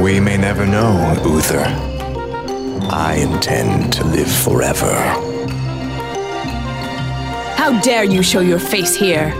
We 0.00 0.18
may 0.18 0.38
never 0.38 0.64
know, 0.64 1.14
Uther. 1.24 1.62
I 2.90 3.16
intend 3.20 3.92
to 3.92 4.04
live 4.04 4.32
forever. 4.32 4.90
How 7.56 7.78
dare 7.82 8.04
you 8.04 8.22
show 8.22 8.40
your 8.40 8.58
face 8.58 8.94
here? 8.94 9.32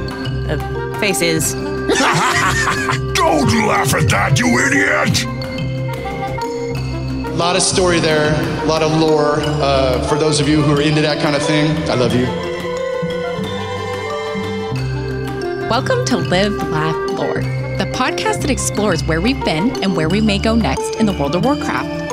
Uh, 0.51 1.01
faces. 1.01 1.55
Don't 3.15 3.51
laugh 3.67 3.95
at 3.95 4.09
that, 4.11 4.39
you 4.39 4.49
idiot! 4.67 5.25
A 7.27 7.35
lot 7.35 7.57
of 7.57 7.63
story 7.63 7.99
there, 7.99 8.35
a 8.63 8.67
lot 8.67 8.83
of 8.83 8.93
lore. 8.93 9.37
Uh, 9.41 10.07
for 10.09 10.17
those 10.17 10.41
of 10.41 10.49
you 10.49 10.61
who 10.61 10.77
are 10.77 10.83
into 10.83 11.01
that 11.01 11.23
kind 11.23 11.35
of 11.35 11.43
thing, 11.43 11.71
I 11.89 11.95
love 11.95 12.15
you. 12.15 12.27
Welcome 15.71 16.05
to 16.07 16.19
Live, 16.19 16.53
Laugh, 16.69 16.97
Lore, 17.19 17.41
the 17.43 17.60
podcast 18.01 18.41
that 18.41 18.49
explores 18.49 19.05
where 19.05 19.21
we've 19.21 19.45
been 19.45 19.71
and 19.83 19.95
where 19.95 20.09
we 20.09 20.23
may 20.23 20.39
go 20.39 20.55
next 20.55 20.95
in 20.95 21.05
the 21.05 21.13
world 21.13 21.37
of 21.37 21.45
Warcraft. 21.45 22.11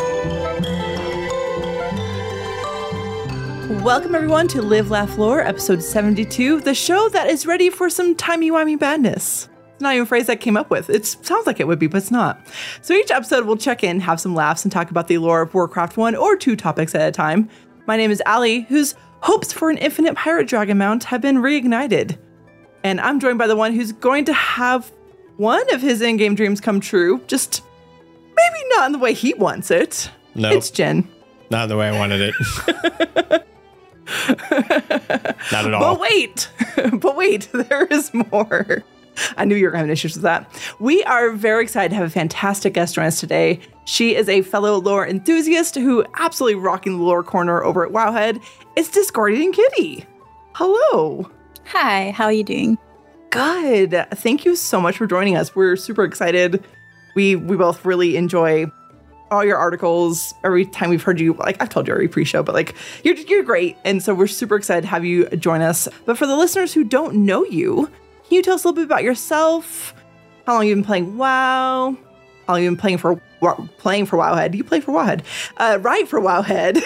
Welcome, 3.85 4.13
everyone, 4.13 4.49
to 4.49 4.61
Live, 4.61 4.91
Laugh, 4.91 5.17
Lore, 5.17 5.39
episode 5.39 5.81
72, 5.81 6.59
the 6.59 6.75
show 6.75 7.07
that 7.07 7.29
is 7.29 7.45
ready 7.45 7.69
for 7.69 7.89
some 7.89 8.15
timey-wimey 8.15 8.77
badness. 8.77 9.47
Not 9.79 9.93
even 9.93 10.03
a 10.03 10.05
phrase 10.05 10.27
I 10.27 10.35
came 10.35 10.57
up 10.57 10.69
with. 10.69 10.89
It 10.89 11.05
sounds 11.05 11.47
like 11.47 11.61
it 11.61 11.67
would 11.67 11.79
be, 11.79 11.87
but 11.87 11.99
it's 11.99 12.11
not. 12.11 12.45
So 12.81 12.93
each 12.93 13.09
episode, 13.09 13.45
we'll 13.45 13.55
check 13.55 13.81
in, 13.81 14.01
have 14.01 14.19
some 14.19 14.35
laughs, 14.35 14.65
and 14.65 14.71
talk 14.73 14.91
about 14.91 15.07
the 15.07 15.19
lore 15.19 15.41
of 15.41 15.53
Warcraft 15.53 15.95
1 15.95 16.17
or 16.17 16.35
two 16.35 16.57
topics 16.57 16.95
at 16.95 17.07
a 17.07 17.13
time. 17.13 17.47
My 17.85 17.95
name 17.95 18.11
is 18.11 18.21
Ali, 18.25 18.63
whose 18.63 18.95
hopes 19.21 19.53
for 19.53 19.69
an 19.69 19.77
infinite 19.77 20.15
pirate 20.15 20.49
dragon 20.49 20.79
mount 20.79 21.05
have 21.05 21.21
been 21.21 21.37
reignited. 21.37 22.17
And 22.83 22.99
I'm 22.99 23.21
joined 23.21 23.37
by 23.37 23.47
the 23.47 23.55
one 23.55 23.73
who's 23.73 23.93
going 23.93 24.25
to 24.25 24.33
have 24.33 24.91
one 25.37 25.73
of 25.73 25.81
his 25.81 26.01
in-game 26.01 26.35
dreams 26.35 26.59
come 26.61 26.79
true, 26.79 27.21
just 27.27 27.63
maybe 28.35 28.69
not 28.75 28.87
in 28.87 28.91
the 28.91 28.99
way 28.99 29.13
he 29.13 29.33
wants 29.33 29.71
it. 29.71 30.09
No, 30.35 30.51
It's 30.51 30.69
Jen. 30.69 31.07
not 31.49 31.67
the 31.69 31.77
way 31.77 31.87
I 31.89 31.97
wanted 31.97 32.21
it. 32.21 32.35
not 35.51 35.65
at 35.65 35.73
all. 35.73 35.95
But 35.95 35.99
wait, 35.99 36.49
but 36.99 37.15
wait, 37.17 37.49
there 37.53 37.85
is 37.85 38.13
more. 38.13 38.83
I 39.35 39.45
knew 39.45 39.55
you 39.55 39.65
were 39.69 39.75
having 39.75 39.91
issues 39.91 40.13
with 40.13 40.23
that. 40.23 40.47
We 40.79 41.03
are 41.05 41.31
very 41.31 41.63
excited 41.63 41.89
to 41.89 41.95
have 41.95 42.05
a 42.05 42.09
fantastic 42.09 42.73
guest 42.75 42.93
join 42.95 43.05
us 43.05 43.19
today. 43.19 43.59
She 43.85 44.15
is 44.15 44.29
a 44.29 44.43
fellow 44.43 44.79
lore 44.79 45.07
enthusiast 45.07 45.73
who 45.75 46.05
absolutely 46.15 46.55
rocking 46.61 46.97
the 46.97 47.03
lore 47.03 47.23
corner 47.23 47.63
over 47.63 47.83
at 47.85 47.91
Wowhead. 47.91 48.41
It's 48.75 48.89
Discordian 48.89 49.53
Kitty. 49.53 50.05
Hello. 50.53 51.29
Hi, 51.67 52.11
how 52.11 52.25
are 52.25 52.31
you 52.33 52.43
doing? 52.43 52.77
Good. 53.37 54.07
Thank 54.15 54.45
you 54.45 54.55
so 54.55 54.81
much 54.81 54.97
for 54.97 55.05
joining 55.05 55.37
us. 55.37 55.55
We're 55.55 55.75
super 55.75 56.03
excited. 56.03 56.63
We 57.13 57.35
we 57.35 57.55
both 57.55 57.85
really 57.85 58.17
enjoy 58.17 58.65
all 59.29 59.45
your 59.45 59.57
articles. 59.57 60.33
Every 60.43 60.65
time 60.65 60.89
we've 60.89 61.03
heard 61.03 61.19
you, 61.19 61.33
like 61.33 61.61
I've 61.61 61.69
told 61.69 61.87
you 61.87 61.93
every 61.93 62.07
pre-show, 62.07 62.41
but 62.41 62.55
like 62.55 62.75
you're 63.03 63.15
you're 63.15 63.43
great, 63.43 63.77
and 63.85 64.01
so 64.01 64.15
we're 64.15 64.25
super 64.25 64.55
excited 64.55 64.81
to 64.81 64.87
have 64.87 65.05
you 65.05 65.27
join 65.29 65.61
us. 65.61 65.87
But 66.05 66.17
for 66.17 66.25
the 66.25 66.35
listeners 66.35 66.73
who 66.73 66.83
don't 66.83 67.13
know 67.27 67.45
you, 67.45 67.85
can 68.25 68.35
you 68.35 68.41
tell 68.41 68.55
us 68.55 68.63
a 68.63 68.69
little 68.69 68.81
bit 68.81 68.85
about 68.85 69.03
yourself? 69.03 69.93
How 70.47 70.55
long 70.55 70.65
you've 70.65 70.77
been 70.77 70.85
playing 70.85 71.17
WoW? 71.17 71.95
How 72.47 72.53
long 72.53 72.63
you've 72.63 72.71
been 72.71 72.79
playing 72.79 72.97
for 72.97 73.21
playing 73.77 74.07
for 74.07 74.17
Wowhead? 74.17 74.55
You 74.55 74.63
play 74.63 74.79
for 74.79 74.93
Wowhead, 74.93 75.21
uh, 75.57 75.77
right 75.81 76.07
for 76.07 76.19
Wowhead, 76.19 76.81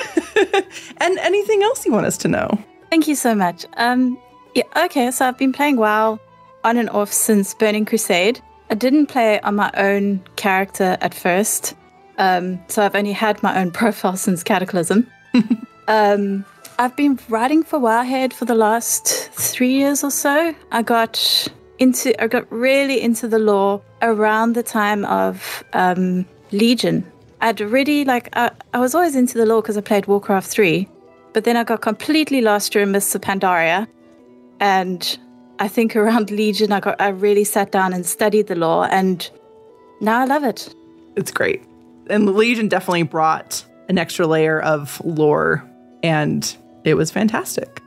and 0.98 1.18
anything 1.20 1.64
else 1.64 1.86
you 1.86 1.94
want 1.94 2.08
us 2.08 2.18
to 2.18 2.28
know? 2.28 2.62
Thank 2.90 3.08
you 3.08 3.16
so 3.16 3.34
much. 3.34 3.66
Um, 3.78 4.20
yeah, 4.54 4.64
okay, 4.76 5.12
so 5.12 5.28
I've 5.28 5.38
been 5.38 5.54
playing 5.54 5.78
WoW 5.78 6.20
on 6.64 6.78
and 6.78 6.90
off 6.90 7.12
since 7.12 7.54
Burning 7.54 7.86
Crusade. 7.86 8.42
I 8.70 8.76
didn't 8.76 9.08
play 9.08 9.40
on 9.42 9.56
my 9.56 9.72
own 9.76 10.24
character 10.36 10.98
at 11.02 11.14
first, 11.14 11.76
um, 12.18 12.60
so 12.68 12.84
I've 12.84 12.96
only 12.96 13.12
had 13.12 13.42
my 13.44 13.60
own 13.60 13.72
profile 13.80 14.16
since 14.16 14.44
Cataclysm. 14.44 15.08
um, 15.88 16.46
I've 16.80 16.96
been 16.96 17.20
writing 17.30 17.64
for 17.64 17.80
Wowhead 17.80 18.34
for 18.34 18.46
the 18.46 18.56
last 18.56 19.08
three 19.34 19.74
years 19.74 20.04
or 20.04 20.12
so. 20.12 20.56
I 20.72 20.82
got 20.82 21.48
into, 21.80 22.20
I 22.22 22.28
got 22.28 22.52
really 22.52 23.02
into 23.02 23.28
the 23.28 23.40
lore 23.40 23.82
around 24.02 24.54
the 24.54 24.64
time 24.64 25.06
of 25.06 25.64
um, 25.74 26.26
Legion. 26.52 27.10
I'd 27.42 27.62
already 27.62 28.06
like, 28.06 28.30
I, 28.34 28.52
I 28.74 28.80
was 28.80 28.96
always 28.96 29.16
into 29.16 29.38
the 29.38 29.46
lore 29.46 29.62
because 29.62 29.78
I 29.78 29.82
played 29.82 30.06
Warcraft 30.06 30.48
three, 30.48 30.88
but 31.34 31.44
then 31.44 31.58
I 31.58 31.64
got 31.64 31.82
completely 31.82 32.42
lost 32.42 32.72
during 32.72 32.92
Mists 32.92 33.16
of 33.16 33.22
Pandaria, 33.22 33.88
and 34.60 35.18
I 35.62 35.68
think 35.68 35.96
around 35.96 36.32
Legion, 36.42 36.74
I 36.74 36.80
got, 36.82 37.00
I 37.00 37.10
really 37.10 37.46
sat 37.46 37.72
down 37.72 37.94
and 37.94 38.06
studied 38.06 38.48
the 38.48 38.56
law, 38.56 38.84
and 38.92 39.30
now 40.02 40.20
I 40.20 40.26
love 40.26 40.44
it. 40.44 40.74
it's 41.16 41.32
great. 41.32 41.64
And 42.10 42.36
Legion 42.36 42.68
definitely 42.68 43.04
brought 43.04 43.64
an 43.88 43.98
extra 43.98 44.28
layer 44.28 44.60
of 44.60 45.02
lore, 45.06 45.64
and 46.04 46.58
it 46.84 46.96
was 46.96 47.12
fantastic. 47.12 47.82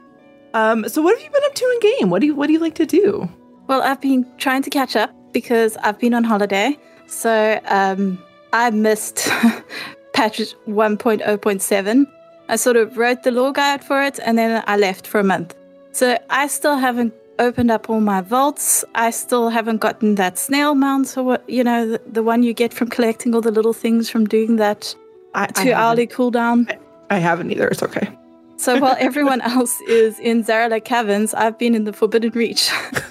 Um, 0.54 0.88
so, 0.88 1.02
what 1.02 1.16
have 1.16 1.24
you 1.24 1.30
been 1.30 1.42
up 1.44 1.54
to 1.54 1.64
in 1.64 1.98
game? 1.98 2.10
What 2.10 2.20
do 2.20 2.26
you 2.26 2.34
What 2.34 2.46
do 2.46 2.52
you 2.54 2.60
like 2.60 2.76
to 2.76 2.86
do? 2.86 3.28
Well, 3.66 3.82
I've 3.82 4.00
been 4.00 4.24
trying 4.38 4.62
to 4.62 4.70
catch 4.70 4.94
up 4.94 5.10
because 5.32 5.76
I've 5.78 5.98
been 5.98 6.14
on 6.14 6.24
holiday. 6.24 6.78
So 7.06 7.60
um, 7.66 8.22
I 8.52 8.70
missed 8.70 9.16
patch 10.12 10.38
1.0.7. 10.66 12.06
I 12.48 12.56
sort 12.56 12.76
of 12.76 12.96
wrote 12.96 13.22
the 13.22 13.30
lore 13.30 13.52
guide 13.52 13.82
for 13.84 14.02
it 14.02 14.18
and 14.20 14.38
then 14.38 14.62
I 14.66 14.76
left 14.76 15.06
for 15.06 15.18
a 15.18 15.24
month. 15.24 15.54
So 15.92 16.18
I 16.30 16.46
still 16.46 16.76
haven't 16.76 17.14
opened 17.38 17.70
up 17.70 17.88
all 17.90 18.00
my 18.00 18.20
vaults. 18.20 18.84
I 18.94 19.10
still 19.10 19.48
haven't 19.48 19.78
gotten 19.78 20.14
that 20.16 20.38
snail 20.38 20.74
mount 20.74 21.16
or 21.16 21.22
what, 21.24 21.48
you 21.48 21.64
know, 21.64 21.88
the, 21.88 22.00
the 22.06 22.22
one 22.22 22.42
you 22.42 22.52
get 22.52 22.72
from 22.72 22.88
collecting 22.88 23.34
all 23.34 23.40
the 23.40 23.50
little 23.50 23.72
things 23.72 24.08
from 24.10 24.26
doing 24.26 24.56
that 24.56 24.94
I, 25.34 25.44
I 25.44 25.46
two 25.46 25.72
hourly 25.72 26.02
haven't- 26.02 26.16
cooldown. 26.16 26.78
I 27.10 27.18
haven't 27.18 27.50
either. 27.50 27.68
It's 27.68 27.82
okay. 27.82 28.08
So 28.56 28.78
while 28.80 28.96
everyone 29.00 29.40
else 29.42 29.80
is 29.82 30.18
in 30.20 30.44
Zaralek 30.44 30.84
Caverns, 30.84 31.34
I've 31.34 31.58
been 31.58 31.74
in 31.74 31.84
the 31.84 31.92
Forbidden 31.92 32.30
Reach. 32.32 32.70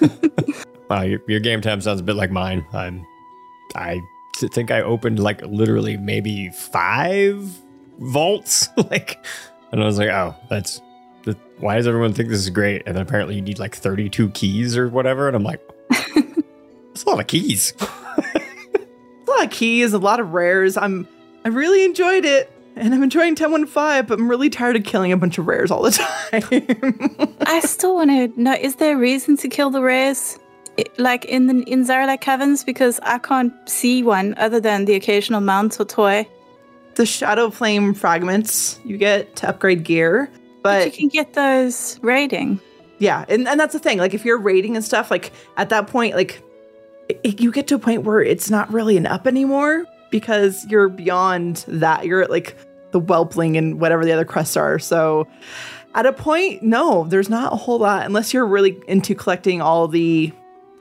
Wow, 0.90 1.02
your, 1.02 1.20
your 1.26 1.40
game 1.40 1.62
time 1.62 1.80
sounds 1.80 2.00
a 2.00 2.02
bit 2.02 2.14
like 2.14 2.30
mine. 2.30 2.64
I'm, 2.74 3.06
I 3.74 4.00
think 4.52 4.70
I 4.70 4.82
opened 4.82 5.18
like 5.18 5.40
literally 5.42 5.96
maybe 5.96 6.50
five 6.50 7.42
vaults, 7.98 8.68
like, 8.76 9.24
and 9.72 9.82
I 9.82 9.86
was 9.86 9.98
like, 9.98 10.10
oh, 10.10 10.34
that's. 10.50 10.80
The, 11.24 11.36
why 11.58 11.76
does 11.76 11.86
everyone 11.86 12.12
think 12.12 12.28
this 12.28 12.38
is 12.40 12.50
great? 12.50 12.82
And 12.86 12.94
then 12.96 13.02
apparently 13.02 13.34
you 13.36 13.40
need 13.42 13.58
like 13.58 13.74
32 13.74 14.30
keys 14.30 14.76
or 14.76 14.88
whatever. 14.88 15.26
And 15.26 15.36
I'm 15.36 15.42
like, 15.42 15.60
that's 15.90 17.04
a 17.04 17.08
lot 17.08 17.20
of 17.20 17.26
keys. 17.26 17.72
A 19.26 19.30
lot 19.30 19.44
of 19.46 19.50
keys, 19.50 19.92
a 19.94 19.98
lot 19.98 20.20
of 20.20 20.32
rares. 20.32 20.76
I'm 20.76 21.08
I 21.44 21.48
really 21.48 21.84
enjoyed 21.84 22.24
it, 22.24 22.52
and 22.76 22.94
I'm 22.94 23.02
enjoying 23.02 23.30
1015, 23.32 24.06
but 24.06 24.18
I'm 24.20 24.28
really 24.30 24.48
tired 24.50 24.76
of 24.76 24.84
killing 24.84 25.10
a 25.12 25.16
bunch 25.16 25.38
of 25.38 25.46
rares 25.46 25.70
all 25.72 25.82
the 25.82 25.90
time. 26.30 27.36
I 27.40 27.60
still 27.60 27.94
want 27.96 28.10
to 28.10 28.40
know: 28.40 28.52
is 28.54 28.76
there 28.76 28.94
a 28.94 28.98
reason 28.98 29.36
to 29.38 29.48
kill 29.48 29.70
the 29.70 29.82
rares, 29.82 30.38
I- 30.78 30.84
like 30.98 31.24
in 31.24 31.46
the 31.48 31.62
in 31.64 31.84
Zaralek 31.84 32.20
Caverns? 32.20 32.62
Because 32.62 33.00
I 33.02 33.18
can't 33.18 33.52
see 33.68 34.02
one 34.04 34.34
other 34.36 34.60
than 34.60 34.84
the 34.84 34.94
occasional 34.94 35.40
mount 35.40 35.80
or 35.80 35.84
toy. 35.86 36.28
the 36.94 37.06
Shadow 37.06 37.50
Flame 37.50 37.92
fragments 37.94 38.78
you 38.84 38.98
get 38.98 39.34
to 39.36 39.48
upgrade 39.48 39.82
gear, 39.84 40.30
But, 40.64 40.86
but 40.86 40.86
you 40.86 40.92
can 40.92 41.08
get 41.08 41.34
those 41.34 42.00
raiding. 42.02 42.58
Yeah, 42.98 43.24
and, 43.28 43.46
and 43.46 43.60
that's 43.60 43.74
the 43.74 43.78
thing. 43.78 43.98
Like 43.98 44.14
if 44.14 44.24
you're 44.24 44.38
raiding 44.38 44.74
and 44.76 44.84
stuff, 44.84 45.10
like 45.10 45.30
at 45.56 45.68
that 45.68 45.86
point, 45.86 46.16
like 46.16 46.42
it, 47.08 47.38
you 47.40 47.52
get 47.52 47.66
to 47.68 47.74
a 47.74 47.78
point 47.78 48.02
where 48.04 48.22
it's 48.22 48.50
not 48.50 48.72
really 48.72 48.96
an 48.96 49.06
up 49.06 49.26
anymore 49.26 49.84
because 50.10 50.64
you're 50.70 50.88
beyond 50.88 51.64
that. 51.68 52.06
You're 52.06 52.22
at 52.22 52.30
like 52.30 52.56
the 52.92 52.98
whelpling 52.98 53.56
and 53.56 53.78
whatever 53.80 54.04
the 54.04 54.12
other 54.12 54.24
crests 54.24 54.56
are. 54.56 54.78
So 54.78 55.26
at 55.94 56.06
a 56.06 56.12
point, 56.14 56.62
no, 56.62 57.04
there's 57.08 57.28
not 57.28 57.52
a 57.52 57.56
whole 57.56 57.78
lot 57.78 58.06
unless 58.06 58.32
you're 58.32 58.46
really 58.46 58.80
into 58.88 59.14
collecting 59.14 59.60
all 59.60 59.86
the 59.86 60.32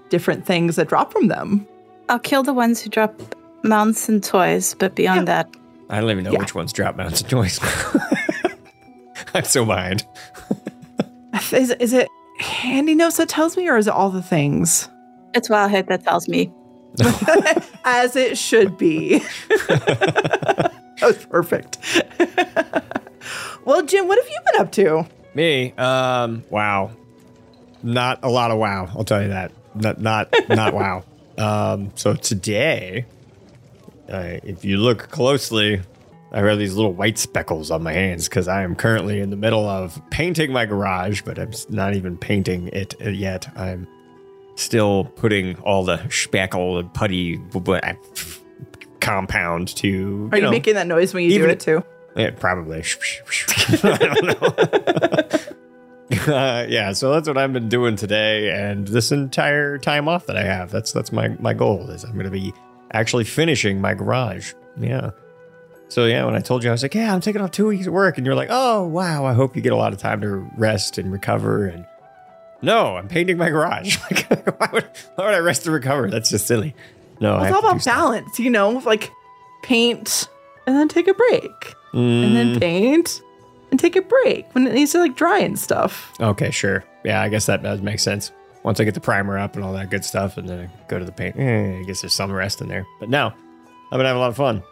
different 0.10 0.46
things 0.46 0.78
that 0.78 0.88
drop 0.88 1.12
from 1.12 1.28
them. 1.28 1.68
I'll 2.08 2.20
kill 2.20 2.44
the 2.44 2.54
ones 2.54 2.80
who 2.82 2.90
drop 2.90 3.20
mounts 3.64 4.08
and 4.08 4.24
toys, 4.24 4.76
but 4.80 4.96
beyond 4.96 5.28
that, 5.28 5.50
I 5.90 6.00
don't 6.00 6.10
even 6.10 6.24
know 6.24 6.32
Yeah. 6.32 6.40
which 6.40 6.56
one's 6.56 6.72
drop 6.72 6.96
mounts 6.96 7.22
and 7.22 7.30
toys. 7.30 7.60
I'm 9.34 9.44
so 9.44 9.66
behind. 9.66 10.06
Is, 11.52 11.72
is 11.72 11.94
it 11.94 12.08
HandyNotes 12.42 13.18
that 13.18 13.28
tells 13.28 13.58
me, 13.58 13.68
or 13.68 13.78
is 13.78 13.88
it 13.88 13.94
all 13.94 14.12
the 14.12 14.22
things? 14.22 14.88
it's 15.34 15.50
Wowhead 15.50 15.88
that 15.88 16.04
tells 16.04 16.28
me. 16.28 16.52
As 17.86 18.16
it 18.16 18.38
should 18.38 18.78
be. 18.78 19.20
that 19.50 20.72
was 21.02 21.26
perfect. 21.26 21.80
well, 23.66 23.82
Jim, 23.84 24.08
what 24.08 24.20
have 24.20 24.30
you 24.30 24.40
been 24.52 24.62
up 24.62 24.72
to? 24.74 25.06
Me, 25.34 25.74
um, 25.74 26.44
wow, 26.50 26.92
not 27.82 28.20
a 28.24 28.30
lot 28.30 28.52
of 28.52 28.60
wow. 28.60 28.88
I'll 28.96 29.04
tell 29.04 29.22
you 29.22 29.30
that. 29.30 29.52
Not, 29.74 30.00
not, 30.00 30.34
not 30.50 30.74
wow. 30.74 31.04
Um, 31.38 31.92
so 31.96 32.14
today, 32.14 33.06
uh, 34.08 34.38
if 34.44 34.64
you 34.64 34.78
look 34.78 35.10
closely, 35.10 35.82
I 36.34 36.40
have 36.40 36.58
these 36.58 36.74
little 36.74 36.94
white 36.94 37.20
speckles 37.20 37.70
on 37.70 37.84
my 37.84 37.94
hands 37.94 38.28
because 38.28 38.48
I 38.48 38.64
am 38.64 38.76
currently 38.76 39.20
in 39.20 39.30
the 39.30 39.36
middle 39.36 39.70
of 39.70 40.02
painting 40.10 40.52
my 40.52 40.66
garage, 40.66 41.22
but 41.22 41.38
I'm 41.38 41.52
not 41.70 41.94
even 41.94 42.18
painting 42.18 42.70
it 42.70 42.96
uh, 43.06 43.10
yet. 43.10 43.48
I'm 43.56 43.88
still 44.56 45.06
putting 45.06 45.58
all 45.60 45.86
the 45.86 46.02
speckle 46.10 46.80
and 46.80 46.92
putty, 46.94 47.40
compound 49.00 49.68
to. 49.78 49.88
You 49.88 50.30
Are 50.32 50.38
you 50.38 50.44
know, 50.46 50.52
making 50.52 50.74
that 50.74 50.88
noise 50.88 51.14
when 51.14 51.24
you 51.24 51.38
do 51.38 51.46
it 51.46 51.60
too? 51.60 51.84
Yeah, 52.16 52.32
probably. 52.32 52.80
I 53.84 53.98
don't 53.98 54.42
know. 56.28 56.34
uh, 56.34 56.66
yeah, 56.68 56.94
so 56.94 57.14
that's 57.14 57.28
what 57.28 57.38
I've 57.38 57.54
been 57.54 57.70
doing 57.70 57.96
today, 57.96 58.50
and 58.50 58.88
this 58.88 59.12
entire 59.12 59.78
time 59.78 60.08
off 60.08 60.26
that 60.28 60.38
I 60.38 60.44
have. 60.44 60.72
That's 60.72 60.92
that's 60.92 61.12
my 61.12 61.30
my 61.40 61.54
goal 61.54 61.92
is 61.92 62.04
I'm 62.04 62.14
going 62.14 62.26
to 62.26 62.32
be 62.32 62.54
actually 62.92 63.24
finishing 63.24 63.82
my 63.82 63.94
garage. 63.94 64.54
Yeah. 64.80 65.12
So 65.94 66.06
yeah, 66.06 66.26
when 66.26 66.34
I 66.36 66.40
told 66.40 66.64
you, 66.64 66.70
I 66.70 66.74
was 66.74 66.82
like, 66.82 66.96
yeah, 66.96 67.14
I'm 67.14 67.22
taking 67.22 67.40
off 67.40 67.52
two 67.52 67.68
weeks 67.68 67.86
of 67.86 67.94
work, 67.94 68.18
and 68.18 68.26
you're 68.26 68.34
like, 68.36 68.48
oh 68.52 68.84
wow, 68.88 69.26
I 69.26 69.34
hope 69.34 69.56
you 69.56 69.62
get 69.62 69.74
a 69.74 69.76
lot 69.76 69.94
of 69.94 70.00
time 70.00 70.22
to 70.22 70.28
rest 70.58 70.98
and 70.98 71.12
recover. 71.12 71.68
And 71.68 71.86
no, 72.64 72.98
I'm 72.98 73.08
painting 73.08 73.38
my 73.38 73.50
garage. 73.50 73.98
Like, 74.12 74.28
why 74.60 74.70
would 74.74 74.90
why 75.16 75.26
would 75.26 75.36
I 75.36 75.40
rest 75.40 75.66
and 75.68 75.74
recover? 75.74 76.10
That's 76.10 76.32
just 76.32 76.48
silly. 76.48 76.74
No, 77.20 77.36
I 77.36 77.46
It's 77.48 77.54
all 77.56 77.60
about 77.60 77.86
balance, 77.86 78.40
you 78.40 78.50
know, 78.50 78.72
like 78.86 79.12
paint 79.62 80.28
and 80.66 80.76
then 80.76 80.88
take 80.88 81.08
a 81.08 81.14
break, 81.14 81.76
and 81.94 82.02
Mm. 82.26 82.34
then 82.34 82.60
paint 82.60 83.22
and 83.70 83.80
take 83.80 83.96
a 83.96 84.02
break 84.02 84.48
when 84.56 84.66
it 84.66 84.74
needs 84.74 84.94
to 84.94 85.00
like 85.00 85.16
dry 85.16 85.38
and 85.40 85.60
stuff. 85.60 86.12
Okay, 86.20 86.50
sure. 86.50 86.84
Yeah, 87.06 87.22
I 87.22 87.30
guess 87.30 87.46
that 87.46 87.62
does 87.62 87.82
make 87.82 88.00
sense. 88.00 88.32
Once 88.64 88.80
I 88.80 88.84
get 88.84 88.96
the 88.96 89.00
primer 89.02 89.38
up 89.38 89.56
and 89.56 89.64
all 89.64 89.74
that 89.74 89.92
good 89.92 90.04
stuff, 90.06 90.38
and 90.38 90.50
then 90.50 90.60
I 90.62 90.88
go 90.88 90.98
to 90.98 91.06
the 91.06 91.12
paint, 91.12 91.36
eh, 91.38 91.80
I 91.80 91.84
guess 91.84 92.02
there's 92.02 92.14
some 92.16 92.32
rest 92.32 92.62
in 92.62 92.68
there. 92.68 92.88
But 93.00 93.10
no, 93.10 93.28
I've 93.92 93.98
been 94.00 94.06
having 94.08 94.18
a 94.18 94.20
lot 94.22 94.30
of 94.30 94.38
fun. 94.38 94.64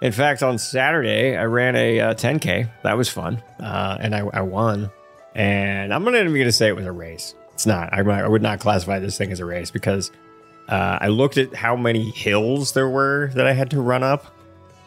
In 0.00 0.12
fact, 0.12 0.42
on 0.42 0.56
Saturday, 0.58 1.36
I 1.36 1.44
ran 1.44 1.76
a 1.76 2.00
uh, 2.00 2.14
10K. 2.14 2.70
That 2.82 2.96
was 2.96 3.08
fun. 3.08 3.42
Uh, 3.60 3.98
and 4.00 4.14
I, 4.14 4.20
I 4.32 4.40
won. 4.40 4.90
And 5.34 5.92
I'm 5.92 6.02
not 6.04 6.14
even 6.14 6.32
going 6.32 6.44
to 6.44 6.52
say 6.52 6.68
it 6.68 6.76
was 6.76 6.86
a 6.86 6.92
race. 6.92 7.34
It's 7.52 7.66
not. 7.66 7.92
I, 7.92 8.00
I 8.00 8.26
would 8.26 8.42
not 8.42 8.60
classify 8.60 8.98
this 8.98 9.18
thing 9.18 9.30
as 9.30 9.40
a 9.40 9.44
race 9.44 9.70
because 9.70 10.10
uh, 10.68 10.98
I 11.00 11.08
looked 11.08 11.36
at 11.36 11.54
how 11.54 11.76
many 11.76 12.10
hills 12.10 12.72
there 12.72 12.88
were 12.88 13.30
that 13.34 13.46
I 13.46 13.52
had 13.52 13.70
to 13.72 13.80
run 13.80 14.02
up. 14.02 14.26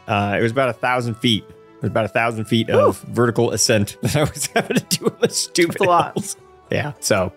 Uh, 0.07 0.37
it 0.39 0.41
was 0.41 0.51
about 0.51 0.69
a 0.69 0.73
thousand 0.73 1.15
feet. 1.15 1.43
It 1.47 1.81
was 1.81 1.91
about 1.91 2.05
a 2.05 2.09
thousand 2.09 2.45
feet 2.45 2.69
of 2.69 2.99
vertical 3.01 3.51
ascent 3.51 3.97
that 4.01 4.15
I 4.15 4.21
was 4.23 4.47
having 4.47 4.77
to 4.77 4.97
do 4.97 5.05
on 5.05 5.17
the 5.21 5.29
stupid 5.29 5.73
That's 5.73 5.85
a 5.85 5.89
lot. 5.89 6.13
hills. 6.15 6.37
Yeah. 6.71 6.93
So, 6.99 7.31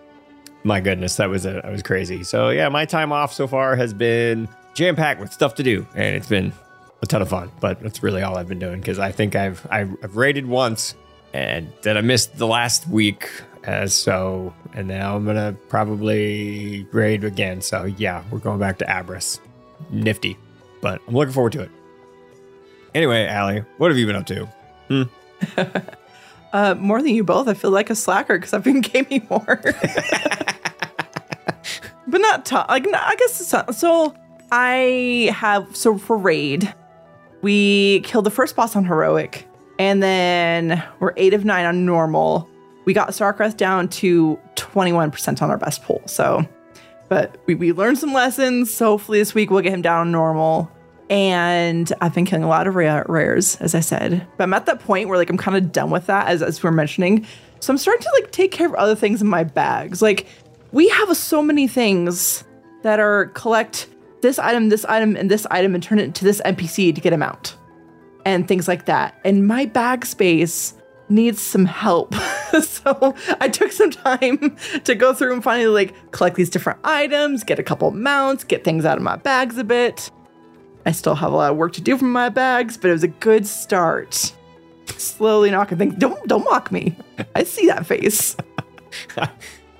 my 0.63 0.79
goodness, 0.79 1.17
that 1.17 1.29
was 1.29 1.45
a, 1.45 1.53
that 1.53 1.71
was 1.71 1.83
crazy. 1.83 2.23
So 2.23 2.49
yeah, 2.49 2.67
my 2.69 2.85
time 2.85 3.11
off 3.11 3.33
so 3.33 3.45
far 3.45 3.75
has 3.75 3.93
been 3.93 4.49
jam 4.73 4.95
packed 4.95 5.19
with 5.19 5.31
stuff 5.31 5.55
to 5.55 5.63
do, 5.63 5.85
and 5.95 6.15
it's 6.15 6.27
been 6.27 6.51
a 7.01 7.05
ton 7.05 7.21
of 7.21 7.29
fun. 7.29 7.51
But 7.59 7.81
that's 7.81 8.01
really 8.03 8.21
all 8.21 8.37
I've 8.37 8.47
been 8.47 8.59
doing 8.59 8.79
because 8.79 8.99
I 8.99 9.11
think 9.11 9.35
I've, 9.35 9.65
I've 9.69 9.95
I've 10.03 10.15
raided 10.15 10.45
once, 10.45 10.95
and 11.33 11.71
then 11.81 11.97
I 11.97 12.01
missed 12.01 12.37
the 12.37 12.47
last 12.47 12.87
week. 12.87 13.29
As 13.63 13.93
so, 13.93 14.53
and 14.73 14.87
now 14.87 15.17
I'm 15.17 15.25
gonna 15.25 15.53
probably 15.67 16.87
raid 16.93 17.25
again. 17.25 17.61
So 17.61 17.83
yeah, 17.83 18.23
we're 18.31 18.39
going 18.39 18.59
back 18.59 18.77
to 18.77 18.85
Aberrus. 18.85 19.39
Nifty, 19.89 20.37
but 20.81 21.01
I'm 21.07 21.13
looking 21.13 21.33
forward 21.33 21.51
to 21.53 21.63
it. 21.63 21.71
Anyway, 22.95 23.25
Allie, 23.25 23.65
what 23.77 23.91
have 23.91 23.97
you 23.97 24.05
been 24.05 24.15
up 24.15 24.25
to? 24.27 24.47
Uh, 26.53 26.75
more 26.75 27.01
than 27.01 27.13
you 27.13 27.23
both. 27.23 27.47
I 27.47 27.53
feel 27.53 27.71
like 27.71 27.89
a 27.89 27.95
slacker 27.95 28.37
because 28.37 28.53
I've 28.53 28.63
been 28.63 28.81
gaming 28.81 29.27
more. 29.29 29.59
but 32.07 32.21
not 32.21 32.45
ton. 32.45 32.65
Like 32.69 32.85
no, 32.85 32.97
I 32.97 33.15
guess 33.15 33.41
it's 33.41 33.53
not. 33.53 33.75
so. 33.75 34.15
I 34.49 35.29
have 35.35 35.75
so 35.75 35.97
for 35.97 36.17
raid, 36.17 36.73
we 37.47 38.01
killed 38.01 38.25
the 38.25 38.29
first 38.29 38.57
boss 38.57 38.75
on 38.75 38.83
heroic, 38.83 39.47
and 39.79 40.03
then 40.03 40.83
we're 40.99 41.13
eight 41.15 41.33
of 41.33 41.45
nine 41.45 41.63
on 41.63 41.85
normal. 41.85 42.49
We 42.83 42.91
got 42.93 43.07
Sarkareth 43.11 43.55
down 43.55 43.87
to 44.01 44.37
twenty 44.55 44.91
one 44.91 45.11
percent 45.11 45.41
on 45.41 45.49
our 45.49 45.57
best 45.57 45.81
pull. 45.83 46.01
So, 46.07 46.45
but 47.07 47.37
we, 47.45 47.55
we 47.55 47.71
learned 47.71 47.99
some 47.99 48.11
lessons. 48.11 48.73
So 48.73 48.87
hopefully 48.87 49.19
this 49.19 49.33
week 49.33 49.49
we'll 49.49 49.61
get 49.61 49.71
him 49.71 49.81
down 49.81 50.11
normal. 50.11 50.69
And 51.09 51.93
I've 52.01 52.13
been 52.13 52.25
killing 52.25 52.43
a 52.43 52.49
lot 52.49 52.67
of 52.67 52.75
rare, 52.75 53.05
rares, 53.07 53.55
as 53.61 53.73
I 53.73 53.79
said. 53.79 54.27
But 54.35 54.43
I'm 54.43 54.53
at 54.53 54.65
that 54.65 54.81
point 54.81 55.07
where 55.07 55.17
like 55.17 55.29
I'm 55.29 55.37
kind 55.37 55.55
of 55.55 55.71
done 55.71 55.89
with 55.89 56.07
that, 56.07 56.27
as 56.27 56.43
as 56.43 56.61
we're 56.61 56.71
mentioning. 56.71 57.25
So 57.61 57.71
I'm 57.71 57.77
starting 57.77 58.03
to 58.03 58.11
like 58.19 58.33
take 58.33 58.51
care 58.51 58.67
of 58.67 58.73
other 58.73 58.93
things 58.93 59.21
in 59.21 59.27
my 59.29 59.45
bags. 59.45 60.01
Like 60.01 60.27
we 60.73 60.89
have 60.89 61.15
so 61.15 61.41
many 61.41 61.65
things 61.65 62.43
that 62.83 62.99
are 62.99 63.27
collect 63.27 63.87
this 64.21 64.39
item, 64.39 64.69
this 64.69 64.85
item, 64.85 65.15
and 65.15 65.29
this 65.29 65.45
item, 65.51 65.73
and 65.73 65.83
turn 65.83 65.99
it 65.99 66.03
into 66.03 66.25
this 66.25 66.41
NPC 66.45 66.93
to 66.93 67.01
get 67.01 67.13
him 67.13 67.23
out, 67.23 67.53
and 68.25 68.47
things 68.47 68.67
like 68.67 68.85
that. 68.85 69.19
And 69.23 69.47
my 69.47 69.65
bag 69.65 70.05
space 70.05 70.73
needs 71.09 71.41
some 71.41 71.65
help. 71.65 72.13
so 72.61 73.15
I 73.39 73.49
took 73.49 73.71
some 73.71 73.91
time 73.91 74.57
to 74.83 74.95
go 74.95 75.13
through 75.13 75.33
and 75.33 75.43
finally 75.43 75.67
like 75.67 76.11
collect 76.11 76.35
these 76.35 76.49
different 76.49 76.79
items, 76.83 77.43
get 77.43 77.59
a 77.59 77.63
couple 77.63 77.89
mounts, 77.91 78.43
get 78.43 78.63
things 78.63 78.85
out 78.85 78.97
of 78.97 79.03
my 79.03 79.15
bags 79.15 79.57
a 79.57 79.63
bit. 79.63 80.11
I 80.85 80.91
still 80.91 81.15
have 81.15 81.33
a 81.33 81.35
lot 81.35 81.51
of 81.51 81.57
work 81.57 81.73
to 81.73 81.81
do 81.81 81.97
from 81.97 82.11
my 82.11 82.29
bags, 82.29 82.77
but 82.77 82.89
it 82.89 82.93
was 82.93 83.03
a 83.03 83.09
good 83.09 83.45
start. 83.45 84.33
Slowly 84.97 85.51
knocking 85.51 85.77
things. 85.77 85.95
Don't 85.95 86.25
don't 86.27 86.45
mock 86.45 86.71
me. 86.71 86.95
I 87.35 87.43
see 87.43 87.67
that 87.67 87.85
face. 87.85 88.37
I, 89.17 89.29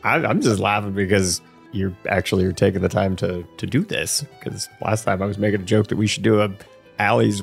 I'm 0.03 0.41
just 0.41 0.59
laughing 0.59 0.93
because 0.93 1.41
you're 1.77 1.93
actually 2.07 2.43
you're 2.43 2.51
taking 2.51 2.81
the 2.81 2.89
time 2.89 3.15
to 3.17 3.43
to 3.57 3.65
do 3.65 3.81
this. 3.83 4.23
Because 4.39 4.67
last 4.81 5.03
time 5.05 5.21
I 5.21 5.25
was 5.25 5.37
making 5.37 5.61
a 5.61 5.65
joke 5.65 5.87
that 5.87 5.97
we 5.97 6.07
should 6.07 6.23
do 6.23 6.41
a 6.41 6.49
Allie's 6.99 7.41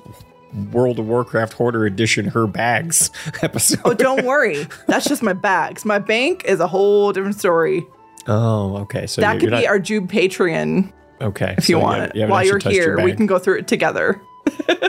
World 0.73 0.99
of 0.99 1.07
Warcraft 1.07 1.53
Hoarder 1.55 1.87
Edition 1.87 2.27
her 2.27 2.47
bags 2.47 3.11
episode. 3.43 3.81
Oh, 3.85 3.95
don't 3.95 4.25
worry. 4.25 4.67
That's 4.87 5.07
just 5.09 5.23
my 5.23 5.33
bags. 5.33 5.85
My 5.85 5.99
bank 5.99 6.45
is 6.45 6.61
a 6.61 6.67
whole 6.67 7.13
different 7.13 7.39
story. 7.39 7.87
Oh, 8.27 8.79
okay. 8.79 9.07
So 9.07 9.21
that 9.21 9.41
could 9.41 9.51
be 9.51 9.67
our 9.67 9.79
Jude 9.79 10.09
Patreon 10.09 10.93
okay 11.21 11.55
if 11.59 11.69
you 11.69 11.79
want 11.79 12.15
it. 12.15 12.29
While 12.29 12.45
you're 12.45 12.59
here, 12.59 13.03
we 13.03 13.15
can 13.15 13.27
go 13.27 13.39
through 13.39 13.59
it 13.59 13.69
together. 13.69 14.21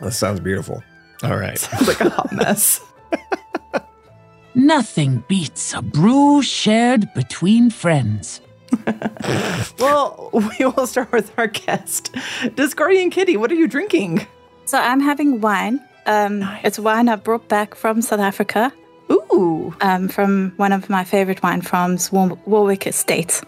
That 0.00 0.12
sounds 0.12 0.40
beautiful. 0.40 0.82
All 1.22 1.36
right. 1.36 1.54
It's 1.54 1.88
like 1.88 2.00
a 2.00 2.10
hot 2.10 2.32
mess. 2.32 2.80
Nothing 4.58 5.22
beats 5.28 5.72
a 5.72 5.80
brew 5.80 6.42
shared 6.42 7.14
between 7.14 7.70
friends. 7.70 8.40
Well, 9.78 10.30
we 10.32 10.64
will 10.66 10.86
start 10.88 11.12
with 11.12 11.32
our 11.38 11.46
guest, 11.46 12.12
Discordian 12.56 13.12
Kitty. 13.12 13.36
What 13.36 13.52
are 13.52 13.54
you 13.54 13.68
drinking? 13.68 14.26
So 14.64 14.76
I'm 14.78 15.00
having 15.00 15.40
wine. 15.40 15.80
Um, 16.06 16.42
It's 16.64 16.78
wine 16.78 17.08
I 17.08 17.14
brought 17.16 17.46
back 17.48 17.76
from 17.76 18.02
South 18.02 18.18
Africa, 18.20 18.72
Ooh, 19.12 19.72
um, 19.80 20.08
from 20.08 20.52
one 20.56 20.72
of 20.72 20.90
my 20.90 21.04
favorite 21.04 21.40
wine 21.42 21.62
farms, 21.62 22.10
War- 22.10 22.36
Warwick 22.46 22.86
Estate. 22.86 23.40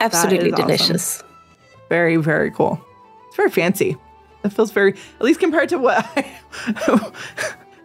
Absolutely 0.00 0.52
awesome. 0.52 0.66
delicious. 0.66 1.22
very 1.88 2.16
very 2.16 2.50
cool. 2.52 2.80
It's 3.26 3.36
very 3.36 3.50
fancy. 3.50 3.96
It 4.44 4.50
feels 4.52 4.70
very, 4.70 4.92
at 5.18 5.22
least 5.22 5.40
compared 5.40 5.68
to 5.70 5.78
what 5.78 6.06
I, 6.16 7.10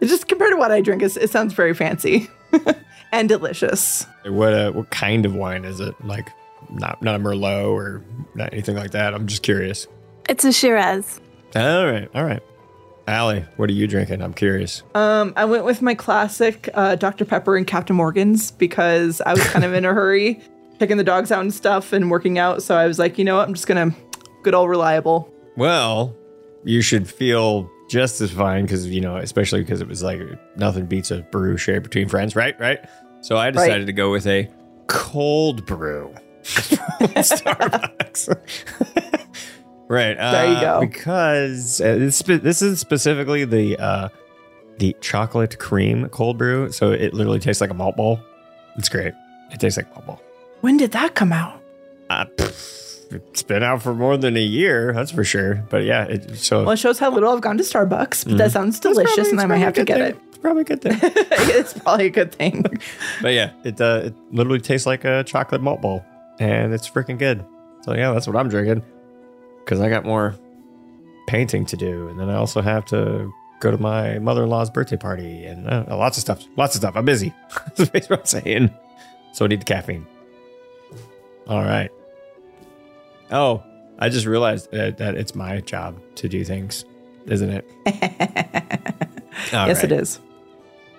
just 0.02 0.28
compared 0.28 0.52
to 0.52 0.56
what 0.56 0.70
I 0.70 0.80
drink, 0.80 1.02
it, 1.02 1.16
it 1.16 1.30
sounds 1.30 1.52
very 1.52 1.74
fancy 1.74 2.28
and 3.12 3.28
delicious. 3.28 4.06
What 4.24 4.54
uh, 4.54 4.72
what 4.72 4.90
kind 4.90 5.26
of 5.26 5.34
wine 5.34 5.64
is 5.64 5.80
it? 5.80 5.94
Like 6.04 6.30
not 6.70 7.02
not 7.02 7.16
a 7.16 7.18
Merlot 7.18 7.66
or 7.66 8.02
not 8.34 8.52
anything 8.52 8.76
like 8.76 8.92
that. 8.92 9.14
I'm 9.14 9.26
just 9.26 9.42
curious. 9.42 9.86
It's 10.28 10.44
a 10.44 10.52
Shiraz. 10.52 11.20
All 11.54 11.86
right, 11.86 12.08
all 12.14 12.24
right. 12.24 12.42
Allie, 13.06 13.44
what 13.56 13.68
are 13.68 13.74
you 13.74 13.86
drinking? 13.86 14.22
I'm 14.22 14.32
curious. 14.32 14.82
Um, 14.94 15.34
I 15.36 15.44
went 15.44 15.64
with 15.64 15.82
my 15.82 15.94
classic 15.94 16.70
uh, 16.72 16.96
Dr. 16.96 17.26
Pepper 17.26 17.56
and 17.56 17.66
Captain 17.66 17.94
Morgan's 17.94 18.50
because 18.50 19.20
I 19.20 19.34
was 19.34 19.44
kind 19.48 19.64
of 19.64 19.74
in 19.74 19.84
a 19.84 19.92
hurry, 19.92 20.40
taking 20.78 20.96
the 20.96 21.04
dogs 21.04 21.30
out 21.30 21.42
and 21.42 21.52
stuff 21.52 21.92
and 21.92 22.10
working 22.10 22.38
out. 22.38 22.62
So 22.62 22.76
I 22.76 22.86
was 22.86 22.98
like, 22.98 23.18
you 23.18 23.24
know 23.24 23.36
what? 23.36 23.46
I'm 23.46 23.54
just 23.54 23.66
gonna 23.66 23.94
good 24.42 24.54
old 24.54 24.70
reliable. 24.70 25.30
Well, 25.56 26.16
you 26.64 26.80
should 26.80 27.08
feel 27.08 27.70
just 27.88 28.20
as 28.20 28.30
fine 28.30 28.64
because 28.64 28.86
you 28.88 29.00
know, 29.00 29.16
especially 29.16 29.60
because 29.60 29.80
it 29.80 29.88
was 29.88 30.02
like 30.02 30.20
nothing 30.56 30.86
beats 30.86 31.10
a 31.10 31.22
brew 31.22 31.56
shared 31.56 31.82
between 31.82 32.08
friends, 32.08 32.34
right? 32.36 32.58
Right. 32.58 32.78
So 33.20 33.36
I 33.36 33.50
decided 33.50 33.72
Right. 33.80 33.86
to 33.86 33.92
go 33.92 34.10
with 34.10 34.26
a 34.26 34.48
cold 34.86 35.64
brew. 35.66 36.14
Starbucks. 36.42 38.28
right. 39.88 40.16
There 40.16 40.46
you 40.46 40.52
uh, 40.56 40.60
go. 40.60 40.80
Because 40.80 41.80
uh, 41.80 41.94
this, 41.96 42.20
this 42.20 42.62
is 42.62 42.80
specifically 42.80 43.44
the 43.44 43.78
uh, 43.78 44.08
the 44.78 44.94
chocolate 45.00 45.58
cream 45.58 46.08
cold 46.10 46.36
brew, 46.38 46.70
so 46.72 46.90
it 46.92 47.14
literally 47.14 47.38
tastes 47.38 47.60
like 47.60 47.70
a 47.70 47.74
malt 47.74 47.96
ball. 47.96 48.20
It's 48.76 48.88
great. 48.88 49.14
It 49.52 49.60
tastes 49.60 49.76
like 49.76 49.90
malt 49.94 50.06
ball. 50.06 50.22
When 50.60 50.76
did 50.76 50.92
that 50.92 51.14
come 51.14 51.32
out? 51.32 51.60
Uh, 52.10 52.24
pff, 52.36 52.52
it's 53.14 53.42
been 53.42 53.62
out 53.62 53.82
for 53.82 53.94
more 53.94 54.16
than 54.16 54.36
a 54.36 54.42
year, 54.42 54.92
that's 54.92 55.10
for 55.10 55.24
sure. 55.24 55.56
But 55.70 55.84
yeah, 55.84 56.04
it, 56.04 56.36
so 56.36 56.62
Well, 56.62 56.72
it 56.72 56.78
shows 56.78 56.98
how 56.98 57.10
little 57.10 57.32
I've 57.32 57.40
gone 57.40 57.56
to 57.58 57.64
Starbucks, 57.64 58.26
but 58.28 58.38
that 58.38 58.52
sounds 58.52 58.80
delicious, 58.80 59.30
and 59.30 59.40
I 59.40 59.46
might 59.46 59.58
have 59.58 59.74
to 59.74 59.84
get 59.84 60.00
it. 60.00 60.16
It's 60.28 60.38
probably 60.38 60.62
a 60.62 60.64
good 60.64 60.82
thing. 60.82 60.98
it's 61.02 61.72
probably 61.72 62.06
a 62.06 62.10
good 62.10 62.32
thing. 62.32 62.62
but 63.22 63.32
yeah, 63.32 63.52
it 63.64 63.80
uh, 63.80 64.02
it 64.04 64.14
literally 64.30 64.60
tastes 64.60 64.86
like 64.86 65.04
a 65.04 65.24
chocolate 65.24 65.62
malt 65.62 65.80
ball, 65.80 66.04
and 66.38 66.72
it's 66.74 66.88
freaking 66.88 67.18
good. 67.18 67.44
So 67.82 67.94
yeah, 67.94 68.12
that's 68.12 68.26
what 68.26 68.36
I'm 68.36 68.48
drinking 68.48 68.82
because 69.64 69.80
I 69.80 69.88
got 69.88 70.04
more 70.04 70.34
painting 71.26 71.64
to 71.66 71.76
do, 71.76 72.08
and 72.08 72.18
then 72.18 72.28
I 72.28 72.34
also 72.34 72.60
have 72.60 72.84
to 72.86 73.32
go 73.60 73.70
to 73.70 73.78
my 73.78 74.18
mother-in-law's 74.18 74.70
birthday 74.70 74.96
party, 74.96 75.44
and 75.44 75.66
uh, 75.68 75.84
lots 75.88 76.18
of 76.18 76.20
stuff. 76.20 76.44
Lots 76.56 76.74
of 76.74 76.80
stuff. 76.82 76.96
I'm 76.96 77.04
busy. 77.04 77.32
That's 77.76 78.10
what 78.10 78.20
I'm 78.20 78.26
saying. 78.26 78.70
So 79.32 79.44
I 79.44 79.48
need 79.48 79.60
the 79.60 79.64
caffeine. 79.64 80.06
All 81.48 81.62
right. 81.62 81.90
Oh, 83.30 83.62
I 83.98 84.08
just 84.08 84.26
realized 84.26 84.70
that, 84.72 84.98
that 84.98 85.14
it's 85.14 85.34
my 85.34 85.60
job 85.60 86.00
to 86.16 86.28
do 86.28 86.44
things, 86.44 86.84
isn't 87.26 87.50
it? 87.50 87.70
Yes, 89.52 89.82
right. 89.82 89.84
it 89.84 89.92
is. 89.92 90.20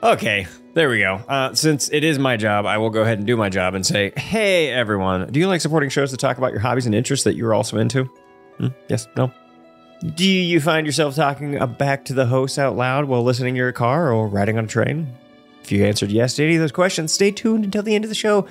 Okay, 0.03 0.46
there 0.74 0.89
we 0.89 1.00
go. 1.00 1.15
Uh, 1.27 1.53
since 1.55 1.89
it 1.89 2.03
is 2.03 2.20
my 2.20 2.38
job, 2.38 2.65
I 2.65 2.77
will 2.77 2.89
go 2.89 3.01
ahead 3.01 3.17
and 3.17 3.25
do 3.25 3.36
my 3.36 3.50
job 3.50 3.74
and 3.74 3.86
say, 3.86 4.12
hey, 4.15 4.70
everyone, 4.70 5.32
do 5.32 5.39
you 5.39 5.48
like 5.48 5.62
supporting 5.62 5.89
shows 5.89 6.12
to 6.12 6.17
talk 6.17 6.38
about 6.38 6.51
your 6.51 6.60
hobbies 6.60 6.86
and 6.86 6.94
interests 6.94 7.24
that 7.24 7.36
you're 7.36 7.53
also 7.53 7.77
into? 7.77 8.05
Hmm? 8.58 8.67
Yes? 8.88 9.08
No? 9.17 9.32
Do 10.15 10.25
you 10.25 10.60
find 10.60 10.86
yourself 10.86 11.15
talking 11.15 11.60
uh, 11.60 11.65
back 11.65 12.05
to 12.05 12.13
the 12.13 12.25
host 12.25 12.60
out 12.60 12.75
loud 12.75 13.05
while 13.05 13.24
listening 13.24 13.50
in 13.50 13.55
your 13.55 13.72
car 13.72 14.12
or 14.12 14.27
riding 14.27 14.58
on 14.58 14.65
a 14.65 14.67
train? 14.67 15.12
If 15.63 15.72
you 15.72 15.84
answered 15.86 16.12
yes 16.12 16.36
to 16.36 16.44
any 16.44 16.55
of 16.55 16.62
those 16.62 16.72
questions, 16.72 17.12
stay 17.12 17.32
tuned 17.32 17.65
until 17.65 17.82
the 17.82 17.96
end 17.96 18.05
of 18.05 18.10
the 18.10 18.15
show 18.15 18.46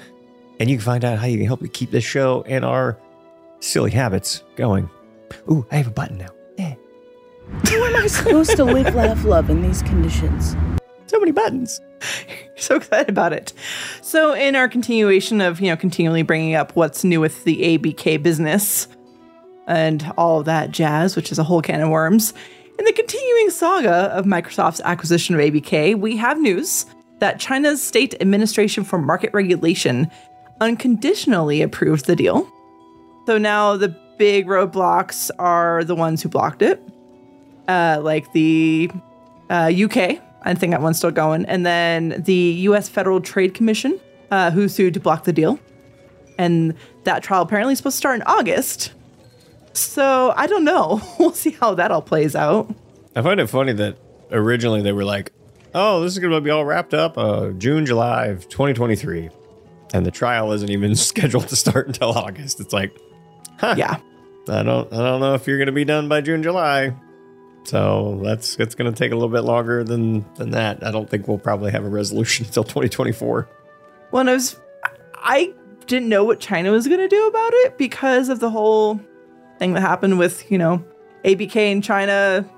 and 0.58 0.70
you 0.70 0.76
can 0.76 0.84
find 0.84 1.04
out 1.04 1.18
how 1.18 1.26
you 1.26 1.36
can 1.38 1.46
help 1.46 1.60
me 1.60 1.68
keep 1.68 1.90
this 1.90 2.04
show 2.04 2.42
and 2.46 2.64
our 2.64 2.98
silly 3.64 3.90
habits 3.90 4.42
going. 4.56 4.88
Ooh, 5.50 5.66
I 5.70 5.76
have 5.76 5.86
a 5.86 5.90
button 5.90 6.18
now. 6.18 6.28
Yeah. 6.58 6.74
How 7.64 7.84
am 7.84 7.96
I 7.96 8.06
supposed 8.06 8.56
to 8.56 8.64
live, 8.64 8.94
laugh, 8.94 9.24
love 9.24 9.50
in 9.50 9.62
these 9.62 9.82
conditions? 9.82 10.56
So 11.06 11.18
many 11.18 11.32
buttons. 11.32 11.80
so 12.56 12.76
excited 12.76 13.08
about 13.08 13.32
it. 13.32 13.52
So, 14.02 14.32
in 14.32 14.56
our 14.56 14.68
continuation 14.68 15.40
of, 15.40 15.60
you 15.60 15.68
know, 15.68 15.76
continually 15.76 16.22
bringing 16.22 16.54
up 16.54 16.74
what's 16.76 17.04
new 17.04 17.20
with 17.20 17.44
the 17.44 17.78
ABK 17.78 18.22
business 18.22 18.88
and 19.66 20.12
all 20.16 20.40
of 20.40 20.46
that 20.46 20.70
jazz, 20.70 21.16
which 21.16 21.32
is 21.32 21.38
a 21.38 21.44
whole 21.44 21.62
can 21.62 21.80
of 21.80 21.88
worms, 21.88 22.34
in 22.78 22.84
the 22.84 22.92
continuing 22.92 23.50
saga 23.50 24.10
of 24.12 24.24
Microsoft's 24.24 24.80
acquisition 24.80 25.34
of 25.34 25.40
ABK, 25.40 25.98
we 25.98 26.16
have 26.16 26.40
news 26.40 26.86
that 27.20 27.38
China's 27.38 27.82
State 27.82 28.14
Administration 28.20 28.84
for 28.84 28.98
Market 28.98 29.32
Regulation 29.32 30.10
unconditionally 30.60 31.62
approved 31.62 32.06
the 32.06 32.16
deal. 32.16 32.50
So 33.26 33.38
now 33.38 33.76
the 33.76 33.88
big 34.18 34.46
roadblocks 34.46 35.30
are 35.38 35.84
the 35.84 35.94
ones 35.94 36.22
who 36.22 36.28
blocked 36.28 36.62
it, 36.62 36.80
uh, 37.68 38.00
like 38.02 38.32
the 38.32 38.90
uh, 39.50 39.72
UK. 39.74 40.20
I 40.42 40.54
think 40.54 40.72
that 40.72 40.82
one's 40.82 40.98
still 40.98 41.10
going. 41.10 41.46
And 41.46 41.64
then 41.64 42.22
the 42.24 42.34
U.S. 42.34 42.88
Federal 42.88 43.20
Trade 43.20 43.54
Commission, 43.54 43.98
uh, 44.30 44.50
who 44.50 44.68
sued 44.68 44.94
to 44.94 45.00
block 45.00 45.24
the 45.24 45.32
deal. 45.32 45.58
And 46.38 46.74
that 47.04 47.22
trial 47.22 47.42
apparently 47.42 47.72
is 47.72 47.78
supposed 47.78 47.94
to 47.94 47.98
start 47.98 48.16
in 48.16 48.22
August. 48.22 48.92
So 49.72 50.32
I 50.36 50.46
don't 50.46 50.64
know. 50.64 51.00
we'll 51.18 51.32
see 51.32 51.50
how 51.52 51.74
that 51.74 51.90
all 51.90 52.02
plays 52.02 52.36
out. 52.36 52.74
I 53.16 53.22
find 53.22 53.40
it 53.40 53.46
funny 53.46 53.72
that 53.72 53.96
originally 54.30 54.82
they 54.82 54.92
were 54.92 55.04
like, 55.04 55.32
oh, 55.74 56.02
this 56.02 56.12
is 56.12 56.18
going 56.18 56.32
to 56.32 56.40
be 56.40 56.50
all 56.50 56.64
wrapped 56.64 56.94
up 56.94 57.16
uh, 57.16 57.50
June, 57.50 57.86
July 57.86 58.26
of 58.26 58.48
2023. 58.48 59.30
And 59.92 60.04
the 60.04 60.10
trial 60.10 60.52
isn't 60.52 60.70
even 60.70 60.94
scheduled 60.96 61.48
to 61.48 61.56
start 61.56 61.86
until 61.86 62.10
August. 62.10 62.60
It's 62.60 62.72
like, 62.72 62.96
huh. 63.64 63.74
Yeah. 63.78 63.96
I 64.46 64.62
don't 64.62 64.92
I 64.92 64.96
don't 64.98 65.20
know 65.20 65.34
if 65.34 65.46
you're 65.46 65.56
going 65.56 65.66
to 65.66 65.72
be 65.72 65.84
done 65.84 66.08
by 66.08 66.20
June, 66.20 66.42
July. 66.42 66.94
So 67.64 68.20
that's 68.22 68.56
it's 68.58 68.74
going 68.74 68.92
to 68.92 68.96
take 68.96 69.10
a 69.10 69.14
little 69.14 69.30
bit 69.30 69.40
longer 69.40 69.82
than 69.84 70.24
than 70.34 70.50
that. 70.50 70.84
I 70.84 70.90
don't 70.90 71.08
think 71.08 71.26
we'll 71.26 71.38
probably 71.38 71.72
have 71.72 71.84
a 71.84 71.88
resolution 71.88 72.44
until 72.46 72.64
2024. 72.64 73.48
Well, 74.10 74.28
I 74.28 74.32
was, 74.32 74.60
I 75.14 75.52
didn't 75.86 76.08
know 76.08 76.24
what 76.24 76.40
China 76.40 76.70
was 76.70 76.86
going 76.86 77.00
to 77.00 77.08
do 77.08 77.26
about 77.26 77.52
it 77.54 77.78
because 77.78 78.28
of 78.28 78.38
the 78.38 78.50
whole 78.50 79.00
thing 79.58 79.72
that 79.74 79.80
happened 79.80 80.18
with, 80.18 80.50
you 80.50 80.58
know, 80.58 80.84
ABK 81.24 81.56
and 81.56 81.82
China 81.82 82.48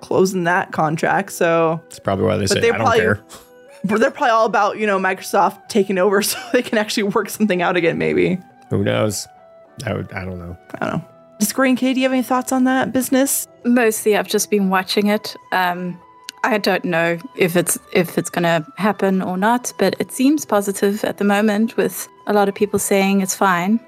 closing 0.00 0.44
that 0.44 0.72
contract. 0.72 1.32
So 1.32 1.80
That's 1.84 2.00
probably 2.00 2.26
why 2.26 2.36
they 2.36 2.42
But 2.42 2.50
say 2.50 2.60
they 2.60 2.70
I 2.70 2.78
don't 2.78 2.96
care. 2.96 3.24
but 3.84 4.00
they're 4.00 4.10
probably 4.10 4.30
all 4.30 4.46
about, 4.46 4.78
you 4.78 4.86
know, 4.86 4.98
Microsoft 4.98 5.68
taking 5.68 5.96
over 5.96 6.22
so 6.22 6.38
they 6.52 6.62
can 6.62 6.76
actually 6.76 7.04
work 7.04 7.30
something 7.30 7.62
out 7.62 7.76
again, 7.76 7.98
maybe. 7.98 8.38
Who 8.70 8.82
knows? 8.84 9.26
I 9.84 9.94
would 9.94 10.12
I 10.12 10.24
don't 10.24 10.38
know. 10.38 10.56
I 10.80 10.86
don't 10.86 10.98
know. 10.98 11.08
Discord 11.38 11.68
and 11.68 11.78
Kay, 11.78 11.92
do 11.92 12.00
you 12.00 12.04
have 12.04 12.12
any 12.12 12.22
thoughts 12.22 12.50
on 12.50 12.64
that 12.64 12.92
business? 12.92 13.46
Mostly, 13.64 14.16
I've 14.16 14.28
just 14.28 14.50
been 14.50 14.70
watching 14.70 15.08
it. 15.08 15.36
Um, 15.52 16.00
I 16.44 16.58
don't 16.58 16.84
know 16.84 17.18
if 17.36 17.56
it's 17.56 17.78
if 17.92 18.16
it's 18.16 18.30
going 18.30 18.44
to 18.44 18.66
happen 18.76 19.20
or 19.20 19.36
not, 19.36 19.72
but 19.78 19.96
it 19.98 20.12
seems 20.12 20.44
positive 20.44 21.04
at 21.04 21.18
the 21.18 21.24
moment, 21.24 21.76
with 21.76 22.08
a 22.26 22.32
lot 22.32 22.48
of 22.48 22.54
people 22.54 22.78
saying 22.78 23.20
it's 23.20 23.34
fine. 23.34 23.80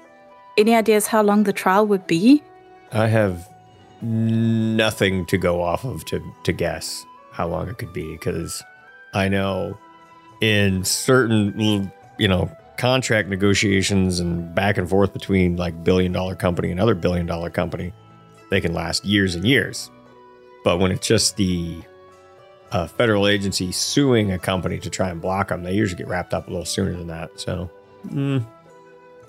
Any 0.57 0.75
ideas 0.75 1.07
how 1.07 1.23
long 1.23 1.43
the 1.43 1.53
trial 1.53 1.87
would 1.87 2.05
be? 2.05 2.43
I 2.91 3.07
have 3.07 3.47
nothing 4.01 5.25
to 5.27 5.37
go 5.37 5.61
off 5.61 5.85
of 5.85 6.05
to 6.05 6.21
to 6.43 6.51
guess 6.51 7.05
how 7.31 7.47
long 7.47 7.69
it 7.69 7.77
could 7.77 7.93
be 7.93 8.11
because 8.11 8.61
I 9.13 9.29
know 9.29 9.77
in 10.41 10.83
certain 10.83 11.91
you 12.17 12.27
know 12.27 12.51
contract 12.79 13.27
negotiations 13.27 14.21
and 14.21 14.55
back 14.55 14.77
and 14.77 14.89
forth 14.89 15.11
between 15.11 15.57
like 15.57 15.83
billion 15.83 16.13
dollar 16.13 16.33
company 16.33 16.71
and 16.71 16.79
other 16.79 16.95
billion 16.95 17.25
dollar 17.25 17.49
company 17.49 17.91
they 18.49 18.61
can 18.61 18.73
last 18.73 19.05
years 19.05 19.35
and 19.35 19.45
years. 19.45 19.91
But 20.63 20.79
when 20.79 20.91
it's 20.91 21.05
just 21.05 21.35
the 21.35 21.83
uh, 22.71 22.87
federal 22.87 23.27
agency 23.27 23.71
suing 23.73 24.31
a 24.31 24.39
company 24.39 24.79
to 24.79 24.89
try 24.89 25.09
and 25.09 25.21
block 25.21 25.49
them 25.49 25.63
they 25.63 25.73
usually 25.73 25.97
get 25.97 26.07
wrapped 26.07 26.33
up 26.33 26.47
a 26.47 26.49
little 26.49 26.65
sooner 26.65 26.93
than 26.93 27.07
that 27.07 27.37
so. 27.39 27.69
Mm, 28.07 28.45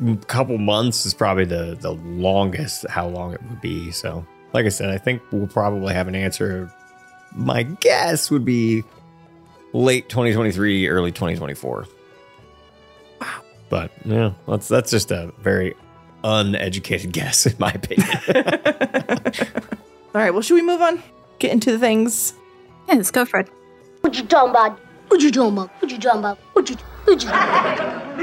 a 0.06 0.16
couple 0.26 0.56
months 0.56 1.04
is 1.04 1.12
probably 1.12 1.44
the 1.44 1.76
the 1.80 1.92
longest 1.92 2.86
how 2.88 3.08
long 3.08 3.34
it 3.34 3.42
would 3.42 3.60
be 3.60 3.90
so. 3.90 4.24
Like 4.52 4.64
i 4.64 4.68
said 4.68 4.90
i 4.90 4.98
think 4.98 5.22
we'll 5.32 5.48
probably 5.48 5.92
have 5.92 6.06
an 6.06 6.14
answer. 6.14 6.72
My 7.34 7.64
guess 7.64 8.30
would 8.30 8.44
be 8.44 8.84
late 9.72 10.08
2023 10.08 10.86
early 10.88 11.10
2024 11.10 11.86
but 13.70 13.90
yeah 14.04 14.32
that's 14.46 14.68
that's 14.68 14.90
just 14.90 15.10
a 15.10 15.32
very 15.38 15.74
uneducated 16.22 17.12
guess 17.14 17.46
in 17.46 17.54
my 17.58 17.70
opinion 17.70 18.08
All 20.12 20.20
right, 20.20 20.32
well, 20.32 20.42
should 20.42 20.54
we 20.54 20.62
move 20.62 20.80
on? 20.82 21.00
Get 21.38 21.52
into 21.52 21.70
the 21.70 21.78
things. 21.78 22.34
Yeah, 22.88 22.94
let's 22.94 23.12
go 23.12 23.24
Fred. 23.24 23.46
it. 23.46 23.52
What 24.00 24.16
you 24.16 24.24
talking 24.24 24.50
about? 24.50 24.80
What 25.06 25.20
you 25.22 25.30
talking 25.30 25.52
about? 25.52 25.70
What 25.80 25.92
you 25.92 25.98
talking 25.98 26.18
about? 26.18 26.38
What 26.52 26.68
you 26.68 26.76
what 27.04 27.22
you 27.22 27.30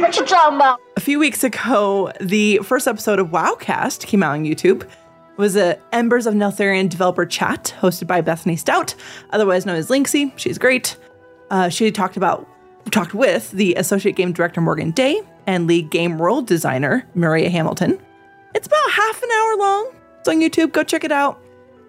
what 0.01 0.17
you 0.17 0.25
talking 0.25 0.57
about? 0.57 0.81
A 0.97 0.99
few 0.99 1.17
weeks 1.17 1.45
ago, 1.45 2.11
the 2.19 2.57
first 2.57 2.89
episode 2.89 3.19
of 3.19 3.29
Wowcast 3.29 4.05
came 4.05 4.21
out 4.21 4.33
on 4.33 4.43
YouTube. 4.43 4.81
It 4.81 5.37
was 5.37 5.55
a 5.55 5.79
Embers 5.93 6.27
of 6.27 6.33
Neltharion 6.33 6.89
developer 6.89 7.25
chat 7.25 7.73
hosted 7.79 8.05
by 8.05 8.19
Bethany 8.19 8.57
Stout, 8.57 8.93
otherwise 9.29 9.65
known 9.65 9.77
as 9.77 9.87
Linxy. 9.87 10.33
She's 10.35 10.57
great. 10.57 10.97
Uh, 11.49 11.69
she 11.69 11.89
talked 11.89 12.17
about 12.17 12.45
talked 12.91 13.13
with 13.13 13.49
the 13.51 13.75
associate 13.75 14.17
game 14.17 14.33
director 14.33 14.59
Morgan 14.59 14.91
Day 14.91 15.21
and 15.47 15.65
lead 15.65 15.89
game 15.89 16.19
world 16.19 16.45
designer 16.45 17.07
Maria 17.15 17.49
Hamilton. 17.49 17.99
It's 18.53 18.67
about 18.67 18.91
half 18.91 19.23
an 19.23 19.29
hour 19.31 19.57
long. 19.57 19.91
It's 20.19 20.29
on 20.29 20.39
YouTube. 20.39 20.73
Go 20.73 20.83
check 20.83 21.03
it 21.03 21.11
out. 21.11 21.41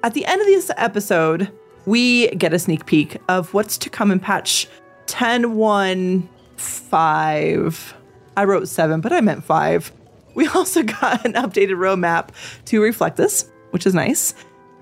At 0.02 0.14
the 0.14 0.24
end 0.26 0.40
of 0.40 0.46
this 0.46 0.70
episode, 0.76 1.52
we 1.84 2.28
get 2.28 2.54
a 2.54 2.58
sneak 2.58 2.86
peek 2.86 3.18
of 3.28 3.52
what's 3.52 3.76
to 3.78 3.90
come 3.90 4.10
in 4.10 4.20
patch 4.20 4.68
10.1.5. 5.06 7.92
I 8.36 8.44
wrote 8.44 8.68
7, 8.68 9.00
but 9.00 9.12
I 9.12 9.20
meant 9.20 9.42
5. 9.42 9.90
We 10.34 10.46
also 10.54 10.82
got 10.84 11.24
an 11.24 11.32
updated 11.32 11.76
roadmap 11.76 12.28
to 12.66 12.80
reflect 12.80 13.16
this, 13.16 13.50
which 13.70 13.86
is 13.86 13.94
nice. 13.94 14.34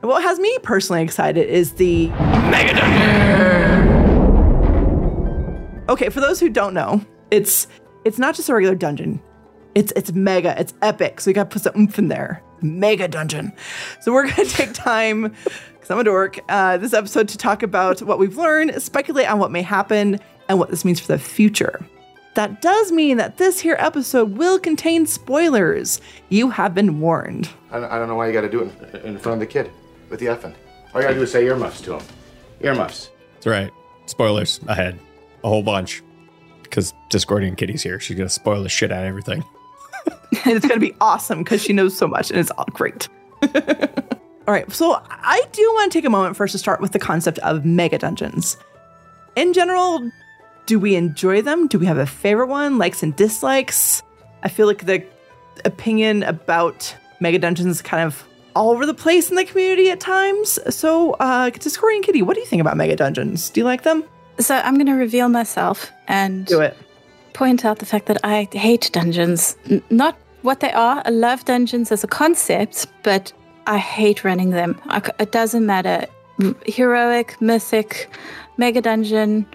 And 0.02 0.10
what 0.10 0.22
has 0.22 0.38
me 0.38 0.58
personally 0.62 1.02
excited 1.02 1.48
is 1.48 1.72
the 1.74 2.08
Mega 2.50 2.74
Dungeon. 2.74 3.86
Okay, 5.88 6.10
for 6.10 6.20
those 6.20 6.40
who 6.40 6.50
don't 6.50 6.74
know, 6.74 7.00
it's 7.30 7.68
it's 8.06 8.18
not 8.18 8.36
just 8.36 8.48
a 8.48 8.54
regular 8.54 8.76
dungeon. 8.76 9.20
It's 9.74 9.92
it's 9.96 10.12
mega, 10.12 10.58
it's 10.58 10.72
epic. 10.80 11.20
So 11.20 11.28
we 11.28 11.34
gotta 11.34 11.50
put 11.50 11.62
some 11.62 11.74
oomph 11.76 11.98
in 11.98 12.08
there. 12.08 12.40
Mega 12.62 13.08
dungeon. 13.08 13.52
So 14.00 14.12
we're 14.12 14.30
gonna 14.30 14.44
take 14.48 14.72
time, 14.72 15.22
because 15.74 15.90
I'm 15.90 15.98
a 15.98 16.04
dork, 16.04 16.38
uh, 16.48 16.76
this 16.78 16.94
episode 16.94 17.28
to 17.28 17.36
talk 17.36 17.62
about 17.62 18.00
what 18.02 18.18
we've 18.18 18.36
learned, 18.36 18.80
speculate 18.80 19.28
on 19.28 19.38
what 19.40 19.50
may 19.50 19.62
happen, 19.62 20.20
and 20.48 20.58
what 20.58 20.70
this 20.70 20.84
means 20.84 21.00
for 21.00 21.08
the 21.08 21.18
future. 21.18 21.84
That 22.34 22.62
does 22.62 22.92
mean 22.92 23.16
that 23.16 23.38
this 23.38 23.58
here 23.58 23.76
episode 23.78 24.36
will 24.36 24.58
contain 24.58 25.06
spoilers. 25.06 26.00
You 26.28 26.50
have 26.50 26.74
been 26.74 27.00
warned. 27.00 27.48
I 27.70 27.80
don't, 27.80 27.90
I 27.90 27.98
don't 27.98 28.08
know 28.08 28.14
why 28.14 28.28
you 28.28 28.32
got 28.32 28.42
to 28.42 28.50
do 28.50 28.62
it 28.62 28.94
in, 28.94 29.14
in 29.14 29.18
front 29.18 29.34
of 29.34 29.40
the 29.40 29.46
kid 29.46 29.70
with 30.10 30.20
the 30.20 30.26
effing. 30.26 30.54
All 30.94 31.00
you 31.00 31.06
got 31.06 31.08
to 31.08 31.14
do 31.14 31.22
is 31.22 31.32
say 31.32 31.44
earmuffs 31.46 31.80
to 31.82 31.94
him. 31.94 32.02
Earmuffs. 32.60 33.10
that's 33.34 33.46
right 33.46 33.70
spoilers 34.06 34.60
ahead 34.68 34.98
a 35.42 35.48
whole 35.48 35.62
bunch 35.62 36.02
because 36.68 36.92
discordian 37.10 37.56
kitty's 37.56 37.82
here 37.82 37.98
she's 37.98 38.16
gonna 38.16 38.28
spoil 38.28 38.62
the 38.62 38.68
shit 38.68 38.92
out 38.92 39.02
of 39.02 39.08
everything 39.08 39.44
and 40.06 40.12
it's 40.46 40.68
to 40.68 40.78
be 40.78 40.94
awesome 41.00 41.38
because 41.42 41.62
she 41.62 41.72
knows 41.72 41.96
so 41.96 42.06
much 42.06 42.30
and 42.30 42.38
it's 42.38 42.50
all 42.52 42.66
great. 42.72 43.08
all 43.42 44.54
right, 44.54 44.70
so 44.72 45.00
I 45.08 45.42
do 45.52 45.62
want 45.74 45.92
to 45.92 45.98
take 45.98 46.04
a 46.04 46.10
moment 46.10 46.36
first 46.36 46.52
to 46.52 46.58
start 46.58 46.80
with 46.80 46.92
the 46.92 46.98
concept 46.98 47.38
of 47.40 47.64
mega 47.64 47.98
dungeons. 47.98 48.56
In 49.34 49.52
general, 49.52 50.10
do 50.66 50.78
we 50.78 50.96
enjoy 50.96 51.42
them? 51.42 51.68
Do 51.68 51.78
we 51.78 51.86
have 51.86 51.98
a 51.98 52.06
favorite 52.06 52.48
one, 52.48 52.78
likes 52.78 53.02
and 53.02 53.14
dislikes? 53.14 54.02
I 54.42 54.48
feel 54.48 54.66
like 54.66 54.86
the 54.86 55.04
opinion 55.64 56.22
about 56.22 56.94
mega 57.20 57.38
dungeons 57.38 57.76
is 57.76 57.82
kind 57.82 58.02
of 58.02 58.26
all 58.54 58.70
over 58.70 58.86
the 58.86 58.94
place 58.94 59.28
in 59.28 59.36
the 59.36 59.44
community 59.44 59.90
at 59.90 60.00
times. 60.00 60.58
So, 60.74 61.12
uh, 61.14 61.50
Discordian 61.50 62.02
Kitty, 62.02 62.22
what 62.22 62.34
do 62.34 62.40
you 62.40 62.46
think 62.46 62.60
about 62.60 62.76
mega 62.76 62.96
dungeons? 62.96 63.50
Do 63.50 63.60
you 63.60 63.64
like 63.64 63.82
them? 63.82 64.04
So 64.38 64.54
I'm 64.56 64.74
going 64.74 64.86
to 64.86 64.92
reveal 64.94 65.28
myself 65.28 65.90
and 66.08 66.46
Do 66.46 66.60
it. 66.60 66.76
point 67.32 67.64
out 67.64 67.78
the 67.78 67.86
fact 67.86 68.06
that 68.06 68.18
I 68.24 68.48
hate 68.52 68.90
dungeons. 68.92 69.56
N- 69.70 69.82
not 69.90 70.16
what 70.42 70.60
they 70.60 70.72
are. 70.72 71.02
I 71.04 71.10
love 71.10 71.44
dungeons 71.44 71.90
as 71.90 72.04
a 72.04 72.06
concept, 72.06 72.86
but 73.02 73.32
I 73.66 73.78
hate 73.78 74.24
running 74.24 74.50
them. 74.50 74.78
I 74.88 75.00
c 75.00 75.10
it 75.18 75.32
doesn't 75.32 75.66
matter. 75.66 76.06
Heroic, 76.66 77.40
mythic, 77.40 78.08
mega 78.58 78.80
dungeon, 78.80 79.46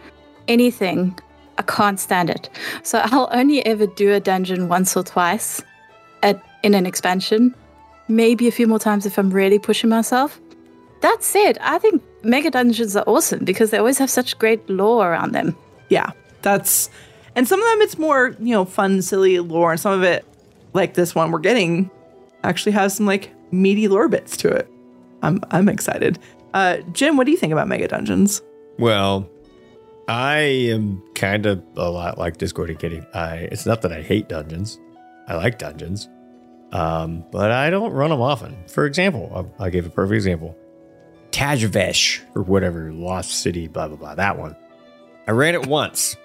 anything. 0.47 1.17
I 1.57 1.63
can't 1.63 1.99
stand 1.99 2.29
it. 2.29 2.49
So 2.83 2.99
I'll 3.03 3.29
only 3.31 3.63
ever 3.65 3.85
do 3.85 4.13
a 4.13 4.19
dungeon 4.19 4.67
once 4.67 4.97
or 4.97 5.03
twice 5.03 5.61
at 6.23 6.41
in 6.63 6.73
an 6.73 6.85
expansion. 6.85 7.53
Maybe 8.07 8.47
a 8.47 8.51
few 8.51 8.67
more 8.67 8.79
times 8.79 9.05
if 9.05 9.17
I'm 9.19 9.29
really 9.29 9.59
pushing 9.59 9.89
myself. 9.89 10.39
That 11.01 11.23
said, 11.23 11.57
I 11.61 11.77
think 11.77 12.01
mega 12.23 12.51
dungeons 12.51 12.95
are 12.95 13.03
awesome 13.07 13.43
because 13.45 13.71
they 13.71 13.77
always 13.77 13.97
have 13.97 14.09
such 14.09 14.37
great 14.37 14.67
lore 14.69 15.11
around 15.11 15.33
them. 15.33 15.55
Yeah, 15.89 16.11
that's 16.41 16.89
and 17.35 17.47
some 17.47 17.61
of 17.61 17.67
them 17.69 17.81
it's 17.81 17.97
more 17.97 18.35
you 18.39 18.53
know 18.53 18.65
fun, 18.65 19.01
silly 19.01 19.39
lore, 19.39 19.71
and 19.71 19.79
some 19.79 19.93
of 19.93 20.03
it, 20.03 20.25
like 20.73 20.93
this 20.93 21.15
one 21.15 21.31
we're 21.31 21.39
getting, 21.39 21.89
actually 22.43 22.73
has 22.73 22.95
some 22.95 23.05
like 23.05 23.31
meaty 23.51 23.87
lore 23.87 24.07
bits 24.07 24.37
to 24.37 24.49
it. 24.49 24.69
I'm 25.21 25.41
I'm 25.51 25.69
excited. 25.69 26.19
Uh, 26.53 26.77
Jim, 26.91 27.17
what 27.17 27.25
do 27.25 27.31
you 27.31 27.37
think 27.37 27.53
about 27.53 27.67
mega 27.67 27.87
dungeons? 27.87 28.41
Well, 28.77 29.29
I 30.07 30.39
am 30.39 31.01
kind 31.15 31.45
of 31.45 31.63
a 31.77 31.89
lot 31.89 32.17
like 32.17 32.37
Discord 32.37 32.77
Kitty. 32.79 33.01
I 33.13 33.47
it's 33.51 33.65
not 33.65 33.81
that 33.83 33.91
I 33.91 34.01
hate 34.01 34.27
dungeons. 34.27 34.79
I 35.27 35.35
like 35.35 35.57
dungeons. 35.57 36.09
Um, 36.71 37.25
but 37.31 37.51
I 37.51 37.69
don't 37.69 37.91
run 37.91 38.11
them 38.11 38.21
often. 38.21 38.55
For 38.67 38.85
example, 38.85 39.29
I'll, 39.35 39.53
I'll 39.59 39.69
give 39.69 39.85
a 39.85 39.89
perfect 39.89 40.15
example. 40.15 40.57
Tazavesh 41.31 42.21
or 42.35 42.43
whatever, 42.43 42.91
Lost 42.91 43.31
City, 43.31 43.67
blah 43.67 43.87
blah 43.87 43.97
blah. 43.97 44.15
That 44.15 44.37
one. 44.37 44.55
I 45.27 45.31
ran 45.31 45.55
it 45.55 45.67
once. 45.67 46.15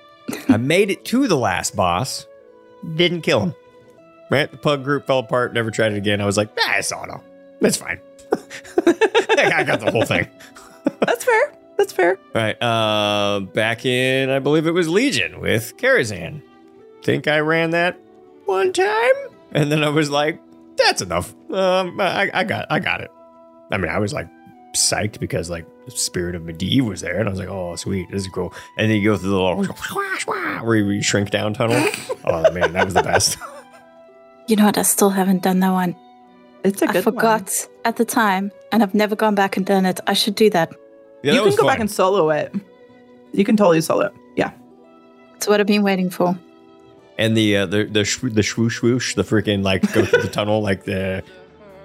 I 0.49 0.57
made 0.57 0.91
it 0.91 1.05
to 1.07 1.29
the 1.29 1.37
last 1.37 1.77
boss. 1.77 2.27
Didn't 2.97 3.23
kill 3.23 3.41
him. 3.41 3.55
Right? 4.31 4.51
The 4.51 4.57
pug 4.57 4.83
group 4.83 5.07
fell 5.07 5.21
apart. 5.21 5.55
Never 5.55 5.71
tried 5.71 5.93
it 5.93 5.99
again. 5.99 6.21
I 6.21 6.27
was 6.27 6.37
like, 6.37 6.51
ah, 6.59 6.73
I 6.73 6.81
saw 6.81 7.05
it 7.05 7.11
all. 7.11 7.23
That's 7.61 7.77
fine. 7.77 8.01
I 8.87 9.63
got 9.65 9.81
the 9.81 9.91
whole 9.93 10.05
thing. 10.05 10.29
That's 11.01 11.25
fair. 11.25 11.53
That's 11.77 11.93
fair. 11.93 12.19
All 12.35 12.43
right. 12.43 12.61
Uh, 12.63 13.41
back 13.41 13.85
in, 13.85 14.31
I 14.31 14.39
believe 14.39 14.67
it 14.67 14.73
was 14.73 14.89
Legion 14.89 15.41
with 15.41 15.77
Karazhan. 15.77 16.43
Think 17.03 17.29
I 17.29 17.39
ran 17.41 17.71
that 17.71 18.01
one 18.47 18.73
time, 18.73 19.15
and 19.53 19.71
then 19.71 19.85
I 19.85 19.91
was 19.91 20.11
like, 20.11 20.41
"That's 20.77 21.03
enough." 21.03 21.35
Um, 21.53 22.01
I, 22.01 22.31
I 22.33 22.45
got, 22.45 22.67
I 22.71 22.81
got 22.81 23.01
it. 23.01 23.11
I 23.71 23.77
mean, 23.77 23.91
I 23.91 23.99
was 23.99 24.13
like 24.13 24.29
psyched 24.77 25.21
because 25.21 25.51
like 25.51 25.67
the 25.85 25.91
spirit 25.91 26.35
of 26.35 26.43
Medivh 26.43 26.83
was 26.83 27.01
there, 27.01 27.19
and 27.19 27.29
I 27.29 27.31
was 27.31 27.39
like, 27.39 27.49
"Oh, 27.49 27.77
sweet, 27.77 28.11
this 28.11 28.23
is 28.23 28.29
cool." 28.29 28.53
And 28.79 28.91
then 28.91 28.99
you 28.99 29.11
go 29.11 29.17
through 29.17 29.31
the 29.31 29.37
little 29.37 29.65
where 30.65 30.77
you 30.77 31.03
shrink 31.03 31.31
down 31.31 31.55
tunnel. 31.55 31.89
oh 32.25 32.51
man, 32.53 32.73
that 32.73 32.85
was 32.85 32.95
the 32.95 33.03
best. 33.03 33.39
You 34.47 34.57
know 34.57 34.67
what? 34.67 34.79
I 34.79 34.83
still 34.83 35.11
haven't 35.11 35.43
done 35.43 35.61
that 35.61 35.71
one. 35.73 35.97
It's 36.65 36.83
a 36.83 36.89
I 36.89 36.93
good 36.93 36.99
I 36.99 37.03
forgot 37.03 37.69
at 37.85 37.97
the 37.97 38.05
time, 38.05 38.53
and 38.73 38.83
I've 38.83 38.95
never 38.95 39.17
gone 39.17 39.35
back 39.35 39.57
and 39.57 39.65
done 39.65 39.87
it. 39.87 40.01
I 40.07 40.15
should 40.15 40.35
do 40.35 40.51
that. 40.51 40.73
Yeah, 41.23 41.33
you 41.33 41.39
that 41.39 41.39
can 41.39 41.47
was 41.47 41.57
go 41.57 41.67
back 41.67 41.81
and 41.81 41.91
solo 41.91 42.31
it. 42.31 42.55
You 43.33 43.45
can 43.45 43.57
totally 43.57 43.81
solo 43.81 44.07
it. 44.07 44.13
Yeah. 44.37 44.53
That's 45.33 45.49
what 45.49 45.61
I've 45.61 45.67
been 45.67 45.83
waiting 45.83 46.11
for. 46.11 46.39
And 47.19 47.37
the 47.37 47.59
uh, 47.59 47.67
the 47.67 47.85
the 47.85 48.01
shwoo, 48.01 48.35
the 48.35 48.43
swoosh 48.43 48.79
swoosh, 48.79 49.15
the 49.15 49.23
freaking 49.23 49.63
like 49.63 49.83
go 49.93 50.05
through 50.05 50.23
the 50.23 50.29
tunnel 50.29 50.61
like 50.61 50.85
the 50.85 51.23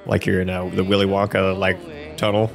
like 0.06 0.26
you're 0.26 0.42
in 0.42 0.50
uh, 0.50 0.66
the 0.66 0.84
Willy 0.84 1.06
Wonka 1.06 1.58
like 1.58 1.78
tunnel. 2.18 2.52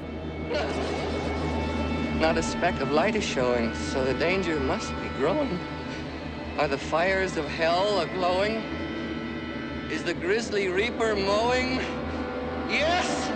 Not 2.21 2.39
a 2.39 2.43
speck 2.43 2.81
of 2.81 2.91
light 2.91 3.15
is 3.15 3.25
showing, 3.25 3.75
so 3.75 4.05
the 4.05 4.15
danger 4.15 4.59
must 4.61 4.91
be 5.01 5.09
growing. 5.19 5.59
Are 6.59 6.69
the 6.69 6.79
fires 6.79 7.37
of 7.37 7.47
hell 7.47 8.01
a 8.01 8.07
glowing? 8.07 8.63
Is 9.91 10.03
the 10.03 10.15
grisly 10.15 10.69
reaper 10.69 11.15
mowing? 11.15 11.81
Yes! 12.69 13.31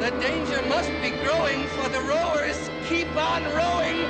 The 0.00 0.10
danger 0.20 0.60
must 0.68 0.90
be 1.00 1.10
growing, 1.22 1.66
for 1.68 1.88
the 1.88 2.00
rowers 2.00 2.70
keep 2.88 3.08
on 3.16 3.44
rowing, 3.44 4.04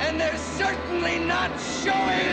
and 0.00 0.20
they're 0.20 0.36
certainly 0.36 1.18
not 1.20 1.50
showing 1.60 2.28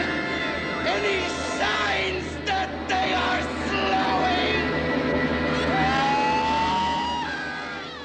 any 0.85 1.29
signs 1.59 2.25
that 2.45 2.69
they 2.89 3.13
are 3.13 3.41
slowing! 3.69 4.42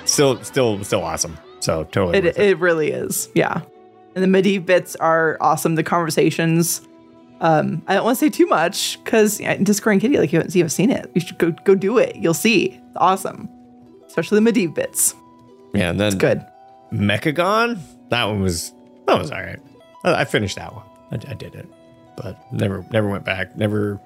Still, 0.08 0.42
still, 0.42 0.82
still 0.84 1.02
awesome. 1.02 1.38
So 1.60 1.84
totally. 1.84 2.18
It, 2.18 2.24
worth 2.24 2.38
it 2.38 2.58
really 2.58 2.90
is. 2.90 3.28
Yeah. 3.34 3.62
And 4.14 4.34
the 4.34 4.42
Medivh 4.42 4.64
bits 4.66 4.96
are 4.96 5.36
awesome. 5.40 5.74
The 5.74 5.82
conversations. 5.82 6.80
Um, 7.40 7.82
I 7.86 7.94
don't 7.94 8.04
want 8.04 8.18
to 8.18 8.24
say 8.24 8.30
too 8.30 8.46
much 8.46 8.98
because 9.04 9.38
yeah, 9.40 9.56
Discordian 9.56 10.00
Kitty, 10.00 10.18
like 10.18 10.32
you 10.32 10.38
haven't, 10.38 10.54
you 10.54 10.60
haven't 10.62 10.70
seen 10.70 10.90
it. 10.90 11.08
You 11.14 11.20
should 11.20 11.38
go 11.38 11.52
go 11.52 11.74
do 11.76 11.98
it. 11.98 12.16
You'll 12.16 12.34
see. 12.34 12.66
It's 12.72 12.96
awesome. 12.96 13.48
Especially 14.06 14.40
the 14.40 14.50
Medivh 14.50 14.74
bits. 14.74 15.14
Yeah, 15.74 15.90
and 15.90 16.00
then 16.00 16.08
It's 16.08 16.16
good. 16.16 16.44
Mechagon. 16.92 17.78
That 18.08 18.24
one 18.24 18.40
was 18.40 18.72
that 19.06 19.18
was 19.18 19.30
all 19.30 19.40
right. 19.40 19.60
I, 20.04 20.22
I 20.22 20.24
finished 20.24 20.56
that 20.56 20.74
one. 20.74 20.84
I, 21.12 21.30
I 21.30 21.34
did 21.34 21.54
it, 21.54 21.68
but 22.16 22.36
never 22.52 22.84
never 22.90 23.08
went 23.08 23.24
back. 23.24 23.56
Never 23.56 24.00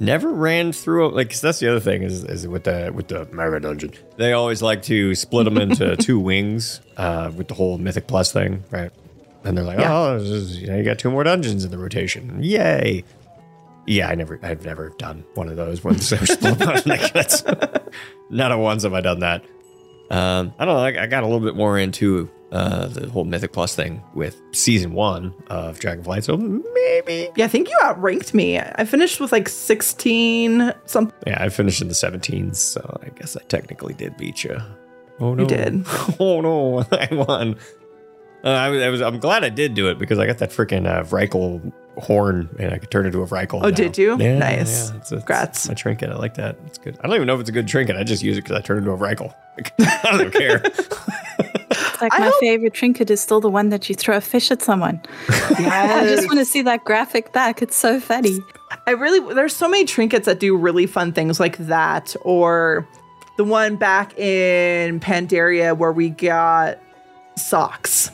never 0.00 0.28
ran 0.30 0.72
through. 0.72 1.10
Like 1.14 1.30
'cause 1.30 1.40
that's 1.40 1.58
the 1.60 1.68
other 1.70 1.80
thing 1.80 2.02
is 2.02 2.24
is 2.24 2.46
with 2.46 2.64
the 2.64 2.90
with 2.94 3.08
the 3.08 3.26
Mega 3.32 3.60
Dungeon. 3.60 3.92
They 4.16 4.32
always 4.32 4.62
like 4.62 4.82
to 4.84 5.14
split 5.14 5.44
them 5.44 5.58
into 5.58 5.96
two 6.00 6.18
wings 6.18 6.80
uh, 6.96 7.30
with 7.36 7.48
the 7.48 7.54
whole 7.54 7.78
Mythic 7.78 8.06
Plus 8.06 8.32
thing, 8.32 8.64
right? 8.70 8.90
And 9.44 9.56
they're 9.56 9.64
like, 9.64 9.78
Yeah. 9.78 9.96
oh, 9.96 10.18
this 10.18 10.28
is, 10.28 10.58
you 10.60 10.66
know, 10.66 10.76
you 10.76 10.82
got 10.84 10.98
two 10.98 11.10
more 11.10 11.22
dungeons 11.24 11.64
in 11.64 11.70
the 11.70 11.78
rotation. 11.78 12.42
Yay! 12.42 13.04
Yeah, 13.86 14.08
I 14.08 14.14
never, 14.16 14.38
I've 14.42 14.64
never 14.66 14.90
done 14.98 15.24
one 15.34 15.48
of 15.48 15.56
those 15.56 15.82
ones. 15.82 16.10
that 16.10 16.20
are 16.22 16.26
split 16.26 16.60
up. 16.60 16.84
Like, 16.84 17.12
that's 17.14 17.42
not 18.28 18.52
a 18.52 18.58
once 18.58 18.82
have 18.82 18.92
I 18.92 19.00
done 19.00 19.20
that. 19.20 19.44
Um, 20.10 20.52
I 20.58 20.64
don't 20.64 20.74
know. 20.74 21.00
I, 21.00 21.04
I 21.04 21.06
got 21.06 21.22
a 21.22 21.26
little 21.26 21.40
bit 21.40 21.54
more 21.56 21.78
into 21.78 22.28
uh, 22.52 22.86
the 22.86 23.08
whole 23.08 23.24
Mythic 23.24 23.52
Plus 23.52 23.74
thing 23.74 24.02
with 24.14 24.40
season 24.52 24.92
one 24.94 25.34
of 25.48 25.78
Dragonflight, 25.78 26.24
so 26.24 26.36
maybe. 26.36 27.28
Yeah, 27.36 27.44
I 27.44 27.48
think 27.48 27.68
you 27.68 27.78
outranked 27.82 28.32
me. 28.34 28.58
I 28.58 28.84
finished 28.84 29.20
with 29.20 29.32
like 29.32 29.48
16 29.48 30.72
something. 30.86 31.14
Yeah, 31.26 31.42
I 31.42 31.48
finished 31.50 31.82
in 31.82 31.88
the 31.88 31.94
17s, 31.94 32.56
so 32.56 33.00
I 33.02 33.08
guess 33.10 33.36
I 33.36 33.42
technically 33.48 33.94
did 33.94 34.16
beat 34.16 34.44
you. 34.44 34.56
Oh 35.20 35.34
no, 35.34 35.42
You 35.42 35.48
did. 35.48 35.84
oh 36.20 36.40
no, 36.40 36.78
I 36.92 37.08
won. 37.12 37.56
Uh, 38.44 38.48
I, 38.50 38.68
was, 38.70 38.82
I 38.82 38.88
was. 38.88 39.02
I'm 39.02 39.18
glad 39.18 39.42
I 39.44 39.48
did 39.48 39.74
do 39.74 39.88
it 39.88 39.98
because 39.98 40.18
I 40.18 40.26
got 40.26 40.38
that 40.38 40.50
freaking 40.50 40.86
uh, 40.86 41.02
Reichel 41.04 41.72
horn, 41.98 42.48
and 42.58 42.72
I 42.72 42.78
could 42.78 42.90
turn 42.90 43.06
into 43.06 43.22
a 43.22 43.26
Reichel. 43.26 43.60
Oh, 43.62 43.68
now. 43.68 43.70
did 43.70 43.98
you? 43.98 44.16
Yeah, 44.18 44.38
Nice. 44.38 44.90
Yeah, 44.90 44.96
it's, 44.96 45.12
it's 45.12 45.22
Congrats. 45.24 45.68
My 45.68 45.74
trinket. 45.74 46.10
I 46.10 46.16
like 46.16 46.34
that. 46.34 46.56
It's 46.66 46.78
good. 46.78 46.98
I 47.00 47.06
don't 47.06 47.16
even 47.16 47.26
know 47.26 47.34
if 47.34 47.40
it's 47.40 47.48
a 47.48 47.52
good 47.52 47.68
trinket. 47.68 47.96
I 47.96 48.04
just 48.04 48.22
use 48.22 48.38
it 48.38 48.42
because 48.44 48.56
I 48.56 48.60
turn 48.60 48.78
into 48.78 48.90
a 48.90 48.96
Reichel. 48.96 49.34
I 49.80 50.18
don't 50.18 50.32
care. 50.32 50.62
It's 50.64 52.00
like 52.00 52.18
my 52.18 52.30
favorite 52.40 52.74
trinket 52.74 53.10
is 53.10 53.20
still 53.20 53.40
the 53.40 53.50
one 53.50 53.70
that 53.70 53.88
you 53.88 53.94
throw 53.94 54.16
a 54.16 54.20
fish 54.20 54.50
at 54.50 54.62
someone. 54.62 55.00
I 55.28 56.04
just 56.08 56.28
want 56.28 56.38
to 56.38 56.44
see 56.44 56.62
that 56.62 56.84
graphic 56.84 57.32
back. 57.32 57.60
It's 57.60 57.76
so 57.76 57.98
funny. 57.98 58.38
I 58.86 58.92
really 58.92 59.34
there's 59.34 59.56
so 59.56 59.68
many 59.68 59.84
trinkets 59.84 60.26
that 60.26 60.38
do 60.38 60.56
really 60.56 60.86
fun 60.86 61.12
things 61.12 61.40
like 61.40 61.56
that, 61.58 62.14
or 62.22 62.86
the 63.36 63.44
one 63.44 63.76
back 63.76 64.16
in 64.18 65.00
Pandaria 65.00 65.76
where 65.76 65.92
we 65.92 66.10
got 66.10 66.78
socks. 67.36 68.10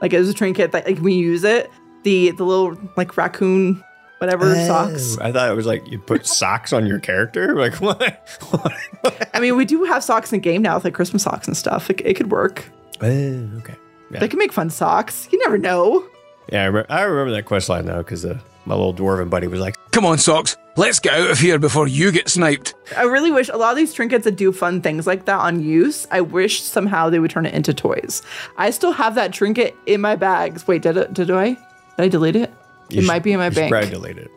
Like 0.00 0.12
it 0.12 0.18
was 0.18 0.28
a 0.28 0.34
trinket 0.34 0.72
that 0.72 0.86
like 0.86 0.98
we 0.98 1.14
use 1.14 1.44
it. 1.44 1.70
The 2.04 2.30
the 2.30 2.44
little 2.44 2.78
like 2.96 3.16
raccoon 3.16 3.82
whatever 4.18 4.54
socks. 4.66 5.18
I 5.18 5.32
thought 5.32 5.50
it 5.50 5.54
was 5.54 5.66
like 5.66 5.86
you 5.90 5.98
put 5.98 6.26
socks 6.26 6.72
on 6.72 6.86
your 6.86 6.98
character. 6.98 7.54
Like 7.64 7.74
what? 7.80 9.28
I 9.32 9.40
mean, 9.40 9.56
we 9.56 9.64
do 9.64 9.84
have 9.84 10.04
socks 10.04 10.32
in 10.32 10.40
game 10.40 10.62
now 10.62 10.76
with 10.76 10.84
like 10.84 10.94
Christmas 10.94 11.22
socks 11.22 11.46
and 11.46 11.56
stuff. 11.56 11.90
It, 11.90 12.00
it 12.04 12.14
could 12.14 12.30
work. 12.30 12.64
Oh, 13.00 13.06
okay. 13.06 13.74
Yeah. 14.10 14.20
They 14.20 14.28
can 14.28 14.38
make 14.38 14.52
fun 14.52 14.70
socks. 14.70 15.28
You 15.32 15.38
never 15.38 15.58
know. 15.58 16.04
Yeah, 16.52 16.64
I, 16.64 16.66
re- 16.66 16.84
I 16.88 17.02
remember 17.02 17.32
that 17.32 17.44
quest 17.44 17.68
line 17.68 17.86
though 17.86 17.98
because 17.98 18.24
uh, 18.24 18.38
my 18.66 18.74
little 18.74 18.94
dwarven 18.94 19.30
buddy 19.30 19.46
was 19.46 19.60
like, 19.60 19.76
Come 19.92 20.04
on, 20.04 20.18
Socks. 20.18 20.56
Let's 20.76 20.98
get 20.98 21.14
out 21.14 21.30
of 21.30 21.38
here 21.38 21.58
before 21.58 21.86
you 21.86 22.10
get 22.10 22.28
sniped. 22.28 22.74
I 22.96 23.04
really 23.04 23.30
wish 23.30 23.48
a 23.48 23.56
lot 23.56 23.70
of 23.70 23.76
these 23.76 23.94
trinkets 23.94 24.24
that 24.24 24.36
do 24.36 24.50
fun 24.52 24.82
things 24.82 25.06
like 25.06 25.24
that 25.26 25.38
on 25.38 25.62
use, 25.62 26.06
I 26.10 26.20
wish 26.20 26.62
somehow 26.62 27.08
they 27.10 27.20
would 27.20 27.30
turn 27.30 27.46
it 27.46 27.54
into 27.54 27.72
toys. 27.72 28.20
I 28.56 28.70
still 28.70 28.92
have 28.92 29.14
that 29.14 29.32
trinket 29.32 29.76
in 29.86 30.00
my 30.00 30.16
bags. 30.16 30.66
Wait, 30.66 30.82
did 30.82 30.96
it? 30.96 31.14
Did 31.14 31.30
I? 31.30 31.56
Did 31.96 32.04
I 32.04 32.08
delete 32.08 32.36
it? 32.36 32.52
You 32.88 32.98
it 32.98 33.00
should- 33.02 33.06
might 33.06 33.22
be 33.22 33.32
in 33.32 33.38
my 33.38 33.50
bank. 33.50 33.70
Probably 33.70 33.90
delete 33.90 34.18
it. 34.18 34.30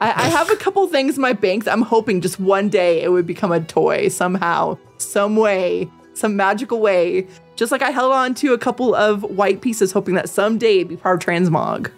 I, 0.00 0.08
I 0.08 0.28
have 0.28 0.50
a 0.50 0.56
couple 0.56 0.86
things 0.88 1.16
in 1.16 1.22
my 1.22 1.32
bank 1.32 1.64
that 1.64 1.72
I'm 1.72 1.80
hoping 1.82 2.20
just 2.20 2.38
one 2.38 2.68
day 2.68 3.02
it 3.02 3.08
would 3.10 3.26
become 3.26 3.50
a 3.50 3.60
toy 3.60 4.08
somehow, 4.08 4.76
some 4.98 5.36
way, 5.36 5.90
some 6.12 6.36
magical 6.36 6.80
way. 6.80 7.26
Just 7.56 7.72
like 7.72 7.80
I 7.80 7.90
held 7.90 8.12
on 8.12 8.34
to 8.36 8.52
a 8.52 8.58
couple 8.58 8.94
of 8.94 9.22
white 9.22 9.62
pieces, 9.62 9.92
hoping 9.92 10.14
that 10.14 10.28
someday 10.28 10.76
it'd 10.80 10.88
be 10.88 10.96
part 10.96 11.22
of 11.22 11.26
transmog. 11.26 11.90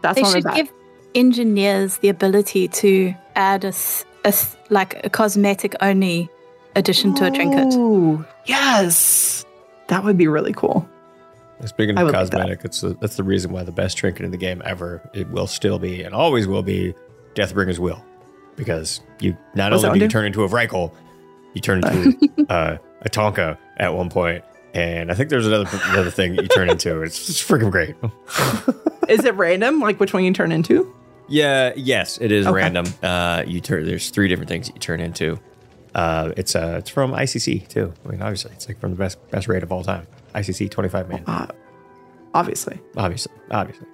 That's 0.00 0.16
they 0.16 0.22
on 0.22 0.32
my 0.32 0.40
should 0.40 0.54
give 0.54 0.72
engineers 1.14 1.98
the 1.98 2.08
ability 2.08 2.68
to 2.68 3.14
add 3.36 3.64
a, 3.64 3.74
a 4.24 4.32
like 4.70 5.04
a 5.04 5.10
cosmetic 5.10 5.74
only 5.82 6.30
addition 6.74 7.14
to 7.16 7.26
a 7.26 7.30
trinket. 7.30 7.74
Ooh, 7.74 8.24
yes, 8.46 9.44
that 9.88 10.04
would 10.04 10.16
be 10.16 10.26
really 10.26 10.54
cool. 10.54 10.88
Speaking 11.66 11.96
of 11.98 12.10
cosmetic, 12.12 12.64
it's 12.64 12.80
the, 12.80 12.96
that's 13.00 13.16
the 13.16 13.22
reason 13.22 13.52
why 13.52 13.62
the 13.62 13.72
best 13.72 13.96
trinket 13.96 14.24
in 14.24 14.30
the 14.30 14.36
game 14.36 14.62
ever 14.64 15.00
it 15.14 15.28
will 15.30 15.46
still 15.46 15.78
be 15.78 16.02
and 16.02 16.14
always 16.14 16.46
will 16.46 16.62
be 16.62 16.94
Deathbringer's 17.34 17.78
Will. 17.80 18.04
because 18.56 19.00
you 19.20 19.36
not 19.54 19.72
What's 19.72 19.84
only 19.84 19.98
do 20.00 20.04
you 20.06 20.10
turn 20.10 20.24
into 20.26 20.42
a 20.44 20.48
Vrykul, 20.48 20.92
you 21.54 21.60
turn 21.60 21.84
into 21.84 22.46
uh, 22.48 22.76
a 23.02 23.08
Taunka 23.08 23.56
at 23.78 23.94
one 23.94 24.10
point, 24.10 24.44
and 24.74 25.10
I 25.10 25.14
think 25.14 25.30
there's 25.30 25.46
another 25.46 25.68
another 25.86 26.10
thing 26.10 26.34
you 26.34 26.48
turn 26.48 26.68
into. 26.68 27.02
It's 27.02 27.26
just 27.26 27.48
freaking 27.48 27.70
great. 27.70 27.94
Is 29.08 29.24
it 29.24 29.34
random? 29.34 29.80
Like 29.80 29.98
which 30.00 30.12
one 30.12 30.24
you 30.24 30.32
turn 30.32 30.52
into? 30.52 30.94
Yeah, 31.28 31.72
yes, 31.76 32.18
it 32.20 32.30
is 32.32 32.46
Okay. 32.46 32.54
random. 32.56 32.84
Uh, 33.02 33.44
you 33.46 33.60
turn. 33.60 33.86
There's 33.86 34.10
three 34.10 34.28
different 34.28 34.48
things 34.48 34.66
that 34.66 34.74
you 34.74 34.80
turn 34.80 35.00
into. 35.00 35.38
Uh, 35.94 36.32
it's 36.36 36.54
uh, 36.54 36.76
it's 36.78 36.90
from 36.90 37.12
ICC 37.12 37.68
too. 37.68 37.92
I 38.04 38.08
mean, 38.08 38.20
obviously, 38.22 38.52
it's 38.52 38.68
like 38.68 38.78
from 38.80 38.90
the 38.90 38.96
best 38.96 39.18
best 39.30 39.48
raid 39.48 39.62
of 39.62 39.72
all 39.72 39.82
time. 39.84 40.06
ICC 40.34 40.70
25 40.70 41.08
man. 41.08 41.24
Uh, 41.26 41.46
obviously, 42.34 42.80
obviously, 42.96 43.32
obviously, 43.50 43.86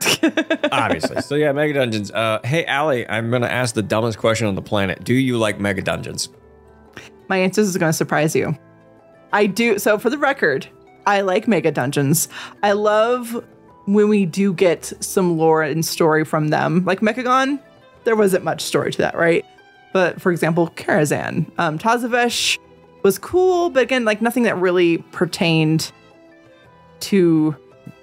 obviously. 0.72 1.22
So 1.22 1.34
yeah, 1.34 1.52
mega 1.52 1.74
dungeons. 1.74 2.10
Uh, 2.10 2.40
hey, 2.44 2.66
Ali, 2.66 3.08
I'm 3.08 3.30
gonna 3.30 3.46
ask 3.46 3.74
the 3.74 3.82
dumbest 3.82 4.18
question 4.18 4.46
on 4.46 4.54
the 4.54 4.62
planet. 4.62 5.04
Do 5.04 5.14
you 5.14 5.38
like 5.38 5.60
mega 5.60 5.82
dungeons? 5.82 6.28
My 7.28 7.38
answer 7.38 7.62
is 7.62 7.76
going 7.78 7.88
to 7.88 7.96
surprise 7.96 8.36
you. 8.36 8.56
I 9.32 9.46
do. 9.46 9.78
So, 9.78 9.98
for 9.98 10.10
the 10.10 10.18
record, 10.18 10.66
I 11.06 11.22
like 11.22 11.48
mega 11.48 11.70
dungeons. 11.70 12.28
I 12.62 12.72
love 12.72 13.42
when 13.86 14.08
we 14.08 14.26
do 14.26 14.52
get 14.52 14.92
some 15.00 15.38
lore 15.38 15.62
and 15.62 15.84
story 15.84 16.24
from 16.24 16.48
them. 16.48 16.84
Like 16.84 17.00
Mechagon, 17.00 17.58
there 18.04 18.16
wasn't 18.16 18.44
much 18.44 18.60
story 18.60 18.92
to 18.92 18.98
that, 18.98 19.16
right? 19.16 19.44
But 19.92 20.20
for 20.20 20.30
example, 20.30 20.68
Karazhan, 20.76 21.50
um, 21.58 21.78
Tazavesh 21.78 22.58
was 23.02 23.18
cool, 23.18 23.70
but 23.70 23.82
again, 23.82 24.04
like 24.04 24.22
nothing 24.22 24.44
that 24.44 24.56
really 24.58 24.98
pertained 25.12 25.90
to 27.00 27.56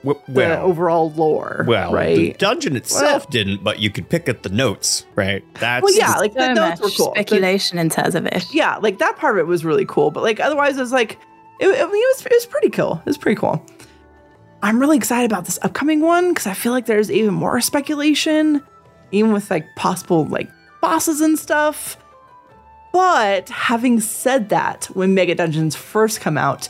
the 0.04 0.60
overall 0.60 1.12
lore. 1.12 1.66
Well, 1.68 1.94
right? 1.94 2.16
the 2.16 2.28
right? 2.30 2.38
dungeon 2.40 2.76
itself 2.76 3.30
didn't, 3.30 3.64
but 3.64 3.80
you 3.80 3.90
could 3.90 4.10
pick 4.10 4.30
up 4.30 4.42
the 4.44 4.50
notes, 4.50 5.06
right? 5.16 5.44
That's 5.56 5.84
well, 5.84 5.96
yeah, 5.96 6.14
like 6.16 6.34
the 6.34 6.48
So 6.48 6.54
notes 6.54 6.82
were 6.82 6.88
much 6.88 6.98
cool. 6.98 7.06
The- 7.14 7.22
speculation 7.22 7.78
in 7.78 7.90
Tazavesh. 7.90 8.54
yeah, 8.54 8.78
like 8.78 9.00
that 9.00 9.18
part 9.18 9.36
of 9.36 9.40
it 9.40 9.48
was 9.48 9.66
really 9.66 9.86
cool. 9.86 10.12
But 10.12 10.24
like 10.24 10.40
otherwise, 10.40 10.78
it 10.78 10.82
was 10.82 10.92
like 10.92 11.18
it, 11.60 11.68
it, 11.68 11.80
it 11.80 11.88
was 11.88 12.26
it 12.26 12.32
was 12.32 12.46
pretty 12.46 12.70
cool. 12.70 12.98
It 13.00 13.06
was 13.06 13.18
pretty 13.18 13.40
cool. 13.40 13.66
I'm 14.62 14.80
really 14.80 14.98
excited 14.98 15.32
about 15.32 15.46
this 15.46 15.58
upcoming 15.62 16.02
one 16.02 16.30
because 16.34 16.46
I 16.48 16.54
feel 16.54 16.74
like 16.74 16.86
there's 16.86 17.10
even 17.10 17.34
more 17.34 17.62
speculation, 17.62 18.62
even 19.12 19.32
with 19.32 19.50
like 19.50 19.66
possible 19.76 20.26
like 20.26 20.50
bosses 20.82 21.22
and 21.22 21.40
stuff. 21.40 21.98
But 22.92 23.50
having 23.50 24.00
said 24.00 24.50
that, 24.50 24.86
when 24.94 25.14
Mega 25.14 25.36
Dungeons 25.36 25.76
first 25.76 26.22
come 26.22 26.38
out, 26.38 26.70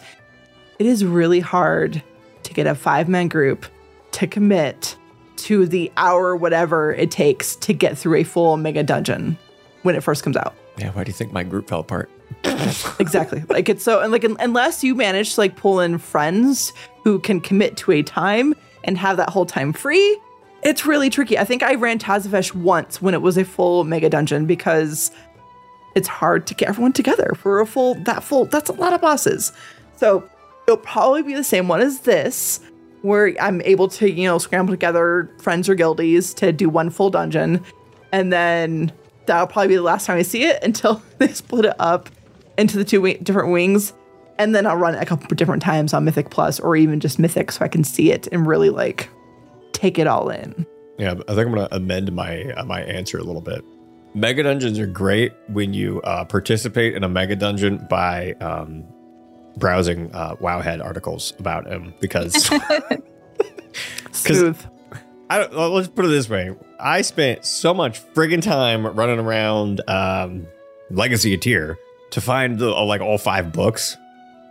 it 0.78 0.86
is 0.86 1.06
really 1.06 1.40
hard 1.40 2.02
to 2.44 2.54
get 2.54 2.68
a 2.68 2.76
five 2.76 3.08
man 3.08 3.28
group 3.28 3.66
to 4.12 4.28
commit 4.28 4.96
to 5.38 5.66
the 5.66 5.92
hour 5.96 6.36
whatever 6.36 6.94
it 6.94 7.12
takes 7.12 7.56
to 7.58 7.74
get 7.74 7.98
through 7.98 8.16
a 8.16 8.24
full 8.24 8.58
Mega 8.58 8.84
Dungeon 8.84 9.38
when 9.84 9.96
it 9.96 10.04
first 10.04 10.24
comes 10.24 10.36
out. 10.36 10.54
Yeah, 10.78 10.92
why 10.92 11.04
do 11.04 11.10
you 11.10 11.14
think 11.14 11.32
my 11.32 11.44
group 11.44 11.70
fell 11.70 11.82
apart? 11.82 12.10
exactly 13.00 13.44
like 13.50 13.68
it's 13.68 13.84
so 13.84 14.00
and 14.00 14.12
like 14.12 14.24
unless 14.24 14.84
you 14.84 14.94
manage 14.96 15.34
to 15.34 15.42
like 15.42 15.56
pull 15.56 15.80
in 15.80 15.98
friends 15.98 16.72
who 17.04 17.20
can 17.20 17.42
commit 17.42 17.76
to 17.76 17.92
a 17.92 18.04
time 18.04 18.54
and 18.84 18.98
have 18.98 19.18
that 19.18 19.30
whole 19.30 19.46
time 19.46 19.74
free 19.74 20.18
it's 20.62 20.86
really 20.86 21.10
tricky 21.10 21.38
i 21.38 21.44
think 21.44 21.64
i 21.64 21.74
ran 21.74 21.98
tazavesh 21.98 22.54
once 22.54 23.02
when 23.02 23.14
it 23.14 23.22
was 23.22 23.36
a 23.38 23.44
full 23.44 23.84
mega 23.84 24.10
dungeon 24.10 24.46
because 24.46 25.12
it's 25.96 26.08
hard 26.08 26.48
to 26.48 26.54
get 26.54 26.70
everyone 26.70 26.94
together 26.94 27.34
for 27.36 27.60
a 27.60 27.66
full 27.66 27.96
that 27.96 28.24
full 28.24 28.46
that's 28.46 28.70
a 28.70 28.74
lot 28.74 28.94
of 28.94 29.02
bosses. 29.02 29.52
So 29.96 30.28
it'll 30.68 30.78
probably 30.78 31.24
be 31.24 31.34
the 31.34 31.44
same 31.44 31.68
one 31.68 31.82
as 31.82 32.02
this 32.02 32.60
where 33.02 33.34
i'm 33.40 33.62
able 33.62 33.88
to 33.88 34.12
you 34.12 34.28
know 34.28 34.38
scramble 34.38 34.74
together 34.74 35.34
friends 35.40 35.70
or 35.70 35.76
guildies 35.76 36.34
to 36.36 36.52
do 36.52 36.70
one 36.70 36.90
full 36.90 37.10
dungeon. 37.10 37.64
And 38.12 38.34
then 38.34 38.92
that'll 39.26 39.48
probably 39.48 39.70
be 39.70 39.76
the 39.76 39.82
last 39.82 40.06
time 40.06 40.18
i 40.18 40.22
see 40.22 40.44
it 40.44 40.64
until 40.64 41.02
they 41.18 41.30
split 41.30 41.66
it 41.66 41.76
up 41.80 42.10
into 42.58 42.78
the 42.78 42.84
two 42.84 42.98
wi- 42.98 43.20
different 43.24 43.52
wings. 43.52 43.94
And 44.38 44.54
then 44.56 44.66
i'll 44.66 44.78
run 44.78 44.96
it 44.96 45.02
a 45.02 45.06
couple 45.06 45.28
different 45.36 45.62
times 45.62 45.94
on 45.94 46.06
mythic 46.06 46.30
plus 46.30 46.60
or 46.60 46.76
even 46.76 47.00
just 47.00 47.20
mythic 47.20 47.52
so 47.52 47.66
i 47.66 47.68
can 47.68 47.84
see 47.84 48.12
it 48.12 48.28
and 48.32 48.46
really 48.46 48.70
like 48.70 49.10
take 49.80 49.98
it 49.98 50.08
all 50.08 50.30
in. 50.30 50.66
Yeah, 50.98 51.12
I 51.12 51.34
think 51.34 51.48
I'm 51.48 51.54
gonna 51.54 51.70
amend 51.72 52.12
my 52.12 52.52
uh, 52.52 52.66
my 52.66 52.82
answer 52.84 53.18
a 53.18 53.24
little 53.24 53.42
bit. 53.42 53.64
Mega 54.14 54.44
dungeons 54.44 54.80
are 54.80 54.88
great 54.88 55.34
when 55.48 55.74
you 55.74 56.02
uh, 56.02 56.26
participate 56.26 56.96
in 56.96 57.04
a 57.04 57.10
mega 57.10 57.36
dungeon 57.36 57.86
by 57.90 58.34
um, 58.42 58.84
browsing 59.58 60.10
uh, 60.14 60.36
Wowhead 60.38 60.84
articles 60.84 61.34
about 61.40 61.68
him 61.68 61.94
because 62.00 62.34
Smooth. 64.12 64.60
I 65.30 65.38
don't, 65.40 65.54
well, 65.54 65.70
let's 65.70 65.88
put 65.88 66.06
it 66.06 66.10
this 66.10 66.28
way: 66.28 66.56
I 66.80 67.02
spent 67.04 67.46
so 67.46 67.74
much 67.74 68.02
friggin' 68.14 68.42
time 68.42 68.86
running 68.88 69.20
around 69.20 69.82
um, 69.88 70.48
Legacy 70.90 71.36
of 71.36 71.42
Tyr 71.42 71.78
to 72.12 72.22
find 72.22 72.58
the, 72.58 72.74
uh, 72.74 72.84
like 72.84 73.02
all 73.02 73.18
five 73.20 73.52
books. 73.52 73.96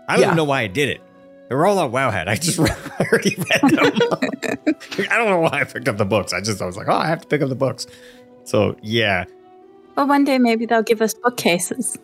I 0.09 0.13
don't 0.15 0.21
Yeah. 0.21 0.27
even 0.29 0.37
know 0.37 0.45
why 0.45 0.61
I 0.63 0.67
did 0.69 0.89
it. 0.89 1.01
They 1.49 1.55
were 1.57 1.67
all 1.67 1.79
on 1.81 1.91
Wowhead. 1.91 2.29
I 2.29 2.37
just 2.37 2.61
I 3.01 3.07
already 3.11 3.35
read 3.37 3.61
them. 3.73 4.77
I 5.11 5.17
don't 5.19 5.31
know 5.31 5.41
why 5.41 5.61
I 5.61 5.65
picked 5.65 5.89
up 5.89 5.97
the 5.97 6.05
books. 6.05 6.33
I 6.33 6.41
just 6.41 6.63
I 6.63 6.67
was 6.67 6.77
like, 6.77 6.87
oh, 6.89 6.95
I 6.95 7.07
have 7.09 7.23
to 7.23 7.27
pick 7.27 7.43
up 7.43 7.49
the 7.49 7.57
books. 7.57 7.87
So 8.45 8.77
yeah, 8.81 9.25
Well, 9.99 10.07
one 10.07 10.23
day 10.23 10.39
maybe 10.39 10.65
they'll 10.65 10.85
give 10.85 11.03
us 11.03 11.13
bookcases. 11.13 11.99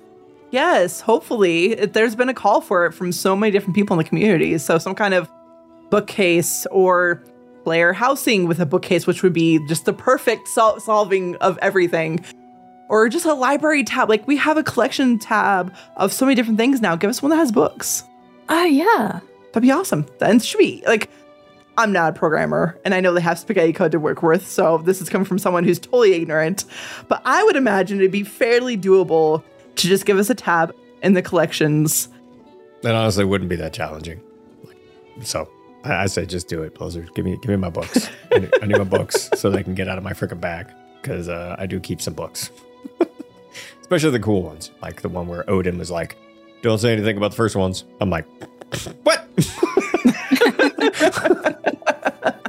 Yes, 0.51 1.01
hopefully. 1.01 1.77
There's 1.77 2.17
been 2.17 2.29
a 2.29 2.35
call 2.35 2.61
for 2.61 2.87
it 2.87 2.93
from 2.93 3.13
so 3.13 3.37
many 3.37 3.53
different 3.53 3.77
people 3.77 3.95
in 3.95 3.99
the 3.99 4.09
community. 4.09 4.59
So 4.59 4.79
some 4.79 4.97
kind 4.97 5.15
of 5.15 5.31
bookcase 5.91 6.67
or 6.73 7.23
player 7.63 7.93
housing 7.93 8.49
with 8.49 8.59
a 8.59 8.67
bookcase, 8.67 9.07
which 9.07 9.23
would 9.23 9.33
be 9.33 9.65
just 9.69 9.85
the 9.85 9.93
perfect 9.93 10.49
sol- 10.49 10.81
solving 10.81 11.37
of 11.37 11.57
everything. 11.59 12.25
Or 12.89 13.09
just 13.09 13.27
a 13.27 13.33
library 13.33 13.85
tab. 13.85 14.09
Like 14.09 14.27
we 14.27 14.37
have 14.39 14.57
a 14.57 14.65
collection 14.65 15.21
tab 15.21 15.73
of 15.97 16.13
so 16.13 16.27
many 16.27 16.35
different 16.35 16.59
things 16.59 16.81
now. 16.81 16.97
Give 16.97 17.11
us 17.11 17.23
one 17.23 17.31
that 17.31 17.37
has 17.37 17.53
books. 17.53 18.03
Oh 18.49 18.65
yeah. 18.65 19.21
That'd 19.53 19.63
be 19.63 19.71
awesome. 19.71 20.05
Then 20.19 20.39
it 20.39 20.43
should 20.43 20.59
be 20.59 20.83
like 20.89 21.11
I'm 21.77 21.93
not 21.93 22.11
a 22.11 22.19
programmer 22.19 22.79
and 22.85 22.95
I 22.95 23.01
know 23.01 23.13
they 23.13 23.21
have 23.21 23.39
spaghetti 23.39 23.73
code 23.73 23.93
to 23.93 23.99
work 23.99 24.23
with, 24.23 24.47
so 24.47 24.79
this 24.79 25.01
is 25.01 25.09
coming 25.09 25.25
from 25.25 25.39
someone 25.39 25.65
who's 25.65 25.79
totally 25.79 26.15
ignorant. 26.15 26.65
But 27.09 27.23
I 27.25 27.43
would 27.45 27.57
imagine 27.57 27.99
it'd 27.99 28.11
be 28.11 28.23
fairly 28.25 28.77
doable 28.77 29.43
to 29.77 29.89
just 29.89 30.07
give 30.07 30.19
us 30.19 30.31
a 30.31 30.35
tab 30.35 30.75
in 31.03 31.15
the 31.15 31.23
collections. 31.23 32.09
that 32.83 32.95
honestly 32.95 33.25
wouldn't 33.25 33.51
be 33.51 33.57
that 33.57 33.73
challenging. 33.73 34.21
So 35.23 35.49
I, 35.85 36.05
I 36.05 36.07
say 36.07 36.27
just 36.27 36.49
do 36.49 36.63
it, 36.63 36.75
Blizzard. 36.75 37.13
Give 37.15 37.25
me 37.25 37.37
give 37.37 37.51
me 37.51 37.57
my 37.57 37.71
books. 37.71 38.09
I, 38.33 38.39
need, 38.39 38.55
I 38.63 38.67
need 38.67 38.79
my 38.79 38.85
books 38.85 39.31
so 39.39 39.51
they 39.51 39.63
can 39.63 39.75
get 39.75 39.89
out 39.89 39.99
of 39.99 40.05
my 40.05 40.13
freaking 40.13 40.41
bag 40.41 40.69
because 41.01 41.29
uh, 41.29 41.57
I 41.59 41.67
do 41.67 41.81
keep 41.81 42.01
some 42.01 42.15
books, 42.15 42.51
especially 43.81 44.11
the 44.11 44.21
cool 44.21 44.43
ones, 44.43 44.71
like 44.81 45.03
the 45.03 45.09
one 45.09 45.27
where 45.29 45.49
Odin 45.51 45.77
was 45.79 45.91
like, 45.91 46.17
"Don't 46.63 46.79
say 46.79 46.93
anything 46.93 47.17
about 47.17 47.33
the 47.33 47.37
first 47.37 47.57
ones." 47.57 47.85
I'm 48.01 48.11
like, 48.11 48.27
"What?" 49.03 49.29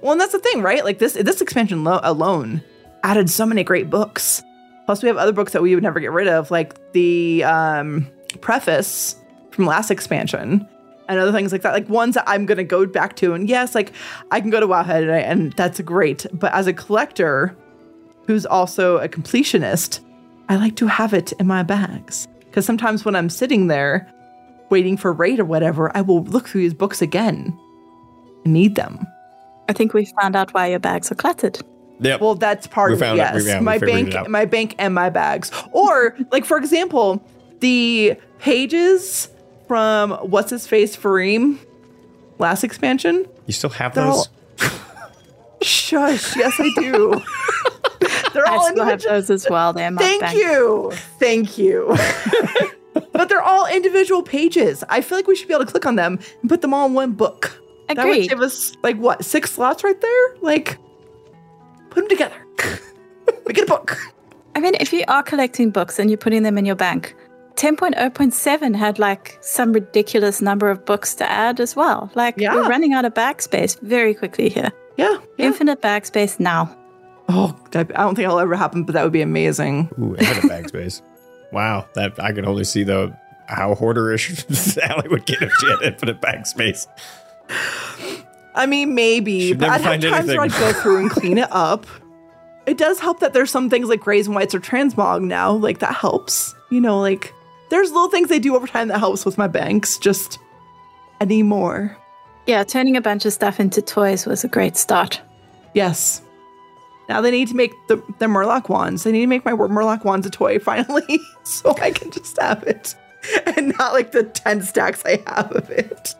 Well, 0.00 0.12
and 0.12 0.20
that's 0.20 0.32
the 0.32 0.38
thing, 0.38 0.62
right? 0.62 0.84
Like 0.84 0.98
this 0.98 1.14
this 1.14 1.40
expansion 1.40 1.84
lo- 1.84 2.00
alone 2.02 2.62
added 3.02 3.30
so 3.30 3.46
many 3.46 3.64
great 3.64 3.90
books. 3.90 4.42
Plus, 4.86 5.02
we 5.02 5.08
have 5.08 5.16
other 5.16 5.32
books 5.32 5.52
that 5.52 5.62
we 5.62 5.74
would 5.74 5.82
never 5.82 6.00
get 6.00 6.10
rid 6.10 6.26
of, 6.26 6.50
like 6.50 6.92
the 6.92 7.44
um, 7.44 8.06
preface 8.40 9.16
from 9.50 9.66
last 9.66 9.90
expansion 9.90 10.66
and 11.08 11.20
other 11.20 11.32
things 11.32 11.52
like 11.52 11.62
that. 11.62 11.72
Like 11.72 11.88
ones 11.88 12.14
that 12.14 12.24
I'm 12.26 12.46
gonna 12.46 12.64
go 12.64 12.86
back 12.86 13.16
to. 13.16 13.34
And 13.34 13.48
yes, 13.48 13.74
like 13.74 13.92
I 14.30 14.40
can 14.40 14.50
go 14.50 14.60
to 14.60 14.66
Wowhead 14.66 15.02
and, 15.02 15.12
I, 15.12 15.18
and 15.18 15.52
that's 15.52 15.80
great. 15.80 16.26
But 16.32 16.52
as 16.52 16.66
a 16.66 16.72
collector 16.72 17.56
who's 18.26 18.46
also 18.46 18.98
a 18.98 19.08
completionist, 19.08 20.00
I 20.48 20.56
like 20.56 20.76
to 20.76 20.86
have 20.86 21.14
it 21.14 21.32
in 21.32 21.46
my 21.46 21.62
bags 21.62 22.26
because 22.46 22.66
sometimes 22.66 23.04
when 23.04 23.14
I'm 23.14 23.30
sitting 23.30 23.68
there 23.68 24.12
waiting 24.70 24.96
for 24.96 25.12
raid 25.12 25.40
or 25.40 25.44
whatever, 25.44 25.94
I 25.96 26.00
will 26.00 26.24
look 26.24 26.48
through 26.48 26.62
these 26.62 26.74
books 26.74 27.02
again 27.02 27.58
need 28.44 28.74
them. 28.74 29.06
I 29.68 29.72
think 29.72 29.94
we 29.94 30.04
found 30.20 30.34
out 30.36 30.52
why 30.54 30.66
your 30.68 30.78
bags 30.80 31.10
are 31.12 31.14
cluttered. 31.14 31.60
Yeah. 32.00 32.16
Well, 32.20 32.34
that's 32.34 32.66
part 32.66 32.90
We 32.90 32.94
of 32.96 33.02
it. 33.02 33.04
found 33.04 33.18
it. 33.18 33.22
Yes, 33.22 33.34
We- 33.42 33.48
yeah, 33.48 33.58
we 33.58 33.64
my 33.64 33.74
it 33.76 33.80
bank, 33.82 34.14
out. 34.14 34.30
my 34.30 34.44
bank, 34.46 34.74
and 34.78 34.94
my 34.94 35.10
bags. 35.10 35.50
Or 35.72 36.16
like 36.32 36.44
for 36.44 36.56
example, 36.56 37.22
the 37.60 38.16
pages 38.38 39.28
from 39.68 40.12
what's 40.22 40.50
his 40.50 40.66
face 40.66 40.96
Firim 40.96 41.58
last 42.38 42.64
expansion. 42.64 43.26
You 43.46 43.52
still 43.52 43.70
have 43.70 43.94
They're 43.94 44.04
those? 44.04 44.28
all- 44.60 44.68
Shush. 45.62 46.36
Yes, 46.36 46.54
I 46.58 46.70
do. 46.76 47.20
They're 48.32 48.46
all 48.46 48.66
I 48.66 48.70
still 48.70 48.84
have 48.86 49.02
those 49.02 49.28
as 49.28 49.46
well. 49.50 49.72
They're 49.74 49.92
Thank 49.92 50.22
bank. 50.22 50.36
you. 50.38 50.90
Thank 51.18 51.58
you. 51.58 51.94
but 53.12 53.28
they're 53.28 53.42
all 53.42 53.66
individual 53.66 54.22
pages. 54.22 54.82
I 54.88 55.02
feel 55.02 55.18
like 55.18 55.26
we 55.26 55.36
should 55.36 55.48
be 55.48 55.54
able 55.54 55.66
to 55.66 55.70
click 55.70 55.84
on 55.84 55.96
them 55.96 56.18
and 56.40 56.48
put 56.48 56.62
them 56.62 56.72
all 56.72 56.86
in 56.86 56.94
one 56.94 57.12
book. 57.12 57.59
That 57.96 58.06
would 58.06 58.28
give 58.28 58.40
us 58.40 58.72
like 58.82 58.96
what 58.96 59.24
six 59.24 59.52
slots 59.52 59.82
right 59.84 60.00
there. 60.00 60.36
Like, 60.40 60.78
put 61.90 62.00
them 62.00 62.08
together. 62.08 62.36
Make 63.46 63.58
it 63.58 63.64
a 63.64 63.66
book. 63.66 63.98
I 64.54 64.60
mean, 64.60 64.74
if 64.80 64.92
you 64.92 65.04
are 65.08 65.22
collecting 65.22 65.70
books 65.70 65.98
and 65.98 66.10
you're 66.10 66.18
putting 66.18 66.42
them 66.42 66.58
in 66.58 66.64
your 66.64 66.76
bank, 66.76 67.14
10.0.7 67.56 68.74
had 68.76 68.98
like 68.98 69.38
some 69.40 69.72
ridiculous 69.72 70.40
number 70.40 70.70
of 70.70 70.84
books 70.84 71.14
to 71.16 71.30
add 71.30 71.60
as 71.60 71.76
well. 71.76 72.10
Like 72.14 72.34
Yeah. 72.36 72.54
we're 72.54 72.68
running 72.68 72.92
out 72.92 73.04
of 73.04 73.14
backspace 73.14 73.78
very 73.80 74.14
quickly 74.14 74.48
here. 74.48 74.70
Yeah, 74.96 75.18
Infinite 75.38 75.80
backspace 75.80 76.38
now. 76.40 76.76
Oh, 77.28 77.56
I 77.74 77.84
don't 77.84 78.14
think 78.16 78.20
it'll 78.26 78.40
ever 78.40 78.56
happen, 78.56 78.84
but 78.84 78.92
that 78.94 79.04
would 79.04 79.12
be 79.12 79.22
amazing. 79.22 79.88
Ooh, 79.98 80.16
infinite 80.18 80.48
bag 80.48 80.68
space. 80.68 81.02
Wow, 81.52 81.88
that 81.94 82.22
I 82.22 82.30
can 82.30 82.46
only 82.46 82.62
see 82.62 82.84
the 82.84 83.12
how 83.48 83.74
hoarderish 83.74 84.48
Sally 84.54 85.08
would 85.08 85.26
get 85.26 85.42
if 85.42 85.52
she 85.54 85.66
had 85.68 85.82
infinite 85.82 86.20
bag 86.20 86.46
space. 86.46 86.86
I 88.54 88.66
mean, 88.66 88.94
maybe, 88.94 89.48
She'd 89.48 89.58
but 89.58 89.70
I'd 89.70 89.80
have 89.80 89.82
find 89.82 90.02
times 90.02 90.28
where 90.28 90.40
I'd 90.40 90.50
go 90.50 90.72
through 90.72 90.98
and 90.98 91.10
clean 91.10 91.38
it 91.38 91.48
up. 91.50 91.86
It 92.66 92.78
does 92.78 93.00
help 93.00 93.20
that 93.20 93.32
there's 93.32 93.50
some 93.50 93.70
things 93.70 93.88
like 93.88 94.00
grays 94.00 94.26
and 94.26 94.34
whites 94.34 94.54
or 94.54 94.60
transmog 94.60 95.22
now. 95.22 95.52
Like 95.52 95.78
that 95.78 95.94
helps. 95.94 96.54
You 96.70 96.80
know, 96.80 97.00
like 97.00 97.32
there's 97.70 97.90
little 97.90 98.10
things 98.10 98.28
they 98.28 98.38
do 98.38 98.54
over 98.54 98.66
time 98.66 98.88
that 98.88 98.98
helps 98.98 99.24
with 99.24 99.38
my 99.38 99.46
banks. 99.46 99.98
Just 99.98 100.38
anymore. 101.20 101.96
Yeah, 102.46 102.64
turning 102.64 102.96
a 102.96 103.00
bunch 103.00 103.24
of 103.24 103.32
stuff 103.32 103.60
into 103.60 103.82
toys 103.82 104.26
was 104.26 104.44
a 104.44 104.48
great 104.48 104.76
start. 104.76 105.20
Yes. 105.74 106.22
Now 107.08 107.20
they 107.20 107.30
need 107.30 107.48
to 107.48 107.56
make 107.56 107.72
the, 107.88 107.96
the 108.18 108.26
Murloc 108.26 108.68
wands. 108.68 109.04
They 109.04 109.12
need 109.12 109.22
to 109.22 109.26
make 109.26 109.44
my 109.44 109.52
Murloc 109.52 110.04
wands 110.04 110.26
a 110.26 110.30
toy 110.30 110.58
finally, 110.60 111.20
so 111.42 111.74
I 111.80 111.90
can 111.90 112.10
just 112.10 112.40
have 112.40 112.62
it, 112.64 112.94
and 113.56 113.76
not 113.78 113.92
like 113.92 114.12
the 114.12 114.24
ten 114.24 114.62
stacks 114.62 115.02
I 115.04 115.22
have 115.26 115.52
of 115.52 115.70
it. 115.70 116.14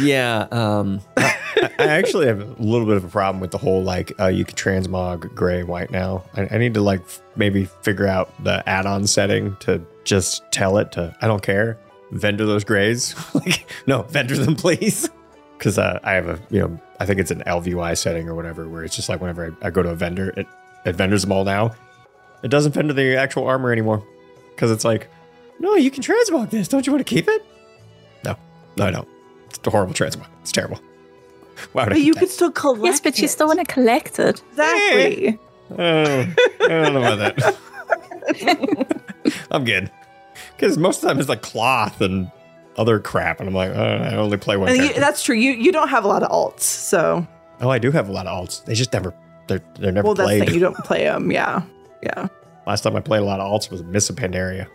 Yeah, 0.00 0.46
um, 0.50 1.00
I, 1.16 1.36
I 1.78 1.86
actually 1.86 2.26
have 2.26 2.40
a 2.40 2.62
little 2.62 2.86
bit 2.86 2.96
of 2.96 3.04
a 3.04 3.08
problem 3.08 3.40
with 3.40 3.50
the 3.50 3.58
whole 3.58 3.82
like 3.82 4.18
uh, 4.20 4.26
you 4.26 4.44
can 4.44 4.56
transmog 4.56 5.34
gray 5.34 5.60
and 5.60 5.68
white 5.68 5.90
now. 5.90 6.24
I, 6.34 6.48
I 6.50 6.58
need 6.58 6.74
to 6.74 6.80
like 6.80 7.00
f- 7.00 7.20
maybe 7.36 7.64
figure 7.82 8.06
out 8.06 8.32
the 8.42 8.66
add-on 8.68 9.06
setting 9.06 9.56
to 9.60 9.84
just 10.04 10.42
tell 10.52 10.78
it 10.78 10.92
to 10.92 11.14
I 11.20 11.26
don't 11.26 11.42
care 11.42 11.78
vendor 12.12 12.46
those 12.46 12.64
grays. 12.64 13.14
like 13.34 13.70
no, 13.86 14.02
vendor 14.02 14.36
them 14.36 14.54
please. 14.54 15.08
Because 15.58 15.78
uh, 15.78 15.98
I 16.02 16.12
have 16.12 16.28
a 16.28 16.40
you 16.50 16.60
know 16.60 16.80
I 17.00 17.06
think 17.06 17.18
it's 17.18 17.30
an 17.30 17.42
ElvUI 17.46 17.96
setting 17.96 18.28
or 18.28 18.34
whatever 18.34 18.68
where 18.68 18.84
it's 18.84 18.94
just 18.94 19.08
like 19.08 19.20
whenever 19.20 19.56
I, 19.62 19.66
I 19.66 19.70
go 19.70 19.82
to 19.82 19.90
a 19.90 19.96
vendor 19.96 20.30
it 20.30 20.46
it 20.84 20.96
vendors 20.96 21.22
them 21.22 21.32
all 21.32 21.44
now. 21.44 21.74
It 22.42 22.48
doesn't 22.48 22.72
vendor 22.72 22.94
the 22.94 23.16
actual 23.16 23.46
armor 23.46 23.72
anymore 23.72 24.04
because 24.54 24.70
it's 24.70 24.84
like 24.84 25.08
no 25.58 25.74
you 25.74 25.90
can 25.90 26.02
transmog 26.02 26.50
this. 26.50 26.68
Don't 26.68 26.86
you 26.86 26.92
want 26.92 27.06
to 27.06 27.14
keep 27.14 27.28
it? 27.28 27.44
No, 28.24 28.36
no 28.76 28.86
I 28.86 28.90
don't. 28.90 29.08
It's 29.58 29.66
a 29.66 29.70
horrible 29.70 29.94
transmog. 29.94 30.26
It's 30.40 30.52
terrible. 30.52 30.80
Why 31.72 31.84
would 31.84 31.90
But 31.90 31.96
keep 31.96 32.06
you 32.06 32.14
that? 32.14 32.20
could 32.20 32.30
still 32.30 32.50
collect. 32.50 32.84
Yes, 32.84 33.00
but 33.00 33.18
you 33.18 33.28
still 33.28 33.46
want 33.46 33.60
to 33.60 33.64
collect 33.66 34.18
it. 34.18 34.42
Exactly. 34.50 35.38
Oh, 35.78 36.20
I 36.60 36.68
don't 36.68 36.94
know 36.94 37.00
about 37.14 37.36
that. 37.36 37.56
I'm 39.50 39.64
good. 39.64 39.90
Because 40.56 40.76
most 40.78 40.96
of 40.96 41.02
the 41.02 41.08
time 41.08 41.20
it's 41.20 41.28
like 41.28 41.42
cloth 41.42 42.00
and 42.00 42.30
other 42.76 42.98
crap. 43.00 43.40
And 43.40 43.48
I'm 43.48 43.54
like, 43.54 43.70
uh, 43.70 44.08
I 44.10 44.14
only 44.16 44.36
play 44.38 44.56
one 44.56 44.68
And 44.70 44.78
you, 44.78 44.92
that's 44.94 45.22
true. 45.22 45.36
You 45.36 45.52
you 45.52 45.72
don't 45.72 45.88
have 45.88 46.04
a 46.04 46.08
lot 46.08 46.22
of 46.22 46.30
alts, 46.30 46.60
so 46.60 47.26
oh, 47.60 47.68
I 47.70 47.78
do 47.78 47.90
have 47.90 48.08
a 48.08 48.12
lot 48.12 48.26
of 48.26 48.36
alts. 48.46 48.64
They 48.64 48.74
just 48.74 48.92
never, 48.92 49.14
they're, 49.46 49.62
they're 49.78 49.92
never 49.92 50.06
well, 50.06 50.14
that's 50.14 50.28
the 50.30 50.36
played. 50.38 50.46
thing. 50.48 50.54
You 50.54 50.60
don't 50.60 50.76
play 50.78 51.04
them. 51.04 51.30
Yeah, 51.30 51.62
yeah. 52.02 52.28
Last 52.66 52.82
time 52.82 52.96
I 52.96 53.00
played 53.00 53.20
a 53.22 53.24
lot 53.24 53.40
of 53.40 53.50
alts 53.50 53.70
was 53.70 53.82
Miss 53.82 54.10
Pandaria. 54.10 54.66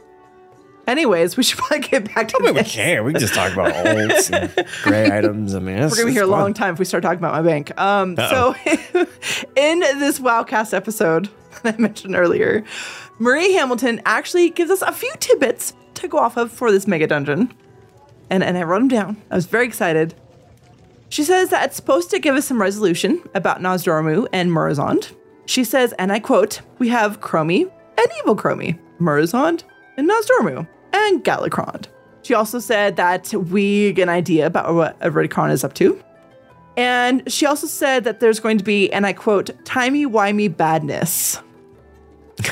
Anyways, 0.87 1.35
we 1.35 1.43
should 1.43 1.57
probably 1.59 1.79
get 1.87 2.15
back 2.15 2.29
to 2.29 2.37
I 2.39 2.45
mean, 2.45 2.55
we 2.55 2.61
this. 2.61 2.71
can. 2.71 3.03
We 3.03 3.11
can 3.11 3.19
just 3.19 3.33
talk 3.33 3.51
about 3.51 3.73
alts 3.73 4.31
and 4.33 4.67
gray 4.83 5.11
items. 5.11 5.53
I 5.53 5.59
mean, 5.59 5.75
We're 5.81 5.89
gonna 5.89 6.05
be 6.05 6.11
here 6.13 6.23
a 6.23 6.27
long 6.27 6.53
time 6.53 6.73
if 6.73 6.79
we 6.79 6.85
start 6.85 7.03
talking 7.03 7.19
about 7.19 7.33
my 7.33 7.41
bank. 7.41 7.77
Um, 7.79 8.15
so 8.15 8.55
in 9.55 9.79
this 9.79 10.19
Wowcast 10.19 10.73
episode 10.73 11.29
that 11.63 11.75
I 11.75 11.77
mentioned 11.77 12.15
earlier, 12.15 12.63
Maria 13.19 13.51
Hamilton 13.59 14.01
actually 14.05 14.49
gives 14.49 14.71
us 14.71 14.81
a 14.81 14.93
few 14.93 15.11
tidbits 15.19 15.73
to 15.95 16.07
go 16.07 16.17
off 16.19 16.37
of 16.37 16.51
for 16.51 16.71
this 16.71 16.87
mega 16.87 17.05
dungeon, 17.07 17.53
and 18.29 18.41
and 18.43 18.57
I 18.57 18.63
wrote 18.63 18.79
them 18.79 18.87
down. 18.87 19.21
I 19.29 19.35
was 19.35 19.45
very 19.45 19.65
excited. 19.65 20.13
She 21.09 21.23
says 21.23 21.49
that 21.49 21.65
it's 21.65 21.75
supposed 21.75 22.09
to 22.11 22.19
give 22.19 22.35
us 22.35 22.45
some 22.45 22.61
resolution 22.61 23.21
about 23.33 23.59
Nozdormu 23.61 24.27
and 24.33 24.51
Murozond. 24.51 25.13
She 25.45 25.63
says, 25.63 25.93
and 25.99 26.11
I 26.13 26.19
quote, 26.19 26.61
"We 26.79 26.87
have 26.89 27.19
Chromie 27.19 27.69
and 27.97 28.07
Evil 28.21 28.35
Chromie, 28.37 28.77
Murozond 29.01 29.63
and 29.97 30.09
Nozdormu, 30.09 30.67
and 30.93 31.23
Galakrond." 31.23 31.85
She 32.23 32.33
also 32.33 32.59
said 32.59 32.97
that 32.97 33.33
we 33.33 33.93
get 33.93 34.03
an 34.03 34.09
idea 34.09 34.45
about 34.45 34.73
what 34.73 34.99
Iridikron 34.99 35.51
is 35.51 35.63
up 35.63 35.73
to. 35.75 35.97
And 36.75 37.31
she 37.31 37.45
also 37.45 37.67
said 37.67 38.03
that 38.03 38.19
there's 38.19 38.39
going 38.39 38.57
to 38.57 38.63
be, 38.63 38.91
and 38.91 39.05
I 39.05 39.13
quote, 39.13 39.49
timey-wimey 39.65 40.55
badness. 40.55 41.41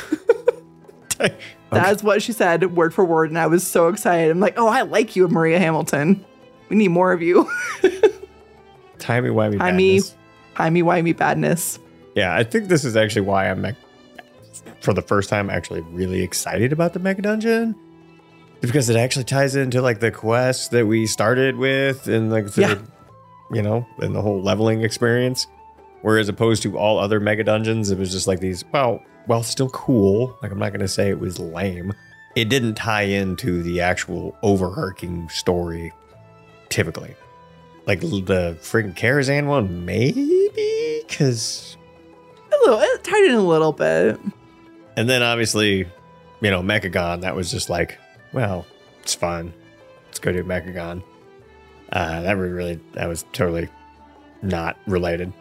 That's 1.69 2.01
what 2.03 2.23
she 2.23 2.31
said, 2.31 2.75
word 2.75 2.93
for 2.93 3.03
word. 3.05 3.29
And 3.29 3.37
I 3.37 3.47
was 3.47 3.67
so 3.67 3.89
excited. 3.89 4.31
I'm 4.31 4.39
like, 4.39 4.57
oh, 4.57 4.67
I 4.67 4.83
like 4.83 5.15
you, 5.15 5.27
Maria 5.27 5.59
Hamilton. 5.59 6.25
We 6.69 6.77
need 6.77 6.87
more 6.87 7.11
of 7.11 7.21
you. 7.21 7.47
Timey-wimey 8.97 9.59
Timey, 9.59 9.97
badness. 9.97 10.15
timey-wimey 10.55 11.15
badness. 11.17 11.79
Yeah, 12.15 12.33
I 12.33 12.43
think 12.43 12.69
this 12.69 12.85
is 12.85 12.95
actually 12.95 13.23
why 13.23 13.49
I'm, 13.49 13.75
for 14.79 14.93
the 14.93 15.01
first 15.01 15.29
time, 15.29 15.49
actually 15.49 15.81
really 15.81 16.23
excited 16.23 16.71
about 16.71 16.93
the 16.93 16.99
Mega 16.99 17.21
Dungeon. 17.21 17.75
Because 18.61 18.89
it 18.89 18.95
actually 18.95 19.25
ties 19.25 19.55
into 19.55 19.81
like 19.81 19.99
the 19.99 20.11
quest 20.11 20.71
that 20.71 20.85
we 20.87 21.05
started 21.05 21.55
with 21.57 22.07
and 22.07 22.31
like 22.31 22.47
the, 22.51 22.61
Yeah. 22.61 22.77
you 23.51 23.61
know, 23.61 23.85
and 23.99 24.15
the 24.15 24.21
whole 24.21 24.41
leveling 24.41 24.83
experience. 24.83 25.47
Whereas 26.01 26.29
opposed 26.29 26.63
to 26.63 26.77
all 26.77 26.99
other 26.99 27.19
mega 27.19 27.43
dungeons, 27.43 27.89
it 27.91 27.97
was 27.97 28.11
just 28.11 28.27
like 28.27 28.39
these, 28.39 28.63
well, 28.71 29.01
well, 29.27 29.41
still 29.43 29.69
cool. 29.69 30.37
Like 30.41 30.51
I'm 30.51 30.59
not 30.59 30.71
gonna 30.71 30.87
say 30.87 31.09
it 31.09 31.19
was 31.19 31.39
lame. 31.39 31.93
It 32.35 32.49
didn't 32.49 32.75
tie 32.75 33.03
into 33.03 33.63
the 33.63 33.81
actual 33.81 34.35
overarching 34.43 35.29
story 35.29 35.91
typically. 36.69 37.15
Like 37.85 38.01
the 38.01 38.57
freaking 38.61 38.95
Karazhan 38.95 39.45
one, 39.45 39.85
maybe? 39.85 41.03
Cause 41.07 41.77
A 42.51 42.55
little, 42.65 42.79
it 42.79 43.03
tied 43.03 43.25
in 43.25 43.35
a 43.35 43.41
little 43.41 43.71
bit. 43.71 44.19
And 44.97 45.09
then 45.09 45.21
obviously, 45.21 45.87
you 46.41 46.51
know, 46.51 46.61
Mechagon, 46.61 47.21
that 47.21 47.35
was 47.35 47.51
just 47.51 47.69
like, 47.69 47.97
well, 48.35 48.65
it's 49.01 49.15
fun. 49.15 49.53
Let's 50.07 50.19
go 50.19 50.31
do 50.33 50.43
Mechagon. 50.43 51.01
Uh, 51.91 52.21
that 52.21 52.37
was 52.37 52.51
really, 52.51 52.79
that 52.93 53.07
was 53.07 53.23
totally 53.31 53.69
not 54.41 54.77
related. 54.85 55.31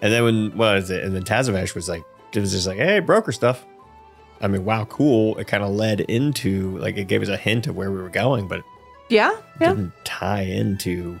And 0.00 0.12
then 0.12 0.22
when, 0.22 0.56
what 0.56 0.76
is 0.76 0.90
it? 0.90 1.02
And 1.02 1.14
then 1.14 1.24
Tazavesh 1.24 1.74
was 1.74 1.88
like, 1.88 2.04
it 2.32 2.38
was 2.40 2.52
just 2.52 2.66
like, 2.68 2.78
hey, 2.78 3.00
broker 3.00 3.32
stuff. 3.32 3.66
I 4.40 4.46
mean, 4.46 4.64
wow, 4.64 4.84
cool. 4.84 5.36
It 5.38 5.48
kind 5.48 5.64
of 5.64 5.70
led 5.70 6.00
into, 6.02 6.78
like, 6.78 6.96
it 6.96 7.08
gave 7.08 7.20
us 7.22 7.28
a 7.28 7.36
hint 7.36 7.66
of 7.66 7.74
where 7.74 7.90
we 7.90 8.00
were 8.00 8.08
going, 8.10 8.46
but 8.46 8.62
Yeah, 9.08 9.32
yeah. 9.60 9.70
didn't 9.70 9.92
tie 10.04 10.42
into 10.42 11.18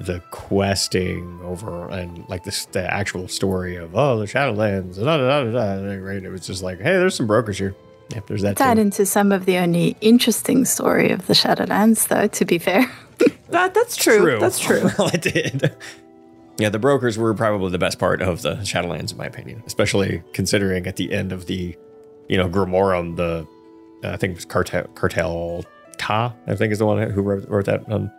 the 0.00 0.20
questing 0.30 1.38
over 1.44 1.88
and 1.88 2.28
like 2.28 2.42
the, 2.44 2.66
the 2.72 2.92
actual 2.92 3.28
story 3.28 3.76
of, 3.76 3.94
oh, 3.94 4.18
the 4.18 4.24
Shadowlands. 4.26 4.96
Da, 4.96 5.04
da, 5.04 5.44
da, 5.44 5.44
da, 5.50 5.76
da, 5.76 5.94
right? 6.02 6.22
It 6.24 6.30
was 6.30 6.46
just 6.46 6.62
like, 6.62 6.78
hey, 6.78 6.96
there's 6.96 7.14
some 7.14 7.26
brokers 7.28 7.58
here. 7.58 7.76
Yep, 8.14 8.26
there's 8.26 8.42
that 8.42 8.56
Tied 8.56 8.78
into 8.78 9.04
some 9.04 9.32
of 9.32 9.44
the 9.44 9.58
only 9.58 9.96
interesting 10.00 10.64
story 10.64 11.10
of 11.10 11.26
the 11.26 11.34
Shadowlands, 11.34 12.08
though, 12.08 12.26
to 12.26 12.44
be 12.44 12.58
fair. 12.58 12.90
That, 13.50 13.72
that's 13.72 13.96
true. 13.96 14.38
That's 14.38 14.58
true. 14.58 14.90
well, 14.98 15.08
it 15.12 15.22
did. 15.22 15.74
Yeah, 16.58 16.68
the 16.68 16.78
brokers 16.78 17.16
were 17.16 17.32
probably 17.32 17.70
the 17.70 17.78
best 17.78 17.98
part 17.98 18.20
of 18.20 18.42
the 18.42 18.56
Shadowlands, 18.56 19.10
in 19.10 19.16
my 19.16 19.24
opinion, 19.24 19.62
especially 19.66 20.22
considering 20.34 20.86
at 20.86 20.96
the 20.96 21.10
end 21.12 21.32
of 21.32 21.46
the, 21.46 21.74
you 22.28 22.36
know, 22.36 22.46
Grimorum, 22.46 23.16
the, 23.16 23.46
uh, 24.04 24.12
I 24.12 24.18
think 24.18 24.32
it 24.32 24.36
was 24.36 24.44
Cartel, 24.44 24.84
Cartel 24.88 25.64
Ta, 25.96 26.34
I 26.46 26.56
think 26.56 26.72
is 26.72 26.78
the 26.78 26.84
one 26.84 27.10
who 27.10 27.22
wrote, 27.22 27.48
wrote 27.48 27.64
that, 27.64 27.90
um, 27.90 28.10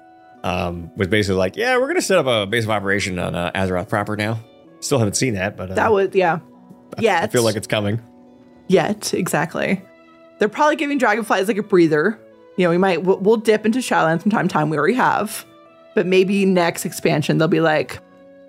um, 0.44 0.92
was 0.98 1.08
basically 1.08 1.38
like, 1.38 1.56
yeah, 1.56 1.78
we're 1.78 1.86
going 1.86 1.96
to 1.96 2.02
set 2.02 2.18
up 2.18 2.26
a 2.26 2.48
base 2.48 2.64
of 2.64 2.72
operation 2.72 3.20
on 3.20 3.36
uh, 3.36 3.52
Azeroth 3.54 3.88
proper 3.88 4.18
now. 4.18 4.40
Still 4.80 4.98
haven't 4.98 5.16
seen 5.16 5.36
that, 5.36 5.56
but 5.56 5.70
uh, 5.70 5.76
That 5.76 5.92
was, 5.92 6.10
yeah. 6.14 6.40
Yeah. 6.98 7.22
I 7.22 7.28
feel 7.28 7.44
like 7.44 7.56
it's 7.56 7.68
coming. 7.68 8.02
Yet 8.70 9.14
exactly. 9.14 9.82
They're 10.38 10.48
probably 10.48 10.78
giving 10.78 10.98
dragonflies 10.98 11.50
like 11.50 11.58
a 11.58 11.64
breather. 11.64 12.18
You 12.56 12.64
know 12.64 12.70
we 12.70 12.78
might 12.78 13.04
we'll, 13.04 13.18
we'll 13.18 13.38
dip 13.38 13.66
into 13.66 13.80
shadowlands 13.80 14.22
from 14.22 14.32
time 14.32 14.48
to 14.48 14.54
time 14.54 14.70
we 14.70 14.78
already 14.78 14.94
have. 14.94 15.46
But 15.96 16.06
maybe 16.06 16.46
next 16.46 16.86
expansion 16.86 17.38
they'll 17.38 17.50
be 17.50 17.60
like 17.60 18.00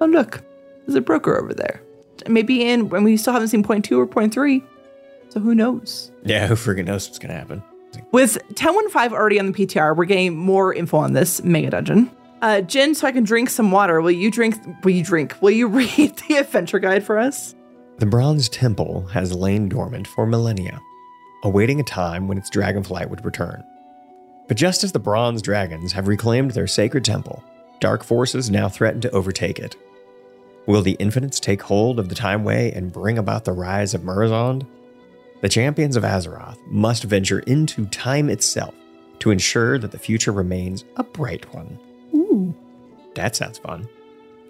oh 0.01 0.07
look 0.07 0.43
there's 0.87 0.95
a 0.95 1.01
broker 1.01 1.37
over 1.37 1.53
there. 1.53 1.83
Maybe 2.29 2.69
in 2.69 2.89
when 2.91 3.03
we 3.03 3.17
still 3.17 3.33
haven't 3.33 3.49
seen 3.49 3.65
point 3.65 3.85
two 3.85 3.99
or 3.99 4.07
point 4.07 4.33
three. 4.33 4.63
So 5.31 5.41
who 5.41 5.55
knows? 5.55 6.11
Yeah, 6.25 6.47
who 6.47 6.55
freaking 6.55 6.87
knows 6.87 7.09
what's 7.09 7.19
to 7.19 7.29
happen? 7.29 7.63
with 8.13 8.37
1015 8.51 9.13
already 9.13 9.41
on 9.41 9.51
the 9.51 9.67
ptr 9.67 9.97
we're 9.97 10.05
getting 10.05 10.37
more 10.37 10.73
info 10.73 10.99
on 10.99 11.13
this 11.13 11.43
mega 11.43 11.71
dungeon. 11.71 12.09
Uh 12.41 12.61
Jin, 12.61 12.95
so 12.95 13.07
i 13.07 13.13
can 13.13 13.25
drink 13.25 13.51
some 13.51 13.71
water. 13.73 14.01
Will 14.01 14.11
you 14.13 14.31
drink 14.31 14.57
will 14.85 14.93
you 14.93 15.03
drink? 15.05 15.37
Will 15.41 15.51
you 15.51 15.67
read 15.81 16.17
the 16.29 16.37
adventure 16.37 16.79
guide 16.79 17.05
for 17.05 17.19
us 17.19 17.55
The 18.01 18.07
Bronze 18.07 18.49
Temple 18.49 19.03
has 19.09 19.35
lain 19.35 19.69
dormant 19.69 20.09
for 20.09 20.25
millennia, 20.25 20.81
awaiting 21.45 21.81
a 21.81 21.83
time 21.83 22.29
when 22.29 22.39
its 22.39 22.49
dragonflight 22.49 23.11
would 23.11 23.27
return. 23.27 23.63
But 24.49 24.57
just 24.57 24.83
as 24.83 24.93
the 24.93 24.99
bronze 24.99 25.43
dragons 25.43 25.93
have 25.93 26.09
reclaimed 26.09 26.53
their 26.53 26.67
sacred 26.67 27.05
temple, 27.05 27.45
dark 27.79 28.03
forces 28.03 28.51
now 28.51 28.71
threaten 28.71 29.03
to 29.03 29.11
overtake 29.11 29.59
it. 29.59 29.77
Will 30.65 30.81
the 30.81 30.93
Infinites 30.93 31.39
take 31.39 31.61
hold 31.61 31.99
of 31.99 32.09
the 32.09 32.15
Time 32.15 32.43
Way 32.43 32.73
and 32.73 32.91
bring 32.91 33.19
about 33.19 33.45
the 33.45 33.53
rise 33.53 33.93
of 33.93 34.01
Murozond? 34.01 34.67
The 35.43 35.51
champions 35.51 35.95
of 35.95 36.03
Azeroth 36.03 36.57
must 36.69 37.05
venture 37.05 37.41
into 37.41 37.85
time 37.85 38.31
itself 38.31 38.75
to 39.19 39.31
ensure 39.31 39.77
that 39.79 39.91
the 39.91 39.99
future 39.99 40.33
remains 40.33 40.87
a 40.97 41.03
bright 41.05 41.53
one. 41.53 41.79
Ooh. 42.15 42.55
That 43.15 43.37
sounds 43.37 43.59
fun. 43.59 43.87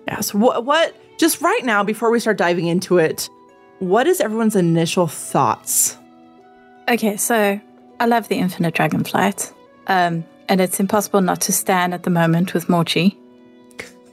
Yes. 0.07 0.33
What? 0.33 0.65
What? 0.65 0.95
Just 1.19 1.41
right 1.41 1.65
now, 1.65 1.83
before 1.83 2.13
we 2.13 2.21
start 2.21 2.39
diving 2.39 2.69
into 2.69 2.99
it, 2.99 3.29
what 3.81 4.07
is 4.07 4.21
everyone's 4.21 4.57
initial 4.57 5.07
thoughts? 5.07 5.97
Okay, 6.89 7.17
so 7.17 7.61
I 7.99 8.07
love 8.07 8.29
the 8.29 8.37
Infinite 8.37 8.75
Dragonflight. 8.75 9.53
Um, 9.87 10.25
and 10.49 10.61
it's 10.61 10.79
impossible 10.79 11.21
not 11.21 11.41
to 11.43 11.53
stand 11.53 11.95
at 11.95 12.05
the 12.05 12.11
moment 12.11 12.55
with 12.55 12.67
Morchie. 12.67 13.17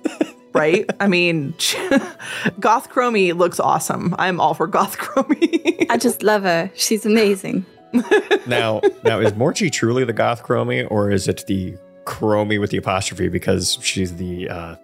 Right? 0.54 0.90
I 1.00 1.08
mean, 1.08 1.52
Goth 2.60 2.90
Chromie 2.90 3.38
looks 3.38 3.60
awesome. 3.60 4.16
I'm 4.18 4.42
all 4.42 4.56
for 4.56 4.66
Goth 4.66 4.98
Chromie. 4.98 5.86
I 5.88 5.98
just 5.98 6.24
love 6.24 6.42
her. 6.44 6.72
She's 6.74 7.06
amazing. 7.06 7.64
now, 8.48 8.82
now 9.04 9.20
is 9.20 9.34
Morchie 9.34 9.72
truly 9.72 10.04
the 10.04 10.14
goth 10.14 10.42
Chromie, 10.42 10.88
or 10.90 11.12
is 11.12 11.28
it 11.28 11.46
the 11.46 11.78
Chromie 12.06 12.60
with 12.60 12.72
the 12.72 12.78
apostrophe 12.78 13.28
because 13.28 13.78
she's 13.84 14.16
the 14.16 14.50
uh, 14.50 14.76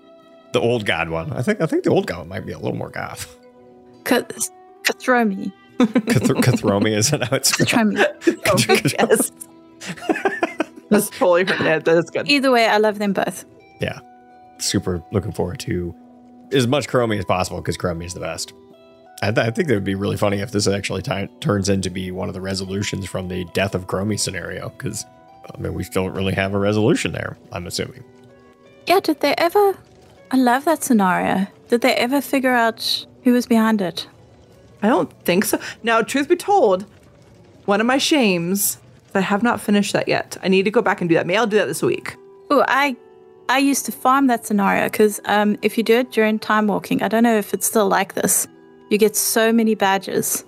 the 0.52 0.60
old 0.60 0.86
god 0.86 1.10
one? 1.10 1.34
I 1.34 1.42
think 1.42 1.60
I 1.60 1.66
think 1.66 1.86
the 1.86 1.90
old 1.90 2.06
god 2.06 2.20
one 2.20 2.28
might 2.28 2.46
be 2.46 2.52
a 2.52 2.60
little 2.60 2.78
more 2.78 2.90
goth. 2.90 3.36
Kathromi. 4.84 5.52
Kathromie 5.80 6.96
is 6.96 7.10
that 7.12 7.24
how 7.24 7.36
it's 7.38 7.50
spelled? 7.50 7.98
Oh, 7.98 8.06
Kathromi. 8.22 8.94
yes. 9.00 9.32
That's 10.90 11.10
totally 11.10 11.46
her. 11.46 11.80
That's 11.80 12.10
good. 12.10 12.28
Either 12.30 12.52
way, 12.52 12.68
I 12.68 12.78
love 12.78 13.00
them 13.00 13.14
both. 13.14 13.46
Yeah, 13.82 14.00
super 14.60 15.04
looking 15.12 15.32
forward 15.32 15.60
to 15.62 15.94
as 16.52 16.68
much 16.68 16.88
Chromie 16.88 17.18
as 17.18 17.26
possible 17.26 17.60
because 17.60 17.78
Chromie 17.78 18.06
is 18.06 18.14
the 18.14 18.20
best. 18.20 18.54
I, 19.22 19.32
th- 19.32 19.48
I 19.48 19.50
think 19.52 19.68
that 19.70 19.74
would 19.74 19.84
be 19.84 19.96
really 19.96 20.18
funny 20.18 20.40
if 20.40 20.52
this 20.52 20.68
actually 20.68 21.02
ti- 21.02 21.30
turns 21.40 21.70
into 21.70 21.90
be 21.90 22.12
one 22.12 22.28
of 22.28 22.34
the 22.34 22.42
resolutions 22.42 23.06
from 23.08 23.28
the 23.28 23.46
death 23.54 23.74
of 23.74 23.88
Chromie 23.88 24.20
scenario 24.20 24.70
because 24.70 25.06
I 25.54 25.58
mean 25.60 25.74
we 25.74 25.84
still 25.84 26.06
don't 26.06 26.16
really 26.16 26.34
have 26.34 26.54
a 26.54 26.60
resolution 26.60 27.12
there. 27.12 27.38
I'm 27.52 27.66
assuming. 27.66 28.04
Yeah, 28.88 29.00
did 29.00 29.20
they 29.22 29.34
ever? 29.38 29.76
I 30.32 30.38
love 30.38 30.66
that 30.66 30.84
scenario. 30.84 31.48
Did 31.70 31.82
they 31.82 31.96
ever 31.96 32.22
figure 32.22 32.52
out 32.54 33.06
who 33.24 33.34
was 33.34 33.46
behind 33.48 33.82
it? 33.82 34.08
I 34.84 34.88
don't 34.88 35.12
think 35.24 35.46
so. 35.46 35.60
Now, 35.82 36.02
truth 36.02 36.28
be 36.28 36.36
told, 36.36 36.86
one 37.66 37.80
of 37.80 37.88
my 37.88 37.98
shames 37.98 38.78
is 39.08 39.16
I 39.16 39.22
have 39.22 39.42
not 39.42 39.62
finished 39.62 39.94
that 39.94 40.08
yet. 40.08 40.38
I 40.44 40.50
need 40.50 40.64
to 40.64 40.72
go 40.72 40.82
back 40.82 41.02
and 41.02 41.10
do 41.10 41.16
that. 41.16 41.26
Maybe 41.26 41.38
I'll 41.38 41.48
do 41.48 41.58
that 41.58 41.68
this 41.68 41.82
week. 41.82 42.16
Oh, 42.52 42.64
I 42.68 42.96
I 43.50 43.58
used 43.58 43.86
to 43.86 43.92
farm 43.92 44.28
that 44.28 44.46
scenario 44.46 44.86
because 44.86 45.20
um, 45.26 45.58
if 45.62 45.78
you 45.78 45.84
do 45.84 46.00
it 46.00 46.12
during 46.12 46.40
time 46.40 46.68
walking, 46.68 47.02
I 47.02 47.08
don't 47.08 47.24
know 47.24 47.38
if 47.38 47.54
it's 47.54 47.66
still 47.66 47.88
like 47.88 48.14
this. 48.14 48.48
You 48.90 48.98
get 48.98 49.16
so 49.16 49.52
many 49.52 49.76
badges. 49.76 50.44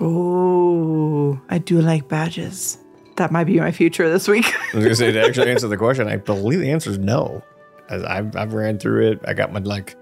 Oh, 0.00 1.40
I 1.48 1.58
do 1.58 1.80
like 1.80 2.08
badges. 2.08 2.78
That 3.16 3.32
might 3.32 3.44
be 3.44 3.58
my 3.58 3.72
future 3.72 4.08
this 4.08 4.28
week. 4.28 4.46
I 4.72 4.76
was 4.76 4.84
gonna 4.84 4.94
say 4.96 5.10
to 5.12 5.24
actually 5.24 5.50
answer 5.50 5.66
the 5.66 5.76
question, 5.86 6.08
I 6.08 6.16
believe 6.16 6.60
the 6.60 6.70
answer 6.70 6.90
is 6.90 6.98
no. 6.98 7.42
As 7.88 8.04
I've 8.04 8.36
I've 8.36 8.52
ran 8.52 8.78
through 8.78 9.12
it. 9.12 9.20
I 9.26 9.32
got 9.32 9.52
my 9.52 9.60
like 9.60 9.96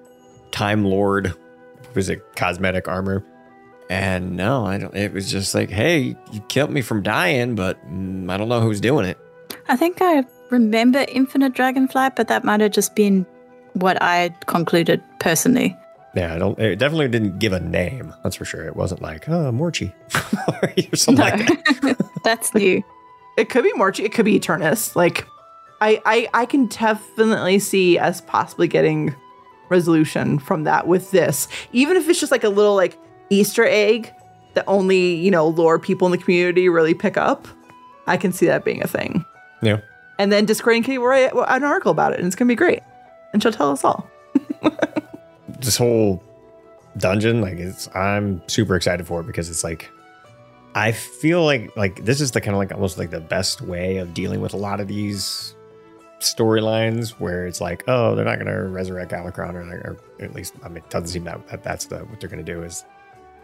Time 0.50 0.84
Lord, 0.84 1.34
was 1.94 2.08
it 2.08 2.20
cosmetic 2.34 2.88
armor, 2.88 3.24
and 3.88 4.36
no, 4.36 4.66
I 4.66 4.78
don't. 4.78 4.94
It 4.96 5.12
was 5.12 5.30
just 5.30 5.54
like, 5.54 5.70
hey, 5.70 6.16
you 6.32 6.40
kept 6.48 6.72
me 6.72 6.82
from 6.82 7.02
dying, 7.02 7.54
but 7.54 7.78
mm, 7.86 8.30
I 8.30 8.36
don't 8.36 8.48
know 8.48 8.60
who's 8.60 8.80
doing 8.80 9.06
it. 9.06 9.18
I 9.68 9.76
think 9.76 9.98
I 10.00 10.24
remember 10.50 11.04
Infinite 11.08 11.54
Dragonflight, 11.54 12.16
but 12.16 12.28
that 12.28 12.44
might 12.44 12.60
have 12.60 12.72
just 12.72 12.94
been 12.94 13.26
what 13.74 14.00
I 14.02 14.30
concluded 14.46 15.02
personally. 15.20 15.76
Yeah, 16.14 16.34
I 16.34 16.38
don't. 16.38 16.58
It 16.58 16.76
definitely 16.78 17.08
didn't 17.08 17.38
give 17.38 17.52
a 17.52 17.60
name. 17.60 18.14
That's 18.22 18.36
for 18.36 18.44
sure. 18.44 18.64
It 18.64 18.74
wasn't 18.74 19.02
like, 19.02 19.28
oh, 19.28 19.52
Morchie 19.52 19.92
or 20.92 20.96
something 20.96 21.22
like 21.22 21.46
that. 21.46 22.10
That's 22.24 22.54
new. 22.54 22.82
It 23.36 23.50
could 23.50 23.64
be 23.64 23.72
Morchie. 23.74 24.04
It 24.04 24.14
could 24.14 24.24
be 24.24 24.40
Eternus. 24.40 24.96
Like, 24.96 25.26
I, 25.82 26.00
I, 26.06 26.28
I 26.32 26.46
can 26.46 26.66
definitely 26.68 27.58
see 27.58 27.98
us 27.98 28.22
possibly 28.22 28.66
getting 28.66 29.14
resolution 29.68 30.38
from 30.38 30.64
that 30.64 30.86
with 30.86 31.10
this, 31.10 31.48
even 31.72 31.96
if 31.96 32.08
it's 32.08 32.18
just 32.18 32.32
like 32.32 32.44
a 32.44 32.48
little 32.48 32.74
like 32.74 32.98
Easter 33.30 33.64
egg 33.66 34.12
that 34.54 34.64
only 34.66 35.14
you 35.14 35.30
know 35.30 35.48
lore 35.48 35.78
people 35.78 36.06
in 36.06 36.12
the 36.12 36.18
community 36.18 36.68
really 36.68 36.94
pick 36.94 37.16
up. 37.16 37.46
I 38.06 38.16
can 38.16 38.32
see 38.32 38.46
that 38.46 38.64
being 38.64 38.82
a 38.82 38.86
thing. 38.86 39.24
Yeah. 39.62 39.80
And 40.18 40.32
then 40.32 40.46
Discord 40.46 40.82
can 40.84 40.98
write 41.00 41.34
uh, 41.34 41.44
an 41.48 41.64
article 41.64 41.90
about 41.90 42.12
it, 42.12 42.18
and 42.18 42.26
it's 42.26 42.36
gonna 42.36 42.48
be 42.48 42.54
great. 42.54 42.82
And 43.32 43.42
she'll 43.42 43.52
tell 43.52 43.70
us 43.70 43.84
all. 43.84 44.08
this 45.60 45.76
whole 45.76 46.22
dungeon 46.96 47.40
like 47.40 47.58
it's 47.58 47.88
i'm 47.94 48.42
super 48.48 48.74
excited 48.74 49.06
for 49.06 49.20
it 49.20 49.26
because 49.26 49.50
it's 49.50 49.62
like 49.62 49.90
i 50.74 50.92
feel 50.92 51.44
like 51.44 51.74
like 51.76 52.04
this 52.04 52.20
is 52.20 52.30
the 52.30 52.40
kind 52.40 52.54
of 52.54 52.58
like 52.58 52.72
almost 52.72 52.98
like 52.98 53.10
the 53.10 53.20
best 53.20 53.60
way 53.60 53.98
of 53.98 54.14
dealing 54.14 54.40
with 54.40 54.54
a 54.54 54.56
lot 54.56 54.80
of 54.80 54.88
these 54.88 55.54
storylines 56.20 57.10
where 57.10 57.46
it's 57.46 57.60
like 57.60 57.84
oh 57.88 58.14
they're 58.14 58.24
not 58.24 58.36
going 58.38 58.46
to 58.46 58.68
resurrect 58.68 59.12
Galakrond 59.12 59.54
or, 59.54 59.60
or 59.60 60.24
at 60.24 60.34
least 60.34 60.54
i 60.64 60.68
mean 60.68 60.78
it 60.78 60.88
doesn't 60.88 61.08
seem 61.08 61.24
that, 61.24 61.46
that 61.48 61.62
that's 61.62 61.86
the 61.86 61.98
what 61.98 62.18
they're 62.20 62.30
going 62.30 62.44
to 62.44 62.52
do 62.52 62.62
is 62.62 62.84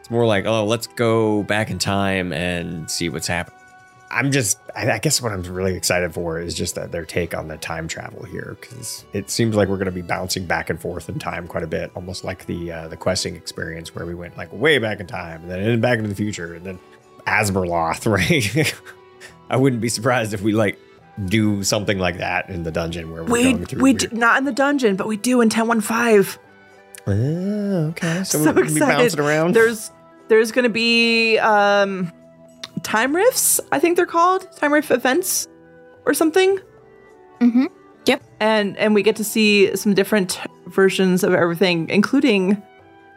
it's 0.03 0.11
more 0.11 0.27
like 0.27 0.45
oh 0.45 0.65
let's 0.65 0.89
go 0.89 1.45
back 1.45 1.71
in 1.71 1.79
time 1.79 2.33
and 2.33 2.91
see 2.91 3.09
what's 3.09 3.29
happening 3.29 3.63
I'm 4.13 4.31
just, 4.31 4.59
I, 4.77 4.91
I 4.91 4.99
guess 4.99 5.23
what 5.23 5.33
I'm 5.33 5.43
really 5.43 5.75
excited 5.75 6.13
for 6.13 6.39
is 6.39 6.55
just 6.55 6.75
that 6.75 6.93
their 6.93 7.07
take 7.07 7.35
on 7.35 7.49
the 7.49 7.57
time 7.57 7.89
travel 7.89 8.25
here, 8.25 8.59
because 8.61 9.07
it 9.15 9.31
seems 9.31 9.57
like 9.57 9.69
we're 9.69 9.79
going 9.79 9.87
to 9.87 9.91
be 9.91 10.03
bouncing 10.03 10.45
back 10.45 10.69
and 10.69 10.79
forth 10.79 11.09
in 11.09 11.19
time 11.19 11.49
quite 11.49 11.65
a 11.65 11.67
bit, 11.67 11.91
almost 11.95 12.23
like 12.23 12.45
the 12.45 12.71
uh, 12.71 12.89
the 12.89 12.97
questing 12.97 13.35
experience 13.35 13.95
where 13.95 14.05
we 14.05 14.15
went 14.15 14.37
like 14.37 14.53
way 14.53 14.79
back 14.79 15.01
in 15.01 15.07
time, 15.07 15.41
and 15.43 15.51
then 15.51 15.81
back 15.81 15.97
into 15.97 16.11
the 16.11 16.15
future, 16.15 16.55
and 16.55 16.65
then 16.65 16.79
Azmerloth, 17.27 18.07
right? 18.57 18.75
I 19.49 19.57
wouldn't 19.57 19.81
be 19.81 19.89
surprised 19.89 20.35
if 20.35 20.43
we 20.43 20.53
like 20.53 20.79
do 21.25 21.63
something 21.63 21.99
like 21.99 22.19
that 22.19 22.51
in 22.51 22.65
the 22.65 22.71
dungeon 22.71 23.13
where 23.13 23.25
we're 23.25 23.33
we 23.33 23.43
going 23.45 23.65
through. 23.67 23.83
we 23.83 23.93
weird- 23.93 24.11
do, 24.11 24.17
not 24.17 24.37
in 24.37 24.45
the 24.45 24.53
dungeon, 24.53 24.95
but 24.97 25.07
we 25.07 25.17
do 25.17 25.41
in 25.41 25.49
ten 25.49 25.69
one 25.69 25.81
five. 25.81 26.39
Oh, 27.07 27.87
okay. 27.91 28.23
So, 28.25 28.39
So 28.39 28.45
we're 28.47 28.53
going 28.55 28.67
to 28.69 28.71
be 28.75 28.77
excited. 28.79 28.99
bouncing 28.99 29.21
around. 29.21 29.55
There's 29.55 29.91
there's 30.29 30.53
gonna 30.53 30.69
be 30.71 31.39
um 31.39 32.11
time 32.83 33.15
rifts. 33.15 33.61
I 33.71 33.79
think 33.79 33.97
they're 33.97 34.07
called 34.07 34.51
time 34.57 34.73
rift 34.73 34.91
events 34.91 35.47
or 36.07 36.15
something. 36.15 36.59
Mm-hmm. 37.41 37.67
Yep. 38.07 38.23
And 38.41 38.77
and 38.79 38.95
we 38.95 39.03
get 39.03 39.17
to 39.17 39.25
see 39.25 39.75
some 39.77 39.95
different 39.95 40.41
versions 40.67 41.23
of 41.25 41.35
everything, 41.35 41.89
including 41.91 42.63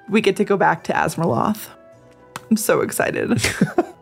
we 0.09 0.19
get 0.21 0.35
to 0.37 0.43
go 0.43 0.57
back 0.57 0.83
to 0.85 0.93
Azmerloth. 0.93 1.67
I'm 2.49 2.57
so 2.57 2.81
excited. 2.81 3.41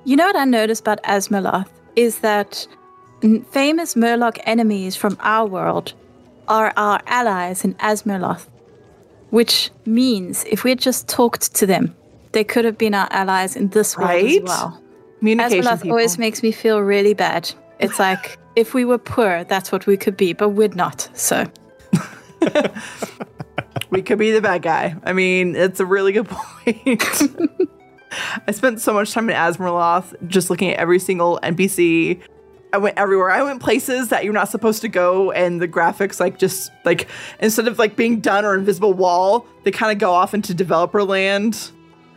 You 0.05 0.17
know 0.17 0.25
what 0.25 0.35
I 0.35 0.43
noticed 0.43 0.81
about 0.81 1.01
Azmerloth 1.03 1.69
is 1.95 2.19
that 2.19 2.67
famous 3.51 3.95
Murloc 3.95 4.37
enemies 4.43 4.97
from 4.97 5.15
our 5.21 5.45
world 5.45 5.93
are 6.49 6.73
our 6.75 6.99
allies 7.07 7.63
in 7.63 7.73
Azmerloth, 7.75 8.45
which 9.33 9.71
means 9.87 10.45
if 10.45 10.63
we 10.63 10.69
had 10.69 10.77
just 10.77 11.07
talked 11.07 11.55
to 11.55 11.65
them, 11.65 11.95
they 12.33 12.43
could 12.43 12.65
have 12.65 12.77
been 12.77 12.93
our 12.93 13.07
allies 13.09 13.55
in 13.55 13.67
this 13.69 13.97
world 13.97 14.11
Right? 14.11 14.43
as 14.43 14.47
well. 14.47 14.79
Communication, 15.17 15.65
Azmerloth 15.65 15.89
always 15.89 16.19
makes 16.19 16.43
me 16.43 16.51
feel 16.51 16.79
really 16.81 17.15
bad. 17.15 17.51
It's 17.79 17.97
like 18.07 18.37
if 18.55 18.75
we 18.75 18.85
were 18.85 18.99
poor, 18.99 19.43
that's 19.45 19.71
what 19.71 19.87
we 19.87 19.97
could 19.97 20.15
be, 20.15 20.33
but 20.33 20.49
we're 20.49 20.67
not. 20.75 21.09
So 21.15 21.47
we 23.89 24.03
could 24.03 24.19
be 24.19 24.29
the 24.29 24.39
bad 24.41 24.61
guy. 24.61 24.95
I 25.03 25.13
mean, 25.13 25.55
it's 25.55 25.79
a 25.79 25.85
really 25.85 26.11
good 26.11 26.27
point. 26.29 27.03
I 28.47 28.51
spent 28.51 28.81
so 28.81 28.93
much 28.93 29.13
time 29.13 29.31
in 29.31 29.35
Azmerloth 29.35 30.13
just 30.27 30.51
looking 30.51 30.69
at 30.73 30.77
every 30.77 30.99
single 30.99 31.39
NPC. 31.41 32.21
I 32.73 32.77
went 32.77 32.97
everywhere. 32.97 33.29
I 33.29 33.43
went 33.43 33.61
places 33.61 34.09
that 34.09 34.23
you're 34.23 34.33
not 34.33 34.49
supposed 34.49 34.81
to 34.81 34.87
go, 34.87 35.31
and 35.31 35.61
the 35.61 35.67
graphics, 35.67 36.19
like, 36.19 36.39
just 36.39 36.71
like 36.83 37.07
instead 37.39 37.67
of 37.67 37.77
like 37.77 37.95
being 37.95 38.19
done 38.19 38.45
or 38.45 38.55
invisible 38.55 38.93
wall, 38.93 39.45
they 39.63 39.69
kind 39.69 39.91
of 39.91 39.99
go 39.99 40.11
off 40.11 40.33
into 40.33 40.55
developer 40.55 41.03
land. 41.03 41.69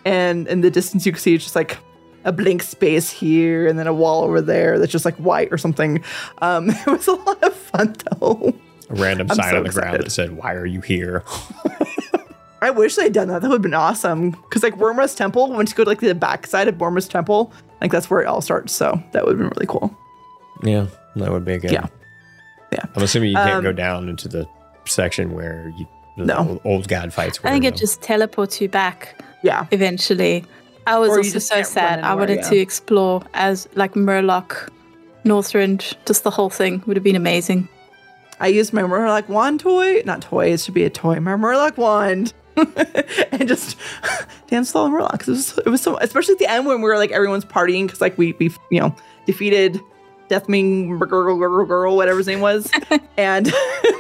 And 0.07 0.49
in 0.49 0.63
the 0.63 0.71
distance, 0.71 1.05
you 1.05 1.13
can 1.13 1.21
see 1.21 1.35
it's 1.35 1.45
just 1.45 1.57
like 1.57 1.77
a 2.25 2.33
blank 2.33 2.63
space 2.63 3.11
here, 3.11 3.67
and 3.67 3.79
then 3.79 3.87
a 3.87 3.93
wall 3.93 4.25
over 4.25 4.41
there 4.41 4.79
that's 4.79 4.91
just 4.91 5.05
like 5.05 5.17
white 5.17 5.53
or 5.53 5.59
something. 5.59 6.03
Um, 6.39 6.71
it 6.71 6.87
was 6.87 7.07
a 7.07 7.13
lot 7.13 7.43
of 7.43 7.55
fun 7.55 7.95
though. 8.19 8.55
a 8.89 8.95
random 8.95 9.31
I'm 9.31 9.37
sign 9.37 9.51
so 9.51 9.59
on 9.59 9.65
the 9.65 9.71
ground 9.71 9.99
that 9.99 10.11
said, 10.11 10.39
Why 10.39 10.55
are 10.55 10.67
you 10.67 10.81
here? 10.81 11.23
I 12.63 12.71
wish 12.71 12.97
they'd 12.97 13.13
done 13.13 13.29
that. 13.29 13.43
That 13.43 13.49
would 13.49 13.57
have 13.57 13.63
been 13.63 13.75
awesome. 13.75 14.31
Because 14.31 14.63
like 14.63 14.77
Wyrmrest 14.77 15.19
Temple, 15.19 15.53
once 15.53 15.71
you 15.71 15.77
go 15.77 15.85
to 15.85 15.91
like 15.91 16.01
the 16.01 16.15
backside 16.15 16.67
of 16.67 16.77
Wyrmrest 16.77 17.11
Temple, 17.11 17.53
like 17.83 17.93
that's 17.93 18.09
where 18.09 18.23
it 18.23 18.27
all 18.27 18.41
starts. 18.41 18.73
So 18.73 18.99
that 19.13 19.27
would 19.27 19.33
have 19.33 19.39
been 19.39 19.51
really 19.51 19.67
cool. 19.67 19.95
Yeah, 20.63 20.87
that 21.17 21.31
would 21.31 21.45
be 21.45 21.59
good. 21.59 21.73
Yeah. 21.73 21.87
Yeah. 22.73 22.85
I'm 22.95 23.03
assuming 23.03 23.31
you 23.31 23.37
can't 23.37 23.57
Um, 23.57 23.63
go 23.63 23.73
down 23.73 24.09
into 24.09 24.29
the 24.29 24.47
section 24.87 25.33
where 25.35 25.73
you 25.77 25.87
the 26.17 26.25
No. 26.25 26.37
old, 26.39 26.61
old 26.65 26.89
god 26.89 27.13
fights. 27.13 27.39
I 27.45 27.49
were, 27.49 27.53
think 27.53 27.65
it 27.67 27.75
though. 27.75 27.79
just 27.81 28.01
teleports 28.03 28.61
you 28.61 28.69
back. 28.69 29.21
Yeah. 29.43 29.67
Eventually. 29.71 30.45
I 30.87 30.99
was 30.99 31.11
Or 31.11 31.19
also 31.19 31.39
so 31.39 31.55
can't 31.57 31.67
run 31.67 31.73
sad. 31.73 32.01
I 32.01 32.15
wanted 32.15 32.37
yeah. 32.39 32.49
to 32.51 32.57
explore 32.57 33.23
as 33.35 33.69
like 33.75 33.93
Murloc, 33.95 34.69
Northrend, 35.25 35.95
just 36.07 36.25
the 36.25 36.31
whole 36.31 36.49
thing 36.51 36.83
would 36.87 36.97
have 36.97 37.05
been 37.05 37.17
amazing. 37.17 37.69
I 38.41 38.47
used 38.49 38.73
my 38.73 38.83
Murloc 38.83 39.29
wand 39.29 39.61
toy, 39.61 40.03
not 40.05 40.23
toy, 40.23 40.53
it 40.53 40.61
should 40.61 40.75
be 40.75 40.85
a 40.85 40.91
toy, 40.91 41.19
my 41.21 41.33
Murloc 41.33 41.77
wand. 41.77 42.33
and 43.33 43.47
just 43.49 43.77
dance 44.49 44.75
all 44.75 44.89
the 44.89 44.97
Murlocs. 44.97 45.23
It 45.23 45.29
was, 45.29 45.59
it 45.59 45.67
was 45.69 45.83
so, 45.83 45.99
especially 45.99 46.33
at 46.33 46.39
the 46.39 46.51
end 46.51 46.67
when 46.67 46.79
we 46.81 46.85
were 46.89 46.97
like 46.97 47.11
everyone's 47.11 47.45
partying 47.45 47.87
because 47.87 48.01
like 48.01 48.17
we, 48.17 48.33
we, 48.39 48.51
you 48.71 48.81
know, 48.81 48.95
defeated 49.27 49.81
Deathwing 50.29 50.99
girl, 51.09 51.37
girl, 51.37 51.65
girl, 51.65 51.97
whatever 51.97 52.19
his 52.19 52.27
name 52.27 52.41
was. 52.41 52.71
and, 53.17 53.53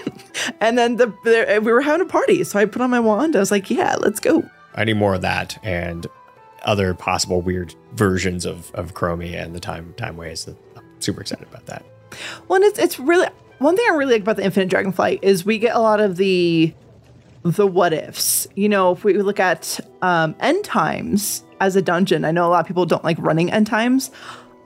and 0.61 0.77
then 0.77 0.97
the, 0.97 1.07
the, 1.25 1.61
we 1.63 1.73
were 1.73 1.81
having 1.81 2.07
a 2.07 2.11
party. 2.11 2.45
So 2.45 2.59
I 2.59 2.65
put 2.65 2.83
on 2.83 2.91
my 2.91 3.01
wand. 3.01 3.37
I 3.37 3.41
was 3.41 3.51
like, 3.51 3.71
yeah, 3.71 3.97
let's 4.01 4.21
go. 4.21 4.49
I 4.75 4.85
need 4.85 4.97
more 4.97 5.15
of 5.15 5.23
that. 5.23 5.59
And 5.65 6.07
other 6.67 6.93
possible 6.95 7.41
weird 7.41 7.75
versions 7.93 8.45
of 8.45 8.71
of 8.75 8.93
Chromie 8.93 9.35
and 9.35 9.55
the 9.55 9.61
time 9.61 9.95
time 9.97 10.17
ways. 10.17 10.47
I'm 10.77 10.85
super 10.99 11.23
excited 11.23 11.47
about 11.49 11.67
that. 11.67 11.85
Well, 12.49 12.57
and 12.57 12.65
it's 12.65 12.79
it's 12.79 12.99
really 12.99 13.29
one 13.59 13.77
thing 13.77 13.87
I 13.91 13.95
really 13.95 14.15
like 14.15 14.23
about 14.23 14.37
the 14.37 14.45
Infinite 14.45 14.69
Dragonflight 14.69 15.21
is 15.23 15.47
we 15.47 15.59
get 15.59 15.75
a 15.75 15.81
lot 15.81 16.01
of 16.01 16.17
the 16.17 16.75
the 17.43 17.67
what 17.67 17.93
ifs. 17.93 18.47
You 18.55 18.69
know, 18.69 18.93
if 18.93 19.05
we 19.05 19.15
look 19.15 19.41
at 19.41 19.81
um, 20.03 20.35
end 20.41 20.65
times 20.65 21.45
as 21.61 21.77
a 21.77 21.83
dungeon, 21.83 22.25
I 22.25 22.33
know 22.33 22.47
a 22.47 22.51
lot 22.51 22.61
of 22.61 22.67
people 22.67 22.85
don't 22.85 23.05
like 23.05 23.17
running 23.19 23.51
end 23.51 23.67
times. 23.67 24.11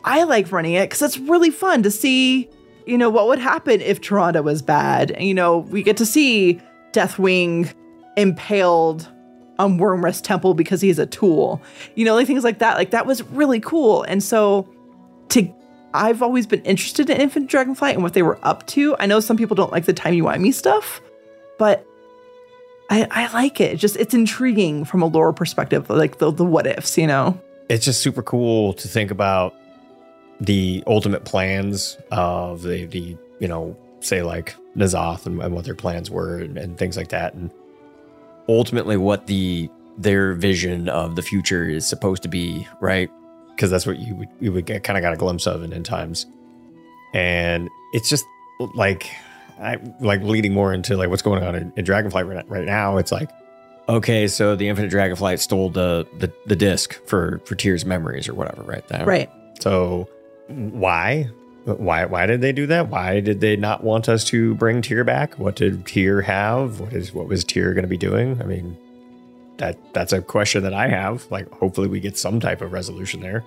I 0.05 0.23
like 0.25 0.51
running 0.53 0.75
it 0.75 0.89
because 0.89 1.03
it's 1.03 1.19
really 1.19 1.51
fun 1.51 1.83
to 1.83 1.91
see, 1.91 2.49
you 2.87 2.97
know, 2.97 3.11
what 3.11 3.27
would 3.27 3.39
happen 3.39 3.81
if 3.81 4.01
Toronto 4.01 4.43
was 4.43 4.63
bad. 4.63 5.17
You 5.21 5.35
know, 5.35 5.59
we 5.59 5.83
get 5.83 5.97
to 5.99 6.07
see 6.07 6.61
Deathwing 6.93 7.73
impaled 8.17 9.09
on 9.59 9.79
Wyrmrest 9.79 10.23
Temple 10.23 10.55
because 10.55 10.81
he's 10.81 10.99
a 10.99 11.07
tool. 11.07 11.61
You 11.95 12.05
know, 12.05 12.15
like 12.15 12.27
things 12.27 12.45
like 12.45 12.59
that. 12.61 12.77
Like 12.77 12.91
that 12.91 13.07
was 13.07 13.23
really 13.25 13.61
cool. 13.61 14.03
And 14.05 14.23
so 14.23 14.69
to 15.31 15.53
I've 15.93 16.23
always 16.23 16.47
been 16.47 16.63
interested 16.63 17.11
in 17.11 17.21
Infinite 17.21 17.51
Dragonflight 17.51 17.95
and 17.95 18.03
what 18.03 18.15
they 18.15 18.23
were 18.23 18.39
up 18.43 18.67
to. 18.69 18.97
I 18.99 19.07
know 19.07 19.21
some 19.21 19.37
people 19.37 19.57
don't 19.57 19.73
like 19.73 19.87
the 19.87 19.93
timey-wimey 19.93 20.55
stuff, 20.55 21.01
but 21.59 21.85
I, 22.91 23.07
I 23.11 23.33
like 23.33 23.61
it. 23.61 23.77
Just 23.77 23.97
it's 23.97 24.15
intriguing 24.15 24.85
from 24.85 25.03
a 25.03 25.07
lore 25.07 25.33
perspective, 25.33 25.91
like 25.91 26.19
the 26.19 26.31
the 26.31 26.45
what 26.45 26.67
ifs, 26.67 26.97
you 26.97 27.07
know. 27.07 27.41
It's 27.69 27.85
just 27.85 28.01
super 28.01 28.23
cool 28.23 28.73
to 28.75 28.89
think 28.89 29.11
about 29.11 29.55
the 30.41 30.83
ultimate 30.87 31.25
plans 31.25 31.99
of 32.11 32.63
the 32.63 32.87
the 32.87 33.17
you 33.39 33.49
know 33.49 33.77
say 34.01 34.23
like 34.23 34.55
N'Zoth 34.77 35.27
and, 35.27 35.41
and 35.43 35.55
what 35.55 35.65
their 35.65 35.75
plans 35.75 36.11
were 36.11 36.39
and, 36.39 36.57
and 36.57 36.79
things 36.79 36.97
like 36.97 37.09
that, 37.09 37.35
and 37.35 37.51
ultimately 38.49 38.97
what 38.97 39.27
the 39.27 39.69
their 39.99 40.33
vision 40.35 40.89
of 40.89 41.17
the 41.17 41.23
future 41.23 41.69
is 41.69 41.87
supposed 41.87 42.23
to 42.23 42.29
be, 42.29 42.67
right? 42.81 43.11
Because 43.55 43.71
that's 43.71 43.87
what 43.87 43.99
you 43.99 44.15
would 44.17 44.29
you 44.41 44.53
would 44.53 44.67
get 44.67 44.85
kind 44.85 44.97
of 44.97 45.03
got 45.03 45.13
a 45.13 45.17
glimpse 45.17 45.47
of 45.47 45.63
in 45.63 45.73
end 45.73 45.85
times, 45.85 46.27
and 47.13 47.69
it's 47.93 48.09
just 48.09 48.25
like 48.75 49.11
I 49.61 49.79
like 50.01 50.23
leading 50.23 50.55
more 50.55 50.73
into 50.73 50.97
like 50.97 51.11
what's 51.11 51.23
going 51.23 51.43
on 51.43 51.55
in, 51.55 51.73
in 51.77 51.85
Dragonflight 51.85 52.27
right, 52.27 52.49
right 52.49 52.65
now. 52.65 52.97
It's 52.97 53.13
like 53.13 53.31
okay, 53.89 54.29
so 54.29 54.57
the 54.57 54.69
Infinite 54.69 54.91
Dragonflight 54.93 55.41
stole 55.41 55.69
the 55.71 56.07
the, 56.19 56.33
the 56.47 56.57
disc 56.57 56.95
for 57.07 57.41
for 57.45 57.55
Tyr's 57.55 57.85
memories 57.85 58.29
or 58.29 58.35
whatever, 58.35 58.63
right? 58.63 58.87
That, 58.89 59.07
Right. 59.07 59.31
So 59.61 60.09
why? 60.51 61.31
Why 61.65 62.05
why 62.07 62.27
did 62.27 62.41
they 62.41 62.53
do 62.53 62.67
that? 62.67 62.89
Why 62.89 63.21
did 63.21 63.41
they 63.41 63.57
not 63.57 63.85
want 63.85 64.09
us 64.09 64.25
to 64.27 64.55
bring 64.55 64.83
Tyr 64.83 65.05
back? 65.05 65.39
What 65.39 65.57
did 65.57 65.87
Tyr 65.87 66.23
have? 66.23 66.81
What 66.81 66.93
is 66.93 67.13
what 67.13 67.29
was 67.29 67.45
Tyr 67.45 67.75
going 67.75 67.85
to 67.85 67.89
be 67.89 67.99
doing? 67.99 68.41
I 68.41 68.45
mean, 68.45 68.77
that 69.59 69.79
that's 69.93 70.13
a 70.13 70.23
question 70.23 70.63
that 70.63 70.75
I 70.75 70.89
have. 70.89 71.31
Like 71.31 71.51
hopefully 71.53 71.89
we 71.89 72.01
get 72.01 72.19
some 72.19 72.41
type 72.41 72.63
of 72.63 72.73
resolution 72.73 73.21
there. 73.21 73.45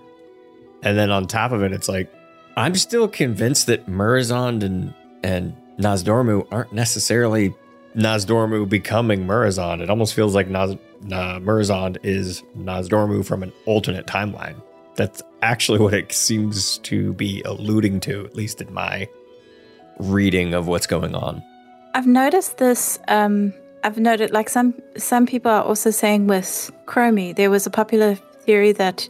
And 0.83 0.97
then 0.97 1.11
on 1.11 1.27
top 1.27 1.51
of 1.51 1.63
it, 1.63 1.71
it's 1.71 1.89
like 1.89 2.13
I'm 2.55 2.75
still 2.75 3.07
convinced 3.07 3.67
that 3.67 3.87
Murozond 3.87 4.63
and 4.63 4.93
and 5.23 5.55
Nozdormu 5.79 6.47
aren't 6.51 6.71
necessarily 6.71 7.53
Nozdormu 7.95 8.69
becoming 8.69 9.25
Murozond. 9.25 9.81
It 9.81 9.89
almost 9.89 10.13
feels 10.13 10.35
like 10.35 10.47
Naz, 10.47 10.75
Na, 11.01 11.39
Murozond 11.39 11.97
is 12.03 12.43
Nozdormu 12.57 13.25
from 13.25 13.43
an 13.43 13.51
alternate 13.65 14.05
timeline. 14.05 14.61
That's 14.95 15.21
actually 15.41 15.79
what 15.85 15.93
it 15.93 16.11
seems 16.11 16.77
to 16.79 17.13
be 17.13 17.41
alluding 17.43 17.99
to, 18.01 18.25
at 18.25 18.35
least 18.35 18.61
in 18.61 18.73
my 18.73 19.07
reading 19.99 20.53
of 20.53 20.67
what's 20.67 20.87
going 20.87 21.15
on. 21.15 21.43
I've 21.93 22.07
noticed 22.07 22.57
this. 22.57 22.99
Um, 23.07 23.53
I've 23.83 23.97
noted 23.97 24.31
like 24.31 24.49
some 24.49 24.73
some 24.97 25.25
people 25.25 25.51
are 25.51 25.63
also 25.63 25.91
saying 25.91 26.27
with 26.27 26.71
Chromie, 26.85 27.35
there 27.35 27.51
was 27.51 27.65
a 27.67 27.69
popular 27.69 28.15
theory 28.45 28.71
that 28.73 29.07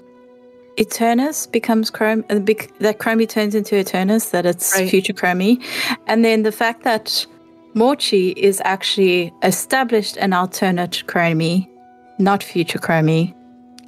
Eternus 0.78 1.50
becomes 1.52 1.92
Chrome, 1.92 2.26
uh, 2.32 2.40
bec- 2.40 2.72
that 2.80 2.98
Chromie 2.98 3.30
turns 3.30 3.54
into 3.54 3.76
Eternus, 3.76 4.32
that 4.32 4.46
it's 4.46 4.76
Right. 4.76 4.90
future 4.90 5.14
Chromie, 5.14 5.64
and 6.08 6.26
then 6.26 6.42
the 6.44 6.52
fact 6.52 6.84
that 6.84 7.26
Morchie 7.76 8.34
is 8.36 8.62
actually 8.66 9.32
established 9.44 10.18
an 10.18 10.34
alternate 10.34 11.04
Chromie, 11.08 11.68
not 12.18 12.42
future 12.44 12.80
Chromie, 12.80 13.34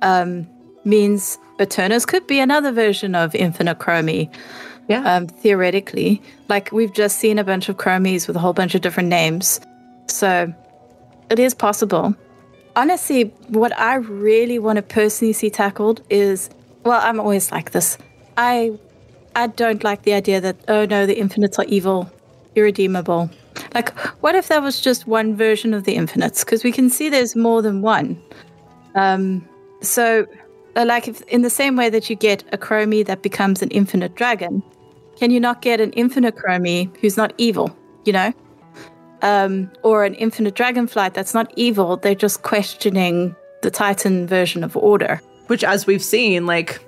um, 0.04 0.48
means 0.86 1.38
Eternus 1.60 2.08
could 2.08 2.26
be 2.28 2.40
another 2.40 2.72
version 2.72 3.16
of 3.16 3.34
Infinite 3.36 3.80
Chromie. 3.80 4.34
Yeah. 4.88 5.02
Um, 5.02 5.28
theoretically, 5.28 6.22
like 6.48 6.72
we've 6.72 6.94
just 6.94 7.18
seen 7.18 7.40
a 7.40 7.44
bunch 7.44 7.70
of 7.70 7.78
Chromies 7.78 8.28
with 8.28 8.36
a 8.36 8.40
whole 8.40 8.54
bunch 8.54 8.76
of 8.76 8.82
different 8.82 9.10
names, 9.10 9.60
so 10.08 10.54
it 11.32 11.40
is 11.40 11.56
possible. 11.56 12.16
Honestly, 12.76 13.24
what 13.48 13.78
I 13.80 13.96
really 13.96 14.60
want 14.60 14.78
to 14.78 14.84
personally 14.84 15.34
see 15.34 15.50
tackled 15.50 16.02
is 16.12 16.50
well, 16.84 17.02
I'm 17.02 17.20
always 17.20 17.52
like 17.52 17.72
this. 17.72 17.98
I 18.38 18.78
I 19.36 19.48
don't 19.48 19.84
like 19.84 20.04
the 20.04 20.14
idea 20.14 20.40
that 20.40 20.56
oh 20.68 20.86
no, 20.86 21.08
the 21.08 21.18
infinites 21.18 21.58
are 21.58 21.66
evil, 21.66 22.12
irredeemable. 22.54 23.32
Like, 23.74 23.98
what 24.22 24.36
if 24.36 24.48
that 24.50 24.62
was 24.62 24.80
just 24.82 25.08
one 25.08 25.36
version 25.36 25.74
of 25.74 25.84
the 25.84 25.96
infinites? 25.96 26.44
Because 26.44 26.64
we 26.64 26.72
can 26.72 26.90
see 26.90 27.10
there's 27.10 27.36
more 27.36 27.62
than 27.62 27.82
one. 27.82 28.22
Um, 28.96 29.48
so, 29.82 30.26
like, 30.84 31.08
if 31.08 31.22
in 31.24 31.42
the 31.42 31.50
same 31.50 31.78
way 31.78 31.90
that 31.90 32.10
you 32.10 32.16
get 32.16 32.44
a 32.52 32.58
Chromie 32.58 33.06
that 33.06 33.22
becomes 33.22 33.62
an 33.62 33.70
infinite 33.70 34.16
dragon, 34.16 34.62
can 35.16 35.32
you 35.32 35.40
not 35.40 35.62
get 35.62 35.80
an 35.80 35.92
infinite 35.94 36.36
Chromie 36.36 36.94
who's 36.98 37.16
not 37.16 37.34
evil? 37.38 37.74
You 38.04 38.14
know, 38.14 38.34
um, 39.22 39.72
or 39.84 40.04
an 40.04 40.14
infinite 40.16 40.56
dragonflight 40.56 41.14
that's 41.14 41.34
not 41.34 41.52
evil. 41.56 41.98
They're 41.98 42.14
just 42.14 42.42
questioning 42.42 43.36
the 43.62 43.72
Titan 43.72 44.28
version 44.28 44.64
of 44.64 44.76
order. 44.76 45.22
Which, 45.48 45.64
as 45.64 45.88
we've 45.88 46.04
seen, 46.04 46.46
like 46.46 46.82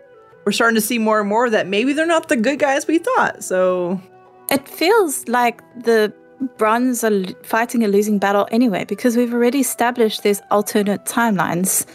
we're 0.46 0.52
starting 0.52 0.76
to 0.76 0.82
see 0.82 1.00
more 1.00 1.20
and 1.20 1.30
more 1.30 1.50
that 1.50 1.68
maybe 1.68 1.94
they're 1.94 2.06
not 2.06 2.28
the 2.28 2.36
good 2.36 2.60
guys 2.60 2.88
we 2.88 3.00
thought. 3.00 3.44
So 3.44 4.02
It 4.50 4.68
feels 4.68 5.28
like 5.28 5.62
the 5.84 6.14
Bronze 6.58 7.04
are 7.04 7.26
fighting 7.44 7.84
a 7.84 7.88
losing 7.88 8.20
battle 8.20 8.48
anyway, 8.52 8.86
because 8.86 9.18
we've 9.18 9.34
already 9.34 9.60
established 9.60 10.24
there's 10.24 10.42
alternate 10.52 11.04
timelines 11.06 11.86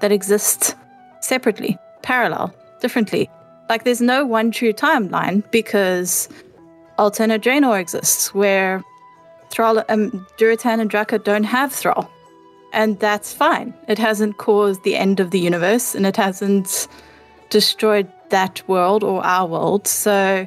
that 0.00 0.10
exist 0.10 0.74
separately, 1.24 1.78
parallel, 2.02 2.54
differently. 2.80 3.30
Like 3.68 3.84
there's 3.84 4.00
no 4.00 4.24
one 4.26 4.50
true 4.50 4.72
timeline 4.72 5.42
because 5.50 6.28
alternate 6.98 7.42
Draenor 7.42 7.80
exists 7.80 8.34
where 8.34 8.82
Thrall, 9.50 9.82
um, 9.88 10.26
Durotan 10.38 10.80
and 10.80 10.90
Draka 10.90 11.22
don't 11.22 11.44
have 11.44 11.72
Thrall. 11.72 12.10
And 12.72 12.98
that's 12.98 13.32
fine. 13.32 13.72
It 13.88 13.98
hasn't 13.98 14.38
caused 14.38 14.82
the 14.82 14.96
end 14.96 15.20
of 15.20 15.30
the 15.30 15.38
universe 15.38 15.94
and 15.94 16.04
it 16.06 16.16
hasn't 16.16 16.88
destroyed 17.50 18.10
that 18.30 18.62
world 18.68 19.04
or 19.04 19.24
our 19.24 19.46
world. 19.46 19.86
So 19.86 20.46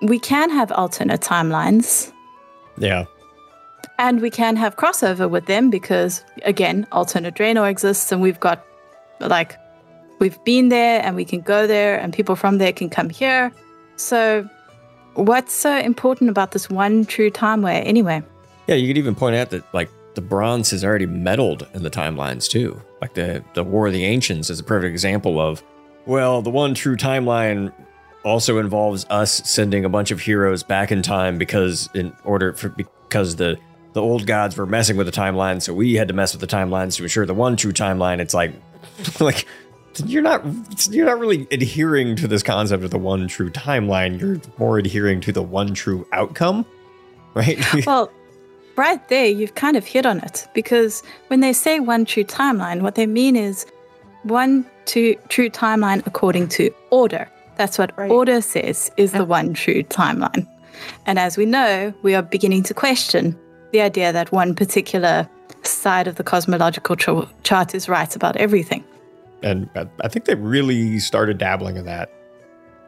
we 0.00 0.18
can 0.20 0.50
have 0.50 0.70
alternate 0.72 1.20
timelines 1.20 2.12
Yeah. 2.78 3.04
and 3.98 4.20
we 4.20 4.30
can 4.30 4.54
have 4.56 4.76
crossover 4.76 5.28
with 5.28 5.46
them 5.46 5.68
because, 5.68 6.24
again, 6.44 6.86
alternate 6.92 7.34
Draenor 7.34 7.68
exists 7.68 8.12
and 8.12 8.22
we've 8.22 8.40
got, 8.40 8.64
like, 9.20 9.56
we've 10.18 10.42
been 10.44 10.68
there 10.68 11.02
and 11.02 11.16
we 11.16 11.24
can 11.24 11.40
go 11.40 11.66
there 11.66 11.98
and 11.98 12.12
people 12.12 12.36
from 12.36 12.58
there 12.58 12.72
can 12.72 12.90
come 12.90 13.10
here. 13.10 13.52
So, 13.96 14.48
what's 15.14 15.52
so 15.52 15.76
important 15.78 16.30
about 16.30 16.52
this 16.52 16.68
one 16.68 17.04
true 17.04 17.30
timeway 17.30 17.84
anyway? 17.86 18.22
Yeah, 18.66 18.76
you 18.76 18.88
could 18.88 18.98
even 18.98 19.14
point 19.14 19.36
out 19.36 19.50
that 19.50 19.62
like 19.74 19.90
the 20.14 20.20
bronze 20.20 20.70
has 20.70 20.84
already 20.84 21.06
meddled 21.06 21.66
in 21.74 21.82
the 21.82 21.90
timelines 21.90 22.48
too. 22.48 22.80
Like 23.00 23.14
the 23.14 23.44
the 23.54 23.64
War 23.64 23.86
of 23.86 23.92
the 23.92 24.04
Ancients 24.04 24.50
is 24.50 24.60
a 24.60 24.64
perfect 24.64 24.90
example 24.90 25.40
of 25.40 25.62
well, 26.06 26.42
the 26.42 26.50
one 26.50 26.74
true 26.74 26.96
timeline 26.96 27.72
also 28.24 28.58
involves 28.58 29.06
us 29.10 29.32
sending 29.48 29.84
a 29.84 29.88
bunch 29.88 30.10
of 30.10 30.20
heroes 30.20 30.62
back 30.62 30.90
in 30.90 31.02
time 31.02 31.38
because 31.38 31.88
in 31.94 32.14
order 32.24 32.52
for 32.54 32.70
because 32.70 33.36
the 33.36 33.58
the 33.92 34.02
old 34.02 34.26
gods 34.26 34.56
were 34.56 34.66
messing 34.66 34.96
with 34.96 35.06
the 35.06 35.12
timeline, 35.12 35.62
so 35.62 35.72
we 35.72 35.94
had 35.94 36.08
to 36.08 36.14
mess 36.14 36.34
with 36.34 36.40
the 36.40 36.56
timelines 36.56 36.96
to 36.96 37.04
ensure 37.04 37.26
the 37.26 37.34
one 37.34 37.56
true 37.56 37.72
timeline. 37.72 38.18
It's 38.18 38.34
like 38.34 38.52
like 39.20 39.46
you're 40.06 40.22
not 40.22 40.44
you're 40.90 41.06
not 41.06 41.18
really 41.18 41.46
adhering 41.50 42.16
to 42.16 42.28
this 42.28 42.42
concept 42.42 42.84
of 42.84 42.90
the 42.90 42.98
one 42.98 43.28
true 43.28 43.50
timeline. 43.50 44.20
You're 44.20 44.40
more 44.58 44.78
adhering 44.78 45.20
to 45.22 45.32
the 45.32 45.42
one 45.42 45.74
true 45.74 46.06
outcome, 46.12 46.66
right? 47.34 47.58
well, 47.86 48.10
right 48.76 49.06
there, 49.08 49.26
you've 49.26 49.54
kind 49.54 49.76
of 49.76 49.84
hit 49.84 50.06
on 50.06 50.20
it 50.20 50.46
because 50.54 51.02
when 51.28 51.40
they 51.40 51.52
say 51.52 51.80
one 51.80 52.04
true 52.04 52.24
timeline, 52.24 52.82
what 52.82 52.94
they 52.94 53.06
mean 53.06 53.36
is 53.36 53.66
one 54.22 54.66
to 54.86 55.14
true 55.28 55.50
timeline 55.50 56.06
according 56.06 56.48
to 56.48 56.70
order. 56.90 57.28
That's 57.56 57.78
what 57.78 57.96
order 57.98 58.40
says 58.40 58.90
is 58.96 59.12
the 59.12 59.24
one 59.24 59.54
true 59.54 59.84
timeline. 59.84 60.46
And 61.06 61.18
as 61.18 61.36
we 61.36 61.46
know, 61.46 61.94
we 62.02 62.14
are 62.14 62.22
beginning 62.22 62.64
to 62.64 62.74
question 62.74 63.38
the 63.70 63.80
idea 63.80 64.12
that 64.12 64.32
one 64.32 64.54
particular 64.54 65.28
side 65.62 66.06
of 66.06 66.16
the 66.16 66.24
cosmological 66.24 66.96
ch- 66.96 67.28
chart 67.42 67.74
is 67.74 67.88
right 67.88 68.14
about 68.14 68.36
everything. 68.36 68.84
And 69.44 69.68
I- 70.02 70.08
think 70.08 70.24
they 70.24 70.34
really 70.34 70.98
started 70.98 71.36
dabbling 71.38 71.76
in 71.76 71.84
that. 71.84 72.10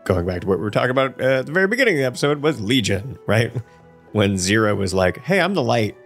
Going 0.05 0.25
back 0.25 0.41
to 0.41 0.47
what 0.47 0.59
we 0.59 0.65
were 0.65 0.71
talking 0.71 0.91
about 0.91 1.21
uh, 1.21 1.41
at 1.41 1.47
the 1.47 1.53
very 1.53 1.67
beginning 1.67 1.95
of 1.95 1.99
the 1.99 2.07
episode 2.07 2.43
was 2.43 2.61
Legion, 2.61 3.19
right? 3.27 3.53
When 4.13 4.35
Xe'ra 4.37 4.77
was 4.77 4.95
like, 4.95 5.19
"Hey, 5.19 5.41
I'm 5.41 5.55
the 5.55 5.63
light, 5.63 5.97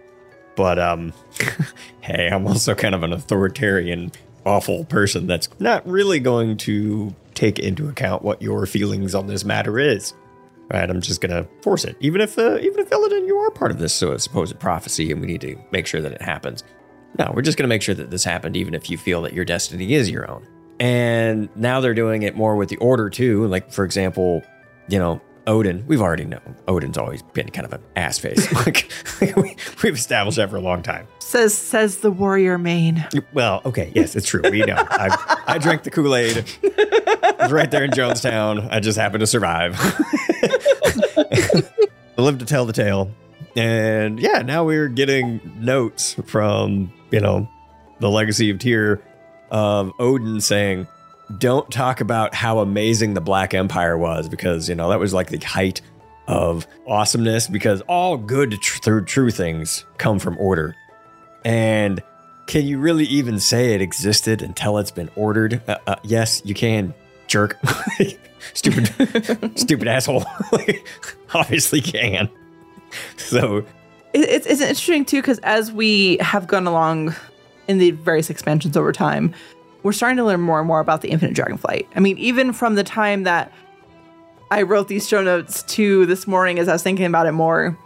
but 0.55 0.77
um, 0.77 1.13
hey, 2.01 2.27
I'm 2.31 2.45
also 2.47 2.75
kind 2.75 2.93
of 2.93 3.03
an 3.03 3.13
authoritarian 3.13 4.11
awful 4.45 4.85
person 4.85 5.27
that's 5.27 5.47
not 5.59 5.87
really 5.87 6.19
going 6.19 6.57
to 6.57 7.15
take 7.35 7.59
into 7.59 7.87
account 7.87 8.23
what 8.23 8.41
your 8.41 8.65
feelings 8.65 9.15
on 9.15 9.27
this 9.27 9.45
matter 9.45 9.79
is. 9.79 10.13
Right, 10.73 10.89
I'm 10.89 11.01
just 11.01 11.21
gonna 11.21 11.45
force 11.61 11.83
it, 11.83 11.95
even 11.99 12.21
if 12.21 12.37
uh, 12.39 12.57
even 12.59 12.79
if 12.79 12.89
Illidan, 12.89 13.27
you 13.27 13.37
are 13.37 13.51
part 13.51 13.71
of 13.71 13.77
this 13.77 13.93
so 13.93 14.15
supposed 14.17 14.57
prophecy, 14.59 15.11
and 15.11 15.21
we 15.21 15.27
need 15.27 15.41
to 15.41 15.57
make 15.71 15.85
sure 15.85 16.01
that 16.01 16.13
it 16.13 16.21
happens. 16.21 16.63
No, 17.19 17.31
we're 17.33 17.41
just 17.41 17.57
gonna 17.57 17.67
make 17.67 17.81
sure 17.81 17.95
that 17.95 18.09
this 18.09 18.23
happened, 18.23 18.55
even 18.55 18.73
if 18.73 18.89
you 18.89 18.97
feel 18.97 19.21
that 19.23 19.33
your 19.33 19.45
destiny 19.45 19.93
is 19.93 20.09
your 20.09 20.29
own. 20.29 20.47
And 20.79 21.49
now 21.55 21.79
they're 21.79 21.93
doing 21.93 22.23
it 22.23 22.35
more 22.35 22.55
with 22.55 22.69
the 22.69 22.77
order 22.77 23.09
too. 23.09 23.45
Like 23.47 23.71
for 23.71 23.83
example, 23.85 24.43
you 24.87 24.97
know, 24.97 25.21
Odin. 25.47 25.83
We've 25.87 26.01
already 26.01 26.25
known 26.25 26.55
Odin's 26.67 26.97
always 26.97 27.21
been 27.21 27.49
kind 27.49 27.65
of 27.65 27.73
an 27.73 27.81
ass 27.95 28.19
face. 28.19 28.51
like 28.65 28.91
we, 29.35 29.55
we've 29.83 29.95
established 29.95 30.37
that 30.37 30.49
for 30.49 30.55
a 30.57 30.61
long 30.61 30.83
time. 30.83 31.07
Says 31.19 31.57
says 31.57 31.97
the 31.97 32.11
warrior 32.11 32.57
main. 32.57 33.05
Well, 33.33 33.61
okay, 33.65 33.91
yes, 33.95 34.15
it's 34.15 34.27
true. 34.27 34.41
We 34.43 34.61
know. 34.61 34.75
I, 34.77 35.43
I 35.47 35.57
drank 35.57 35.83
the 35.83 35.91
Kool 35.91 36.15
Aid. 36.15 36.45
was 37.41 37.51
right 37.51 37.71
there 37.71 37.83
in 37.83 37.91
Jonestown. 37.91 38.67
I 38.71 38.79
just 38.79 38.97
happened 38.97 39.21
to 39.21 39.27
survive. 39.27 39.75
I 42.17 42.21
lived 42.21 42.39
to 42.39 42.45
tell 42.45 42.65
the 42.65 42.73
tale. 42.73 43.11
And 43.55 44.19
yeah, 44.19 44.41
now 44.41 44.63
we're 44.63 44.87
getting 44.87 45.41
notes 45.59 46.15
from, 46.25 46.93
you 47.11 47.19
know, 47.19 47.47
the 47.99 48.09
legacy 48.09 48.49
of 48.49 48.59
Tyr 48.59 49.01
of 49.51 49.91
Odin 49.99 50.41
saying, 50.41 50.87
don't 51.37 51.69
talk 51.71 52.01
about 52.01 52.33
how 52.33 52.59
amazing 52.59 53.13
the 53.13 53.21
Black 53.21 53.53
Empire 53.53 53.97
was 53.97 54.27
because, 54.27 54.67
you 54.67 54.75
know, 54.75 54.89
that 54.89 54.99
was 54.99 55.13
like 55.13 55.29
the 55.29 55.37
height 55.39 55.81
of 56.27 56.67
awesomeness 56.87 57.47
because 57.47 57.81
all 57.81 58.17
good 58.17 58.55
through 58.83 59.05
true 59.05 59.31
things 59.31 59.85
come 59.97 60.19
from 60.19 60.37
order. 60.37 60.75
And 61.43 62.01
can 62.47 62.65
you 62.65 62.79
really 62.79 63.05
even 63.05 63.39
say 63.39 63.73
it 63.73 63.81
existed 63.81 64.41
until 64.41 64.77
it's 64.77 64.91
been 64.91 65.09
ordered? 65.15 65.61
Uh, 65.67 65.77
uh, 65.87 65.95
yes, 66.03 66.41
you 66.45 66.53
can, 66.53 66.93
jerk. 67.27 67.57
stupid, 68.53 68.87
stupid 69.57 69.87
asshole. 69.87 70.25
Obviously 71.33 71.81
can. 71.81 72.29
So 73.17 73.65
It's, 74.13 74.45
it's 74.45 74.61
interesting 74.61 75.05
too 75.05 75.21
because 75.21 75.39
as 75.39 75.71
we 75.71 76.17
have 76.17 76.47
gone 76.47 76.67
along 76.67 77.15
in 77.67 77.77
the 77.77 77.91
various 77.91 78.29
expansions 78.29 78.75
over 78.75 78.91
time, 78.91 79.33
we're 79.83 79.93
starting 79.93 80.17
to 80.17 80.25
learn 80.25 80.41
more 80.41 80.59
and 80.59 80.67
more 80.67 80.79
about 80.79 81.01
the 81.01 81.09
Infinite 81.09 81.35
Dragonflight. 81.35 81.87
I 81.95 81.99
mean, 81.99 82.17
even 82.17 82.53
from 82.53 82.75
the 82.75 82.83
time 82.83 83.23
that 83.23 83.51
I 84.51 84.63
wrote 84.63 84.89
these 84.89 85.07
show 85.07 85.23
notes 85.23 85.63
to 85.63 86.05
this 86.05 86.27
morning, 86.27 86.59
as 86.59 86.67
I 86.67 86.73
was 86.73 86.83
thinking 86.83 87.05
about 87.05 87.25
it 87.25 87.31
more, 87.31 87.77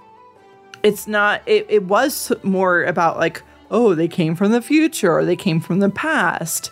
it's 0.83 1.07
not. 1.07 1.41
It, 1.45 1.65
it 1.69 1.83
was 1.83 2.31
more 2.43 2.83
about 2.83 3.17
like, 3.17 3.43
oh, 3.71 3.95
they 3.95 4.07
came 4.07 4.35
from 4.35 4.51
the 4.51 4.61
future 4.61 5.11
or 5.11 5.25
they 5.25 5.35
came 5.35 5.59
from 5.59 5.79
the 5.79 5.89
past, 5.89 6.71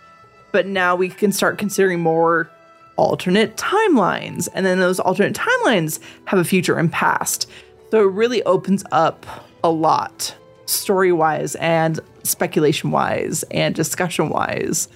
but 0.51 0.65
now 0.67 0.95
we 0.95 1.09
can 1.09 1.31
start 1.31 1.57
considering 1.57 1.99
more 1.99 2.49
alternate 2.95 3.55
timelines, 3.57 4.47
and 4.53 4.65
then 4.65 4.79
those 4.79 4.99
alternate 4.99 5.35
timelines 5.35 5.99
have 6.25 6.39
a 6.39 6.43
future 6.43 6.77
and 6.77 6.91
past. 6.91 7.49
So 7.93 8.09
it 8.09 8.11
really 8.11 8.41
opens 8.45 8.83
up 8.91 9.23
a 9.63 9.69
lot 9.69 10.35
story 10.65 11.11
wise 11.11 11.53
and 11.57 11.99
speculation 12.23 12.89
wise 12.89 13.43
and 13.51 13.75
discussion 13.75 14.29
wise, 14.29 14.87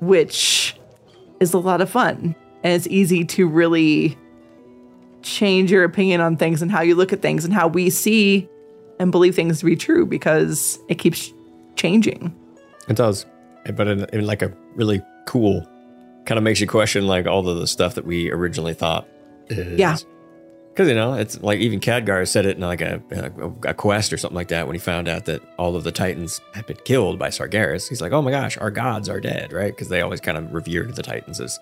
which 0.00 0.76
is 1.40 1.54
a 1.54 1.58
lot 1.58 1.80
of 1.80 1.88
fun. 1.88 2.36
And 2.62 2.74
it's 2.74 2.86
easy 2.88 3.24
to 3.24 3.48
really 3.48 4.18
change 5.22 5.72
your 5.72 5.84
opinion 5.84 6.20
on 6.20 6.36
things 6.36 6.60
and 6.60 6.70
how 6.70 6.82
you 6.82 6.96
look 6.96 7.14
at 7.14 7.22
things 7.22 7.46
and 7.46 7.54
how 7.54 7.66
we 7.66 7.88
see 7.88 8.46
and 9.00 9.10
believe 9.10 9.34
things 9.34 9.60
to 9.60 9.64
be 9.64 9.74
true 9.74 10.04
because 10.04 10.78
it 10.90 10.96
keeps 10.96 11.32
changing. 11.76 12.38
It 12.88 12.96
does, 12.96 13.24
but 13.74 13.88
in, 13.88 14.04
in 14.12 14.26
like 14.26 14.42
a 14.42 14.54
really 14.74 15.00
cool, 15.26 15.66
kind 16.26 16.36
of 16.36 16.44
makes 16.44 16.60
you 16.60 16.66
question 16.66 17.06
like 17.06 17.26
all 17.26 17.48
of 17.48 17.56
the 17.56 17.66
stuff 17.66 17.94
that 17.94 18.04
we 18.04 18.30
originally 18.30 18.74
thought. 18.74 19.08
Is, 19.48 19.78
Yeah. 19.78 19.96
Because 20.74 20.88
you 20.88 20.94
know 20.94 21.14
it's 21.14 21.40
like 21.40 21.60
even 21.60 21.78
Khadgar 21.78 22.26
said 22.26 22.46
it 22.46 22.56
in 22.56 22.62
like 22.62 22.80
a, 22.80 23.00
a 23.12 23.70
a 23.70 23.74
quest 23.74 24.12
or 24.12 24.16
something 24.16 24.34
like 24.34 24.48
that 24.48 24.66
when 24.66 24.74
he 24.74 24.80
found 24.80 25.06
out 25.06 25.26
that 25.26 25.40
all 25.56 25.76
of 25.76 25.84
the 25.84 25.92
Titans 25.92 26.40
had 26.52 26.66
been 26.66 26.78
killed 26.84 27.16
by 27.16 27.28
Sargeras. 27.28 27.88
He's 27.88 28.00
like, 28.00 28.10
oh 28.10 28.20
my 28.20 28.32
gosh, 28.32 28.58
our 28.58 28.72
gods 28.72 29.08
are 29.08 29.20
dead, 29.20 29.52
right? 29.52 29.70
Because 29.70 29.88
they 29.88 30.00
always 30.00 30.20
kind 30.20 30.36
of 30.36 30.52
revered 30.52 30.96
the 30.96 31.02
Titans 31.02 31.40
as, 31.40 31.60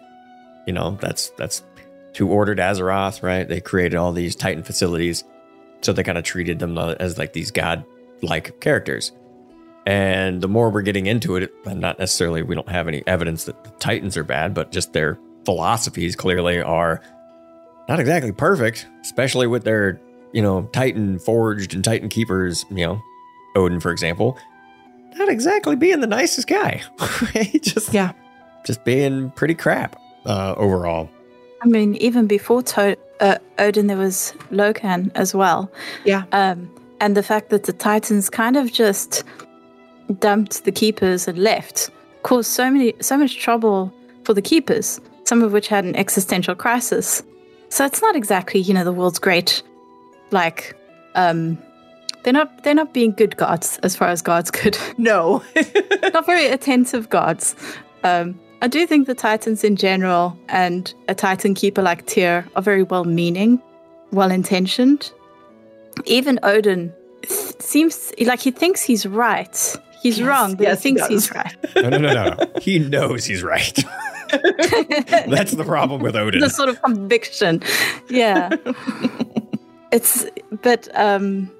you 0.66 0.72
know, 0.72 0.92
that's 0.98 1.28
that's 1.36 1.62
who 2.16 2.28
ordered 2.28 2.58
Azeroth, 2.58 3.22
right? 3.22 3.46
They 3.46 3.60
created 3.60 3.96
all 3.96 4.12
these 4.12 4.34
Titan 4.34 4.62
facilities, 4.62 5.24
so 5.82 5.92
they 5.92 6.02
kind 6.02 6.16
of 6.16 6.24
treated 6.24 6.58
them 6.58 6.78
uh, 6.78 6.94
as 6.98 7.18
like 7.18 7.34
these 7.34 7.50
god-like 7.50 8.60
characters. 8.60 9.12
And 9.84 10.40
the 10.40 10.48
more 10.48 10.70
we're 10.70 10.82
getting 10.82 11.06
into 11.06 11.36
it, 11.36 11.52
not 11.66 11.98
necessarily 11.98 12.42
we 12.42 12.54
don't 12.54 12.68
have 12.68 12.88
any 12.88 13.02
evidence 13.06 13.44
that 13.44 13.62
the 13.64 13.70
Titans 13.72 14.16
are 14.16 14.24
bad, 14.24 14.54
but 14.54 14.70
just 14.70 14.94
their 14.94 15.18
philosophies 15.44 16.16
clearly 16.16 16.62
are 16.62 17.02
not 17.88 18.00
exactly 18.00 18.32
perfect, 18.32 18.86
especially 19.02 19.46
with 19.46 19.64
their, 19.64 20.00
you 20.32 20.42
know, 20.42 20.62
Titan 20.72 21.18
forged 21.18 21.74
and 21.74 21.84
Titan 21.84 22.08
keepers, 22.08 22.64
you 22.70 22.86
know, 22.86 23.02
Odin, 23.56 23.80
for 23.80 23.90
example, 23.90 24.38
not 25.16 25.28
exactly 25.28 25.76
being 25.76 26.00
the 26.00 26.06
nicest 26.06 26.46
guy. 26.48 26.82
Just 27.62 27.92
yeah, 27.92 28.12
just 28.64 28.84
being 28.84 29.30
pretty 29.32 29.54
crap 29.54 29.96
uh, 30.24 30.54
overall. 30.56 31.10
I 31.62 31.66
mean, 31.68 31.94
even 31.96 32.26
before 32.26 32.62
to- 32.62 32.98
uh, 33.20 33.38
Odin, 33.58 33.86
there 33.86 33.96
was 33.96 34.34
Loken 34.50 35.10
as 35.14 35.34
well. 35.34 35.70
Yeah. 36.04 36.24
Um, 36.32 36.70
and 37.00 37.16
the 37.16 37.22
fact 37.22 37.50
that 37.50 37.64
the 37.64 37.72
Titans 37.72 38.30
kind 38.30 38.56
of 38.56 38.72
just 38.72 39.24
dumped 40.18 40.64
the 40.64 40.72
keepers 40.72 41.28
and 41.28 41.38
left 41.38 41.90
caused 42.22 42.50
so 42.50 42.70
many 42.70 42.94
so 43.00 43.16
much 43.16 43.38
trouble 43.38 43.92
for 44.24 44.34
the 44.34 44.42
keepers. 44.42 45.00
Some 45.24 45.42
of 45.42 45.52
which 45.52 45.68
had 45.68 45.84
an 45.84 45.94
existential 45.96 46.54
crisis. 46.54 47.22
So 47.72 47.86
it's 47.86 48.02
not 48.02 48.14
exactly 48.14 48.60
you 48.60 48.74
know 48.74 48.84
the 48.84 48.92
world's 48.92 49.18
great, 49.18 49.62
like, 50.30 50.76
um, 51.14 51.56
they're 52.22 52.32
not 52.34 52.64
they're 52.64 52.74
not 52.74 52.92
being 52.92 53.12
good 53.12 53.38
gods 53.38 53.78
as 53.82 53.96
far 53.96 54.08
as 54.08 54.20
gods 54.20 54.50
could. 54.58 54.76
No, 54.98 55.42
not 56.12 56.26
very 56.26 56.48
attentive 56.48 57.08
gods. 57.08 57.56
Um, 58.04 58.38
I 58.60 58.68
do 58.68 58.86
think 58.86 59.06
the 59.06 59.14
Titans 59.14 59.64
in 59.64 59.76
general 59.76 60.36
and 60.50 60.92
a 61.08 61.14
Titan 61.14 61.54
keeper 61.54 61.80
like 61.80 62.04
Tyr 62.04 62.46
are 62.56 62.62
very 62.62 62.82
well 62.82 63.04
meaning, 63.04 63.58
well 64.10 64.30
intentioned. 64.30 65.10
Even 66.04 66.38
Odin 66.42 66.92
th- 67.22 67.58
seems 67.58 68.12
like 68.20 68.40
he 68.40 68.50
thinks 68.50 68.82
he's 68.82 69.06
right. 69.06 69.76
He's 70.02 70.18
Yes, 70.18 70.26
wrong, 70.28 70.54
but 70.56 70.64
yes, 70.66 70.82
he 70.82 70.90
he 70.90 70.94
thinks 70.96 71.00
does. 71.08 71.10
he's 71.10 71.30
right. 71.32 71.56
No, 71.76 71.88
no, 71.90 71.98
no, 71.98 72.12
no, 72.12 72.24
no. 72.34 72.52
he 72.60 72.78
knows 72.80 73.24
he's 73.24 73.42
right. 73.42 73.78
That's 75.28 75.52
the 75.52 75.64
problem 75.64 76.02
with 76.02 76.16
Odin. 76.16 76.40
the 76.40 76.50
sort 76.50 76.68
of 76.68 76.80
conviction. 76.82 77.62
Yeah. 78.10 78.50
it's 79.92 80.26
but 80.62 80.88
um 80.98 81.50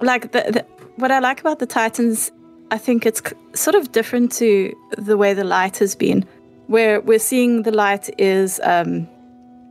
like 0.00 0.32
the, 0.32 0.40
the 0.52 0.66
what 0.96 1.10
I 1.10 1.18
like 1.18 1.40
about 1.40 1.58
the 1.58 1.66
Titans, 1.66 2.30
I 2.70 2.78
think 2.78 3.06
it's 3.06 3.20
c- 3.28 3.34
sort 3.54 3.74
of 3.74 3.92
different 3.92 4.32
to 4.32 4.74
the 4.98 5.16
way 5.16 5.34
the 5.34 5.44
light 5.44 5.78
has 5.78 5.94
been, 5.94 6.24
where 6.66 7.00
we're 7.00 7.18
seeing 7.18 7.62
the 7.62 7.72
light 7.72 8.08
is 8.18 8.60
um 8.64 9.08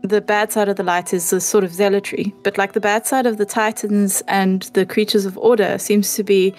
the 0.03 0.19
bad 0.19 0.51
side 0.51 0.67
of 0.67 0.77
the 0.77 0.83
light 0.83 1.13
is 1.13 1.31
a 1.31 1.39
sort 1.39 1.63
of 1.63 1.71
zealotry, 1.73 2.33
but 2.43 2.57
like 2.57 2.73
the 2.73 2.79
bad 2.81 3.05
side 3.05 3.25
of 3.27 3.37
the 3.37 3.45
Titans 3.45 4.23
and 4.27 4.63
the 4.73 4.85
creatures 4.85 5.25
of 5.25 5.37
order 5.37 5.77
seems 5.77 6.15
to 6.15 6.23
be 6.23 6.53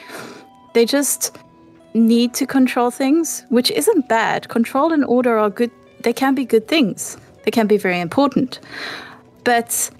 they 0.75 0.85
just 0.87 1.37
need 1.95 2.35
to 2.35 2.47
control 2.47 2.91
things, 2.91 3.45
which 3.49 3.71
isn't 3.71 4.09
bad. 4.09 4.49
Control 4.49 4.93
and 4.93 5.05
order 5.05 5.39
are 5.39 5.51
good, 5.51 5.71
they 6.01 6.13
can 6.13 6.35
be 6.35 6.45
good 6.45 6.69
things, 6.69 7.17
they 7.45 7.51
can 7.51 7.67
be 7.67 7.77
very 7.77 8.01
important. 8.01 8.61
But 9.45 9.91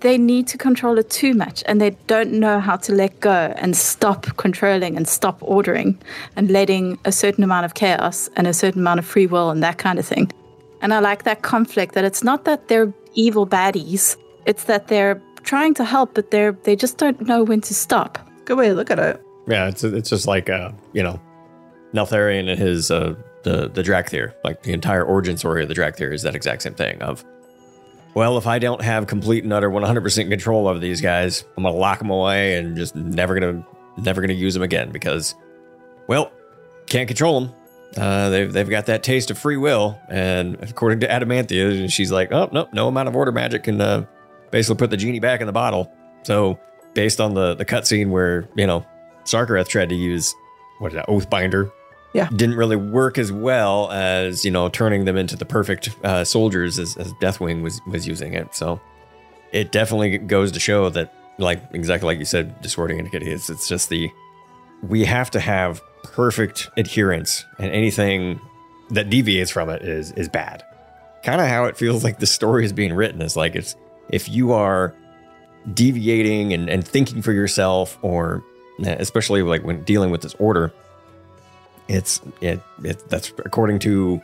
they 0.00 0.16
need 0.18 0.46
to 0.48 0.58
control 0.58 0.98
it 0.98 1.10
too 1.10 1.34
much 1.34 1.62
and 1.66 1.80
they 1.80 1.90
don't 2.06 2.32
know 2.32 2.60
how 2.60 2.76
to 2.76 2.94
let 2.94 3.20
go 3.20 3.52
and 3.56 3.76
stop 3.76 4.26
controlling 4.36 4.96
and 4.96 5.06
stop 5.06 5.36
ordering 5.40 5.98
and 6.36 6.50
letting 6.50 6.98
a 7.04 7.12
certain 7.12 7.44
amount 7.44 7.64
of 7.66 7.74
chaos 7.74 8.28
and 8.36 8.46
a 8.46 8.54
certain 8.54 8.80
amount 8.80 8.98
of 8.98 9.06
free 9.06 9.26
will 9.26 9.50
and 9.50 9.62
that 9.62 9.78
kind 9.78 9.98
of 9.98 10.06
thing. 10.06 10.32
And 10.80 10.92
I 10.92 10.98
like 10.98 11.24
that 11.24 11.42
conflict 11.42 11.94
that 11.94 12.04
it's 12.04 12.24
not 12.24 12.44
that 12.44 12.68
they're 12.68 12.92
evil 13.14 13.46
baddies, 13.46 14.16
it's 14.46 14.64
that 14.64 14.88
they're 14.88 15.20
trying 15.42 15.74
to 15.74 15.84
help, 15.84 16.14
but 16.14 16.30
they're 16.30 16.52
they 16.64 16.76
just 16.76 16.98
don't 16.98 17.20
know 17.22 17.42
when 17.42 17.60
to 17.62 17.74
stop. 17.74 18.18
Good 18.44 18.58
way 18.58 18.68
to 18.68 18.74
look 18.74 18.90
at 18.90 18.98
it. 18.98 19.22
Yeah, 19.46 19.68
it's 19.68 19.84
it's 19.84 20.10
just 20.10 20.26
like 20.26 20.48
uh, 20.48 20.72
you 20.92 21.02
know, 21.02 21.20
Neltharion 21.92 22.48
and 22.48 22.58
his 22.58 22.90
uh 22.90 23.14
the 23.42 23.68
the 23.68 23.82
Dracthyr. 23.82 24.34
Like 24.44 24.62
the 24.62 24.72
entire 24.72 25.04
origin 25.04 25.36
story 25.36 25.62
of 25.62 25.68
the 25.68 25.74
Dracthyr 25.74 26.12
is 26.12 26.22
that 26.22 26.34
exact 26.34 26.62
same 26.62 26.74
thing 26.74 27.02
of 27.02 27.24
well, 28.14 28.36
if 28.36 28.46
I 28.46 28.58
don't 28.58 28.82
have 28.82 29.06
complete 29.06 29.42
and 29.42 29.52
utter 29.52 29.70
100% 29.70 30.28
control 30.28 30.68
over 30.68 30.78
these 30.78 31.00
guys, 31.00 31.44
I'm 31.56 31.64
to 31.64 31.70
lock 31.70 31.98
them 31.98 32.10
away 32.10 32.56
and 32.56 32.76
just 32.76 32.94
never 32.94 33.40
to 33.40 33.64
never 33.96 34.26
to 34.26 34.34
use 34.34 34.54
them 34.54 34.62
again 34.62 34.90
because 34.90 35.34
well, 36.06 36.30
can't 36.86 37.08
control 37.08 37.40
them. 37.40 37.54
Uh, 37.96 38.30
they've 38.30 38.52
they've 38.52 38.70
got 38.70 38.86
that 38.86 39.02
taste 39.02 39.30
of 39.30 39.38
free 39.38 39.56
will, 39.56 39.98
and 40.08 40.56
according 40.62 41.00
to 41.00 41.08
Adamanthia, 41.08 41.90
she's 41.92 42.10
like, 42.10 42.32
oh 42.32 42.48
no, 42.52 42.68
no 42.72 42.88
amount 42.88 43.08
of 43.08 43.16
order 43.16 43.32
magic 43.32 43.64
can 43.64 43.80
uh, 43.80 44.04
basically 44.50 44.76
put 44.76 44.90
the 44.90 44.96
genie 44.96 45.20
back 45.20 45.40
in 45.40 45.46
the 45.46 45.52
bottle. 45.52 45.92
So, 46.22 46.58
based 46.94 47.20
on 47.20 47.34
the 47.34 47.54
the 47.54 47.66
cutscene 47.66 48.08
where 48.08 48.48
you 48.56 48.66
know 48.66 48.86
Sarkareth 49.24 49.68
tried 49.68 49.88
to 49.90 49.94
use 49.94 50.34
what 50.78 50.88
is 50.88 50.94
that 50.94 51.06
Oathbinder 51.08 51.70
Yeah. 52.12 52.28
didn't 52.34 52.56
really 52.56 52.76
work 52.76 53.18
as 53.18 53.30
well 53.32 53.90
as 53.90 54.44
you 54.44 54.50
know 54.50 54.68
turning 54.68 55.04
them 55.04 55.16
into 55.16 55.36
the 55.36 55.44
perfect 55.46 55.90
uh, 56.04 56.24
soldiers 56.24 56.78
as, 56.78 56.96
as 56.96 57.12
Deathwing 57.14 57.62
was 57.62 57.80
was 57.86 58.06
using 58.06 58.34
it. 58.34 58.54
So 58.54 58.80
it 59.52 59.70
definitely 59.72 60.18
goes 60.18 60.50
to 60.52 60.60
show 60.60 60.88
that, 60.90 61.12
like 61.38 61.62
exactly 61.72 62.06
like 62.06 62.18
you 62.18 62.24
said, 62.24 62.60
discording 62.62 62.98
indicated 62.98 63.28
it's 63.28 63.48
it's 63.50 63.68
just 63.68 63.88
the 63.90 64.10
we 64.82 65.04
have 65.04 65.30
to 65.30 65.40
have 65.40 65.80
perfect 66.02 66.68
adherence, 66.76 67.44
and 67.58 67.70
anything 67.70 68.40
that 68.90 69.08
deviates 69.08 69.50
from 69.50 69.68
it 69.70 69.82
is 69.82 70.12
is 70.12 70.28
bad. 70.28 70.64
Kind 71.22 71.40
of 71.40 71.46
how 71.46 71.66
it 71.66 71.76
feels 71.76 72.02
like 72.02 72.18
the 72.18 72.26
story 72.26 72.64
is 72.64 72.72
being 72.72 72.92
written 72.92 73.22
is 73.22 73.36
like 73.36 73.54
it's 73.54 73.76
if 74.10 74.28
you 74.28 74.52
are 74.52 74.94
deviating 75.72 76.52
and, 76.52 76.68
and 76.68 76.86
thinking 76.86 77.22
for 77.22 77.32
yourself, 77.32 77.96
or 78.02 78.42
especially 78.78 79.42
like 79.42 79.62
when 79.62 79.82
dealing 79.84 80.10
with 80.10 80.22
this 80.22 80.34
order, 80.38 80.72
it's 81.88 82.20
it, 82.40 82.60
it 82.82 83.08
that's 83.08 83.32
according 83.38 83.78
to 83.80 84.20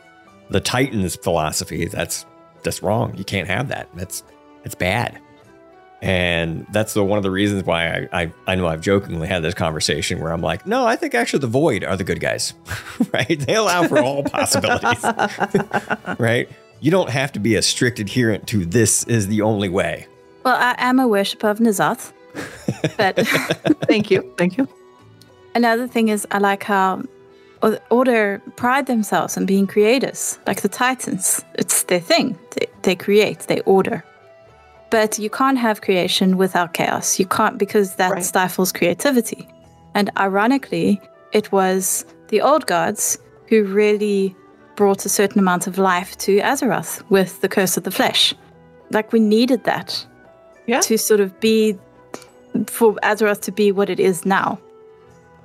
the 0.49 0.59
Titans 0.59 1.15
philosophy. 1.15 1.85
That's 1.85 2.25
that's 2.63 2.83
wrong. 2.83 3.15
You 3.15 3.23
can't 3.23 3.47
have 3.47 3.69
that. 3.69 3.89
That's 3.95 4.23
it's 4.63 4.75
bad. 4.75 5.19
And 6.01 6.65
that's 6.71 6.93
the 6.93 7.03
one 7.03 7.17
of 7.17 7.23
the 7.23 7.31
reasons 7.31 7.65
why 7.65 7.87
I, 7.87 8.21
I 8.21 8.33
I 8.47 8.55
know 8.55 8.67
I've 8.67 8.81
jokingly 8.81 9.27
had 9.27 9.43
this 9.43 9.53
conversation 9.53 10.21
where 10.21 10.31
I'm 10.31 10.41
like, 10.41 10.65
no, 10.65 10.85
I 10.85 10.95
think 10.95 11.13
actually 11.13 11.39
the 11.39 11.47
Void 11.47 11.83
are 11.83 11.97
the 11.97 12.05
good 12.05 12.21
guys, 12.21 12.53
right? 13.13 13.37
They 13.39 13.55
allow 13.55 13.87
for 13.87 13.99
all 13.99 14.23
possibilities, 14.23 15.03
right? 16.19 16.49
You 16.79 16.91
don't 16.91 17.09
have 17.09 17.33
to 17.33 17.39
be 17.39 17.55
a 17.55 17.61
strict 17.61 17.99
adherent 17.99 18.47
to 18.47 18.65
this 18.65 19.03
is 19.05 19.27
the 19.27 19.41
only 19.41 19.67
way. 19.67 20.07
Well, 20.45 20.55
I 20.55 20.75
am 20.77 20.99
a 20.99 21.07
worshipper 21.07 21.49
of 21.49 21.59
N'Zoth. 21.59 22.13
But 22.97 23.15
thank 23.87 24.11
you. 24.11 24.33
Thank 24.37 24.57
you. 24.57 24.67
Another 25.55 25.87
thing 25.87 26.09
is, 26.09 26.27
I 26.31 26.37
like 26.37 26.63
how 26.63 27.03
Order 27.89 28.41
pride 28.55 28.85
themselves 28.85 29.35
on 29.35 29.45
being 29.45 29.67
creators, 29.67 30.39
like 30.47 30.61
the 30.61 30.69
Titans. 30.69 31.43
It's 31.55 31.83
their 31.83 31.99
thing. 31.99 32.39
They, 32.55 32.67
they 32.83 32.95
create, 32.95 33.39
they 33.41 33.59
order. 33.61 34.03
But 34.91 35.19
you 35.19 35.29
can't 35.29 35.57
have 35.57 35.81
creation 35.81 36.37
without 36.37 36.73
chaos. 36.73 37.19
You 37.19 37.25
can't, 37.25 37.57
because 37.57 37.95
that 37.95 38.23
stifles 38.23 38.71
creativity. 38.71 39.45
And 39.93 40.09
ironically, 40.17 41.01
it 41.33 41.51
was 41.51 42.05
the 42.29 42.41
old 42.41 42.65
gods 42.65 43.19
who 43.47 43.65
really 43.65 44.35
brought 44.77 45.05
a 45.05 45.09
certain 45.09 45.39
amount 45.39 45.67
of 45.67 45.77
life 45.77 46.17
to 46.19 46.39
Azeroth 46.39 47.03
with 47.09 47.41
the 47.41 47.49
Curse 47.49 47.75
of 47.75 47.83
the 47.83 47.91
Flesh. 47.91 48.33
Like, 48.89 49.11
we 49.11 49.19
needed 49.19 49.65
that 49.65 50.05
yeah. 50.65 50.79
to 50.79 50.97
sort 50.97 51.19
of 51.19 51.37
be, 51.41 51.77
for 52.67 52.95
Azeroth 53.03 53.41
to 53.41 53.51
be 53.51 53.71
what 53.71 53.89
it 53.89 53.99
is 53.99 54.25
now. 54.25 54.59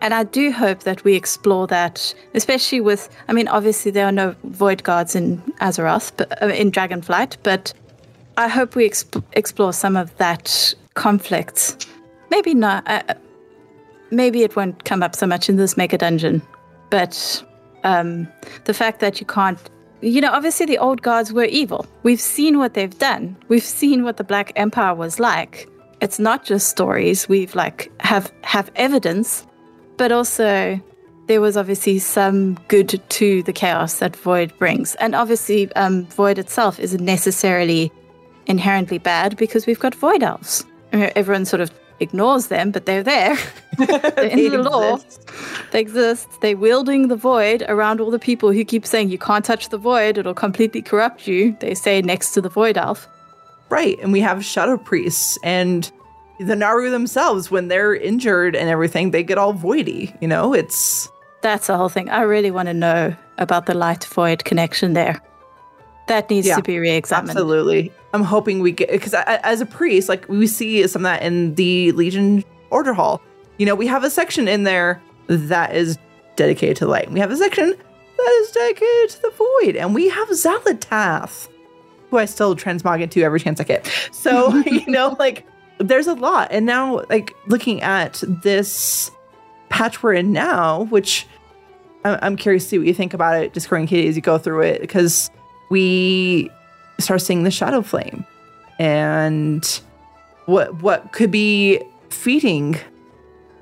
And 0.00 0.12
I 0.12 0.24
do 0.24 0.52
hope 0.52 0.80
that 0.80 1.02
we 1.04 1.14
explore 1.14 1.66
that, 1.68 2.14
especially 2.34 2.80
with. 2.80 3.08
I 3.28 3.32
mean, 3.32 3.48
obviously 3.48 3.90
there 3.90 4.06
are 4.06 4.12
no 4.12 4.34
void 4.44 4.82
guards 4.82 5.14
in 5.14 5.38
Azeroth, 5.60 6.12
but 6.16 6.42
uh, 6.42 6.48
in 6.48 6.70
Dragonflight. 6.70 7.38
But 7.42 7.72
I 8.36 8.48
hope 8.48 8.74
we 8.74 8.88
exp- 8.88 9.22
explore 9.32 9.72
some 9.72 9.96
of 9.96 10.14
that 10.18 10.74
conflict. 10.94 11.86
Maybe 12.30 12.52
not. 12.54 12.86
Uh, 12.86 13.14
maybe 14.10 14.42
it 14.42 14.56
won't 14.56 14.84
come 14.84 15.02
up 15.02 15.14
so 15.14 15.26
much 15.26 15.48
in 15.48 15.56
this 15.56 15.76
mega 15.76 15.96
dungeon, 15.96 16.42
but 16.90 17.42
um, 17.84 18.28
the 18.64 18.74
fact 18.74 19.00
that 19.00 19.20
you 19.20 19.26
can't. 19.26 19.58
You 20.00 20.20
know, 20.20 20.32
obviously 20.32 20.66
the 20.66 20.76
old 20.76 21.00
guards 21.00 21.32
were 21.32 21.44
evil. 21.44 21.86
We've 22.02 22.20
seen 22.20 22.58
what 22.58 22.74
they've 22.74 22.98
done. 22.98 23.36
We've 23.48 23.62
seen 23.62 24.04
what 24.04 24.18
the 24.18 24.24
Black 24.24 24.52
Empire 24.54 24.94
was 24.94 25.18
like. 25.18 25.66
It's 26.04 26.20
not 26.20 26.44
just 26.44 26.68
stories. 26.68 27.28
We've 27.28 27.54
like 27.54 27.90
have 28.00 28.32
have 28.42 28.70
evidence 28.76 29.46
but 29.96 30.12
also 30.12 30.80
there 31.26 31.40
was 31.40 31.56
obviously 31.56 31.98
some 31.98 32.54
good 32.68 33.00
to 33.08 33.42
the 33.44 33.52
chaos 33.52 33.98
that 33.98 34.14
Void 34.16 34.56
brings. 34.58 34.94
And 34.96 35.14
obviously, 35.14 35.72
um, 35.74 36.04
Void 36.06 36.38
itself 36.38 36.78
isn't 36.78 37.04
necessarily 37.04 37.90
inherently 38.46 38.98
bad 38.98 39.36
because 39.36 39.66
we've 39.66 39.80
got 39.80 39.94
Void 39.94 40.22
elves. 40.22 40.64
Everyone 40.92 41.44
sort 41.44 41.60
of 41.60 41.70
ignores 42.00 42.48
them, 42.48 42.70
but 42.70 42.84
they're 42.84 43.02
there. 43.02 43.36
they're 43.78 44.26
in 44.26 44.50
the 44.50 44.58
law. 44.58 44.98
They 45.72 45.80
exist. 45.80 46.28
They're 46.42 46.56
wielding 46.56 47.08
the 47.08 47.16
Void 47.16 47.64
around 47.68 48.00
all 48.00 48.10
the 48.10 48.18
people 48.18 48.52
who 48.52 48.64
keep 48.64 48.84
saying, 48.84 49.08
you 49.08 49.18
can't 49.18 49.44
touch 49.44 49.70
the 49.70 49.78
Void, 49.78 50.18
it'll 50.18 50.34
completely 50.34 50.82
corrupt 50.82 51.26
you. 51.26 51.56
They 51.60 51.74
say 51.74 52.02
next 52.02 52.32
to 52.32 52.42
the 52.42 52.50
Void 52.50 52.76
elf. 52.76 53.08
Right. 53.70 53.98
And 54.00 54.12
we 54.12 54.20
have 54.20 54.44
shadow 54.44 54.76
priests 54.76 55.38
and 55.42 55.90
the 56.40 56.56
Naaru 56.56 56.90
themselves, 56.90 57.50
when 57.50 57.68
they're 57.68 57.94
injured 57.94 58.56
and 58.56 58.68
everything, 58.68 59.12
they 59.12 59.22
get 59.22 59.38
all 59.38 59.54
voidy. 59.54 60.16
You 60.20 60.26
know, 60.28 60.52
it's 60.52 61.08
That's 61.42 61.68
the 61.68 61.76
whole 61.76 61.88
thing. 61.88 62.08
I 62.10 62.22
really 62.22 62.50
want 62.50 62.66
to 62.68 62.74
know 62.74 63.14
about 63.38 63.66
the 63.66 63.74
light 63.74 64.04
void 64.04 64.44
connection 64.44 64.94
there. 64.94 65.20
That 66.08 66.28
needs 66.30 66.46
Yeah, 66.46 66.56
to 66.56 66.62
be 66.62 66.78
re-examined. 66.78 67.30
absolutely. 67.30 67.92
I'm 68.12 68.22
hoping 68.24 68.60
we 68.60 68.72
get 68.72 68.90
because 68.90 69.14
as 69.14 69.60
a 69.60 69.66
priest, 69.66 70.08
like 70.08 70.28
we 70.28 70.46
see 70.46 70.86
some 70.88 71.02
of 71.02 71.04
that 71.04 71.22
in 71.22 71.54
the 71.54 71.92
Legion 71.92 72.44
Order 72.70 72.92
Hall. 72.94 73.20
You 73.58 73.66
know, 73.66 73.74
we 73.76 73.86
have 73.86 74.02
a 74.04 74.10
section 74.10 74.48
in 74.48 74.64
there 74.64 75.00
that 75.28 75.74
is 75.74 75.96
dedicated 76.36 76.76
to 76.78 76.86
light. 76.86 77.10
We 77.10 77.20
have 77.20 77.30
a 77.30 77.36
section 77.36 77.70
that 78.16 78.40
is 78.42 78.50
dedicated 78.50 79.10
to 79.10 79.22
the 79.22 79.30
void, 79.30 79.76
and 79.76 79.94
we 79.94 80.08
have 80.08 80.28
Xal'atath, 80.28 81.48
who 82.14 82.18
I 82.18 82.26
still 82.26 82.54
transmog 82.54 83.02
into 83.02 83.22
every 83.22 83.40
chance 83.40 83.60
I 83.60 83.64
get. 83.64 83.90
So 84.12 84.54
you 84.66 84.86
know, 84.86 85.16
like 85.18 85.46
there's 85.78 86.06
a 86.06 86.14
lot. 86.14 86.48
And 86.52 86.64
now, 86.64 87.04
like 87.10 87.34
looking 87.46 87.82
at 87.82 88.22
this 88.26 89.10
patch 89.68 90.02
we're 90.02 90.14
in 90.14 90.32
now, 90.32 90.84
which 90.84 91.26
I'm 92.04 92.36
curious 92.36 92.64
to 92.64 92.68
see 92.70 92.78
what 92.78 92.86
you 92.86 92.94
think 92.94 93.14
about 93.14 93.42
it, 93.42 93.52
Discordian 93.52 93.88
Kitty, 93.88 94.06
as 94.08 94.14
you 94.14 94.22
go 94.22 94.38
through 94.38 94.62
it, 94.62 94.80
because 94.80 95.30
we 95.70 96.50
start 97.00 97.22
seeing 97.22 97.42
the 97.42 97.50
shadow 97.50 97.82
flame 97.82 98.24
and 98.78 99.80
what 100.46 100.82
what 100.82 101.12
could 101.12 101.30
be 101.30 101.82
feeding 102.10 102.76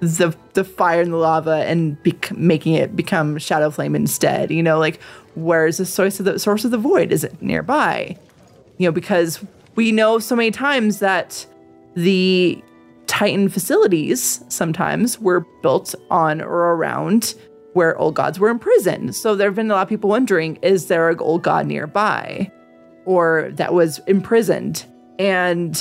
the 0.00 0.36
the 0.52 0.64
fire 0.64 1.00
and 1.00 1.12
the 1.12 1.16
lava 1.16 1.64
and 1.64 2.02
bec- 2.02 2.36
making 2.36 2.74
it 2.74 2.94
become 2.94 3.38
shadow 3.38 3.70
flame 3.70 3.94
instead. 3.94 4.50
You 4.50 4.62
know, 4.62 4.78
like 4.78 5.00
where's 5.34 5.78
the 5.78 5.86
source 5.86 6.18
of 6.18 6.26
the 6.26 6.38
source 6.38 6.64
of 6.64 6.72
the 6.72 6.78
void? 6.78 7.12
Is 7.12 7.24
it 7.24 7.40
nearby? 7.40 8.18
You 8.82 8.88
know, 8.88 8.92
because 8.92 9.44
we 9.76 9.92
know 9.92 10.18
so 10.18 10.34
many 10.34 10.50
times 10.50 10.98
that 10.98 11.46
the 11.94 12.60
Titan 13.06 13.48
facilities 13.48 14.42
sometimes 14.48 15.20
were 15.20 15.46
built 15.62 15.94
on 16.10 16.40
or 16.40 16.74
around 16.74 17.36
where 17.74 17.96
old 17.96 18.16
gods 18.16 18.40
were 18.40 18.48
imprisoned. 18.48 19.14
So 19.14 19.36
there 19.36 19.46
have 19.46 19.54
been 19.54 19.70
a 19.70 19.74
lot 19.74 19.82
of 19.82 19.88
people 19.88 20.10
wondering 20.10 20.56
is 20.62 20.88
there 20.88 21.10
an 21.10 21.20
old 21.20 21.44
god 21.44 21.68
nearby 21.68 22.50
or 23.04 23.50
that 23.52 23.72
was 23.72 24.00
imprisoned? 24.08 24.84
And 25.16 25.80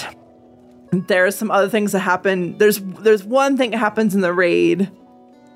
there 0.91 1.25
are 1.25 1.31
some 1.31 1.49
other 1.49 1.69
things 1.69 1.93
that 1.93 2.01
happen. 2.01 2.55
There's 2.59 2.77
there's 2.99 3.23
one 3.23 3.57
thing 3.57 3.71
that 3.71 3.79
happens 3.79 4.13
in 4.13 4.21
the 4.21 4.31
raid. 4.31 4.91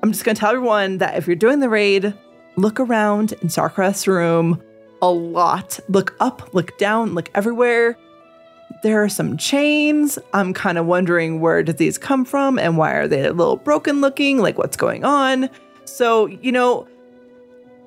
I'm 0.02 0.10
just 0.10 0.24
gonna 0.24 0.34
tell 0.34 0.50
everyone 0.50 0.98
that 0.98 1.16
if 1.16 1.28
you're 1.28 1.36
doing 1.36 1.60
the 1.60 1.68
raid, 1.68 2.12
look 2.56 2.80
around 2.80 3.34
in 3.34 3.46
Sarkareth's 3.46 4.08
room 4.08 4.60
a 5.02 5.10
lot. 5.10 5.78
Look 5.88 6.16
up, 6.20 6.54
look 6.54 6.76
down, 6.78 7.14
look 7.14 7.30
everywhere 7.34 7.96
there 8.82 9.02
are 9.02 9.08
some 9.08 9.36
chains. 9.36 10.18
I'm 10.32 10.52
kind 10.54 10.78
of 10.78 10.86
wondering 10.86 11.40
where 11.40 11.62
did 11.62 11.78
these 11.78 11.98
come 11.98 12.24
from 12.24 12.58
and 12.58 12.76
why 12.76 12.92
are 12.92 13.08
they 13.08 13.24
a 13.24 13.32
little 13.32 13.56
broken 13.56 14.00
looking? 14.00 14.38
Like 14.38 14.58
what's 14.58 14.76
going 14.76 15.04
on? 15.04 15.50
So, 15.84 16.26
you 16.26 16.52
know, 16.52 16.86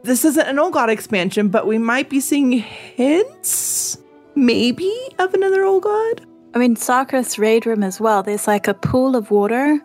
this 0.04 0.26
isn't 0.26 0.48
an 0.48 0.60
old 0.60 0.74
god 0.74 0.90
expansion, 0.90 1.50
but 1.50 1.68
we 1.68 1.78
might 1.78 2.10
be 2.10 2.20
seeing 2.20 2.52
hints 2.52 3.98
maybe 4.36 4.94
of 5.20 5.34
another 5.34 5.64
old 5.64 5.84
god. 5.84 6.26
I 6.54 6.58
mean, 6.58 6.76
Sarkareth's 6.76 7.38
raid 7.38 7.66
room 7.66 7.84
as 7.84 8.00
well. 8.00 8.24
There's 8.24 8.48
like 8.48 8.68
a 8.68 8.74
pool 8.74 9.16
of 9.16 9.32
water 9.32 9.80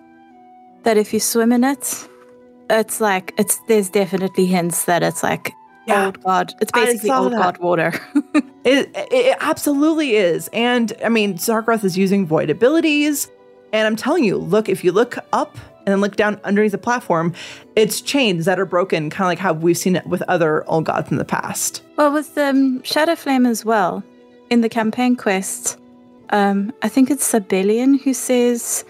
that 0.84 0.96
if 0.96 1.12
you 1.12 1.20
swim 1.20 1.52
in 1.52 1.64
it, 1.64 2.08
it's 2.70 3.00
like 3.00 3.34
it's 3.36 3.58
there's 3.68 3.90
definitely 3.90 4.46
hints 4.46 4.86
that 4.86 5.02
it's 5.02 5.22
like 5.22 5.52
old 5.88 6.22
god. 6.22 6.54
It's 6.60 6.72
basically 6.72 7.10
old 7.10 7.32
that. 7.32 7.38
god 7.38 7.58
water. 7.58 7.92
It, 8.64 8.90
it, 8.94 9.36
absolutely 9.40 10.16
is. 10.16 10.48
And 10.54 10.94
I 11.04 11.10
mean, 11.10 11.34
Sarkareth 11.34 11.84
is 11.84 11.98
using 11.98 12.26
void 12.26 12.48
abilities. 12.48 13.30
And 13.74 13.86
I'm 13.86 13.94
telling 13.94 14.24
you, 14.24 14.38
look, 14.38 14.70
if 14.70 14.82
you 14.82 14.90
look 14.90 15.18
up 15.34 15.58
and 15.84 15.88
then 15.88 16.00
look 16.00 16.16
down 16.16 16.40
underneath 16.44 16.72
the 16.72 16.78
platform, 16.78 17.34
it's 17.76 18.00
chains 18.00 18.46
that 18.46 18.58
are 18.58 18.64
broken, 18.64 19.10
kind 19.10 19.26
of 19.26 19.30
like 19.30 19.38
how 19.38 19.52
we've 19.52 19.76
seen 19.76 19.96
it 19.96 20.06
with 20.06 20.22
other 20.28 20.66
old 20.66 20.86
gods 20.86 21.10
in 21.10 21.18
the 21.18 21.26
past. 21.26 21.82
well, 21.98 22.10
with 22.10 22.34
the 22.34 22.46
um, 22.46 22.80
Shadowflame 22.80 23.46
as 23.46 23.66
well, 23.66 24.02
in 24.48 24.62
the 24.62 24.70
campaign 24.70 25.14
quest, 25.14 25.78
um, 26.30 26.72
I 26.82 26.88
think 26.88 27.10
it's 27.10 27.30
Sabellian 27.30 28.00
who 28.00 28.14
says 28.14 28.84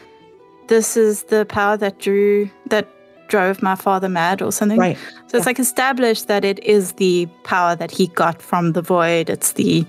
this 0.68 0.97
is 0.97 1.24
the 1.24 1.47
power 1.47 1.76
that 1.76 1.99
drew 1.99 2.49
that 2.66 2.88
drove 3.29 3.62
my 3.62 3.75
father 3.75 4.09
mad 4.09 4.43
or 4.43 4.53
something. 4.53 4.79
Right. 4.79 4.99
So 5.29 5.37
it's 5.39 5.47
like 5.47 5.59
established 5.59 6.29
that 6.29 6.45
it 6.45 6.62
is 6.64 6.93
the 6.93 7.27
power 7.45 7.75
that 7.77 7.91
he 7.91 8.07
got 8.09 8.41
from 8.43 8.72
the 8.72 8.83
void. 8.83 9.31
It's 9.31 9.53
the 9.53 9.87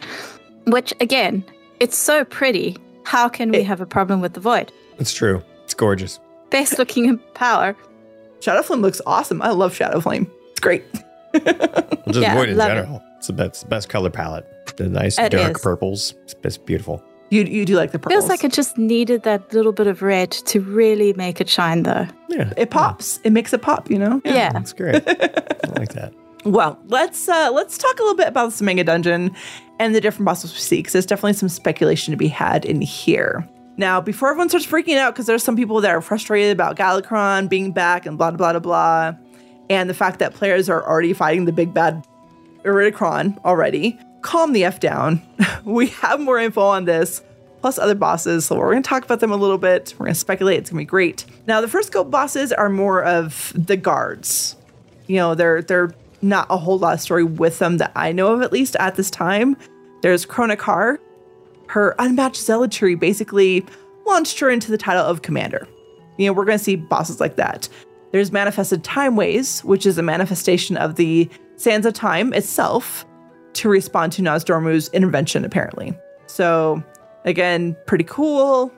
which 0.68 0.94
again, 1.00 1.44
it's 1.80 1.98
so 1.98 2.26
pretty. 2.26 2.78
How 3.04 3.30
can 3.30 3.52
we 3.52 3.62
have 3.64 3.82
a 3.82 3.86
problem 3.86 4.22
with 4.22 4.34
the 4.34 4.40
void? 4.40 4.72
It's 4.98 5.14
true. 5.14 5.44
It's 5.64 5.74
gorgeous. 5.74 6.20
Best 6.50 6.80
looking 6.80 7.18
power. 7.36 7.76
Shadowflame 8.40 8.82
looks 8.82 9.02
awesome. 9.06 9.42
I 9.42 9.50
love 9.50 9.74
Shadowflame. 9.78 10.30
It's 10.52 10.60
great. 10.60 10.84
Just 11.34 11.46
Yeah, 12.20 12.34
void 12.36 12.50
in 12.50 12.58
love 12.58 12.72
it. 12.72 12.76
general. 12.76 13.04
It's 13.18 13.28
the 13.28 13.34
best, 13.34 13.68
best 13.70 13.90
color 13.90 14.10
palette. 14.10 14.46
The 14.78 14.88
nice 14.90 15.18
It 15.20 15.30
dark 15.30 15.58
is. 15.58 15.62
purples. 15.62 16.14
It's, 16.24 16.36
it's 16.44 16.58
beautiful. 16.58 17.04
You 17.36 17.44
you 17.44 17.66
do 17.66 17.76
like 17.76 17.92
the 17.92 18.00
purples. 18.00 18.14
Feels 18.14 18.30
like 18.30 18.44
it 18.46 18.54
just 18.54 18.78
needed 18.78 19.24
that 19.24 19.54
little 19.54 19.74
bit 19.74 19.88
of 19.88 20.02
red 20.02 20.32
to 20.32 20.62
really 20.62 21.12
make 21.14 21.42
it 21.42 21.50
shine, 21.50 21.84
though. 21.84 22.08
Yeah, 22.30 22.54
it 22.56 22.70
pops. 22.70 23.20
It 23.26 23.32
makes 23.32 23.52
it 23.52 23.62
pop. 23.62 23.92
You 23.92 24.00
know. 24.00 24.22
Yeah. 24.24 24.54
That's 24.54 24.72
great. 24.72 25.04
I 25.08 25.68
like 25.78 25.94
that. 25.94 26.14
Well, 26.46 26.80
let's 26.86 27.28
uh 27.28 27.52
let's 27.52 27.78
talk 27.78 28.00
a 28.00 28.04
little 28.04 28.16
bit 28.16 28.30
about 28.30 28.52
the 28.54 28.64
Semanga 28.64 28.86
dungeon 28.86 29.36
and 29.80 29.94
the 29.94 30.00
different 30.00 30.26
bosses 30.26 30.54
we 30.54 30.60
see, 30.60 30.78
because 30.78 30.94
there's 30.94 31.06
definitely 31.06 31.34
some 31.34 31.50
speculation 31.50 32.12
to 32.12 32.18
be 32.18 32.30
had 32.30 32.64
in 32.64 32.80
here. 32.82 33.46
Now, 33.76 34.00
before 34.00 34.30
everyone 34.30 34.48
starts 34.48 34.66
freaking 34.66 34.98
out, 34.98 35.14
because 35.14 35.26
there's 35.26 35.44
some 35.44 35.58
people 35.58 35.82
that 35.82 35.92
are 35.92 36.02
frustrated 36.02 36.54
about 36.54 36.78
Galakrond 36.78 37.50
being 37.50 37.74
back 37.74 38.06
and 38.06 38.18
blah 38.18 38.32
blah 38.32 38.54
blah 38.54 38.60
blah, 38.60 39.14
and 39.70 39.90
the 39.90 39.94
fact 39.94 40.20
that 40.20 40.34
players 40.34 40.70
are 40.70 40.88
already 40.88 41.12
fighting 41.12 41.44
the 41.44 41.52
big 41.52 41.74
bad 41.74 42.06
Iridikron 42.64 43.44
already, 43.44 44.00
calm 44.26 44.54
the 44.54 44.66
f 44.66 44.80
down. 44.80 45.22
we 45.64 45.88
have 45.88 46.20
more 46.20 46.40
info 46.40 46.62
on 46.62 46.86
this, 46.86 47.22
plus 47.62 47.78
other 47.78 47.96
bosses, 47.96 48.46
so 48.46 48.58
we're 48.58 48.72
going 48.72 48.84
to 48.84 48.90
talk 48.90 49.06
about 49.06 49.20
them 49.20 49.32
a 49.32 49.38
little 49.38 49.58
bit. 49.58 49.94
We're 49.98 50.06
going 50.06 50.14
to 50.14 50.20
speculate. 50.20 50.60
It's 50.60 50.70
going 50.70 50.80
to 50.80 50.86
be 50.86 50.90
great. 50.90 51.26
Now, 51.48 51.62
the 51.62 51.68
first 51.68 51.92
couple 51.92 52.12
bosses 52.12 52.52
are 52.52 52.70
more 52.70 53.04
of 53.04 53.54
the 53.56 53.78
guards 53.78 54.58
you 55.08 55.18
know, 55.18 55.36
they're 55.36 55.62
they're 55.62 55.94
not 56.22 56.48
a 56.50 56.58
whole 56.58 56.80
lot 56.80 56.94
of 56.94 57.02
story 57.02 57.24
with 57.24 57.60
them 57.60 57.78
that 57.78 57.92
I 57.96 58.12
know 58.12 58.34
of, 58.34 58.42
at 58.42 58.52
least 58.52 58.76
at 58.78 58.96
this 58.96 59.10
time. 59.10 59.56
There's 60.02 60.26
Chronikar. 60.26 60.98
Her 61.68 61.96
unmatched 62.00 62.42
zealotry 62.42 62.96
basically 62.96 63.66
launched 64.06 64.40
her 64.40 64.50
into 64.50 64.72
the 64.72 64.78
title 64.78 65.04
of 65.04 65.22
commander. 65.22 65.68
You 66.18 66.28
know, 66.28 66.34
we're 66.34 66.46
going 66.46 66.58
to 66.58 66.64
see 66.64 66.76
bosses 66.76 67.20
like 67.20 67.36
that. 67.38 67.68
There's 68.12 68.32
manifested 68.32 68.84
timeways, 68.84 69.64
which 69.64 69.86
is 69.86 69.98
a 69.98 70.04
manifestation 70.04 70.78
of 70.78 70.96
the 70.96 71.30
sands 71.58 71.86
of 71.86 71.94
time 71.94 72.34
itself 72.34 73.06
to 73.56 73.70
respond 73.70 74.12
to 74.14 74.22
Nozdormu's 74.22 74.90
intervention, 74.90 75.46
apparently. 75.46 75.98
So, 76.28 76.84
again, 77.24 77.76
pretty 77.86 78.04
cool. 78.04 78.72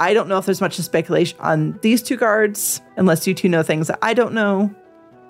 I 0.00 0.14
don't 0.14 0.28
know 0.28 0.38
if 0.38 0.46
there's 0.46 0.60
much 0.60 0.76
speculation 0.76 1.38
on 1.40 1.78
these 1.82 2.02
two 2.02 2.16
guards, 2.16 2.80
unless 2.96 3.26
you 3.26 3.34
two 3.34 3.48
know 3.48 3.62
things 3.62 3.88
that 3.88 3.98
I 4.02 4.14
don't 4.14 4.32
know. 4.32 4.72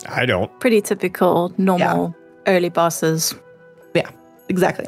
I 0.08 0.26
don't. 0.26 0.50
Pretty 0.60 0.80
typical, 0.80 1.52
normal 1.56 2.14
early 2.46 2.68
bosses. 2.68 3.34
Yeah, 3.94 4.10
exactly. 4.48 4.86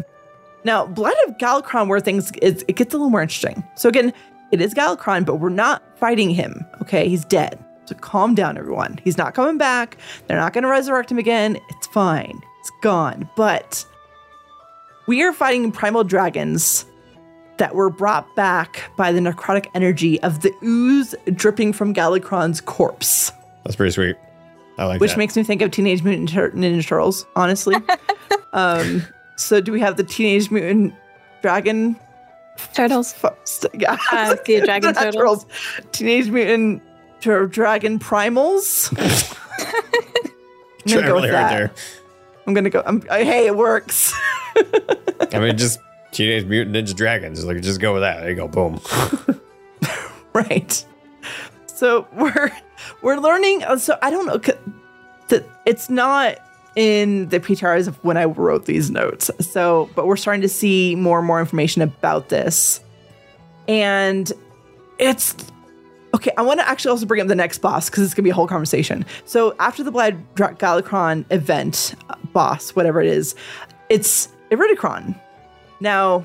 Now, 0.65 0.87
Blood 0.87 1.15
of 1.27 1.39
Galakrond, 1.39 1.89
where 1.89 2.01
things 2.01 2.31
is 2.43 2.65
it 2.69 2.77
gets 2.77 2.93
a 2.93 2.99
little 2.99 3.11
more 3.11 3.23
interesting. 3.23 3.65
So 3.77 3.89
again, 3.89 4.13
it 4.53 4.61
is 4.61 4.75
Galakrond, 4.75 5.25
but 5.25 5.37
we're 5.37 5.49
not 5.49 5.83
fighting 5.99 6.31
him. 6.31 6.65
Okay, 6.83 7.09
he's 7.09 7.25
dead. 7.25 7.59
So 7.87 7.95
calm 7.97 8.35
down, 8.35 8.59
everyone. 8.59 9.01
He's 9.03 9.17
not 9.17 9.35
coming 9.35 9.59
back. 9.59 9.97
They're 10.27 10.37
not 10.37 10.53
going 10.53 10.63
to 10.63 10.71
resurrect 10.71 11.11
him 11.11 11.19
again. 11.19 11.59
It's 11.71 11.87
fine. 11.89 12.41
It's 12.61 12.71
gone. 12.83 13.29
But 13.37 13.85
we 15.07 15.23
are 15.23 15.33
fighting 15.33 15.73
primal 15.73 16.05
dragons 16.05 16.85
that 17.59 17.75
were 17.75 17.91
brought 17.91 18.35
back 18.37 18.91
by 18.97 19.13
the 19.13 19.21
necrotic 19.21 19.67
energy 19.75 20.21
of 20.23 20.41
the 20.41 20.53
ooze 20.63 21.15
dripping 21.35 21.73
from 21.73 21.93
Galakrond's 21.93 22.61
corpse. 22.61 23.33
That's 23.65 23.77
pretty 23.77 23.93
sweet. 23.93 24.17
I 24.79 24.85
like 24.87 24.95
that. 24.95 25.01
which 25.01 25.11
that. 25.13 25.19
makes 25.19 25.37
me 25.37 25.43
think 25.43 25.61
of 25.61 25.71
Teenage 25.71 26.03
Mutant 26.03 26.31
Ninja 26.31 26.87
Turtles, 26.87 27.27
honestly. 27.37 27.77
um, 28.55 29.03
so 29.37 29.61
do 29.61 29.73
we 29.73 29.81
have 29.81 29.97
the 29.99 30.05
Teenage 30.05 30.51
Mutant 30.51 30.95
Dragon 31.43 31.99
Turtles? 32.73 33.15
yeah, 33.75 33.97
Uh, 34.11 34.37
the 34.47 34.61
Dragon 34.65 34.93
Not 34.95 35.13
Turtles. 35.13 35.45
Teenage 35.93 36.31
Mutant 36.31 36.83
Tur- 37.21 37.47
Dragon 37.47 37.99
Primals. 37.99 38.91
I'm 40.87 40.95
gonna 40.95 41.07
go 41.07 41.21
with 41.21 41.31
there. 41.31 41.73
I'm 42.51 42.55
gonna 42.55 42.69
go. 42.71 42.83
I'm, 42.85 43.01
I, 43.09 43.23
hey, 43.23 43.47
it 43.47 43.57
works. 43.57 44.13
I 45.33 45.39
mean, 45.39 45.57
just 45.57 45.79
Teenage 46.11 46.45
Mutant 46.47 46.75
Ninja 46.75 46.97
Dragons. 46.97 47.45
Like, 47.45 47.61
just 47.63 47.81
go 47.81 47.93
with 47.93 48.03
that. 48.03 48.19
There 48.21 48.31
you 48.31 48.35
go. 48.35 48.49
Boom. 48.49 48.81
right. 50.33 50.85
So 51.67 52.09
we're 52.13 52.51
we're 53.03 53.19
learning. 53.19 53.63
uh, 53.63 53.79
So 53.79 53.97
I 54.03 54.11
don't 54.11 54.27
know 54.27 54.39
that 55.29 55.45
it's 55.65 55.89
not 55.89 56.39
in 56.75 57.29
the 57.29 57.39
PTRs 57.39 57.87
of 57.87 58.03
when 58.05 58.17
I 58.17 58.25
wrote 58.25 58.67
these 58.67 58.91
notes. 58.91 59.31
So, 59.39 59.89
but 59.95 60.09
we're 60.09 60.17
starting 60.17 60.43
to 60.43 60.49
see 60.49 60.97
more 60.97 61.19
and 61.19 61.27
more 61.29 61.39
information 61.39 61.83
about 61.83 62.31
this, 62.31 62.81
and 63.69 64.33
it's 64.99 65.37
okay. 66.15 66.33
I 66.37 66.43
want 66.43 66.59
to 66.59 66.69
actually 66.69 66.91
also 66.91 67.07
bring 67.07 67.21
up 67.21 67.29
the 67.29 67.37
next 67.37 67.59
boss 67.59 67.89
because 67.89 68.05
it's 68.05 68.15
gonna 68.15 68.25
be 68.25 68.31
a 68.31 68.35
whole 68.35 68.49
conversation. 68.49 69.07
So 69.25 69.55
after 69.61 69.85
the 69.85 69.93
Blood 69.93 70.21
Galakrond 70.35 71.27
event 71.31 71.95
boss, 72.33 72.71
whatever 72.71 73.01
it 73.01 73.09
is, 73.09 73.35
it's 73.89 74.29
Iridikron. 74.51 75.19
Now 75.81 76.25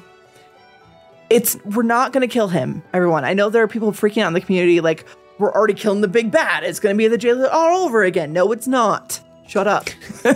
it's 1.30 1.58
we're 1.66 1.84
not 1.84 2.14
gonna 2.14 2.28
kill 2.28 2.48
him, 2.48 2.84
everyone. 2.94 3.26
I 3.26 3.34
know 3.34 3.50
there 3.50 3.64
are 3.64 3.68
people 3.68 3.92
freaking 3.92 4.22
out 4.24 4.28
in 4.28 4.34
the 4.34 4.42
community, 4.42 4.82
like 4.82 5.06
we're 5.40 5.52
already 5.52 5.74
killing 5.74 6.02
the 6.02 6.08
big 6.08 6.32
bad. 6.32 6.64
It's 6.64 6.80
gonna 6.80 6.96
be 6.96 7.08
the 7.08 7.18
jailer 7.18 7.50
all 7.50 7.86
over 7.86 8.04
again. 8.04 8.34
No, 8.34 8.52
it's 8.52 8.68
not. 8.68 9.20
Shut 9.48 9.68
up. 9.68 9.90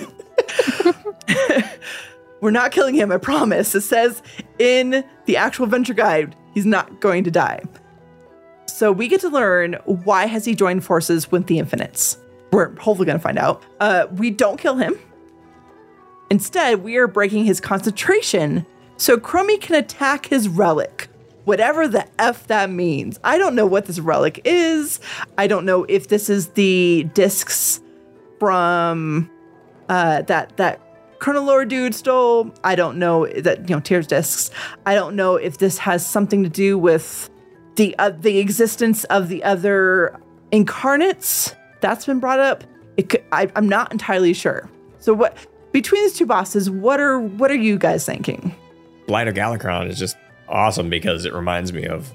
we're 2.41 2.51
not 2.51 2.71
killing 2.71 2.95
him. 2.95 3.11
I 3.11 3.17
promise. 3.17 3.73
It 3.75 3.81
says 3.81 4.21
in 4.59 5.03
the 5.25 5.37
actual 5.37 5.65
adventure 5.65 5.93
guide, 5.93 6.35
he's 6.53 6.65
not 6.65 6.99
going 6.99 7.23
to 7.23 7.31
die. 7.31 7.61
So 8.67 8.91
we 8.91 9.07
get 9.07 9.21
to 9.21 9.29
learn 9.29 9.73
why 9.85 10.25
has 10.25 10.45
he 10.45 10.55
joined 10.55 10.83
forces 10.83 11.31
with 11.31 11.47
the 11.47 11.59
Infinites. 11.59 12.17
We're 12.51 12.75
hopefully 12.79 13.05
gonna 13.05 13.19
find 13.19 13.37
out. 13.37 13.63
Uh, 13.79 14.07
we 14.11 14.31
don't 14.31 14.57
kill 14.57 14.75
him. 14.75 14.97
Instead, 16.29 16.83
we 16.83 16.97
are 16.97 17.07
breaking 17.07 17.45
his 17.45 17.59
concentration 17.59 18.65
so 18.97 19.17
Chromie 19.17 19.59
can 19.59 19.75
attack 19.75 20.25
his 20.25 20.49
relic, 20.49 21.07
whatever 21.45 21.87
the 21.87 22.05
F 22.19 22.47
that 22.47 22.69
means. 22.69 23.17
I 23.23 23.37
don't 23.37 23.55
know 23.55 23.65
what 23.65 23.85
this 23.85 23.99
relic 23.99 24.41
is. 24.43 24.99
I 25.37 25.47
don't 25.47 25.65
know 25.65 25.85
if 25.85 26.09
this 26.09 26.29
is 26.29 26.49
the 26.49 27.07
discs 27.13 27.79
from 28.39 29.29
uh, 29.87 30.23
that 30.23 30.57
that 30.57 30.81
Colonel 31.19 31.43
Lord 31.45 31.69
dude 31.69 31.95
stole. 31.95 32.53
I 32.63 32.75
don't 32.75 32.99
know 32.99 33.25
that 33.25 33.69
you 33.69 33.75
know 33.75 33.79
Tyr's 33.79 34.05
discs. 34.05 34.51
I 34.85 34.95
don't 34.95 35.15
know 35.15 35.37
if 35.37 35.57
this 35.57 35.77
has 35.77 36.05
something 36.05 36.43
to 36.43 36.49
do 36.49 36.77
with 36.77 37.29
the 37.75 37.95
uh, 37.99 38.11
the 38.11 38.39
existence 38.39 39.05
of 39.05 39.29
the 39.29 39.43
other 39.43 40.19
incarnates 40.51 41.55
that's 41.79 42.05
been 42.05 42.19
brought 42.19 42.39
up. 42.39 42.65
Could, 42.97 43.23
I, 43.31 43.49
I'm 43.55 43.69
not 43.69 43.93
entirely 43.93 44.33
sure. 44.33 44.69
So 44.99 45.13
what 45.13 45.37
between 45.71 46.03
these 46.03 46.13
two 46.13 46.25
bosses, 46.25 46.69
what 46.69 46.99
are 46.99 47.19
what 47.19 47.51
are 47.51 47.55
you 47.55 47.77
guys 47.77 48.05
thinking? 48.05 48.55
Blight 49.07 49.27
of 49.27 49.33
Galakrond 49.33 49.89
is 49.89 49.97
just 49.99 50.17
awesome 50.47 50.89
because 50.89 51.25
it 51.25 51.33
reminds 51.33 51.73
me 51.73 51.85
of 51.85 52.13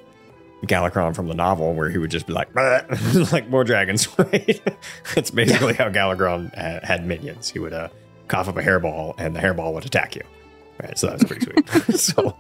Galakrond 0.66 1.14
from 1.14 1.28
the 1.28 1.34
novel 1.34 1.74
where 1.74 1.90
he 1.90 1.98
would 1.98 2.10
just 2.10 2.26
be 2.26 2.32
like, 2.32 2.54
like 3.32 3.48
more 3.48 3.64
dragons, 3.64 4.08
right? 4.18 4.60
it's 5.16 5.30
basically 5.30 5.74
how 5.74 5.88
Galakrond 5.88 6.54
ha- 6.54 6.80
had 6.86 7.06
minions. 7.06 7.50
He 7.50 7.58
would 7.58 7.72
uh, 7.72 7.88
cough 8.28 8.48
up 8.48 8.56
a 8.56 8.62
hairball 8.62 9.14
and 9.18 9.34
the 9.34 9.40
hairball 9.40 9.72
would 9.74 9.84
attack 9.84 10.16
you. 10.16 10.22
Right, 10.82 10.98
so 10.98 11.08
that's 11.08 11.24
pretty 11.24 11.44
sweet. 11.44 11.98
so, 12.00 12.36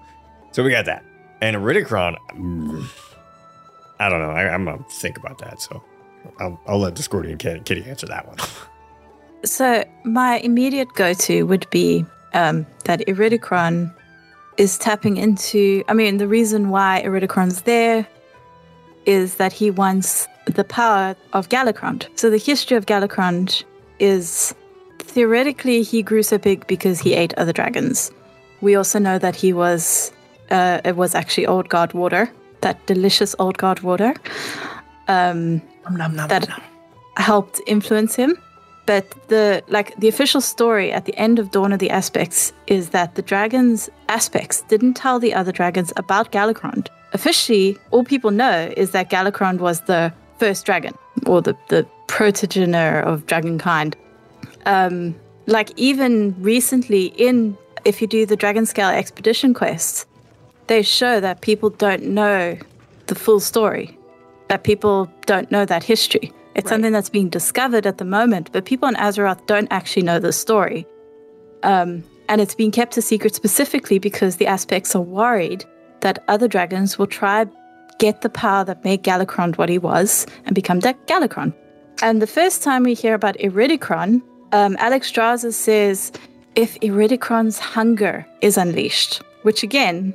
so 0.50 0.64
we 0.64 0.70
got 0.70 0.86
that. 0.86 1.04
And 1.40 1.56
Iridikron, 1.56 2.16
mm, 2.32 2.84
I 4.00 4.08
don't 4.08 4.20
know. 4.20 4.30
I, 4.30 4.52
I'm 4.52 4.64
gonna 4.64 4.84
think 4.90 5.16
about 5.18 5.38
that. 5.38 5.60
So 5.60 5.82
I'll, 6.40 6.60
I'll 6.66 6.78
let 6.78 6.94
Discordian 6.94 7.38
Kitty 7.38 7.84
answer 7.84 8.06
that 8.06 8.26
one. 8.26 8.38
So 9.44 9.84
my 10.04 10.38
immediate 10.38 10.88
go-to 10.94 11.44
would 11.44 11.68
be 11.70 12.04
um, 12.32 12.66
that 12.84 13.00
Iridikron 13.00 13.94
is 14.56 14.78
tapping 14.78 15.16
into. 15.16 15.84
I 15.88 15.94
mean, 15.94 16.16
the 16.16 16.28
reason 16.28 16.70
why 16.70 17.02
Iridikron's 17.04 17.62
there 17.62 18.06
is 19.06 19.36
that 19.36 19.52
he 19.52 19.70
wants 19.70 20.26
the 20.46 20.64
power 20.64 21.14
of 21.32 21.48
Galakrond. 21.48 22.06
So 22.18 22.30
the 22.30 22.38
history 22.38 22.76
of 22.76 22.86
Galakrond 22.86 23.64
is 23.98 24.54
theoretically 24.98 25.82
he 25.82 26.02
grew 26.02 26.22
so 26.22 26.38
big 26.38 26.66
because 26.66 26.98
he 27.00 27.14
ate 27.14 27.34
other 27.34 27.52
dragons. 27.52 28.10
We 28.60 28.74
also 28.74 28.98
know 28.98 29.18
that 29.18 29.36
he 29.36 29.52
was 29.52 30.12
uh, 30.50 30.80
it 30.84 30.96
was 30.96 31.14
actually 31.14 31.46
old 31.46 31.68
god 31.68 31.92
water, 31.92 32.30
that 32.60 32.84
delicious 32.86 33.34
old 33.38 33.58
god 33.58 33.80
water. 33.80 34.14
Um, 35.08 35.60
that 36.28 36.48
helped 37.16 37.60
influence 37.66 38.14
him. 38.16 38.38
But 38.86 39.28
the 39.28 39.62
like 39.68 39.96
the 39.96 40.08
official 40.08 40.40
story 40.40 40.92
at 40.92 41.06
the 41.06 41.16
end 41.16 41.38
of 41.38 41.50
Dawn 41.50 41.72
of 41.72 41.78
the 41.78 41.90
Aspects 41.90 42.52
is 42.66 42.90
that 42.90 43.14
the 43.14 43.22
dragons 43.22 43.88
aspects 44.08 44.62
didn't 44.62 44.94
tell 44.94 45.18
the 45.18 45.32
other 45.32 45.52
dragons 45.52 45.92
about 45.96 46.32
Galakrond. 46.32 46.88
Officially, 47.12 47.78
all 47.90 48.04
people 48.04 48.30
know 48.30 48.72
is 48.76 48.90
that 48.90 49.10
Galakrond 49.10 49.58
was 49.58 49.80
the 49.82 50.12
first 50.38 50.66
dragon 50.66 50.94
or 51.26 51.40
the 51.40 51.56
the 51.68 51.86
protogenitor 52.08 53.02
of 53.02 53.24
dragonkind. 53.26 53.94
Um, 54.66 55.14
like 55.46 55.72
even 55.76 56.34
recently 56.42 57.06
in 57.16 57.56
if 57.84 58.00
you 58.00 58.06
do 58.06 58.26
the 58.26 58.36
Dragon 58.36 58.66
Scale 58.66 58.88
expedition 58.88 59.54
quests, 59.54 60.06
they 60.66 60.82
show 60.82 61.20
that 61.20 61.40
people 61.42 61.70
don't 61.70 62.04
know 62.04 62.56
the 63.06 63.14
full 63.14 63.40
story, 63.40 63.98
that 64.48 64.64
people 64.64 65.10
don't 65.26 65.50
know 65.50 65.64
that 65.64 65.84
history. 65.84 66.32
It's 66.54 66.68
something 66.68 66.92
that's 66.92 67.10
being 67.10 67.28
discovered 67.28 67.86
at 67.86 67.98
the 67.98 68.04
moment, 68.04 68.50
but 68.52 68.64
people 68.64 68.86
on 68.86 68.94
Azeroth 68.94 69.44
don't 69.46 69.68
actually 69.70 70.02
know 70.02 70.20
the 70.20 70.32
story. 70.32 70.86
Um, 71.62 72.04
and 72.28 72.40
it's 72.40 72.54
being 72.54 72.70
kept 72.70 72.96
a 72.96 73.02
secret 73.02 73.34
specifically 73.34 73.98
because 73.98 74.36
the 74.36 74.46
aspects 74.46 74.94
are 74.94 75.02
worried 75.02 75.64
that 76.00 76.22
other 76.28 76.46
dragons 76.46 76.98
will 76.98 77.06
try 77.06 77.46
get 77.98 78.22
the 78.22 78.28
power 78.28 78.64
that 78.64 78.84
made 78.84 79.02
Galakrond 79.02 79.56
what 79.56 79.68
he 79.68 79.78
was 79.78 80.26
and 80.46 80.54
become 80.54 80.80
da- 80.80 80.94
Galakrond. 81.06 81.54
And 82.02 82.20
the 82.20 82.26
first 82.26 82.62
time 82.62 82.82
we 82.82 82.94
hear 82.94 83.14
about 83.14 83.36
Iridikron, 83.38 84.20
um, 84.52 84.76
Alexstrasza 84.76 85.52
says 85.52 86.12
if 86.54 86.78
Iridikron's 86.80 87.58
hunger 87.58 88.26
is 88.40 88.56
unleashed, 88.56 89.22
which 89.42 89.62
again, 89.62 90.14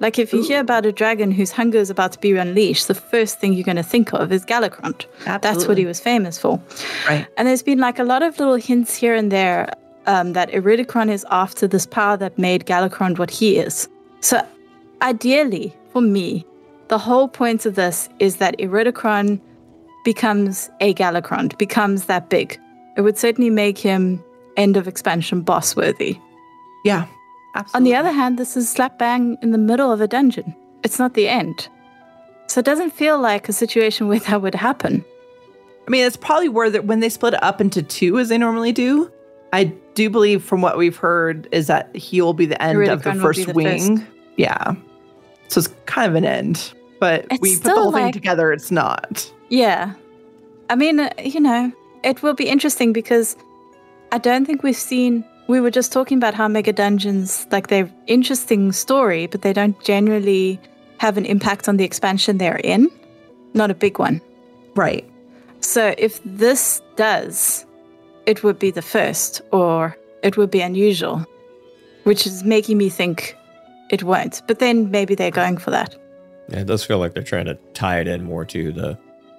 like 0.00 0.18
if 0.18 0.32
you 0.32 0.42
hear 0.42 0.60
about 0.60 0.86
a 0.86 0.92
dragon 0.92 1.30
whose 1.30 1.52
hunger 1.52 1.78
is 1.78 1.90
about 1.90 2.12
to 2.12 2.18
be 2.18 2.32
unleashed, 2.32 2.88
the 2.88 2.94
first 2.94 3.38
thing 3.38 3.52
you're 3.52 3.64
going 3.64 3.76
to 3.76 3.82
think 3.82 4.12
of 4.14 4.32
is 4.32 4.46
Galakrond. 4.46 5.04
That's 5.42 5.66
what 5.68 5.76
he 5.76 5.84
was 5.84 6.00
famous 6.00 6.38
for. 6.38 6.60
Right. 7.06 7.26
And 7.36 7.46
there's 7.46 7.62
been 7.62 7.78
like 7.78 7.98
a 7.98 8.04
lot 8.04 8.22
of 8.22 8.38
little 8.38 8.54
hints 8.54 8.96
here 8.96 9.14
and 9.14 9.30
there 9.30 9.70
um, 10.06 10.32
that 10.32 10.50
Iridikron 10.50 11.10
is 11.10 11.26
after 11.30 11.68
this 11.68 11.86
power 11.86 12.16
that 12.16 12.38
made 12.38 12.64
Galakrond 12.64 13.18
what 13.18 13.30
he 13.30 13.58
is. 13.58 13.88
So 14.20 14.40
ideally, 15.02 15.76
for 15.92 16.00
me, 16.00 16.46
the 16.88 16.98
whole 16.98 17.28
point 17.28 17.66
of 17.66 17.74
this 17.74 18.08
is 18.18 18.36
that 18.36 18.58
Iridikron 18.58 19.40
becomes 20.04 20.70
a 20.80 20.94
Galakrond, 20.94 21.58
becomes 21.58 22.06
that 22.06 22.30
big. 22.30 22.58
It 22.96 23.02
would 23.02 23.18
certainly 23.18 23.50
make 23.50 23.76
him 23.76 24.24
end 24.56 24.76
of 24.76 24.88
expansion 24.88 25.42
boss 25.42 25.76
worthy. 25.76 26.18
Yeah. 26.84 27.06
On 27.74 27.84
the 27.84 27.94
other 27.94 28.12
hand, 28.12 28.38
this 28.38 28.56
is 28.56 28.68
slap 28.68 28.98
bang 28.98 29.36
in 29.42 29.50
the 29.50 29.58
middle 29.58 29.90
of 29.92 30.00
a 30.00 30.08
dungeon. 30.08 30.54
It's 30.84 30.98
not 30.98 31.14
the 31.14 31.28
end. 31.28 31.68
So 32.46 32.60
it 32.60 32.64
doesn't 32.64 32.90
feel 32.90 33.20
like 33.20 33.48
a 33.48 33.52
situation 33.52 34.08
where 34.08 34.20
that 34.20 34.42
would 34.42 34.54
happen. 34.54 35.04
I 35.86 35.90
mean, 35.90 36.06
it's 36.06 36.16
probably 36.16 36.48
where 36.48 36.70
that 36.70 36.84
when 36.84 37.00
they 37.00 37.08
split 37.08 37.34
it 37.34 37.42
up 37.42 37.60
into 37.60 37.82
two 37.82 38.18
as 38.18 38.28
they 38.28 38.38
normally 38.38 38.72
do. 38.72 39.10
I 39.52 39.64
do 39.94 40.08
believe 40.08 40.44
from 40.44 40.62
what 40.62 40.78
we've 40.78 40.96
heard 40.96 41.48
is 41.50 41.66
that 41.66 41.94
he 41.96 42.22
will 42.22 42.34
be 42.34 42.46
the 42.46 42.62
end 42.62 42.86
of 42.86 43.02
the 43.02 43.10
Iridikron 43.10 43.14
will 43.14 43.14
be 43.14 43.20
first 43.20 43.46
the 43.46 43.52
wing. 43.52 43.96
first. 43.98 44.10
Yeah. 44.36 44.74
So 45.48 45.58
it's 45.58 45.68
kind 45.86 46.08
of 46.08 46.14
an 46.14 46.24
end. 46.24 46.72
But 47.00 47.26
It's 47.30 47.40
we 47.40 47.56
put 47.56 47.64
the 47.64 47.74
whole 47.74 47.92
thing 47.92 48.12
together, 48.12 48.52
it's 48.52 48.70
not. 48.70 49.32
Yeah. 49.48 49.94
I 50.68 50.76
mean, 50.76 51.00
uh, 51.00 51.12
you 51.20 51.40
know, 51.40 51.72
it 52.04 52.22
will 52.22 52.34
be 52.34 52.48
interesting 52.48 52.92
because 52.92 53.36
I 54.12 54.18
don't 54.18 54.46
think 54.46 54.62
we've 54.62 54.76
seen. 54.76 55.24
We 55.50 55.58
were 55.58 55.72
just 55.72 55.90
talking 55.90 56.16
about 56.16 56.34
how 56.34 56.46
mega 56.46 56.72
dungeons, 56.72 57.44
like 57.50 57.66
they're 57.66 57.90
interesting 58.06 58.70
story, 58.70 59.26
but 59.26 59.42
they 59.42 59.52
don't 59.52 59.78
generally 59.82 60.60
have 60.98 61.18
an 61.18 61.26
impact 61.26 61.68
on 61.68 61.76
the 61.76 61.82
expansion 61.82 62.38
they're 62.38 62.60
in. 62.62 62.88
Not 63.52 63.68
a 63.68 63.74
big 63.74 63.98
one. 63.98 64.20
Right. 64.76 65.04
So 65.58 65.92
if 65.98 66.20
this 66.24 66.80
does, 66.94 67.66
it 68.26 68.44
would 68.44 68.60
be 68.60 68.70
the 68.70 68.80
first, 68.80 69.42
or 69.50 69.98
it 70.22 70.36
would 70.36 70.52
be 70.52 70.60
unusual, 70.60 71.26
which 72.04 72.28
is 72.28 72.44
making 72.44 72.78
me 72.78 72.88
think 72.88 73.36
it 73.90 74.04
won't. 74.04 74.42
But 74.46 74.60
then 74.60 74.92
maybe 74.92 75.16
they're 75.16 75.32
going 75.32 75.56
for 75.56 75.72
that. 75.72 75.96
Yeah, 76.48 76.60
it 76.60 76.68
does 76.68 76.84
feel 76.84 77.00
like 77.00 77.14
they're 77.14 77.24
trying 77.24 77.46
to 77.46 77.58
tie 77.74 77.98
it 77.98 78.06
in 78.06 78.22
more 78.22 78.44
to 78.44 78.70
the 78.70 78.96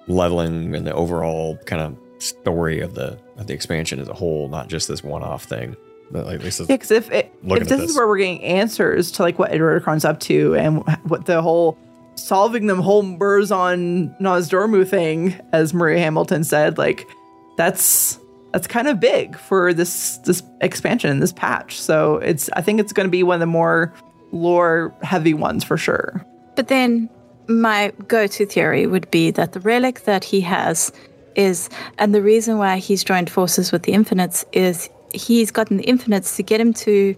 leveling 0.08 0.76
and 0.76 0.86
the 0.86 0.92
overall 0.92 1.56
kind 1.64 1.80
of 1.80 2.22
story 2.22 2.80
of 2.80 2.92
the 2.92 3.18
of 3.38 3.46
the 3.46 3.54
expansion 3.54 3.98
as 3.98 4.08
a 4.08 4.14
whole, 4.14 4.50
not 4.50 4.68
just 4.68 4.88
this 4.88 5.02
one-off 5.02 5.44
thing. 5.44 5.74
But 6.12 6.26
like, 6.26 6.36
at 6.36 6.44
least 6.44 6.60
Yeah, 6.60 6.66
because 6.66 6.90
if 6.90 7.10
it, 7.10 7.34
if 7.42 7.62
at 7.62 7.68
this, 7.68 7.90
is 7.90 7.96
where 7.96 8.06
we're 8.06 8.18
getting 8.18 8.42
answers 8.42 9.10
to 9.12 9.22
like 9.22 9.38
what 9.38 9.50
Iridikron's 9.50 10.04
up 10.04 10.20
to 10.20 10.54
and 10.54 10.86
what 11.04 11.24
the 11.24 11.40
whole 11.40 11.78
solving 12.14 12.66
them 12.66 12.80
whole 12.80 13.02
burrs 13.16 13.50
on 13.50 14.14
Nozdormu 14.20 14.86
thing, 14.86 15.40
as 15.52 15.72
Maria 15.72 15.98
Hamilton 15.98 16.44
said, 16.44 16.76
like 16.76 17.08
that's 17.56 18.18
that's 18.52 18.66
kind 18.66 18.88
of 18.88 19.00
big 19.00 19.38
for 19.38 19.72
this 19.72 20.18
this 20.18 20.42
expansion, 20.60 21.20
this 21.20 21.32
patch. 21.32 21.80
So 21.80 22.16
it's 22.16 22.50
I 22.52 22.60
think 22.60 22.78
it's 22.80 22.92
going 22.92 23.06
to 23.06 23.10
be 23.10 23.22
one 23.22 23.36
of 23.36 23.40
the 23.40 23.46
more 23.46 23.92
lore 24.32 24.94
heavy 25.02 25.34
ones 25.34 25.64
for 25.64 25.78
sure. 25.78 26.24
But 26.56 26.68
then 26.68 27.08
my 27.48 27.92
go 28.08 28.26
to 28.26 28.46
theory 28.46 28.86
would 28.86 29.10
be 29.10 29.30
that 29.32 29.52
the 29.52 29.60
relic 29.60 30.04
that 30.04 30.24
he 30.24 30.40
has 30.42 30.92
is, 31.34 31.70
and 31.98 32.14
the 32.14 32.22
reason 32.22 32.58
why 32.58 32.76
he's 32.76 33.02
joined 33.02 33.30
forces 33.30 33.72
with 33.72 33.84
the 33.84 33.92
Infinites 33.92 34.44
is 34.52 34.90
he's 35.14 35.50
gotten 35.50 35.76
the 35.76 35.84
Infinites 35.84 36.36
to 36.36 36.42
get 36.42 36.60
him 36.60 36.72
to 36.74 37.16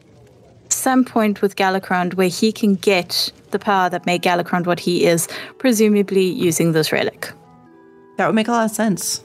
some 0.68 1.04
point 1.04 1.42
with 1.42 1.56
Galakrond 1.56 2.14
where 2.14 2.28
he 2.28 2.52
can 2.52 2.74
get 2.74 3.32
the 3.50 3.58
power 3.58 3.88
that 3.88 4.06
made 4.06 4.22
Galakrond 4.22 4.66
what 4.66 4.80
he 4.80 5.04
is, 5.04 5.28
presumably 5.58 6.24
using 6.24 6.72
this 6.72 6.92
relic. 6.92 7.32
That 8.16 8.26
would 8.26 8.34
make 8.34 8.48
a 8.48 8.52
lot 8.52 8.64
of 8.64 8.70
sense. 8.70 9.22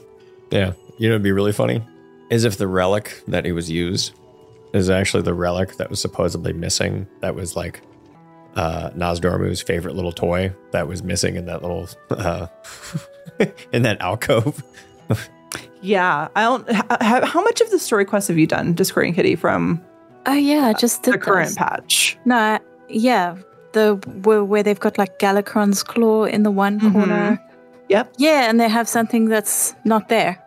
Yeah. 0.50 0.72
You 0.98 1.08
know, 1.08 1.14
it'd 1.14 1.22
be 1.22 1.32
really 1.32 1.52
funny 1.52 1.82
is 2.30 2.44
if 2.44 2.56
the 2.56 2.68
relic 2.68 3.22
that 3.26 3.44
he 3.44 3.52
was 3.52 3.68
used 3.68 4.12
is 4.72 4.88
actually 4.88 5.24
the 5.24 5.34
relic 5.34 5.76
that 5.76 5.90
was 5.90 6.00
supposedly 6.00 6.52
missing. 6.52 7.06
That 7.20 7.34
was 7.34 7.56
like 7.56 7.80
uh, 8.54 8.90
Nozdormu's 8.90 9.60
favorite 9.60 9.96
little 9.96 10.12
toy 10.12 10.52
that 10.70 10.86
was 10.86 11.02
missing 11.02 11.36
in 11.36 11.46
that 11.46 11.62
little 11.62 11.88
uh, 12.10 12.46
in 13.72 13.82
that 13.82 14.00
alcove. 14.00 14.62
Yeah, 15.82 16.28
I 16.36 16.42
don't. 16.42 16.70
How, 17.02 17.24
how 17.24 17.42
much 17.42 17.60
of 17.60 17.70
the 17.70 17.78
story 17.78 18.04
quest 18.04 18.28
have 18.28 18.38
you 18.38 18.46
done, 18.46 18.74
Discordian 18.74 19.14
Kitty, 19.14 19.34
from 19.36 19.80
Oh 20.26 20.34
yeah, 20.34 20.72
just 20.78 21.04
the 21.04 21.16
current 21.18 21.56
patch? 21.56 22.18
No, 22.24 22.58
yeah, 22.88 23.36
the 23.72 23.94
where, 24.24 24.44
where 24.44 24.62
they've 24.62 24.78
got 24.80 24.98
like 24.98 25.18
Galakrond's 25.18 25.82
claw 25.82 26.24
in 26.24 26.42
the 26.42 26.50
one 26.50 26.78
Mhm. 26.80 26.92
corner. 26.92 27.42
Yep. 27.88 28.12
Yeah, 28.18 28.48
and 28.50 28.60
they 28.60 28.68
have 28.68 28.88
something 28.88 29.26
that's 29.28 29.74
not 29.84 30.08
there. 30.08 30.38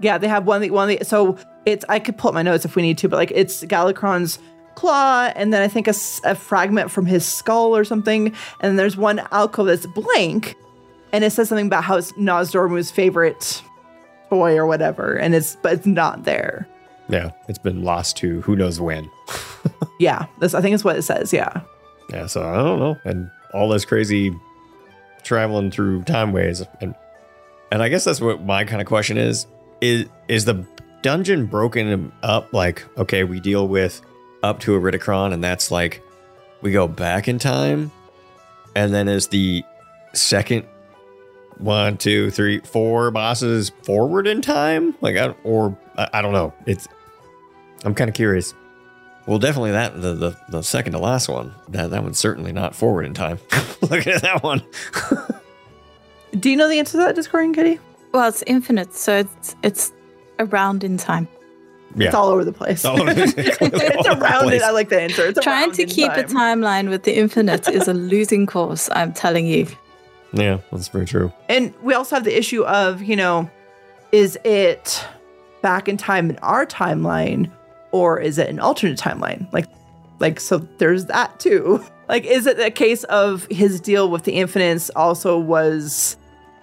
Yeah, 0.00 0.18
they 0.18 0.28
have 0.28 0.46
one. 0.46 0.60
that- 0.60 0.72
One. 0.72 0.88
that- 0.88 1.06
So 1.06 1.36
it's. 1.64 1.84
I 1.88 1.98
could 2.00 2.18
pull 2.18 2.28
up 2.30 2.34
my 2.34 2.42
notes 2.42 2.64
if 2.64 2.74
we 2.76 2.82
need 2.82 2.98
to, 2.98 3.08
but 3.08 3.16
like 3.16 3.30
it's 3.34 3.62
Galakrond's 3.64 4.38
claw, 4.74 5.30
and 5.36 5.54
then 5.54 5.62
I 5.62 5.68
think 5.68 5.86
a 5.88 6.34
fragment 6.34 6.90
from 6.90 7.06
his 7.06 7.24
skull 7.24 7.74
or 7.76 7.84
something. 7.84 8.26
And 8.26 8.34
then 8.70 8.76
there's 8.76 8.96
one 8.96 9.22
alcove 9.32 9.66
that's 9.68 9.86
blank, 9.86 10.54
and 11.12 11.24
it 11.24 11.30
says 11.30 11.48
something 11.48 11.66
about 11.68 11.84
how 11.84 11.96
it's 11.96 12.12
Nozdormu's 12.12 12.90
favorite 12.90 13.62
toy 14.28 14.56
or 14.56 14.66
whatever, 14.66 15.14
and 15.14 15.34
it's 15.34 15.56
but 15.56 15.74
it's 15.74 15.86
not 15.86 16.24
there. 16.24 16.66
Yeah, 17.08 17.30
it's 17.48 17.58
been 17.58 17.82
lost 17.84 18.16
to 18.18 18.40
who 18.42 18.56
knows 18.56 18.80
when. 18.80 19.10
Yeah, 19.98 20.26
this 20.40 20.54
I 20.54 20.60
think 20.60 20.74
is 20.74 20.84
what 20.84 20.96
it 20.96 21.02
says. 21.02 21.32
Yeah. 21.32 21.62
Yeah, 22.10 22.26
so 22.26 22.46
I 22.46 22.56
don't 22.56 22.78
know. 22.78 22.96
And 23.04 23.30
all 23.54 23.68
this 23.68 23.84
crazy 23.84 24.34
traveling 25.24 25.70
through 25.70 26.04
time 26.04 26.32
ways 26.32 26.62
and 26.80 26.94
and 27.72 27.82
I 27.82 27.88
guess 27.88 28.04
that's 28.04 28.20
what 28.20 28.44
my 28.44 28.64
kind 28.64 28.80
of 28.80 28.86
question 28.86 29.16
is. 29.16 29.46
Is 29.80 30.06
is 30.28 30.44
the 30.44 30.64
dungeon 31.02 31.46
broken 31.46 32.12
up 32.22 32.52
like 32.52 32.84
okay, 32.98 33.24
we 33.24 33.40
deal 33.40 33.66
with 33.68 34.02
up 34.42 34.60
to 34.60 34.78
Iridikron 34.78 35.32
and 35.32 35.42
that's 35.42 35.70
like 35.70 36.02
we 36.60 36.72
go 36.72 36.86
back 36.86 37.26
in 37.26 37.38
time 37.38 37.90
and 38.74 38.92
then 38.94 39.08
is 39.08 39.28
the 39.28 39.64
second 40.12 40.66
one, 41.58 41.96
two, 41.96 42.30
three, 42.30 42.60
four 42.60 43.10
bosses 43.10 43.70
forward 43.82 44.26
in 44.26 44.42
time? 44.42 44.94
Like 45.00 45.16
I 45.16 45.34
or 45.44 45.76
I, 45.96 46.08
I 46.14 46.22
don't 46.22 46.32
know. 46.32 46.52
It's 46.66 46.88
I'm 47.84 47.94
kind 47.94 48.08
of 48.08 48.14
curious. 48.14 48.54
Well, 49.26 49.38
definitely 49.38 49.72
that 49.72 50.00
the, 50.00 50.14
the 50.14 50.36
the 50.50 50.62
second 50.62 50.92
to 50.92 50.98
last 50.98 51.28
one. 51.28 51.54
That 51.68 51.90
that 51.90 52.02
one's 52.02 52.18
certainly 52.18 52.52
not 52.52 52.74
forward 52.74 53.06
in 53.06 53.14
time. 53.14 53.38
Look 53.82 54.06
at 54.06 54.22
that 54.22 54.42
one. 54.42 54.62
Do 56.38 56.50
you 56.50 56.56
know 56.56 56.68
the 56.68 56.78
answer 56.78 56.92
to 56.92 56.98
that, 56.98 57.16
Discordian 57.16 57.54
Kitty? 57.54 57.80
Well, 58.12 58.28
it's 58.28 58.42
infinite, 58.46 58.94
so 58.94 59.16
it's 59.18 59.56
it's 59.62 59.92
around 60.38 60.84
in 60.84 60.96
time. 60.96 61.28
Yeah. 61.94 62.06
It's 62.06 62.14
all 62.14 62.28
over 62.28 62.44
the 62.44 62.52
place. 62.52 62.84
All 62.84 63.00
over 63.00 63.14
the- 63.14 63.58
it's 63.60 64.08
around 64.08 64.42
place. 64.44 64.60
it. 64.60 64.64
I 64.64 64.70
like 64.70 64.90
the 64.90 65.00
answer. 65.00 65.26
It's 65.28 65.40
Trying 65.40 65.72
to 65.72 65.82
in 65.82 65.88
keep 65.88 66.12
a 66.12 66.24
timeline 66.24 66.90
with 66.90 67.04
the 67.04 67.16
infinite 67.16 67.68
is 67.68 67.88
a 67.88 67.94
losing 67.94 68.46
course. 68.46 68.90
I'm 68.92 69.12
telling 69.12 69.46
you. 69.46 69.66
Yeah, 70.36 70.58
that's 70.70 70.88
very 70.88 71.06
true. 71.06 71.32
And 71.48 71.74
we 71.82 71.94
also 71.94 72.16
have 72.16 72.24
the 72.24 72.36
issue 72.36 72.64
of, 72.64 73.02
you 73.02 73.16
know, 73.16 73.50
is 74.12 74.38
it 74.44 75.04
back 75.62 75.88
in 75.88 75.96
time 75.96 76.30
in 76.30 76.38
our 76.38 76.66
timeline 76.66 77.50
or 77.90 78.20
is 78.20 78.38
it 78.38 78.48
an 78.48 78.60
alternate 78.60 78.98
timeline? 78.98 79.50
Like 79.52 79.66
like 80.18 80.40
so 80.40 80.58
there's 80.78 81.06
that 81.06 81.38
too. 81.40 81.84
Like 82.08 82.24
is 82.24 82.46
it 82.46 82.60
a 82.60 82.70
case 82.70 83.02
of 83.02 83.48
his 83.50 83.80
deal 83.80 84.08
with 84.08 84.22
the 84.22 84.30
infinites 84.30 84.90
also 84.90 85.36
was 85.36 86.16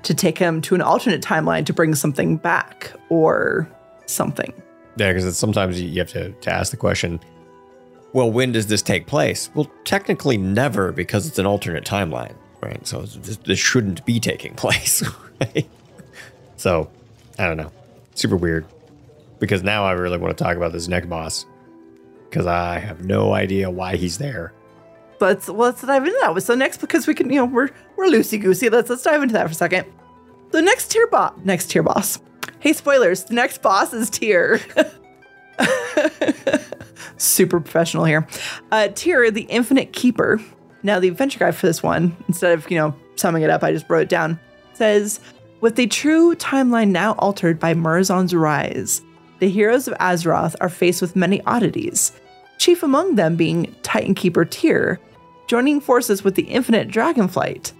to 0.03 0.13
take 0.13 0.37
him 0.37 0.61
to 0.61 0.73
an 0.73 0.81
alternate 0.81 1.21
timeline 1.21 1.65
to 1.65 1.73
bring 1.73 1.95
something 1.95 2.37
back 2.37 2.93
or 3.09 3.69
something? 4.05 4.53
Yeah, 4.95 5.11
because 5.11 5.37
sometimes 5.37 5.81
you 5.81 5.89
you 5.89 5.99
have 5.99 6.07
to, 6.11 6.31
to 6.31 6.49
ask 6.49 6.71
the 6.71 6.77
question. 6.77 7.19
Well, 8.13 8.31
when 8.31 8.53
does 8.53 8.67
this 8.67 8.81
take 8.81 9.05
place? 9.05 9.49
Well, 9.53 9.69
technically 9.83 10.37
never, 10.37 10.93
because 10.93 11.27
it's 11.27 11.39
an 11.39 11.45
alternate 11.45 11.83
timeline, 11.83 12.35
right? 12.63 12.85
So 12.87 13.01
this, 13.01 13.37
this 13.37 13.59
shouldn't 13.59 14.05
be 14.05 14.19
taking 14.19 14.55
place. 14.55 15.03
Right? 15.39 15.67
So 16.57 16.89
I 17.37 17.47
don't 17.47 17.57
know. 17.57 17.71
Super 18.15 18.35
weird. 18.35 18.65
Because 19.39 19.63
now 19.63 19.83
I 19.83 19.91
really 19.91 20.17
want 20.17 20.37
to 20.37 20.43
talk 20.43 20.55
about 20.55 20.71
this 20.71 20.87
neck 20.87 21.09
boss. 21.09 21.45
Because 22.29 22.47
I 22.47 22.79
have 22.79 23.03
no 23.03 23.33
idea 23.33 23.69
why 23.69 23.95
he's 23.95 24.17
there. 24.17 24.53
Let's 25.19 25.47
well, 25.47 25.69
let's 25.69 25.81
dive 25.81 26.05
into 26.05 26.17
that. 26.21 26.43
So 26.43 26.55
next, 26.55 26.77
because 26.77 27.07
we 27.07 27.13
can, 27.13 27.29
you 27.29 27.37
know, 27.37 27.45
we're 27.45 27.69
we're 27.95 28.07
loosey 28.07 28.41
goosey. 28.41 28.69
Let's 28.69 28.89
let's 28.89 29.03
dive 29.03 29.21
into 29.21 29.33
that 29.33 29.47
for 29.47 29.51
a 29.51 29.55
second. 29.55 29.85
The 30.51 30.61
next 30.61 30.91
tier 30.91 31.07
boss, 31.07 31.33
next 31.43 31.71
tier 31.71 31.83
boss. 31.83 32.19
Hey, 32.59 32.73
spoilers. 32.73 33.25
The 33.25 33.33
next 33.33 33.61
boss 33.61 33.93
is 33.93 34.09
tier. 34.09 34.61
Super 37.17 37.59
professional 37.59 38.05
here. 38.05 38.27
Uh, 38.71 38.87
Tyr, 38.89 39.31
the 39.31 39.43
Infinite 39.43 39.93
Keeper. 39.93 40.41
Now, 40.83 40.99
the 40.99 41.07
adventure 41.07 41.39
guide 41.39 41.55
for 41.55 41.65
this 41.65 41.81
one, 41.81 42.15
instead 42.27 42.51
of 42.51 42.69
you 42.69 42.77
know 42.77 42.93
summing 43.15 43.43
it 43.43 43.49
up, 43.49 43.63
I 43.63 43.71
just 43.71 43.89
wrote 43.89 44.03
it 44.03 44.09
down. 44.09 44.39
Says, 44.73 45.19
with 45.61 45.75
the 45.75 45.87
true 45.87 46.35
timeline 46.35 46.89
now 46.89 47.13
altered 47.13 47.59
by 47.59 47.73
Murozond's 47.73 48.35
rise, 48.35 49.01
the 49.39 49.49
heroes 49.49 49.87
of 49.87 49.97
Azeroth 49.97 50.55
are 50.61 50.69
faced 50.69 51.01
with 51.01 51.15
many 51.15 51.41
oddities. 51.43 52.11
Chief 52.57 52.83
among 52.83 53.15
them 53.15 53.35
being 53.35 53.73
Titan 53.81 54.13
Keeper 54.15 54.45
Tyr, 54.45 54.99
joining 55.47 55.79
forces 55.79 56.23
with 56.23 56.35
the 56.35 56.43
Infinite 56.43 56.89
Dragonflight. 56.89 57.71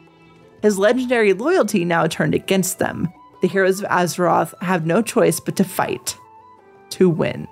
His 0.61 0.77
legendary 0.77 1.33
loyalty 1.33 1.83
now 1.83 2.07
turned 2.07 2.33
against 2.33 2.79
them. 2.79 3.11
The 3.41 3.47
heroes 3.47 3.81
of 3.81 3.89
Azeroth 3.89 4.53
have 4.61 4.85
no 4.85 5.01
choice 5.01 5.39
but 5.39 5.57
to 5.57 5.63
fight 5.65 6.17
to 6.91 7.09
win. 7.09 7.47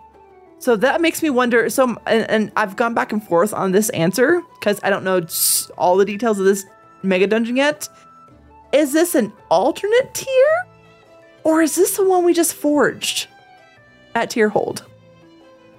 So 0.62 0.76
that 0.76 1.01
makes 1.01 1.24
me 1.24 1.32
wonder. 1.32 1.72
So, 1.72 1.97
and, 2.05 2.30
and 2.30 2.51
I've 2.55 2.76
gone 2.76 2.93
back 2.93 3.12
and 3.12 3.22
forth 3.22 3.51
on 3.51 3.72
this 3.72 3.89
answer 3.89 4.43
because 4.59 4.80
I 4.84 4.91
don't 4.91 5.03
know 5.03 5.26
all 5.76 5.97
the 5.97 6.05
details 6.05 6.38
of 6.38 6.45
this 6.45 6.66
mega 7.01 7.26
dungeon 7.26 7.55
yet. 7.55 7.89
Is 8.72 8.93
this 8.93 9.16
an 9.16 9.34
alternate 9.49 10.14
Tyr? 10.14 10.68
Or 11.43 11.64
is 11.64 11.76
this 11.76 11.97
the 11.97 12.07
one 12.07 12.24
we 12.24 12.36
just 12.36 12.53
forged 12.53 13.28
at 14.14 14.30
Tyrhold? 14.30 14.84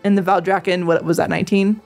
In 0.02 0.16
the 0.16 0.22
Valdrakken, 0.22 0.84
what 0.84 1.04
was 1.04 1.16
that, 1.18 1.30
19? 1.30 1.80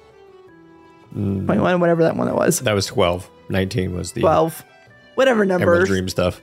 21, 1.13 1.47
mm-hmm. 1.47 1.81
whatever 1.81 2.03
that 2.03 2.17
one 2.17 2.29
it 2.29 2.35
was. 2.35 2.61
That 2.61 2.73
was 2.73 2.87
12. 2.87 3.29
19 3.51 3.95
was 3.95 4.13
the 4.13 4.23
12. 4.23 4.65
Whatever 5.17 5.43
Emerald 5.43 5.61
number. 5.61 5.85
Dream 5.85 6.09
stuff. 6.09 6.41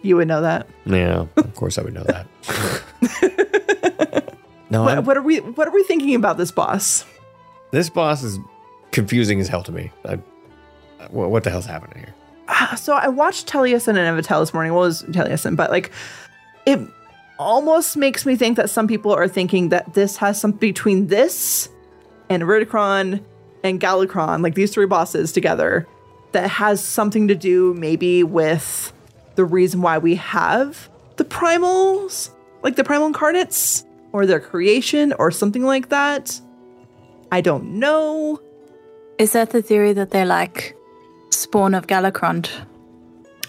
You 0.00 0.16
would 0.16 0.28
know 0.28 0.40
that. 0.40 0.68
Yeah, 0.86 1.26
of 1.36 1.54
course 1.54 1.76
I 1.76 1.82
would 1.82 1.92
know 1.92 2.04
that. 2.04 3.60
no, 4.70 4.82
What, 4.84 5.04
what 5.04 5.16
are 5.16 5.22
we 5.22 5.38
what 5.38 5.68
are 5.68 5.72
we 5.72 5.82
thinking 5.84 6.14
about 6.14 6.36
this 6.36 6.50
boss? 6.50 7.04
this 7.70 7.90
boss 7.90 8.22
is 8.22 8.38
confusing 8.92 9.40
as 9.40 9.48
hell 9.48 9.62
to 9.64 9.72
me. 9.72 9.90
I, 10.04 10.18
what, 11.10 11.30
what 11.30 11.44
the 11.44 11.50
hell's 11.50 11.66
happening 11.66 11.98
here? 12.04 12.14
Ah, 12.48 12.74
so 12.78 12.94
I 12.94 13.08
watched 13.08 13.48
Taliesin 13.48 13.96
and 13.96 13.98
Evitel 14.24 14.40
this 14.40 14.54
morning. 14.54 14.72
Well, 14.72 14.84
it 14.84 14.88
was 14.88 15.02
Taliesin, 15.04 15.56
but 15.56 15.70
like 15.70 15.90
it 16.66 16.80
almost 17.38 17.96
makes 17.96 18.24
me 18.24 18.36
think 18.36 18.56
that 18.56 18.70
some 18.70 18.86
people 18.86 19.12
are 19.12 19.26
thinking 19.26 19.70
that 19.70 19.94
this 19.94 20.16
has 20.18 20.40
something 20.40 20.58
between 20.58 21.08
this 21.08 21.68
and 22.30 22.42
Iridikron 22.42 23.22
and 23.64 23.80
Galakrond, 23.80 24.42
like 24.42 24.54
these 24.54 24.72
three 24.72 24.86
bosses 24.86 25.32
together, 25.32 25.86
that 26.32 26.48
has 26.48 26.80
something 26.84 27.26
to 27.28 27.34
do 27.34 27.74
maybe 27.74 28.22
with 28.22 28.92
the 29.34 29.44
reason 29.44 29.82
why 29.82 29.98
we 29.98 30.14
have 30.14 30.88
the 31.16 31.24
primals, 31.24 32.30
like 32.62 32.76
the 32.76 32.84
primal 32.84 33.08
incarnates, 33.08 33.84
or 34.14 34.26
their 34.26 34.38
creation, 34.38 35.12
or 35.18 35.32
something 35.32 35.64
like 35.64 35.88
that. 35.88 36.40
I 37.32 37.40
don't 37.40 37.80
know. 37.80 38.40
Is 39.18 39.32
that 39.32 39.50
the 39.50 39.60
theory 39.60 39.92
that 39.92 40.12
they're 40.12 40.24
like 40.24 40.76
spawn 41.30 41.74
of 41.74 41.88
Galakrond? 41.88 42.48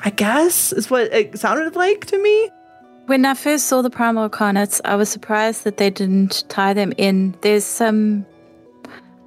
I 0.04 0.10
guess 0.10 0.74
is 0.74 0.90
what 0.90 1.14
it 1.14 1.38
sounded 1.38 1.76
like 1.76 2.06
to 2.08 2.18
me. 2.22 2.50
When 3.06 3.26
I 3.26 3.36
first 3.36 3.68
saw 3.68 3.84
the 3.84 3.92
Primal 3.92 4.24
Incarnates, 4.24 4.82
I 4.84 4.96
was 4.96 5.08
surprised 5.08 5.66
that 5.66 5.78
they 5.78 5.92
didn't 5.92 6.44
tie 6.50 6.74
them 6.74 6.92
in. 6.98 7.36
There's 7.42 7.64
some 7.64 8.26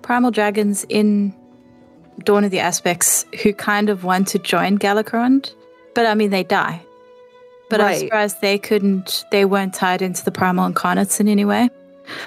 Primal 0.03 0.33
Dragons 0.33 0.85
in 0.89 1.33
Dawn 2.25 2.43
of 2.43 2.51
the 2.51 2.59
Aspects 2.59 3.25
who 3.45 3.53
kind 3.53 3.89
of 3.89 4.03
want 4.03 4.27
to 4.29 4.41
join 4.41 4.77
Galakrond, 4.77 5.55
but 5.95 6.05
I 6.05 6.15
mean, 6.15 6.31
they 6.31 6.43
die. 6.43 6.83
But 7.71 7.81
I'm 7.81 7.99
surprised 7.99 8.41
they 8.41 8.59
couldn't, 8.59 9.25
they 9.31 9.45
weren't 9.45 9.75
tied 9.75 10.01
into 10.03 10.25
the 10.25 10.31
Primal 10.31 10.67
Incarnates 10.67 11.21
in 11.21 11.29
any 11.29 11.45
way. 11.45 11.69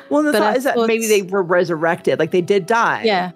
Well, 0.10 0.22
the 0.22 0.32
But 0.32 0.39
thought 0.39 0.54
I 0.54 0.58
is 0.58 0.64
that 0.66 0.78
maybe 0.88 1.08
they 1.08 1.24
were 1.24 1.42
resurrected, 1.42 2.20
like 2.20 2.32
they 2.32 2.42
did 2.42 2.68
die. 2.68 3.04
Yeah. 3.04 3.32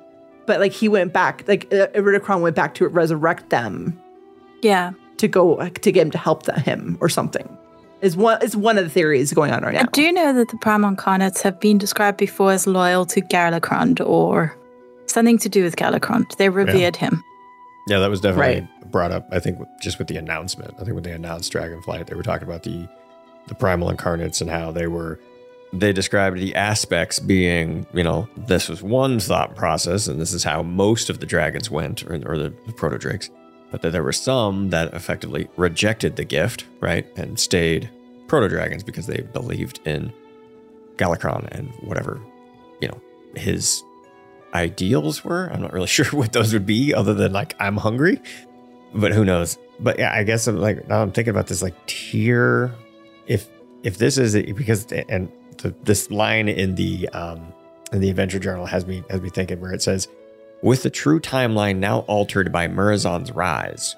But 0.45 0.60
like 0.60 0.72
he 0.72 0.88
went 0.88 1.12
back, 1.14 1.43
like 1.47 1.66
uh, 1.74 1.88
Iridikron 1.95 2.41
went 2.41 2.56
back 2.56 2.76
to 2.76 2.88
resurrect 2.88 3.49
them 3.49 3.99
Yeah. 4.62 4.91
to 5.18 5.28
go 5.28 5.68
to 5.68 5.91
get 5.91 6.01
him 6.03 6.12
to 6.12 6.20
help 6.20 6.43
the, 6.43 6.53
him 6.60 6.97
or 7.01 7.10
something. 7.10 7.58
Is 8.01 8.16
one 8.16 8.39
is 8.43 8.56
one 8.56 8.78
of 8.78 8.84
the 8.84 8.89
theories 8.91 9.34
going 9.34 9.51
on 9.51 9.64
right 9.64 9.74
now. 9.74 9.80
I 9.82 9.86
do 9.91 10.12
know 10.12 10.34
that 10.34 10.49
the 10.49 10.58
Primal 10.58 10.89
Incarnates 10.89 11.41
have 11.41 11.60
been 11.60 11.80
described 11.80 12.18
before 12.20 12.51
as 12.51 12.68
loyal 12.68 13.06
to 13.08 13.22
Galakrond 13.22 14.06
or 14.06 14.56
something 15.08 15.39
to 15.39 15.49
do 15.49 15.64
with 15.64 15.76
Galakrond. 15.78 16.36
They 16.38 16.49
revered 16.49 16.95
him. 16.95 17.24
Yeah, 17.88 17.99
that 17.99 18.10
was 18.12 18.22
definitely 18.22 18.68
brought 18.96 19.12
up. 19.12 19.28
I 19.30 19.41
think 19.41 19.60
just 19.82 20.00
with 20.00 20.08
the 20.08 20.16
announcement. 20.16 20.74
I 20.76 20.86
think 20.86 20.93
when 20.93 21.04
they 21.04 21.12
announced 21.12 21.52
Dragonflight, 21.52 22.08
they 22.08 22.16
were 22.16 22.24
talking 22.24 22.48
about 22.48 22.64
the 22.64 22.88
the 23.48 23.54
primal 23.54 23.89
incarnates 23.89 24.39
and 24.39 24.50
how 24.50 24.72
they 24.72 24.88
were. 24.88 25.20
They 25.74 25.91
described 25.91 26.38
the 26.38 26.56
aspects 26.56 27.20
being, 27.20 27.86
you 27.93 28.04
know, 28.04 28.30
this 28.38 28.70
was 28.70 28.82
one 28.82 29.20
thought 29.20 29.54
process, 29.54 30.08
and 30.08 30.22
this 30.22 30.32
is 30.32 30.46
how 30.46 30.64
most 30.64 31.10
of 31.10 31.20
the 31.20 31.26
dragons 31.26 31.70
went, 31.70 32.04
or, 32.04 32.14
or 32.26 32.38
the, 32.38 32.54
the 32.68 32.72
proto 32.72 32.98
drakes. 32.98 33.30
But 33.70 33.82
that 33.82 33.91
there 33.91 34.02
were 34.02 34.14
some 34.14 34.70
that 34.70 34.93
effectively 34.93 35.50
rejected 35.58 36.16
the 36.16 36.24
gift, 36.24 36.64
right, 36.80 37.06
and 37.18 37.38
stayed 37.38 37.89
proto 38.28 38.48
dragons 38.48 38.82
because 38.82 39.08
they 39.08 39.24
believed 39.34 39.82
in 39.86 40.14
Galakrond 40.96 41.50
and 41.52 41.68
whatever, 41.82 42.22
you 42.80 42.88
know, 42.88 43.02
his 43.36 43.84
ideals 44.54 45.26
were. 45.26 45.50
I'm 45.52 45.62
not 45.62 45.74
really 45.74 45.88
sure 45.98 46.06
what 46.12 46.32
those 46.32 46.54
would 46.54 46.66
be, 46.66 46.93
other 46.93 47.14
than 47.14 47.34
like 47.34 47.56
I'm 47.60 47.76
hungry, 47.76 48.22
but 48.96 49.12
who 49.12 49.26
knows? 49.26 49.58
But 49.80 50.00
yeah, 50.00 50.14
I 50.14 50.24
guess 50.24 50.48
I'm 50.48 50.58
like 50.58 50.88
now 50.88 51.02
I'm 51.02 51.12
thinking 51.12 51.32
about 51.32 51.48
this 51.48 51.62
like 51.62 51.76
Tyr. 51.86 52.74
If 53.28 53.50
if 53.84 53.98
this 53.98 54.18
is 54.18 54.36
because 54.54 54.86
and 54.91 55.32
the, 55.58 55.76
this 55.84 56.10
line 56.10 56.48
in 56.48 56.76
the 56.76 57.10
um 57.10 57.54
in 57.91 58.02
the 58.02 58.10
adventure 58.10 58.39
journal 58.39 58.66
has 58.66 58.86
me 58.86 59.04
has 59.10 59.22
me 59.22 59.30
thinking 59.30 59.60
where 59.60 59.74
it 59.74 59.82
says, 59.82 60.08
with 60.62 60.84
the 60.84 60.89
true 60.89 61.20
timeline 61.20 61.78
now 61.78 62.00
altered 62.02 62.52
by 62.52 62.68
Murozond's 62.68 63.32
rise. 63.32 63.96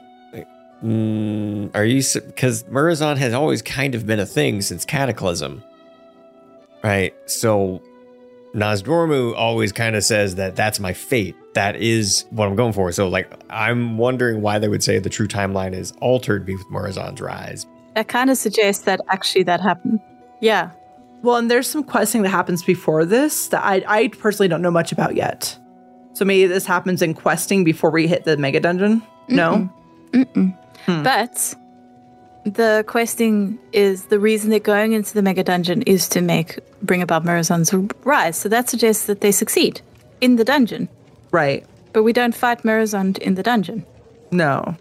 Mm, 0.84 1.76
are 1.76 1.86
you 1.86 2.04
because 2.26 2.64
Murozond 2.66 3.18
has 3.18 3.34
always 3.34 3.62
kind 3.64 3.96
of 3.96 4.06
been 4.06 4.20
a 4.20 4.26
thing 4.26 4.62
since 4.62 4.86
Cataclysm, 4.86 5.64
right? 6.84 7.16
So 7.26 7.82
Nozdormu 8.54 9.36
always 9.36 9.72
kind 9.72 9.96
of 9.96 10.04
says 10.04 10.36
that 10.36 10.56
that's 10.56 10.80
my 10.80 10.94
fate. 10.94 11.36
That 11.54 11.76
is 11.76 12.26
what 12.32 12.48
I'm 12.48 12.56
going 12.56 12.74
for. 12.74 12.92
So, 12.92 13.08
like, 13.08 13.32
I'm 13.50 13.98
wondering 13.98 14.42
why 14.42 14.60
they 14.60 14.68
would 14.68 14.84
say 14.84 15.00
the 15.00 15.10
true 15.10 15.28
timeline 15.28 15.74
is 15.74 15.94
altered 16.02 16.48
with 16.48 16.64
Murozond's 16.70 17.22
rise. 17.22 17.66
That 17.96 18.08
kind 18.08 18.30
of 18.30 18.38
suggests 18.38 18.84
that 18.86 19.02
actually 19.10 19.44
that 19.44 19.60
happened. 19.60 20.00
Yeah. 20.40 20.72
Well, 21.24 21.38
and 21.38 21.50
there's 21.50 21.68
some 21.68 21.84
questing 21.84 22.22
that 22.22 22.30
happens 22.30 22.64
before 22.64 23.06
this 23.06 23.48
that 23.48 23.64
I, 23.64 23.84
I 23.88 24.08
personally 24.10 24.48
don't 24.48 24.62
know 24.62 24.72
much 24.72 24.92
about 24.92 25.16
yet. 25.16 25.58
So 26.14 26.26
maybe 26.26 26.48
this 26.48 26.66
happens 26.66 27.02
in 27.02 27.14
questing 27.14 27.64
before 27.64 27.92
we 27.92 28.08
hit 28.08 28.24
the 28.24 28.38
mega 28.38 28.60
dungeon. 28.60 29.02
No, 29.28 29.70
Mm-mm. 30.12 30.58
Hmm. 30.86 31.04
But 31.04 31.56
the 32.56 32.84
questing 32.88 33.58
is 33.74 34.06
the 34.06 34.20
reason 34.20 34.50
they're 34.50 34.60
going 34.60 34.94
into 34.94 35.14
the 35.14 35.22
mega 35.22 35.44
dungeon 35.44 35.82
is 35.84 36.08
to 36.10 36.22
make 36.22 36.60
bring 36.82 37.02
about 37.02 37.24
Murozond's 37.24 37.74
rise. 38.06 38.38
So 38.38 38.50
that 38.50 38.70
suggests 38.70 39.06
that 39.06 39.22
they 39.22 39.32
succeed 39.32 39.82
in 40.22 40.36
the 40.38 40.44
dungeon. 40.44 40.90
right? 41.32 41.66
But 41.94 42.04
we 42.04 42.14
don't 42.14 42.36
fight 42.36 42.64
Murozond 42.64 43.18
in 43.20 43.36
the 43.36 43.44
dungeon. 43.44 43.86
No, 44.32 44.76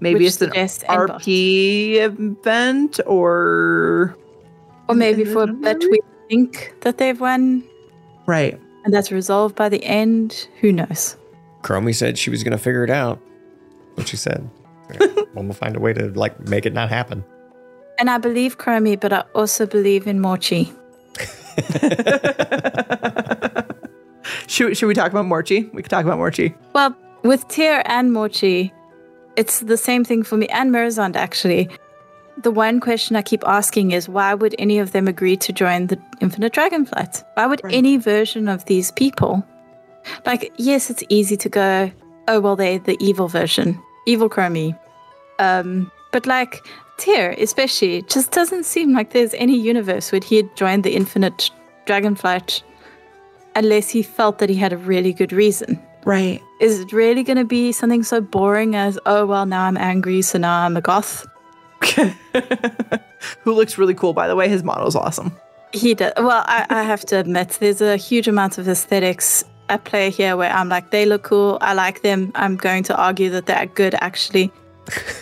maybe 0.00 0.20
Which 0.20 0.28
it's 0.28 0.40
an 0.42 0.48
suggests 0.48 0.84
end. 0.88 1.10
RP 1.10 1.96
event 1.96 2.98
or 3.06 4.16
Or 4.88 4.94
maybe 4.94 5.24
for 5.24 5.42
a 5.44 5.46
bit 5.52 5.78
we 5.90 6.00
think 6.28 6.74
that 6.80 6.98
they've 6.98 7.20
won 7.20 7.62
right. 8.26 8.58
and 8.84 8.92
that's 8.92 9.12
resolved 9.12 9.54
by 9.54 9.68
the 9.68 9.84
end. 9.84 10.48
Who 10.60 10.72
knows? 10.72 11.16
Chromie 11.62 11.94
said 11.94 12.18
she 12.18 12.30
was 12.30 12.42
going 12.42 12.52
to 12.56 12.58
figure 12.62 12.84
it 12.84 12.90
out. 12.90 13.20
What 13.94 14.08
she 14.08 14.16
said. 14.16 14.48
One 15.32 15.48
will 15.48 15.54
find 15.54 15.76
a 15.76 15.80
way 15.80 15.92
to 15.92 16.08
like 16.10 16.38
make 16.48 16.66
it 16.66 16.72
not 16.72 16.88
happen. 16.88 17.24
And 17.98 18.10
I 18.10 18.18
believe 18.18 18.58
Chromie, 18.58 18.98
but 18.98 19.12
I 19.12 19.24
also 19.34 19.66
believe 19.66 20.06
in 20.06 20.20
Morchie. 20.20 20.72
Should 24.46 24.76
should 24.76 24.86
we 24.86 24.94
talk 24.94 25.10
about 25.10 25.26
Morchie? 25.26 25.72
We 25.72 25.82
could 25.82 25.90
talk 25.90 26.04
about 26.04 26.18
Morchie. 26.18 26.54
Well, 26.74 26.96
with 27.22 27.46
Tyr 27.48 27.82
and 27.86 28.12
Morchie, 28.12 28.72
it's 29.36 29.60
the 29.60 29.76
same 29.76 30.04
thing 30.04 30.22
for 30.22 30.36
me 30.36 30.48
and 30.48 30.72
Murozond 30.72 31.16
actually. 31.16 31.68
The 32.42 32.50
one 32.50 32.80
question 32.80 33.16
I 33.16 33.22
keep 33.22 33.46
asking 33.46 33.92
is 33.92 34.08
why 34.08 34.34
would 34.34 34.54
any 34.58 34.78
of 34.78 34.92
them 34.92 35.08
agree 35.08 35.36
to 35.38 35.52
join 35.52 35.86
the 35.86 35.98
Infinite 36.20 36.52
Dragonflight? 36.52 37.24
Why 37.34 37.46
would 37.46 37.62
any 37.70 37.96
version 37.96 38.48
of 38.48 38.64
these 38.66 38.90
people? 38.90 39.44
Like, 40.26 40.52
yes, 40.56 40.90
it's 40.90 41.04
easy 41.08 41.36
to 41.36 41.48
go, 41.48 41.90
oh 42.28 42.40
well, 42.40 42.56
they're 42.56 42.78
the 42.78 42.96
evil 43.00 43.28
version, 43.28 43.80
evil 44.06 44.28
Chromie. 44.28 44.78
Um, 45.38 45.90
but 46.12 46.26
like 46.26 46.66
Tyr, 46.96 47.34
especially, 47.38 48.02
just 48.02 48.30
doesn't 48.30 48.64
seem 48.64 48.92
like 48.92 49.10
there's 49.10 49.34
any 49.34 49.58
universe 49.58 50.12
where 50.12 50.20
he'd 50.20 50.54
join 50.56 50.82
the 50.82 50.94
Infinite 50.94 51.50
Dragonflight 51.86 52.62
unless 53.56 53.90
he 53.90 54.02
felt 54.02 54.38
that 54.38 54.48
he 54.48 54.56
had 54.56 54.72
a 54.72 54.76
really 54.76 55.12
good 55.12 55.32
reason. 55.32 55.80
Right. 56.04 56.40
Is 56.60 56.80
it 56.80 56.92
really 56.92 57.22
going 57.22 57.38
to 57.38 57.44
be 57.44 57.72
something 57.72 58.02
so 58.02 58.20
boring 58.20 58.76
as, 58.76 58.98
oh, 59.06 59.26
well, 59.26 59.46
now 59.46 59.64
I'm 59.64 59.76
angry, 59.76 60.22
so 60.22 60.38
now 60.38 60.64
I'm 60.64 60.76
a 60.76 60.80
goth? 60.80 61.26
Who 63.40 63.52
looks 63.52 63.78
really 63.78 63.94
cool, 63.94 64.12
by 64.12 64.28
the 64.28 64.36
way. 64.36 64.48
His 64.48 64.62
model's 64.62 64.96
awesome. 64.96 65.36
He 65.72 65.94
does. 65.94 66.12
Well, 66.16 66.44
I, 66.46 66.66
I 66.68 66.82
have 66.82 67.04
to 67.06 67.18
admit, 67.18 67.56
there's 67.60 67.80
a 67.80 67.96
huge 67.96 68.28
amount 68.28 68.58
of 68.58 68.68
aesthetics 68.68 69.44
at 69.68 69.84
player 69.84 70.10
here 70.10 70.36
where 70.36 70.50
I'm 70.50 70.68
like, 70.68 70.90
they 70.90 71.06
look 71.06 71.22
cool. 71.22 71.58
I 71.60 71.74
like 71.74 72.02
them. 72.02 72.32
I'm 72.34 72.56
going 72.56 72.82
to 72.84 72.96
argue 72.96 73.30
that 73.30 73.46
they're 73.46 73.66
good, 73.66 73.94
actually. 74.00 74.52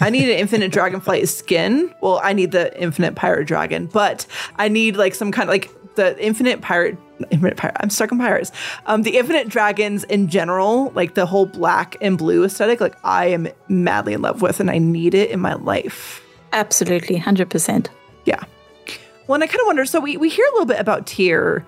I 0.01 0.11
need 0.11 0.28
an 0.28 0.38
infinite 0.38 0.72
dragonflight 0.72 1.28
skin. 1.28 1.95
Well, 2.01 2.20
I 2.22 2.32
need 2.32 2.51
the 2.51 2.76
infinite 2.80 3.14
pirate 3.14 3.47
dragon, 3.47 3.86
but 3.86 4.26
I 4.57 4.68
need 4.68 4.97
like 4.97 5.14
some 5.14 5.30
kind 5.30 5.49
of 5.49 5.53
like 5.53 5.70
the 5.95 6.20
infinite 6.24 6.61
pirate. 6.61 6.99
Infinite 7.30 7.57
pirate. 7.57 7.76
I'm 7.78 7.90
stuck 7.90 8.11
on 8.11 8.18
pirates. 8.18 8.51
Um, 8.86 9.03
the 9.05 9.16
infinite 9.16 9.49
dragons 9.49 10.03
in 10.05 10.26
general, 10.26 10.90
like 10.97 11.14
the 11.14 11.24
whole 11.24 11.47
black 11.47 11.97
and 12.01 12.18
blue 12.18 12.43
aesthetic, 12.43 12.80
like 12.80 12.97
I 13.05 13.26
am 13.26 13.47
madly 13.68 14.14
in 14.14 14.22
love 14.22 14.43
with, 14.43 14.59
and 14.59 14.68
I 14.68 14.78
need 14.78 15.14
it 15.14 15.30
in 15.30 15.38
my 15.38 15.55
life. 15.55 16.20
Absolutely, 16.53 17.16
hundred 17.16 17.49
percent. 17.49 17.90
Yeah. 18.24 18.43
Well, 19.28 19.36
and 19.36 19.45
I 19.45 19.47
kind 19.47 19.61
of 19.61 19.66
wonder. 19.66 19.84
So 19.84 20.01
we 20.01 20.16
we 20.16 20.28
hear 20.28 20.45
a 20.47 20.51
little 20.51 20.66
bit 20.66 20.80
about 20.80 21.07
tier, 21.07 21.64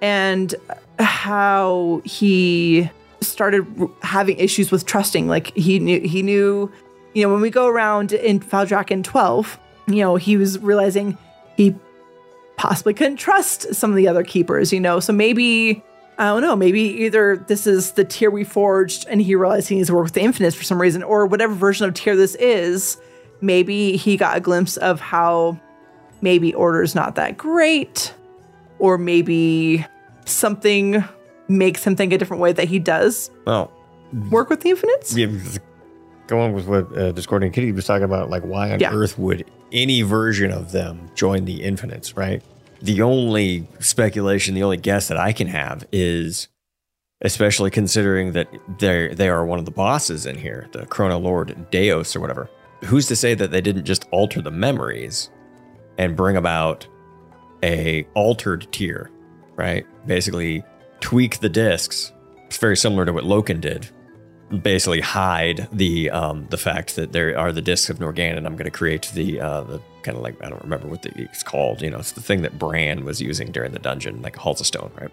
and 0.00 0.54
how 0.98 2.02
he 2.04 2.90
started 3.20 3.66
having 4.02 4.36
issues 4.38 4.70
with 4.70 4.86
trusting. 4.86 5.28
Like 5.28 5.54
he 5.56 5.78
knew 5.78 6.00
he 6.00 6.22
knew, 6.22 6.70
you 7.14 7.22
know, 7.22 7.32
when 7.32 7.40
we 7.40 7.50
go 7.50 7.66
around 7.66 8.12
in 8.12 8.40
Valdrakken 8.40 9.02
12, 9.04 9.58
you 9.88 9.96
know, 9.96 10.16
he 10.16 10.36
was 10.36 10.58
realizing 10.58 11.16
he 11.56 11.74
possibly 12.56 12.94
couldn't 12.94 13.16
trust 13.16 13.74
some 13.74 13.90
of 13.90 13.96
the 13.96 14.08
other 14.08 14.24
keepers, 14.24 14.72
you 14.72 14.80
know. 14.80 15.00
So 15.00 15.12
maybe 15.12 15.82
I 16.18 16.28
don't 16.28 16.40
know, 16.40 16.56
maybe 16.56 16.80
either 16.80 17.36
this 17.36 17.66
is 17.66 17.92
the 17.92 18.04
Tyr 18.04 18.30
we 18.30 18.44
forged 18.44 19.06
and 19.08 19.20
he 19.20 19.34
realized 19.34 19.68
he 19.68 19.76
needs 19.76 19.88
to 19.88 19.94
work 19.94 20.04
with 20.04 20.14
the 20.14 20.22
infinites 20.22 20.56
for 20.56 20.64
some 20.64 20.80
reason, 20.80 21.02
or 21.02 21.26
whatever 21.26 21.52
version 21.52 21.86
of 21.86 21.92
Tyr 21.94 22.16
this 22.16 22.34
is, 22.36 22.96
maybe 23.42 23.98
he 23.98 24.16
got 24.16 24.36
a 24.36 24.40
glimpse 24.40 24.78
of 24.78 24.98
how 24.98 25.60
maybe 26.22 26.54
order's 26.54 26.94
not 26.94 27.16
that 27.16 27.36
great, 27.36 28.14
or 28.78 28.96
maybe 28.96 29.84
something 30.26 31.02
makes 31.48 31.86
him 31.86 31.96
think 31.96 32.12
a 32.12 32.18
different 32.18 32.42
way 32.42 32.52
that 32.52 32.68
he 32.68 32.78
does 32.78 33.30
Well, 33.46 33.72
work 34.30 34.50
with 34.50 34.60
the 34.60 34.70
infinites. 34.70 35.16
yeah, 35.16 35.28
going 36.26 36.52
with 36.52 36.66
what 36.66 36.86
uh, 36.92 37.12
Discordian 37.12 37.52
Kitty 37.52 37.72
was 37.72 37.84
talking 37.86 38.04
about, 38.04 38.30
like 38.30 38.42
why 38.42 38.72
on 38.72 38.80
Yeah. 38.80 38.92
earth 38.92 39.18
would 39.18 39.44
any 39.72 40.02
version 40.02 40.50
of 40.50 40.72
them 40.72 41.08
join 41.14 41.44
the 41.44 41.62
Infinites, 41.62 42.16
right? 42.16 42.42
The 42.82 43.02
only 43.02 43.66
speculation, 43.80 44.54
the 44.54 44.62
only 44.62 44.76
guess 44.76 45.08
that 45.08 45.16
I 45.18 45.32
can 45.32 45.46
have 45.48 45.84
is, 45.90 46.48
especially 47.22 47.70
considering 47.70 48.32
that 48.32 48.48
they 48.78 49.08
they 49.14 49.28
are 49.28 49.44
one 49.46 49.58
of 49.58 49.64
the 49.64 49.70
bosses 49.72 50.24
in 50.26 50.36
here, 50.38 50.68
the 50.72 50.86
Chrono 50.86 51.18
Lord 51.18 51.54
Deios 51.72 52.14
or 52.14 52.20
whatever. 52.20 52.48
Who's 52.84 53.06
to 53.08 53.16
say 53.16 53.34
that 53.34 53.50
they 53.50 53.60
didn't 53.60 53.84
just 53.86 54.06
alter 54.12 54.40
the 54.42 54.50
memories 54.50 55.30
and 55.98 56.14
bring 56.16 56.36
about 56.36 56.86
a 57.64 58.06
altered 58.14 58.68
Tyr, 58.70 59.10
right? 59.56 59.86
Basically, 60.06 60.64
tweak 61.00 61.40
the 61.40 61.48
discs. 61.48 62.12
It's 62.46 62.58
very 62.58 62.76
similar 62.76 63.04
to 63.04 63.12
what 63.12 63.24
Loken 63.24 63.60
did 63.60 63.90
basically 64.62 65.00
hide 65.00 65.68
the 65.72 66.10
um, 66.10 66.46
the 66.50 66.56
fact 66.56 66.96
that 66.96 67.12
there 67.12 67.36
are 67.38 67.52
the 67.52 67.62
discs 67.62 67.90
of 67.90 67.98
Norgan, 67.98 68.36
and 68.36 68.46
I'm 68.46 68.54
going 68.54 68.64
to 68.64 68.70
create 68.70 69.10
the 69.14 69.40
uh, 69.40 69.62
the 69.62 69.80
kind 70.02 70.16
of 70.16 70.22
like 70.22 70.42
I 70.44 70.48
don't 70.48 70.62
remember 70.62 70.88
what 70.88 71.02
the, 71.02 71.10
it's 71.20 71.42
called. 71.42 71.82
You 71.82 71.90
know, 71.90 71.98
it's 71.98 72.12
the 72.12 72.20
thing 72.20 72.42
that 72.42 72.58
Brann 72.58 73.04
was 73.04 73.20
using 73.20 73.50
during 73.50 73.72
the 73.72 73.78
dungeon, 73.78 74.22
like 74.22 74.36
Halls 74.36 74.60
of 74.60 74.66
Stone, 74.66 74.92
right? 75.00 75.10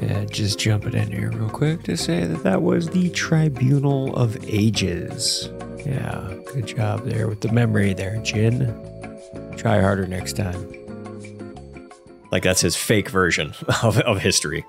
Yeah, 0.00 0.24
just 0.26 0.58
jumping 0.58 0.94
in 0.94 1.10
here 1.10 1.30
real 1.32 1.50
quick 1.50 1.82
to 1.84 1.96
say 1.96 2.24
that 2.24 2.44
that 2.44 2.62
was 2.62 2.88
the 2.90 3.10
Tribunal 3.10 4.14
of 4.14 4.36
Ages. 4.44 5.48
Yeah, 5.84 6.34
good 6.52 6.66
job 6.66 7.04
there 7.04 7.28
with 7.28 7.40
the 7.40 7.52
memory 7.52 7.94
there, 7.94 8.20
Jin. 8.22 8.74
Try 9.56 9.80
harder 9.80 10.06
next 10.06 10.36
time. 10.36 10.87
Like 12.30 12.42
that's 12.42 12.60
his 12.60 12.76
fake 12.76 13.08
version 13.10 13.54
of, 13.82 13.98
of 14.00 14.20
history. 14.20 14.64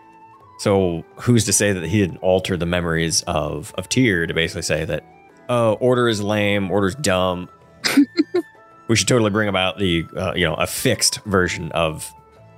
So 0.59 1.03
who's 1.21 1.45
to 1.45 1.53
say 1.53 1.71
that 1.73 1.85
he 1.85 1.99
didn't 1.99 2.17
alter 2.17 2.57
the 2.57 2.65
memories 2.65 3.21
of 3.23 3.73
of 3.77 3.87
Tyr 3.89 4.27
to 4.27 4.33
basically 4.33 4.61
say 4.63 4.85
that, 4.85 5.03
oh, 5.47 5.73
order 5.73 6.07
is 6.09 6.21
lame, 6.21 6.69
order's 6.71 6.95
dumb. 6.95 7.49
we 8.87 8.95
should 8.95 9.07
totally 9.07 9.29
bring 9.29 9.47
about 9.47 9.77
the 9.77 10.05
uh, 10.15 10.33
you 10.35 10.45
know 10.45 10.55
a 10.55 10.67
fixed 10.67 11.21
version 11.23 11.71
of 11.71 12.11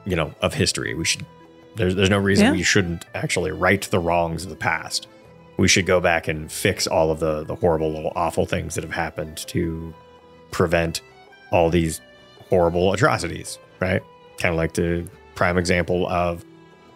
you 0.05 0.15
know 0.15 0.33
of 0.41 0.53
history. 0.53 0.93
We 0.95 1.05
should. 1.05 1.25
There's 1.75 1.95
there's 1.95 2.09
no 2.09 2.17
reason 2.17 2.47
Yeah. 2.47 2.51
we 2.53 2.63
shouldn't 2.63 3.05
actually 3.13 3.51
right 3.51 3.81
the 3.81 3.99
wrongs 3.99 4.43
of 4.43 4.49
the 4.49 4.55
past. 4.55 5.07
We 5.57 5.67
should 5.67 5.85
go 5.85 5.99
back 6.01 6.27
and 6.27 6.51
fix 6.51 6.87
all 6.87 7.11
of 7.11 7.19
the 7.19 7.43
the 7.43 7.55
horrible, 7.55 7.91
little 7.91 8.11
awful 8.15 8.45
things 8.45 8.75
that 8.75 8.83
have 8.83 8.93
happened 8.93 9.37
to 9.47 9.93
prevent 10.49 11.01
all 11.51 11.69
these 11.69 12.01
horrible 12.49 12.93
atrocities. 12.93 13.59
Right? 13.79 14.01
Kind 14.41 14.53
of 14.53 14.57
like 14.57 14.73
the 14.73 15.07
prime 15.35 15.57
example 15.57 16.07
of 16.07 16.43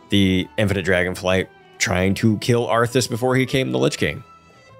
the 0.10 0.48
Infinite 0.58 0.86
Dragonflight 0.86 1.48
trying 1.78 2.16
to 2.16 2.38
kill 2.39 2.66
Arthas 2.68 3.08
before 3.10 3.36
he 3.36 3.46
became 3.46 3.72
the 3.72 3.78
Lich 3.80 3.98
King. 4.00 4.24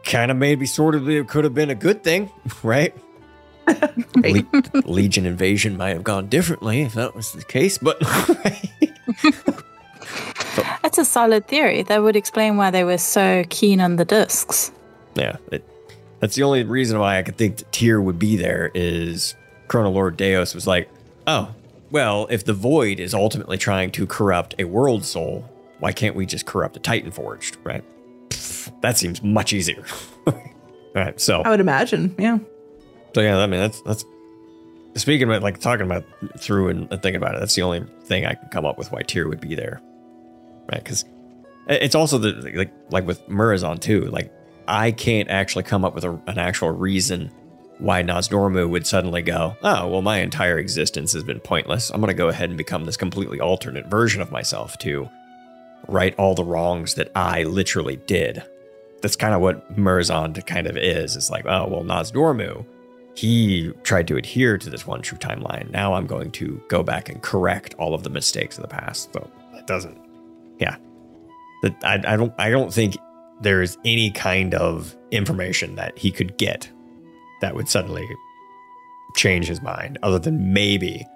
Kind 0.04 0.32
of 0.32 0.38
maybe 0.38 0.66
sort 0.66 0.96
of 0.96 1.08
it 1.10 1.28
could 1.28 1.44
have 1.44 1.54
been 1.54 1.70
a 1.70 1.76
good 1.76 2.04
thing, 2.04 2.32
right? 2.64 2.96
Le- 4.18 4.46
Legion 4.86 5.26
invasion 5.26 5.78
might 5.78 5.90
have 5.90 6.04
gone 6.04 6.28
differently 6.28 6.82
if 6.82 6.94
that 6.94 7.16
was 7.16 7.32
the 7.34 7.44
case, 7.44 7.78
but 7.78 8.00
That's 10.82 10.98
a 11.00 11.06
solid 11.06 11.48
theory. 11.48 11.84
That 11.84 12.02
would 12.04 12.16
explain 12.16 12.58
why 12.58 12.72
they 12.72 12.84
were 12.84 12.98
so 13.00 13.44
keen 13.50 13.82
on 13.82 13.96
the 13.98 14.06
discs. 14.06 14.72
yeah, 15.16 15.38
it, 15.52 15.64
that's 16.20 16.36
the 16.36 16.44
only 16.44 16.64
reason 16.64 17.00
why 17.00 17.18
I 17.18 17.24
could 17.24 17.38
think 17.38 17.58
that 17.58 17.72
Tyr 17.72 18.00
would 18.00 18.20
be 18.20 18.36
there 18.38 18.72
is 18.74 19.36
Chrono 19.68 19.90
Lord 19.90 20.18
Deios 20.18 20.54
was 20.56 20.66
like, 20.68 20.90
oh, 21.28 21.54
well, 21.92 22.28
if 22.30 22.46
the 22.46 22.54
Void 22.54 23.00
is 23.00 23.14
ultimately 23.14 23.58
trying 23.58 23.92
to 23.92 24.08
corrupt 24.08 24.56
a 24.60 24.66
world 24.66 25.06
soul, 25.06 25.50
why 25.80 25.92
can't 25.92 26.16
we 26.16 26.26
just 26.26 26.46
corrupt 26.46 26.78
a 26.78 26.80
Titan 26.80 27.12
Forged, 27.12 27.58
right? 27.64 27.84
Pfft, 28.30 28.82
That 28.82 28.98
seems 28.98 29.22
much 29.22 29.54
easier. 29.54 29.86
All 30.28 30.34
right, 30.96 31.20
so 31.20 31.42
I 31.42 31.50
would 31.50 31.60
imagine. 31.60 32.16
Yeah. 32.18 32.40
So 33.14 33.22
yeah, 33.22 33.38
I 33.38 33.48
mean 33.48 33.60
that's 33.60 33.82
that's 33.82 34.06
speaking 34.96 35.28
about 35.28 35.42
like 35.42 35.60
talking 35.60 35.86
about 35.86 36.06
through 36.40 36.70
and, 36.70 36.92
and 36.92 37.02
thinking 37.02 37.22
about 37.22 37.36
it. 37.36 37.40
That's 37.40 37.56
the 37.56 37.62
only 37.62 37.86
thing 38.04 38.26
I 38.26 38.34
can 38.34 38.50
come 38.50 38.66
up 38.66 38.78
with 38.78 38.92
why 38.92 39.02
Tyr 39.02 39.28
would 39.28 39.42
be 39.42 39.56
there, 39.56 39.82
right? 40.72 40.84
Because 40.84 41.06
it's 41.68 41.96
also 41.96 42.18
the 42.18 42.34
like 42.56 42.74
like 42.92 43.06
with 43.06 43.28
Murozond 43.28 43.82
too. 43.82 44.06
Like 44.06 44.32
I 44.68 44.92
can't 44.92 45.30
actually 45.30 45.64
come 45.64 45.84
up 45.86 45.96
with 45.96 46.04
a, 46.04 46.12
an 46.28 46.38
actual 46.38 46.72
reason 46.72 47.32
why 47.80 48.04
Nozdormu 48.04 48.70
would 48.70 48.88
suddenly 48.88 49.22
go, 49.22 49.56
oh 49.62 49.88
well, 49.88 50.02
my 50.02 50.20
entire 50.20 50.58
existence 50.58 51.14
has 51.14 51.24
been 51.24 51.40
pointless. 51.40 51.90
I'm 51.90 52.02
going 52.02 52.08
to 52.08 52.14
go 52.14 52.30
ahead 52.30 52.50
and 52.50 52.58
become 52.58 52.86
this 52.86 52.98
completely 52.98 53.40
alternate 53.40 53.88
version 53.88 54.22
of 54.22 54.32
myself 54.32 54.78
to 54.80 55.10
right 55.88 56.16
all 56.18 56.36
the 56.36 56.44
wrongs 56.44 56.96
that 56.96 57.12
I 57.16 57.44
literally 57.44 57.98
did. 57.98 58.44
That's 59.02 59.16
kind 59.16 59.34
of 59.34 59.42
what 59.42 59.76
Murozond 59.76 60.46
kind 60.48 60.68
of 60.68 60.78
is. 60.78 61.16
It's 61.16 61.30
like, 61.30 61.46
oh 61.46 61.68
well, 61.68 61.84
Nozdormu 61.84 62.66
he 63.16 63.72
tried 63.84 64.08
to 64.10 64.18
adhere 64.18 64.58
to 64.58 64.70
this 64.70 64.86
one 64.86 65.02
true 65.02 65.18
timeline. 65.18 65.72
Now 65.72 65.94
I'm 65.94 66.06
going 66.06 66.32
to 66.32 66.62
go 66.68 66.84
back 66.84 67.10
and 67.10 67.22
correct 67.22 67.74
all 67.76 67.94
of 67.94 68.04
the 68.04 68.10
mistakes 68.10 68.58
of 68.58 68.62
the 68.62 68.68
past. 68.68 69.12
So 69.14 69.30
that 69.54 69.66
doesn't, 69.68 69.98
yeah. 70.60 70.76
I, 71.84 72.02
I 72.06 72.16
don't 72.16 72.34
I 72.38 72.52
don't 72.52 72.72
think 72.72 72.96
there 73.42 73.62
is 73.62 73.78
any 73.86 74.12
kind 74.12 74.54
of 74.54 74.96
information 75.12 75.76
that 75.76 75.98
he 75.98 76.12
could 76.12 76.38
get 76.38 76.70
that 77.46 77.56
would 77.56 77.70
suddenly 77.70 78.08
change 79.16 79.48
his 79.48 79.62
mind, 79.62 79.98
other 80.04 80.20
than 80.20 80.52
maybe 80.52 81.08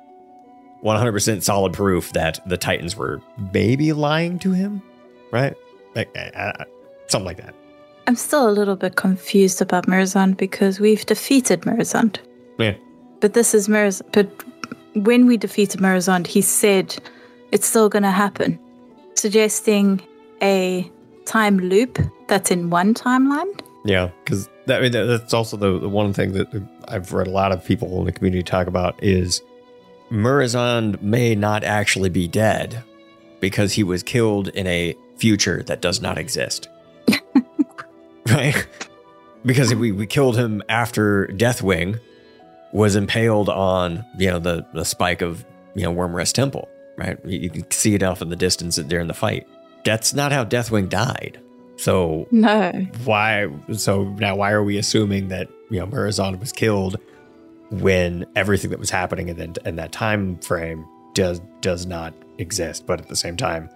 100% 0.83 1.43
solid 1.43 1.73
proof 1.73 2.13
that 2.13 2.39
the 2.47 2.55
Titans 2.55 2.95
were 2.95 3.21
maybe 3.51 3.91
lying 3.91 4.39
to 4.39 4.51
him, 4.51 4.81
right? 5.31 5.55
Like 5.95 6.15
I- 6.15 6.65
something 7.07 7.25
like 7.25 7.37
that. 7.37 7.55
I'm 8.07 8.15
still 8.15 8.47
a 8.47 8.53
little 8.53 8.75
bit 8.75 8.95
confused 8.95 9.61
about 9.61 9.87
Murozond 9.87 10.37
because 10.37 10.79
we've 10.79 11.05
defeated 11.05 11.61
Murozond. 11.61 12.17
Yeah. 12.57 12.75
But 13.19 13.33
this 13.33 13.53
is 13.53 13.67
Miraz. 13.67 14.01
But 14.11 14.29
when 14.93 15.25
we 15.25 15.35
defeated 15.35 15.81
Murozond, 15.81 16.27
he 16.27 16.41
said 16.41 16.95
it's 17.51 17.67
still 17.67 17.89
going 17.89 18.03
to 18.03 18.11
happen, 18.11 18.57
suggesting 19.15 20.01
a 20.41 20.89
time 21.25 21.57
loop 21.59 21.99
that's 22.27 22.51
in 22.51 22.69
one 22.69 22.93
timeline. 22.93 23.59
Yeah, 23.85 24.09
because 24.23 24.49
that, 24.69 24.79
I 24.79 24.89
mean, 24.89 24.91
that's 24.91 25.33
also 25.33 25.57
the, 25.57 25.79
the 25.79 25.89
one 25.89 26.13
thing 26.13 26.33
that 26.33 26.47
I've 26.87 27.11
read 27.13 27.27
a 27.27 27.31
lot 27.31 27.51
of 27.51 27.63
people 27.63 27.99
in 27.99 28.05
the 28.05 28.11
community 28.11 28.43
talk 28.43 28.67
about 28.67 29.01
is 29.03 29.41
Murozond 30.09 31.01
may 31.01 31.35
not 31.35 31.63
actually 31.63 32.09
be 32.09 32.27
dead 32.27 32.83
because 33.39 33.73
he 33.73 33.83
was 33.83 34.03
killed 34.03 34.47
in 34.49 34.67
a 34.67 34.95
future 35.17 35.63
that 35.63 35.81
does 35.81 36.01
not 36.01 36.17
exist. 36.17 36.69
right? 38.27 38.67
Because 39.45 39.73
we, 39.73 39.91
we 39.91 40.05
killed 40.05 40.37
him 40.37 40.61
after 40.69 41.27
Deathwing 41.27 41.99
was 42.71 42.95
impaled 42.95 43.49
on, 43.49 44.05
you 44.17 44.29
know, 44.29 44.39
the, 44.39 44.65
the 44.73 44.85
spike 44.85 45.21
of, 45.21 45.45
you 45.75 45.83
know, 45.83 45.93
Wyrmrest 45.93 46.33
Temple, 46.33 46.67
right? 46.97 47.17
You, 47.25 47.39
you 47.39 47.49
can 47.49 47.71
see 47.71 47.95
it 47.95 48.03
off 48.03 48.21
in 48.21 48.29
the 48.29 48.35
distance 48.35 48.75
during 48.75 49.07
the 49.07 49.13
fight. 49.13 49.47
That's 49.85 50.13
not 50.13 50.31
how 50.31 50.45
Deathwing 50.45 50.89
died. 50.89 51.39
So 51.79 52.27
No. 52.31 52.71
why? 53.05 53.47
So 53.73 54.03
now, 54.19 54.35
why 54.35 54.51
are 54.51 54.63
we 54.63 54.77
assuming 54.77 55.29
that 55.29 55.47
you 55.69 55.79
know 55.79 55.87
Murozond 55.87 56.39
was 56.39 56.51
killed 56.51 56.97
when 57.71 58.25
everything 58.35 58.71
that 58.71 58.79
was 58.79 58.89
happening 58.89 59.29
in, 59.29 59.37
the, 59.37 59.61
in 59.65 59.75
that 59.77 59.91
time 59.91 60.37
frame 60.39 60.85
does 61.13 61.39
does 61.61 61.85
not 61.85 62.13
exist. 62.37 62.85
But 62.85 62.99
at 62.99 63.07
the 63.07 63.15
same 63.15 63.37
time, 63.37 63.69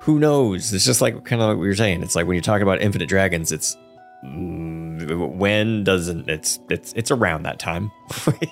who 0.00 0.18
knows? 0.18 0.72
It's 0.72 0.84
just 0.84 1.00
like 1.00 1.24
kind 1.24 1.40
of 1.40 1.48
like 1.48 1.58
we 1.58 1.66
were 1.66 1.74
saying. 1.74 2.02
It's 2.02 2.14
like 2.14 2.26
when 2.26 2.34
you 2.34 2.42
talk 2.42 2.60
about 2.60 2.80
infinite 2.82 3.08
dragons, 3.08 3.52
it's 3.52 3.76
mm, 4.24 5.34
when 5.34 5.82
doesn't 5.84 6.28
it's 6.28 6.60
it's 6.68 6.92
it's 6.94 7.10
around 7.10 7.44
that 7.44 7.58
time. 7.58 7.90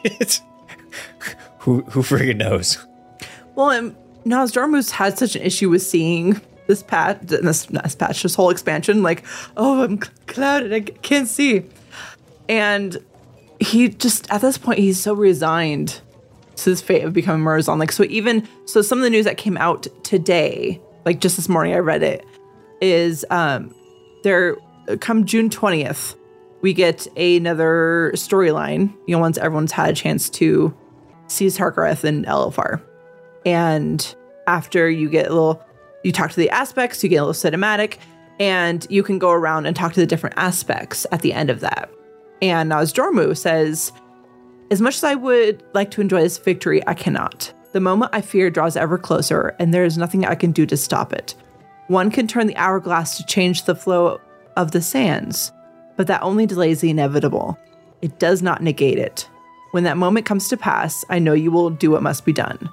it's, 0.04 0.40
who 1.58 1.82
who 1.82 2.02
friggin' 2.02 2.36
knows? 2.36 2.86
Well, 3.54 3.70
and 3.70 3.94
Nozdormu's 4.24 4.92
had 4.92 5.18
such 5.18 5.36
an 5.36 5.42
issue 5.42 5.68
with 5.68 5.82
seeing 5.82 6.40
this 6.66 6.82
patch, 6.82 7.18
this, 7.22 7.66
this 7.66 7.94
patch, 7.94 8.22
this 8.22 8.34
whole 8.34 8.50
expansion. 8.50 9.02
Like, 9.02 9.24
oh, 9.56 9.82
I'm 9.82 9.98
clouded, 9.98 10.72
I 10.72 10.80
can't 10.80 11.28
see. 11.28 11.64
And 12.48 12.98
he 13.60 13.88
just, 13.88 14.30
at 14.30 14.40
this 14.40 14.58
point, 14.58 14.78
he's 14.78 14.98
so 15.00 15.14
resigned 15.14 16.00
to 16.56 16.70
his 16.70 16.80
fate 16.80 17.04
of 17.04 17.12
becoming 17.12 17.44
Murozond. 17.44 17.78
Like, 17.78 17.92
so 17.92 18.04
even, 18.04 18.48
so 18.66 18.82
some 18.82 18.98
of 18.98 19.04
the 19.04 19.10
news 19.10 19.24
that 19.24 19.36
came 19.36 19.56
out 19.56 19.86
today, 20.04 20.80
like 21.04 21.20
just 21.20 21.36
this 21.36 21.48
morning, 21.48 21.74
I 21.74 21.78
read 21.78 22.02
it, 22.02 22.24
is 22.80 23.24
um, 23.30 23.74
there, 24.22 24.56
come 25.00 25.24
June 25.24 25.50
20th, 25.50 26.16
we 26.60 26.72
get 26.72 27.06
another 27.16 28.12
storyline, 28.14 28.92
you 29.06 29.16
know, 29.16 29.18
once 29.18 29.36
everyone's 29.36 29.72
had 29.72 29.90
a 29.90 29.94
chance 29.94 30.30
to 30.30 30.76
see 31.26 31.46
Sarkareth 31.46 32.04
and 32.04 32.24
Elfar. 32.26 32.80
And 33.44 34.14
after 34.46 34.88
you 34.88 35.08
get 35.08 35.26
a 35.26 35.30
little, 35.30 35.64
you 36.02 36.12
talk 36.12 36.30
to 36.30 36.36
the 36.36 36.50
aspects, 36.50 37.02
you 37.02 37.08
get 37.08 37.16
a 37.16 37.24
little 37.24 37.50
cinematic, 37.50 37.98
and 38.40 38.86
you 38.90 39.02
can 39.02 39.18
go 39.18 39.30
around 39.30 39.66
and 39.66 39.76
talk 39.76 39.92
to 39.92 40.00
the 40.00 40.06
different 40.06 40.36
aspects 40.36 41.06
at 41.12 41.22
the 41.22 41.32
end 41.32 41.50
of 41.50 41.60
that. 41.60 41.90
And 42.40 42.70
Nozdormu 42.72 43.36
says, 43.36 43.92
As 44.70 44.80
much 44.80 44.96
as 44.96 45.04
I 45.04 45.14
would 45.14 45.62
like 45.74 45.90
to 45.92 46.00
enjoy 46.00 46.22
this 46.22 46.38
victory, 46.38 46.86
I 46.86 46.94
cannot. 46.94 47.52
The 47.72 47.80
moment 47.80 48.10
I 48.14 48.20
fear 48.20 48.50
draws 48.50 48.76
ever 48.76 48.98
closer, 48.98 49.54
and 49.58 49.72
there 49.72 49.84
is 49.84 49.96
nothing 49.96 50.24
I 50.24 50.34
can 50.34 50.52
do 50.52 50.66
to 50.66 50.76
stop 50.76 51.12
it. 51.12 51.34
One 51.88 52.10
can 52.10 52.26
turn 52.26 52.46
the 52.46 52.56
hourglass 52.56 53.16
to 53.16 53.26
change 53.26 53.64
the 53.64 53.74
flow 53.74 54.20
of 54.56 54.72
the 54.72 54.82
sands, 54.82 55.52
but 55.96 56.06
that 56.06 56.22
only 56.22 56.46
delays 56.46 56.80
the 56.80 56.90
inevitable. 56.90 57.58
It 58.02 58.18
does 58.18 58.42
not 58.42 58.62
negate 58.62 58.98
it. 58.98 59.28
When 59.70 59.84
that 59.84 59.96
moment 59.96 60.26
comes 60.26 60.48
to 60.48 60.56
pass, 60.56 61.04
I 61.08 61.18
know 61.18 61.32
you 61.32 61.50
will 61.50 61.70
do 61.70 61.90
what 61.90 62.02
must 62.02 62.24
be 62.24 62.32
done. 62.32 62.68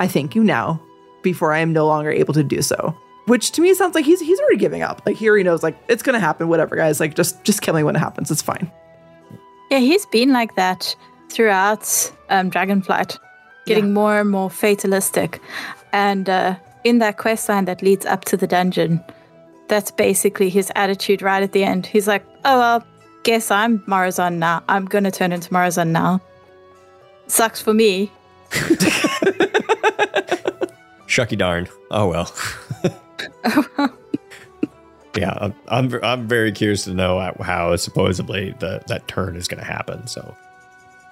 I 0.00 0.08
thank 0.08 0.34
you 0.34 0.42
now, 0.42 0.80
before 1.24 1.52
I 1.52 1.58
am 1.58 1.72
no 1.72 1.86
longer 1.86 2.12
able 2.12 2.34
to 2.34 2.44
do 2.44 2.62
so. 2.62 2.96
Which 3.26 3.50
to 3.52 3.62
me 3.62 3.74
sounds 3.74 3.96
like 3.96 4.04
he's 4.04 4.20
he's 4.20 4.38
already 4.38 4.58
giving 4.58 4.82
up. 4.82 5.02
Like 5.04 5.16
here 5.16 5.36
he 5.36 5.42
knows 5.42 5.62
like 5.62 5.76
it's 5.88 6.02
gonna 6.02 6.20
happen, 6.20 6.46
whatever, 6.46 6.76
guys. 6.76 7.00
Like 7.00 7.16
just 7.16 7.42
just 7.42 7.62
kill 7.62 7.74
me 7.74 7.82
when 7.82 7.96
it 7.96 8.00
happens. 8.00 8.30
It's 8.30 8.42
fine. 8.42 8.70
Yeah, 9.70 9.78
he's 9.78 10.06
been 10.06 10.32
like 10.32 10.54
that 10.54 10.94
throughout 11.30 12.12
um, 12.28 12.50
Dragonflight, 12.50 13.18
getting 13.66 13.86
yeah. 13.86 13.90
more 13.90 14.20
and 14.20 14.30
more 14.30 14.50
fatalistic. 14.50 15.40
And 15.92 16.28
uh, 16.28 16.56
in 16.84 16.98
that 16.98 17.16
quest 17.16 17.48
line 17.48 17.64
that 17.64 17.82
leads 17.82 18.06
up 18.06 18.24
to 18.26 18.36
the 18.36 18.46
dungeon, 18.46 19.02
that's 19.68 19.90
basically 19.90 20.50
his 20.50 20.70
attitude 20.76 21.22
right 21.22 21.42
at 21.42 21.52
the 21.52 21.64
end. 21.64 21.86
He's 21.86 22.06
like, 22.06 22.24
oh, 22.44 22.58
well, 22.58 22.86
guess 23.22 23.50
I'm 23.50 23.80
Murozond 23.80 24.36
now. 24.36 24.62
I'm 24.68 24.84
going 24.84 25.04
to 25.04 25.10
turn 25.10 25.32
into 25.32 25.50
Murozond 25.50 25.88
now. 25.88 26.20
Sucks 27.26 27.60
for 27.60 27.72
me. 27.72 28.12
Shucky 31.06 31.36
darn. 31.36 31.68
Oh 31.90 32.08
well. 32.08 32.34
yeah, 35.16 35.36
I'm, 35.40 35.54
I'm, 35.68 36.04
I'm 36.04 36.28
very 36.28 36.52
curious 36.52 36.84
to 36.84 36.94
know 36.94 37.18
how 37.40 37.76
supposedly 37.76 38.54
the, 38.58 38.82
that 38.88 39.06
turn 39.08 39.36
is 39.36 39.48
going 39.48 39.60
to 39.60 39.66
happen. 39.66 40.06
So 40.06 40.36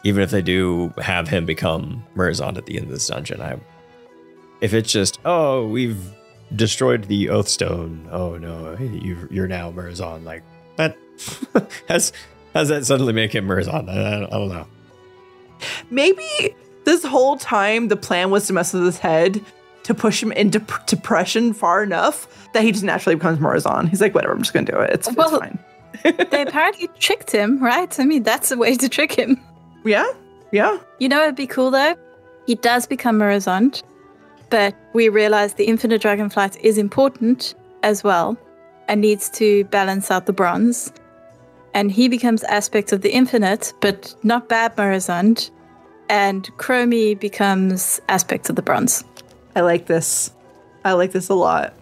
even 0.05 0.23
if 0.23 0.31
they 0.31 0.43
do 0.43 0.93
have 0.98 1.28
him 1.28 1.47
become 1.47 2.05
Murozond 2.16 2.56
at 2.56 2.66
the 2.66 2.77
end 2.77 2.86
of 2.86 2.93
this 2.93 3.06
dungeon, 3.06 3.40
I 3.40 3.59
if 4.60 4.74
it's 4.74 4.93
just 4.93 5.19
oh 5.24 5.66
we've 5.66 6.01
destroyed 6.55 7.05
the 7.05 7.28
Oathstone, 7.31 8.09
oh 8.10 8.36
no, 8.36 8.77
you 8.78 9.28
you're 9.31 9.48
now 9.48 9.70
Murozond. 9.70 10.24
Like 10.24 10.43
that 10.77 10.97
has 11.89 12.12
has 12.55 12.69
that 12.69 12.86
suddenly 12.86 13.12
make 13.12 13.35
him 13.35 13.47
Murozond? 13.47 13.89
I, 13.89 14.24
I 14.24 14.31
don't 14.31 14.48
know. 14.48 14.66
Maybe 15.90 16.55
this 16.85 17.05
whole 17.05 17.36
time 17.36 17.89
the 17.89 17.97
plan 17.97 18.31
was 18.31 18.47
to 18.48 18.52
mess 18.52 18.73
with 18.73 18.85
his 18.85 18.98
head 18.98 19.44
to 19.84 19.94
push 19.94 20.22
him 20.22 20.32
into 20.32 20.60
p- 20.60 20.74
depression 20.86 21.52
far 21.52 21.82
enough 21.82 22.50
that 22.52 22.62
he 22.62 22.72
just 22.72 22.84
naturally 22.84 23.16
becomes 23.16 23.38
Murozond. 23.38 23.88
He's 23.88 24.00
like, 24.00 24.14
whatever, 24.14 24.32
I'm 24.32 24.42
just 24.42 24.52
gonna 24.52 24.70
do 24.70 24.78
it. 24.78 24.90
It's, 24.90 25.12
well, 25.14 25.28
it's 25.34 25.38
fine. 25.38 25.59
they 26.30 26.42
apparently 26.42 26.88
tricked 26.98 27.30
him, 27.30 27.62
right? 27.62 27.98
I 27.98 28.04
mean, 28.04 28.22
that's 28.22 28.50
a 28.50 28.56
way 28.56 28.76
to 28.76 28.88
trick 28.88 29.12
him. 29.12 29.40
Yeah, 29.84 30.10
yeah. 30.52 30.78
You 30.98 31.09
know, 31.09 31.22
it'd 31.22 31.36
be 31.36 31.46
cool 31.46 31.70
though. 31.70 31.96
He 32.46 32.54
does 32.56 32.86
become 32.86 33.18
Murozond, 33.18 33.82
but 34.50 34.74
we 34.92 35.09
realize 35.09 35.54
the 35.54 35.64
infinite 35.64 36.02
dragonflight 36.02 36.59
is 36.60 36.78
important 36.78 37.54
as 37.82 38.04
well 38.04 38.36
and 38.88 39.00
needs 39.00 39.30
to 39.30 39.64
balance 39.66 40.10
out 40.10 40.26
the 40.26 40.32
bronze. 40.32 40.92
And 41.74 41.90
he 41.90 42.09
becomes 42.09 42.44
aspects 42.44 42.92
of 42.92 43.00
the 43.00 43.10
infinite, 43.10 43.72
but 43.80 44.14
not 44.22 44.48
bad 44.48 44.76
Murozond. 44.76 45.50
And 46.09 46.44
Chromie 46.59 47.18
becomes 47.18 48.00
aspects 48.09 48.50
of 48.50 48.56
the 48.56 48.62
bronze. 48.62 49.04
I 49.55 49.61
like 49.61 49.87
this. 49.87 50.33
I 50.85 50.93
like 50.93 51.12
this 51.12 51.29
a 51.29 51.35
lot. 51.35 51.74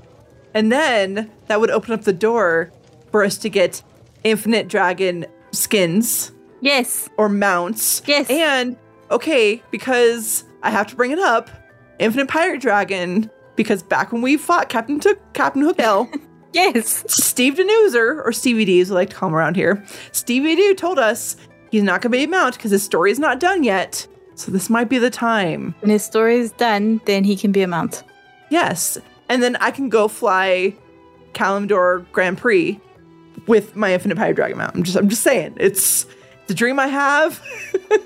And 0.54 0.70
then 0.70 1.30
that 1.46 1.60
would 1.60 1.70
open 1.70 1.94
up 1.94 2.02
the 2.02 2.12
door 2.12 2.72
for 3.10 3.24
us 3.24 3.38
to 3.38 3.48
get 3.48 3.82
infinite 4.24 4.68
dragon 4.68 5.26
skins. 5.52 6.32
Yes. 6.60 7.08
Or 7.16 7.28
mounts. 7.28 8.02
Yes. 8.06 8.28
And 8.28 8.76
okay, 9.10 9.62
because 9.70 10.44
I 10.62 10.70
have 10.70 10.86
to 10.88 10.96
bring 10.96 11.10
it 11.10 11.18
up, 11.18 11.50
infinite 11.98 12.28
pirate 12.28 12.60
dragon. 12.60 13.30
Because 13.56 13.82
back 13.82 14.12
when 14.12 14.22
we 14.22 14.36
fought 14.36 14.68
Captain 14.68 15.00
Took 15.00 15.18
Captain 15.32 15.62
Hookell, 15.62 16.08
yes, 16.52 17.04
Steve 17.08 17.54
Danuser 17.54 18.24
or 18.24 18.32
Stevie 18.32 18.64
D 18.64 18.80
as 18.80 18.90
we 18.90 18.94
like 18.94 19.10
to 19.10 19.16
call 19.16 19.28
him 19.28 19.34
around 19.34 19.56
here, 19.56 19.84
Stevie 20.12 20.56
D 20.56 20.74
told 20.74 20.98
us 20.98 21.36
he's 21.70 21.82
not 21.82 22.00
going 22.00 22.12
to 22.12 22.18
be 22.18 22.24
a 22.24 22.28
mount 22.28 22.56
because 22.56 22.70
his 22.70 22.82
story 22.82 23.10
is 23.10 23.18
not 23.18 23.38
done 23.38 23.62
yet. 23.62 24.06
So 24.40 24.50
this 24.50 24.70
might 24.70 24.88
be 24.88 24.96
the 24.96 25.10
time. 25.10 25.74
When 25.80 25.90
his 25.90 26.02
story 26.02 26.38
is 26.38 26.50
done, 26.52 27.02
then 27.04 27.24
he 27.24 27.36
can 27.36 27.52
be 27.52 27.60
a 27.60 27.68
mount. 27.68 28.02
Yes. 28.48 28.96
And 29.28 29.42
then 29.42 29.56
I 29.56 29.70
can 29.70 29.90
go 29.90 30.08
fly 30.08 30.74
Kalimdor 31.34 32.10
Grand 32.10 32.38
Prix 32.38 32.80
with 33.46 33.76
my 33.76 33.92
Infinite 33.92 34.16
Pirate 34.16 34.36
Dragon 34.36 34.56
mount. 34.56 34.74
I'm 34.74 34.82
just 34.82 34.96
I'm 34.96 35.10
just 35.10 35.22
saying. 35.22 35.58
It's 35.58 36.06
the 36.46 36.54
dream 36.54 36.78
I 36.78 36.86
have. 36.86 37.42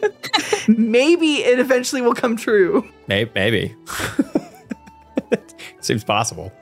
maybe 0.69 1.36
it 1.36 1.61
eventually 1.61 2.02
will 2.02 2.15
come 2.15 2.36
true. 2.36 2.85
Maybe. 3.06 3.31
maybe. 3.36 3.77
Seems 5.78 6.02
possible. 6.02 6.52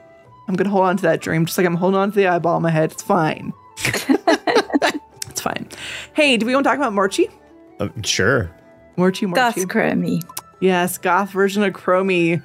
I'm 0.47 0.55
gonna 0.55 0.69
hold 0.69 0.83
on 0.83 0.97
to 0.97 1.03
that 1.03 1.19
dream 1.19 1.47
just 1.47 1.57
like 1.57 1.65
I'm 1.65 1.73
holding 1.73 1.99
on 1.99 2.11
to 2.11 2.15
the 2.15 2.27
eyeball 2.27 2.57
in 2.57 2.61
my 2.61 2.69
head. 2.69 2.91
It's 2.91 3.01
fine. 3.01 3.53
it's 3.77 5.41
fine. 5.41 5.67
Hey, 6.13 6.37
do 6.37 6.45
we 6.45 6.53
want 6.53 6.63
to 6.63 6.69
talk 6.69 6.77
about 6.77 6.93
Morchie? 6.93 7.31
Uh, 7.79 7.89
sure. 8.03 8.51
Morchie, 8.97 9.27
Morchie. 9.27 9.35
Goth 9.35 9.55
Chromie. 9.55 10.23
Yes, 10.59 10.97
goth 10.97 11.31
version 11.31 11.63
of 11.63 11.73
Chromie. 11.73 12.41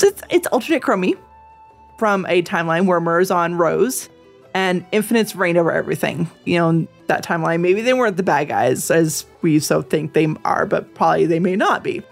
It's, 0.00 0.22
it's 0.30 0.46
alternate 0.48 0.82
Chromie 0.82 1.16
from 1.98 2.26
a 2.26 2.42
timeline 2.42 2.86
where 2.86 3.00
Murozond 3.00 3.58
rose 3.58 4.08
and 4.54 4.84
Infinite's 4.92 5.34
reigned 5.34 5.58
over 5.58 5.72
everything. 5.72 6.30
You 6.44 6.58
know, 6.58 6.88
that 7.06 7.24
timeline, 7.24 7.60
maybe 7.60 7.80
they 7.82 7.94
weren't 7.94 8.16
the 8.16 8.22
bad 8.22 8.48
guys 8.48 8.90
as 8.90 9.24
we 9.40 9.58
so 9.60 9.82
think 9.82 10.12
they 10.12 10.28
are, 10.44 10.66
but 10.66 10.94
probably 10.94 11.26
they 11.26 11.40
may 11.40 11.56
not 11.56 11.82
be. 11.82 12.02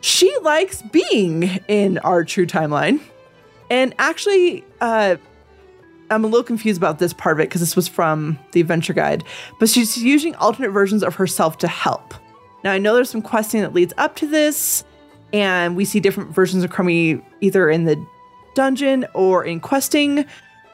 She 0.00 0.34
likes 0.42 0.82
being 0.82 1.42
in 1.66 1.98
our 1.98 2.24
true 2.24 2.46
timeline. 2.46 3.00
And 3.70 3.94
actually, 3.98 4.64
uh, 4.80 5.16
I'm 6.10 6.24
a 6.24 6.26
little 6.26 6.44
confused 6.44 6.78
about 6.78 6.98
this 6.98 7.12
part 7.12 7.36
of 7.36 7.40
it 7.40 7.48
because 7.48 7.60
this 7.60 7.76
was 7.76 7.88
from 7.88 8.38
the 8.52 8.60
adventure 8.60 8.94
guide, 8.94 9.24
but 9.58 9.68
she's 9.68 9.96
using 9.98 10.34
alternate 10.36 10.70
versions 10.70 11.02
of 11.02 11.16
herself 11.16 11.58
to 11.58 11.68
help. 11.68 12.14
Now, 12.64 12.72
I 12.72 12.78
know 12.78 12.94
there's 12.94 13.10
some 13.10 13.22
questing 13.22 13.60
that 13.60 13.72
leads 13.74 13.94
up 13.96 14.16
to 14.16 14.26
this, 14.26 14.84
and 15.32 15.76
we 15.76 15.84
see 15.84 16.00
different 16.00 16.30
versions 16.30 16.64
of 16.64 16.70
Chromie 16.70 17.22
either 17.40 17.70
in 17.70 17.84
the 17.84 18.04
dungeon 18.54 19.06
or 19.14 19.44
in 19.44 19.60
questing. 19.60 20.24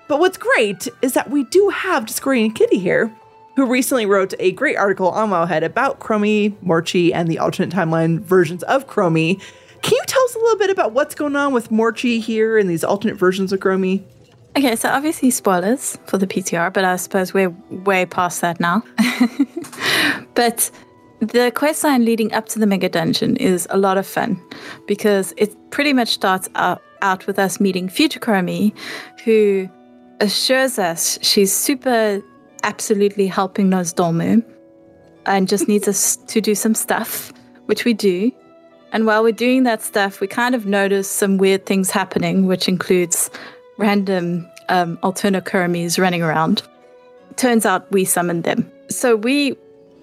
But 0.09 0.21
what's 0.21 0.39
great 0.39 0.89
is 1.03 1.15
that 1.15 1.31
we 1.31 1.45
do 1.45 1.69
have 1.71 2.05
Discordian 2.05 2.55
Kitty 2.55 2.79
here, 2.79 3.15
who 3.57 3.67
recently 3.67 4.07
wrote 4.07 4.35
a 4.39 4.53
great 4.53 4.77
article 4.77 5.09
on 5.09 5.31
Wowhead 5.31 5.63
about 5.63 6.01
Chromie, 6.01 6.57
Morchie, 6.63 7.13
and 7.15 7.29
the 7.29 7.39
alternate 7.39 7.75
timeline 7.75 8.21
versions 8.21 8.63
of 8.65 8.87
Chromie. 8.87 9.41
Can 9.83 9.93
you 9.93 10.03
tell 10.07 10.23
us 10.25 10.35
a 10.35 10.39
little 10.39 10.59
bit 10.59 10.71
about 10.71 10.93
what's 10.93 11.15
going 11.15 11.37
on 11.37 11.53
with 11.53 11.71
Morchie 11.71 12.21
here 12.21 12.57
and 12.59 12.71
these 12.71 12.85
alternate 12.85 13.17
versions 13.17 13.53
of 13.53 13.61
Chromie? 13.61 14.03
Okay, 14.57 14.77
so 14.77 14.89
obviously 14.89 15.31
spoilers 15.31 15.99
for 16.07 16.17
the 16.17 16.27
PTR, 16.27 16.73
but 16.73 16.85
I 16.85 16.97
suppose 16.97 17.35
we're 17.35 17.55
way 17.71 18.07
past 18.07 18.41
that 18.41 18.61
now. 18.61 18.83
but 20.35 20.71
the 21.21 21.53
quest 21.55 21.85
line 21.85 22.05
leading 22.05 22.33
up 22.33 22.49
to 22.51 22.59
the 22.59 22.67
mega 22.67 22.89
dungeon 22.89 23.37
is 23.37 23.67
a 23.71 23.79
lot 23.79 23.97
of 23.99 24.07
fun 24.07 24.41
because 24.87 25.33
it 25.37 25.55
pretty 25.71 25.93
much 25.93 26.09
starts 26.09 26.49
out, 26.55 26.83
out 27.03 27.27
with 27.27 27.39
us 27.39 27.61
meeting 27.61 27.89
future 27.89 28.21
Chromie, 28.21 28.77
who 29.25 29.69
assures 30.21 30.79
us 30.79 31.19
she's 31.23 31.53
super 31.53 32.23
absolutely 32.63 33.27
helping 33.27 33.71
Nozdormu 33.71 34.45
and 35.27 35.49
just 35.49 35.69
needs 35.69 35.89
us 35.89 36.17
to 36.29 36.41
do 36.41 36.55
some 36.55 36.75
stuff, 36.75 37.33
which 37.67 37.85
we 37.85 37.95
do. 37.95 38.31
And 38.93 39.07
while 39.07 39.23
we're 39.23 39.33
doing 39.33 39.65
that 39.65 39.83
stuff, 39.83 40.21
we 40.21 40.27
kind 40.29 40.55
of 40.55 40.67
notice 40.67 41.11
some 41.11 41.37
weird 41.37 41.67
things 41.67 41.91
happening, 41.91 42.47
which 42.47 42.69
includes 42.69 43.29
random 43.77 44.49
um, 44.69 44.99
alternocurmies 44.99 45.99
running 45.99 46.23
around. 46.23 46.63
Turns 47.37 47.67
out 47.67 47.91
we 47.91 48.05
summoned 48.05 48.45
them. 48.45 48.71
So 48.91 49.17
we 49.17 49.57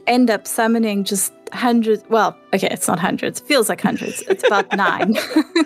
end 0.07 0.29
up 0.29 0.47
summoning 0.47 1.03
just 1.03 1.33
hundreds. 1.53 2.03
Well, 2.09 2.37
okay, 2.53 2.69
it's 2.71 2.87
not 2.87 2.99
hundreds. 2.99 3.39
Feels 3.39 3.69
like 3.69 3.81
hundreds. 3.81 4.21
It's 4.23 4.43
about 4.43 4.71
nine. 4.75 5.17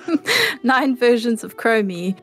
nine 0.63 0.95
versions 0.95 1.43
of 1.43 1.57
Chromie 1.57 2.15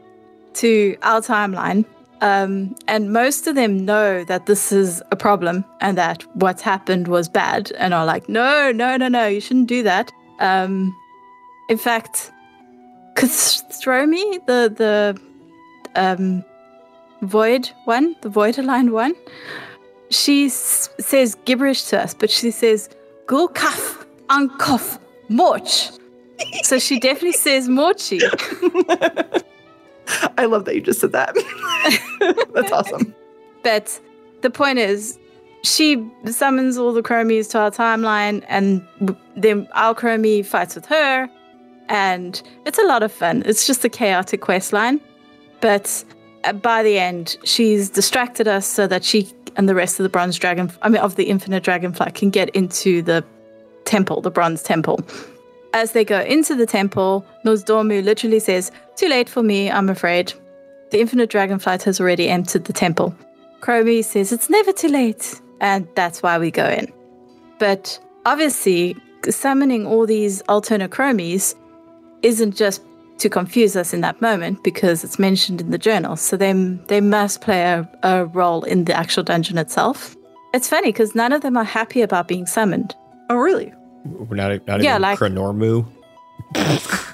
to 0.54 0.96
our 1.02 1.20
timeline. 1.20 1.84
Um, 2.20 2.76
and 2.86 3.12
most 3.12 3.48
of 3.48 3.56
them 3.56 3.84
know 3.84 4.22
that 4.24 4.46
this 4.46 4.70
is 4.70 5.02
a 5.10 5.16
problem 5.16 5.64
and 5.80 5.98
that 5.98 6.22
what's 6.36 6.62
happened 6.62 7.08
was 7.08 7.28
bad 7.28 7.72
and 7.72 7.92
are 7.92 8.06
like, 8.06 8.28
no, 8.28 8.70
no, 8.70 8.96
no, 8.96 9.08
no, 9.08 9.26
you 9.26 9.40
shouldn't 9.40 9.66
do 9.66 9.82
that. 9.82 10.12
Um, 10.38 10.96
in 11.68 11.78
fact, 11.78 12.30
Kathromi, 13.14 14.46
the 14.46 14.72
the 14.76 15.20
um, 15.96 16.44
void 17.22 17.70
one, 17.86 18.14
the 18.22 18.28
void 18.28 18.58
aligned 18.58 18.92
one, 18.92 19.14
she 20.12 20.46
s- 20.46 20.88
says 21.00 21.36
gibberish 21.44 21.84
to 21.84 22.00
us, 22.00 22.14
but 22.14 22.30
she 22.30 22.50
says 22.50 22.88
gulkaf, 23.26 24.04
unkof, 24.28 24.98
morch. 25.28 25.90
So 26.64 26.78
she 26.78 26.98
definitely 26.98 27.32
says 27.32 27.68
morchi. 27.68 28.20
I 30.38 30.46
love 30.46 30.64
that 30.64 30.74
you 30.74 30.80
just 30.80 31.00
said 31.00 31.12
that. 31.12 31.34
That's 32.54 32.72
awesome. 32.72 33.14
But 33.62 33.98
the 34.40 34.50
point 34.50 34.78
is, 34.78 35.18
she 35.62 36.04
summons 36.26 36.76
all 36.76 36.92
the 36.92 37.02
chromies 37.02 37.48
to 37.52 37.58
our 37.60 37.70
timeline, 37.70 38.44
and 38.48 38.84
then 39.36 39.68
our 39.74 39.94
chromie 39.94 40.44
fights 40.44 40.74
with 40.74 40.86
her, 40.86 41.30
and 41.88 42.42
it's 42.66 42.78
a 42.78 42.84
lot 42.84 43.02
of 43.04 43.12
fun. 43.12 43.42
It's 43.46 43.66
just 43.66 43.84
a 43.84 43.88
chaotic 43.88 44.40
quest 44.40 44.72
line, 44.72 45.00
but 45.60 46.04
uh, 46.44 46.52
by 46.54 46.82
the 46.82 46.98
end, 46.98 47.36
she's 47.44 47.88
distracted 47.88 48.48
us 48.48 48.66
so 48.66 48.88
that 48.88 49.04
she 49.04 49.22
and 49.56 49.68
the 49.68 49.74
rest 49.74 49.98
of 49.98 50.04
the 50.04 50.08
bronze 50.08 50.38
dragon, 50.38 50.70
I 50.82 50.88
mean, 50.88 51.00
of 51.00 51.16
the 51.16 51.24
infinite 51.24 51.62
dragonfly, 51.62 52.12
can 52.12 52.30
get 52.30 52.50
into 52.50 53.02
the 53.02 53.24
temple, 53.84 54.20
the 54.20 54.30
bronze 54.30 54.62
temple. 54.62 55.00
As 55.74 55.92
they 55.92 56.04
go 56.04 56.20
into 56.20 56.54
the 56.54 56.66
temple, 56.66 57.24
Nozdormu 57.44 58.04
literally 58.04 58.40
says, 58.40 58.70
Too 58.96 59.08
late 59.08 59.28
for 59.28 59.42
me, 59.42 59.70
I'm 59.70 59.88
afraid. 59.88 60.32
The 60.90 61.00
infinite 61.00 61.30
dragonflight 61.30 61.82
has 61.84 62.00
already 62.00 62.28
entered 62.28 62.64
the 62.64 62.72
temple. 62.72 63.14
Chromie 63.60 64.04
says, 64.04 64.32
It's 64.32 64.50
never 64.50 64.72
too 64.72 64.88
late. 64.88 65.40
And 65.60 65.88
that's 65.94 66.22
why 66.22 66.38
we 66.38 66.50
go 66.50 66.68
in. 66.68 66.92
But 67.58 67.98
obviously, 68.26 68.96
summoning 69.30 69.86
all 69.86 70.06
these 70.06 70.42
alternate 70.42 70.90
chromies 70.90 71.54
isn't 72.22 72.56
just 72.56 72.82
to 73.22 73.28
confuse 73.30 73.74
us 73.76 73.92
in 73.94 74.00
that 74.02 74.20
moment 74.20 74.62
because 74.62 75.02
it's 75.04 75.18
mentioned 75.18 75.60
in 75.60 75.70
the 75.70 75.78
journal. 75.78 76.16
So 76.16 76.36
they, 76.36 76.52
they 76.88 77.00
must 77.00 77.40
play 77.40 77.62
a, 77.62 77.88
a 78.02 78.26
role 78.26 78.62
in 78.64 78.84
the 78.84 78.94
actual 78.94 79.22
dungeon 79.22 79.58
itself. 79.58 80.14
It's 80.54 80.68
funny 80.68 80.88
because 80.88 81.14
none 81.14 81.32
of 81.32 81.40
them 81.42 81.56
are 81.56 81.64
happy 81.64 82.02
about 82.02 82.28
being 82.28 82.46
summoned. 82.46 82.94
Oh, 83.30 83.36
really? 83.36 83.72
We're 84.04 84.36
not, 84.36 84.66
not 84.66 84.82
Yeah, 84.82 84.92
even 84.92 85.02
like- 85.02 85.18
Chronormu. 85.18 85.86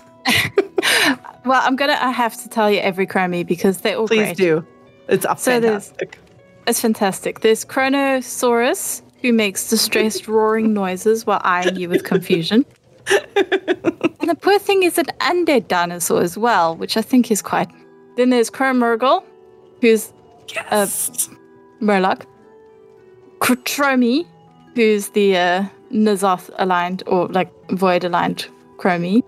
Well, 1.45 1.63
I'm 1.65 1.77
gonna. 1.77 1.97
I 1.99 2.11
have 2.11 2.37
to 2.43 2.49
tell 2.51 2.71
you 2.71 2.79
every 2.81 3.07
chromie 3.07 3.47
because 3.47 3.79
they're 3.81 3.97
all 3.97 4.07
Please 4.07 4.25
great. 4.27 4.37
do. 4.37 4.67
It's 5.09 5.23
So 5.25 5.35
fantastic. 5.37 6.19
It's 6.67 6.79
fantastic. 6.81 7.41
There's 7.41 7.65
Chronosaurus, 7.65 9.01
who 9.23 9.33
makes 9.33 9.71
distressed 9.71 10.29
roaring 10.29 10.75
noises 10.75 11.25
while 11.25 11.41
eyeing 11.45 11.77
you 11.77 11.89
with 11.89 12.05
confusion. 12.05 12.67
and 14.29 14.37
the 14.37 14.43
poor 14.43 14.59
thing 14.59 14.83
is 14.83 14.99
an 14.99 15.07
undead 15.21 15.69
dinosaur 15.69 16.21
as 16.21 16.37
well, 16.37 16.77
which 16.77 16.99
I 16.99 17.03
think 17.03 17.31
is 17.31 17.41
quite. 17.41 17.71
Then 18.17 18.29
there's 18.29 18.51
Chromurgle, 18.51 19.25
who's 19.81 20.13
a 20.71 20.87
Murloc. 21.81 22.27
Crotromi, 23.39 24.27
who's 24.75 25.09
the 25.11 25.35
uh, 25.35 25.65
N'Zoth 25.91 26.51
aligned 26.59 27.03
or 27.07 27.27
like 27.29 27.51
void 27.71 28.05
aligned 28.05 28.47
Chromie. 28.77 29.23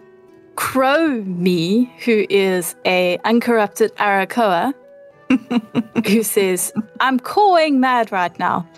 Chromie, 0.57 1.89
who 2.05 2.27
is 2.29 2.77
a 2.85 3.17
uncorrupted 3.25 3.97
Arakkoa, 3.97 4.75
who 6.07 6.23
says, 6.23 6.75
I'm 7.01 7.19
cawing 7.19 7.81
mad 7.81 8.13
right 8.13 8.39
now. 8.39 8.69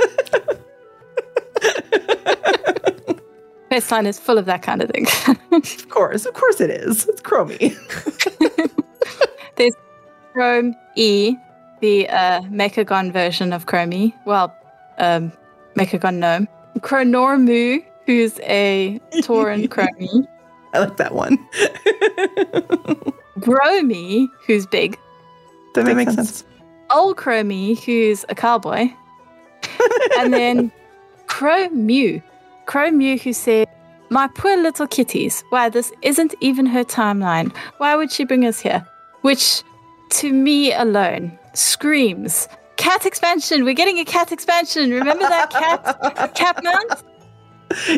Baseline 3.76 4.06
is 4.06 4.18
full 4.18 4.38
of 4.38 4.46
that 4.46 4.62
kind 4.62 4.80
of 4.80 4.88
thing. 4.88 5.06
of 5.52 5.88
course, 5.90 6.24
of 6.24 6.32
course 6.32 6.62
it 6.62 6.70
is. 6.70 7.06
It's 7.08 7.20
Chromie. 7.20 7.76
There's 9.56 9.74
Chrome 10.32 10.74
E, 10.94 11.36
the 11.80 12.08
uh, 12.08 12.40
Mechagon 12.44 13.12
version 13.12 13.52
of 13.52 13.66
Chromie. 13.66 14.14
Well, 14.24 14.56
um, 14.96 15.30
Mechagon 15.74 16.14
Gnome. 16.14 16.48
Chronormu, 16.78 17.84
who's 18.06 18.40
a 18.44 18.98
Tauren 19.16 19.68
Chromie. 19.68 20.26
I 20.72 20.78
like 20.78 20.96
that 20.96 21.14
one. 21.14 21.36
Gromi, 23.40 24.26
who's 24.46 24.66
big. 24.66 24.98
That 25.74 25.94
makes 25.94 26.14
sense. 26.14 26.44
Old 26.90 27.18
Chromie, 27.18 27.78
who's 27.84 28.24
a 28.30 28.34
cowboy. 28.34 28.88
and 30.18 30.32
then 30.32 30.72
Crow 31.26 31.68
Mew. 31.68 32.22
Crow 32.66 32.90
Mew, 32.90 33.18
who 33.18 33.32
said, 33.32 33.68
My 34.10 34.28
poor 34.28 34.56
little 34.56 34.86
kitties. 34.86 35.42
Why, 35.50 35.68
this 35.68 35.92
isn't 36.02 36.34
even 36.40 36.66
her 36.66 36.84
timeline. 36.84 37.54
Why 37.78 37.96
would 37.96 38.12
she 38.12 38.24
bring 38.24 38.44
us 38.44 38.60
here? 38.60 38.86
Which, 39.22 39.62
to 40.10 40.32
me 40.32 40.72
alone, 40.72 41.36
screams 41.54 42.48
cat 42.76 43.06
expansion. 43.06 43.64
We're 43.64 43.74
getting 43.74 43.98
a 43.98 44.04
cat 44.04 44.32
expansion. 44.32 44.90
Remember 44.90 45.24
that 45.24 45.50
cat 45.50 46.34
cat 46.34 46.62
mount? 46.62 47.02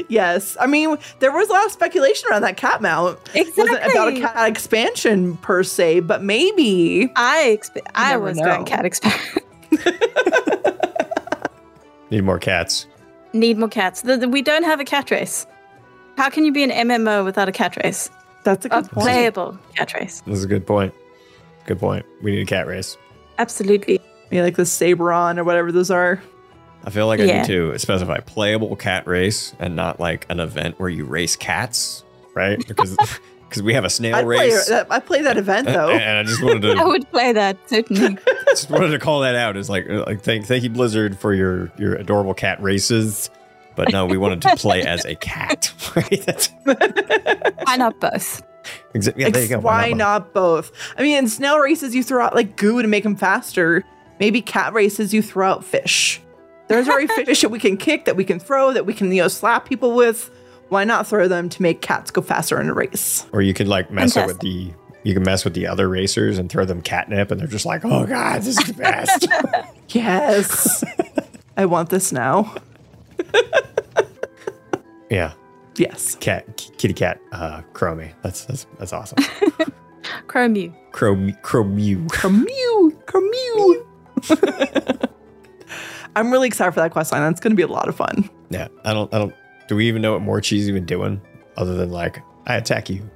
Yes. 0.08 0.56
I 0.58 0.66
mean, 0.66 0.96
there 1.18 1.30
was 1.30 1.48
a 1.48 1.52
lot 1.52 1.66
of 1.66 1.72
speculation 1.72 2.28
around 2.30 2.42
that 2.42 2.56
cat 2.56 2.80
mount. 2.80 3.18
It 3.34 3.54
wasn't 3.56 3.84
about 3.84 4.16
a 4.16 4.20
cat 4.20 4.48
expansion 4.48 5.36
per 5.38 5.62
se, 5.62 6.00
but 6.00 6.22
maybe. 6.22 7.12
I 7.16 7.56
expe- 7.58 7.86
I 7.94 8.16
was 8.16 8.38
know. 8.38 8.44
going 8.44 8.64
cat 8.64 8.86
expansion. 8.86 9.42
Need 12.10 12.24
more 12.24 12.38
cats. 12.38 12.86
Need 13.38 13.58
more 13.58 13.68
cats. 13.68 14.02
The, 14.02 14.16
the- 14.16 14.28
we 14.28 14.42
don't 14.42 14.64
have 14.64 14.80
a 14.80 14.84
cat 14.84 15.10
race. 15.10 15.46
How 16.16 16.28
can 16.28 16.44
you 16.44 16.52
be 16.52 16.64
an 16.64 16.70
MMO 16.70 17.24
without 17.24 17.48
a 17.48 17.52
cat 17.52 17.76
race? 17.84 18.10
That's 18.44 18.64
a 18.64 18.68
A 18.68 18.82
good 18.82 18.90
point. 18.90 19.04
playable 19.06 19.58
cat 19.76 19.94
race. 19.94 20.22
That's 20.26 20.42
a 20.42 20.46
good 20.48 20.66
point. 20.66 20.92
Good 21.66 21.78
point. 21.78 22.04
We 22.22 22.32
need 22.32 22.40
a 22.42 22.46
cat 22.46 22.66
race. 22.66 22.96
Absolutely. 23.38 24.00
Yeah, 24.30 24.42
like 24.42 24.56
the 24.56 24.62
Sabron 24.64 25.38
or 25.38 25.44
whatever 25.44 25.70
those 25.70 25.90
are. 25.90 26.20
I 26.84 26.90
feel 26.90 27.06
like 27.06 27.20
I 27.20 27.24
Yeah. 27.24 27.38
need 27.42 27.46
to 27.48 27.78
specify 27.78 28.18
playable 28.20 28.74
cat 28.76 29.06
race 29.06 29.54
and 29.58 29.76
not 29.76 30.00
like 30.00 30.26
an 30.28 30.40
event 30.40 30.78
where 30.80 30.88
you 30.88 31.04
race 31.04 31.36
cats, 31.36 32.02
right? 32.34 32.58
Because 32.66 32.96
because 33.48 33.62
we 33.62 33.74
have 33.74 33.84
a 33.84 33.90
snail 33.90 34.16
I'd 34.16 34.26
race. 34.26 34.68
that, 34.68 34.86
I'd 34.90 35.06
play 35.06 35.22
that 35.22 35.36
event 35.36 35.66
though. 35.66 35.90
and 35.90 36.18
I 36.18 36.22
just 36.22 36.42
wanted 36.42 36.62
to. 36.62 36.70
I 36.72 36.74
to 36.74 36.86
would 36.86 37.10
play 37.10 37.32
that 37.32 37.56
certainly. 37.66 38.18
just 38.50 38.70
wanted 38.70 38.90
to 38.90 38.98
call 38.98 39.20
that 39.20 39.34
out 39.34 39.56
as 39.56 39.70
like 39.70 39.88
uh, 39.88 40.04
like 40.06 40.22
thank 40.22 40.46
thank 40.46 40.62
you 40.62 40.70
Blizzard 40.70 41.18
for 41.18 41.34
your 41.34 41.72
your 41.78 41.94
adorable 41.94 42.34
cat 42.34 42.62
races. 42.62 43.30
But 43.74 43.92
no, 43.92 44.06
we 44.06 44.18
wanted 44.18 44.42
to 44.42 44.56
play 44.56 44.82
as 44.82 45.04
a 45.04 45.14
cat. 45.14 45.72
Why 46.64 47.76
not 47.76 48.00
both? 48.00 48.42
exa- 48.92 49.14
yeah, 49.16 49.30
there 49.30 49.42
you 49.42 49.48
go. 49.48 49.60
Why 49.60 49.90
both? 49.90 49.98
not 49.98 50.34
both? 50.34 50.72
I 50.96 51.02
mean, 51.02 51.16
in 51.16 51.28
snail 51.28 51.58
races, 51.58 51.94
you 51.94 52.02
throw 52.02 52.24
out 52.24 52.34
like 52.34 52.56
goo 52.56 52.82
to 52.82 52.88
make 52.88 53.04
them 53.04 53.14
faster. 53.14 53.84
Maybe 54.18 54.42
cat 54.42 54.72
races, 54.72 55.14
you 55.14 55.22
throw 55.22 55.48
out 55.48 55.64
fish. 55.64 56.20
There's 56.66 56.88
already 56.88 57.06
fish 57.06 57.40
that 57.42 57.50
we 57.50 57.60
can 57.60 57.76
kick, 57.76 58.04
that 58.04 58.16
we 58.16 58.24
can 58.24 58.40
throw, 58.40 58.72
that 58.72 58.84
we 58.84 58.92
can 58.94 59.12
you 59.12 59.22
know 59.22 59.28
slap 59.28 59.66
people 59.66 59.94
with. 59.94 60.30
Why 60.68 60.84
not 60.84 61.06
throw 61.06 61.28
them 61.28 61.48
to 61.48 61.62
make 61.62 61.80
cats 61.80 62.10
go 62.10 62.20
faster 62.20 62.60
in 62.60 62.68
a 62.68 62.74
race? 62.74 63.26
Or 63.32 63.42
you 63.42 63.54
could 63.54 63.68
like 63.68 63.90
mess 63.90 64.16
it 64.16 64.26
with 64.26 64.40
the 64.40 64.72
you 65.04 65.14
can 65.14 65.22
mess 65.22 65.44
with 65.44 65.54
the 65.54 65.66
other 65.66 65.88
racers 65.88 66.38
and 66.38 66.50
throw 66.50 66.64
them 66.64 66.82
catnip, 66.82 67.30
and 67.30 67.40
they're 67.40 67.46
just 67.46 67.64
like, 67.64 67.84
"Oh 67.84 68.06
God, 68.06 68.42
this 68.42 68.58
is 68.58 68.66
the 68.66 68.74
best." 68.74 69.28
Yes, 69.90 70.84
I 71.56 71.64
want 71.64 71.88
this 71.88 72.12
now. 72.12 72.54
yeah, 75.10 75.32
Yes, 75.78 76.16
cat, 76.16 76.44
kitty 76.76 76.92
cat, 76.92 77.20
uh, 77.30 77.62
Chromie. 77.72 78.12
That's 78.22 78.44
that's 78.46 78.66
that's 78.78 78.92
awesome. 78.92 79.18
Chromew. 80.26 80.74
Chrome, 80.90 81.32
Chromew. 81.42 82.08
Camew, 82.08 82.90
Camew. 83.06 83.86
I'm 86.16 86.32
really 86.32 86.48
excited 86.48 86.72
for 86.72 86.80
that 86.80 86.90
quest 86.90 87.12
line. 87.12 87.22
That's 87.22 87.40
going 87.40 87.52
to 87.52 87.56
be 87.56 87.62
a 87.62 87.68
lot 87.68 87.88
of 87.88 87.94
fun. 87.94 88.28
Yeah, 88.50 88.66
I 88.84 88.92
don't, 88.92 89.14
I 89.14 89.18
don't. 89.18 89.34
Do 89.68 89.76
we 89.76 89.86
even 89.86 90.02
know 90.02 90.12
what 90.14 90.22
Morchie's 90.22 90.68
even 90.68 90.84
doing 90.84 91.20
other 91.56 91.74
than 91.74 91.90
like, 91.90 92.20
I 92.46 92.56
attack 92.56 92.90
you, 92.90 93.08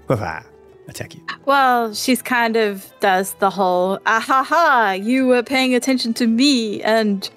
attack 0.88 1.14
you. 1.14 1.24
Well, 1.46 1.94
she's 1.94 2.22
kind 2.22 2.56
of 2.56 2.92
does 3.00 3.34
the 3.34 3.50
whole 3.50 3.98
ah 4.06 4.20
ha 4.20 4.44
ha, 4.44 4.92
you 4.92 5.26
were 5.26 5.42
paying 5.42 5.74
attention 5.74 6.14
to 6.14 6.26
me 6.26 6.82
and 6.82 7.28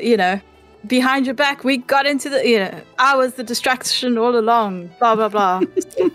you 0.00 0.16
know, 0.16 0.40
behind 0.86 1.26
your 1.26 1.34
back, 1.34 1.64
we 1.64 1.78
got 1.78 2.06
into 2.06 2.28
the, 2.28 2.46
you 2.46 2.58
know, 2.58 2.80
I 2.98 3.16
was 3.16 3.34
the 3.34 3.42
distraction 3.44 4.18
all 4.18 4.36
along, 4.36 4.90
blah, 4.98 5.14
blah, 5.14 5.28
blah. 5.28 5.60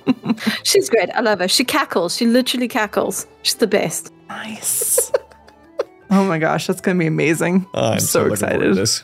She's 0.64 0.90
great. 0.90 1.10
I 1.12 1.22
love 1.22 1.40
her. 1.40 1.48
She 1.48 1.64
cackles. 1.64 2.16
She 2.16 2.26
literally 2.26 2.68
cackles. 2.68 3.28
She's 3.44 3.56
the 3.56 3.68
best. 3.68 4.14
Nice. 4.30 5.12
oh 6.10 6.24
my 6.26 6.40
gosh, 6.40 6.68
that's 6.68 6.82
going 6.82 6.98
to 6.98 7.00
be 7.00 7.08
amazing. 7.08 7.68
I'm, 7.74 7.94
I'm 7.94 8.00
so, 8.00 8.24
looking 8.24 8.38
forward 8.38 8.54
to 8.54 8.56
excited. 8.56 8.76
this. 8.76 9.04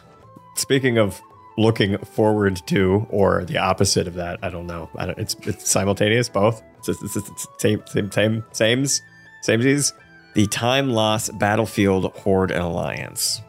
Speaking 0.55 0.97
of 0.97 1.21
looking 1.57 1.97
forward 1.97 2.61
to, 2.67 3.07
or 3.09 3.43
the 3.45 3.57
opposite 3.57 4.07
of 4.07 4.13
that, 4.13 4.39
I 4.41 4.49
don't 4.49 4.67
know. 4.67 4.89
I 4.95 5.07
don't, 5.07 5.17
it's 5.17 5.35
it's 5.41 5.69
simultaneous, 5.69 6.29
both. 6.29 6.61
It's, 6.79 6.89
it's, 6.89 7.15
it's, 7.15 7.29
it's 7.29 7.47
same 7.59 7.83
same 7.87 8.11
same 8.11 8.43
sames 8.51 9.01
samesies. 9.45 9.91
The 10.35 10.47
time 10.47 10.91
loss 10.91 11.29
battlefield 11.29 12.13
horde 12.13 12.51
and 12.51 12.61
alliance. 12.61 13.41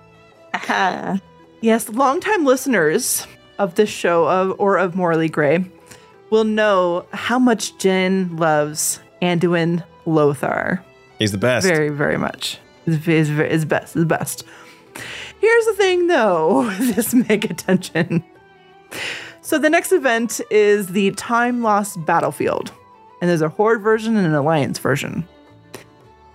Aha. 0.55 1.21
Yes, 1.61 1.89
longtime 1.89 2.45
listeners 2.45 3.27
of 3.59 3.75
this 3.75 3.91
show 3.91 4.29
of 4.29 4.59
or 4.59 4.79
of 4.79 4.95
Morley 4.95 5.29
Gray 5.29 5.65
will 6.31 6.45
know 6.45 7.07
how 7.13 7.39
much 7.39 7.77
Jin 7.79 8.37
loves 8.37 9.01
Anduin 9.21 9.83
Lothar. 10.07 10.83
He's 11.19 11.33
the 11.33 11.39
best. 11.39 11.67
Very, 11.67 11.91
very 11.91 12.17
much. 12.17 12.59
Is 12.87 13.07
is 13.07 13.31
is 13.31 13.65
best. 13.65 13.97
Is 13.97 14.05
best. 14.05 14.45
Here's 15.49 15.65
the 15.65 15.73
thing, 15.73 16.09
though. 16.09 16.71
This 16.79 17.15
mega 17.15 17.55
tension. 17.55 18.23
So 19.41 19.59
the 19.59 19.71
next 19.71 19.93
event 19.93 20.43
is 20.51 20.89
the 20.89 21.13
Time 21.13 21.63
Lost 21.63 22.05
Battlefield, 22.05 22.71
and 23.23 23.31
there's 23.31 23.41
a 23.41 23.49
Horde 23.49 23.81
version 23.81 24.15
and 24.15 24.27
an 24.27 24.35
Alliance 24.35 24.79
version. 24.79 25.27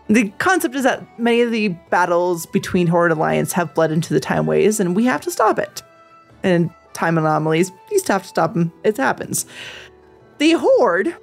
The 0.08 0.30
concept 0.40 0.74
is 0.74 0.82
that 0.82 1.20
many 1.20 1.42
of 1.42 1.52
the 1.52 1.68
battles 1.92 2.48
between 2.48 2.88
Horde 2.88 3.12
and 3.12 3.20
Alliance 3.20 3.54
have 3.54 3.76
bled 3.76 3.92
into 3.92 4.16
the 4.16 4.20
Time 4.20 4.48
Ways, 4.48 4.80
and 4.80 4.96
we 4.96 5.06
have 5.06 5.22
to 5.22 5.32
stop 5.32 5.60
it. 5.60 5.84
And 6.42 6.72
time 6.94 7.20
anomalies, 7.20 7.72
just 7.92 8.08
have 8.08 8.24
to 8.24 8.28
stop 8.28 8.56
them. 8.56 8.74
It 8.84 8.98
happens. 8.98 9.46
The 10.40 10.54
Horde 10.54 11.16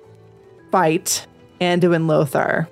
fight 0.71 1.27
Anduin 1.61 2.07
Lothar. 2.07 2.69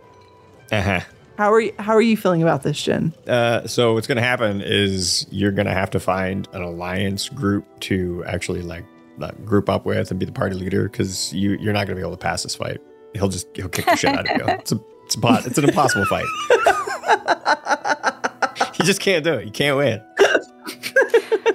Uh 0.71 0.81
huh. 0.81 1.01
How 1.39 1.51
are 1.53 1.61
you, 1.61 1.73
how 1.79 1.95
are 1.95 2.03
you 2.03 2.17
feeling 2.17 2.43
about 2.43 2.65
this, 2.65 2.83
Jin? 2.83 3.15
Uh, 3.29 3.65
so 3.69 3.95
what's 3.95 4.09
going 4.09 4.17
to 4.17 4.23
happen 4.23 4.61
is 4.61 5.25
you're 5.31 5.53
going 5.53 5.69
to 5.69 5.73
have 5.73 5.89
to 5.91 6.01
find 6.01 6.49
an 6.53 6.63
alliance 6.63 7.29
group 7.29 7.65
to 7.83 8.25
actually 8.27 8.61
like, 8.61 8.85
like 9.19 9.45
group 9.45 9.69
up 9.69 9.87
with 9.87 10.11
and 10.11 10.19
be 10.19 10.27
the 10.27 10.33
party 10.33 10.57
leader 10.57 10.89
because 10.89 11.33
you 11.33 11.53
you're 11.61 11.73
not 11.73 11.87
going 11.87 11.91
to 11.91 11.95
be 11.95 12.01
able 12.01 12.11
to 12.11 12.17
pass 12.17 12.43
this 12.43 12.57
fight. 12.57 12.81
He'll 13.15 13.29
just 13.29 13.47
he'll 13.55 13.69
kick 13.69 13.85
the 13.85 13.95
shit 13.95 14.19
out 14.19 14.29
of 14.29 14.37
you. 14.37 14.45
It's 14.49 14.73
a 14.73 14.81
it's 15.05 15.15
a 15.15 15.21
pot, 15.21 15.47
it's 15.47 15.59
an 15.59 15.69
impossible 15.69 16.07
fight. 16.07 16.27
you 18.81 18.85
just 18.85 19.01
can't 19.01 19.23
do 19.23 19.35
it. 19.35 19.45
You 19.45 19.53
can't 19.53 19.77
win. 19.77 20.03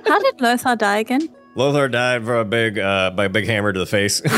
How 0.06 0.22
did 0.22 0.40
Lothar 0.40 0.78
die 0.78 1.00
again? 1.00 1.28
Lothar 1.56 1.90
died 1.90 2.24
for 2.24 2.40
a 2.40 2.46
big 2.46 2.80
uh, 2.80 3.12
by 3.12 3.26
a 3.26 3.30
big 3.30 3.48
hammer 3.48 3.74
to 3.74 3.80
the 3.80 3.86
face. 3.86 4.22
it 4.24 4.32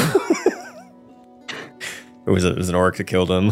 was 2.25 2.43
a, 2.43 2.49
it 2.49 2.57
was 2.57 2.69
an 2.69 2.75
orc 2.75 2.97
that 2.97 3.03
killed 3.03 3.29
him. 3.29 3.51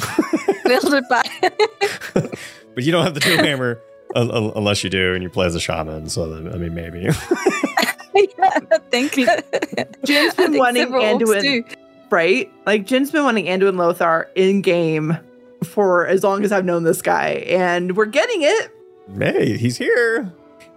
Wielded 0.65 1.03
by. 1.07 1.21
But 2.75 2.83
you 2.83 2.91
don't 2.91 3.03
have 3.03 3.13
the 3.13 3.19
doom 3.19 3.39
hammer 3.39 3.79
un- 4.15 4.31
un- 4.31 4.51
unless 4.55 4.83
you 4.83 4.89
do, 4.89 5.13
and 5.13 5.21
you 5.21 5.29
play 5.29 5.45
as 5.45 5.55
a 5.55 5.59
shaman. 5.59 6.09
So 6.09 6.27
then, 6.27 6.51
I 6.51 6.57
mean, 6.57 6.73
maybe. 6.73 7.01
yeah, 7.01 7.11
thank 8.91 9.17
you. 9.17 9.27
Jin's 10.05 10.33
been 10.33 10.57
wanting 10.57 10.87
Anduin, 10.87 11.75
right? 12.09 12.51
Like 12.65 12.85
Jin's 12.85 13.11
been 13.11 13.23
wanting 13.23 13.45
Anduin 13.45 13.77
Lothar 13.77 14.29
in 14.35 14.61
game 14.61 15.17
for 15.63 16.07
as 16.07 16.23
long 16.23 16.43
as 16.43 16.51
I've 16.51 16.65
known 16.65 16.83
this 16.83 17.01
guy, 17.01 17.45
and 17.47 17.95
we're 17.95 18.05
getting 18.05 18.41
it. 18.41 18.71
hey, 19.17 19.57
he's 19.57 19.77
here. 19.77 20.31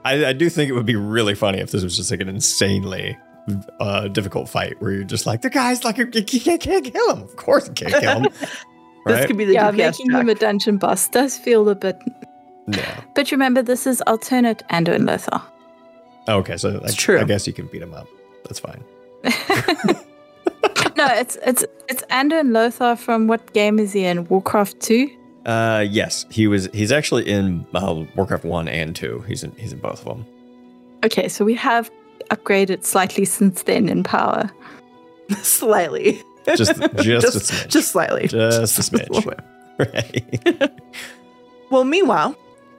I, 0.05 0.27
I 0.27 0.33
do 0.33 0.49
think 0.49 0.71
it 0.71 0.75
would 0.75 0.87
be 0.87 0.97
really 0.97 1.35
funny 1.35 1.59
if 1.59 1.73
this 1.73 1.83
was 1.83 1.97
just 1.97 2.11
like 2.11 2.21
an 2.21 2.29
insanely 2.29 3.17
uh, 3.81 4.07
difficult 4.09 4.49
fight 4.49 4.81
where 4.81 4.93
you're 4.93 5.05
just 5.05 5.27
like, 5.27 5.43
the 5.43 5.51
guy's 5.51 5.83
like, 5.83 5.99
you 5.99 6.07
can't, 6.07 6.61
can't 6.61 6.85
kill 6.85 7.17
him. 7.17 7.23
Of 7.23 7.35
course, 7.37 7.67
you 7.67 7.73
can't 7.75 8.03
kill 8.03 8.21
him. 8.21 8.27
This 9.07 9.27
could 9.27 9.37
be 9.37 9.45
the 9.45 9.55
yeah, 9.55 9.71
DPS 9.71 9.77
making 9.77 10.11
him 10.11 10.29
a 10.29 10.35
dungeon 10.35 10.79
boss 10.79 11.09
does 11.09 11.39
feel 11.39 11.69
a 11.69 11.75
bit. 11.75 12.01
Yeah. 12.67 13.01
But 13.15 13.31
remember, 13.31 13.63
this 13.63 13.87
is 13.87 14.03
alternate 14.07 14.63
Anduin 14.71 15.07
Lothar. 15.07 15.41
Okay, 16.29 16.57
so 16.57 16.81
I, 16.85 16.91
true. 16.91 17.21
I 17.21 17.25
guess 17.25 17.47
you 17.47 17.53
can 17.53 17.67
beat 17.67 17.83
him 17.83 17.95
up. 17.95 18.09
That's 18.45 18.59
fine. 18.59 18.83
no, 20.97 21.07
it's 21.15 21.37
it's 21.45 21.65
it's 21.89 22.03
Anduin 22.11 22.53
Lothar 22.53 22.97
from 22.97 23.29
what 23.29 23.53
game 23.53 23.79
is 23.79 23.93
he 23.93 24.05
in? 24.05 24.27
Warcraft 24.27 24.81
Two. 24.81 25.09
Uh, 25.45 25.85
yes, 25.89 26.27
he 26.31 26.49
was. 26.49 26.69
He's 26.73 26.91
actually 26.91 27.29
in 27.29 27.65
uh, 27.75 28.05
Warcraft 28.17 28.45
one 28.45 28.67
and 28.67 28.97
two. 28.97 29.25
He's 29.29 29.45
in. 29.45 29.53
He's 29.53 29.73
in 29.73 29.79
both 29.79 30.01
of 30.01 30.17
them. 30.17 30.27
Okay, 31.05 31.29
so 31.29 31.45
we 31.45 31.55
have 31.55 31.91
upgraded 32.31 32.85
slightly 32.85 33.25
since 33.25 33.63
then 33.63 33.89
in 33.89 34.03
power. 34.03 34.51
slightly. 35.43 36.23
Just, 36.55 36.59
just, 36.81 36.83
a 36.83 37.05
just, 37.05 37.37
smidge. 37.53 37.69
just 37.69 37.89
slightly. 37.93 38.29
Just 38.29 38.93
a 38.93 38.97
little 38.97 39.21
smidge. 39.21 39.25
bit. 39.27 39.41
Right. 39.79 40.73
Well, 41.71 41.85
meanwhile, 41.85 42.35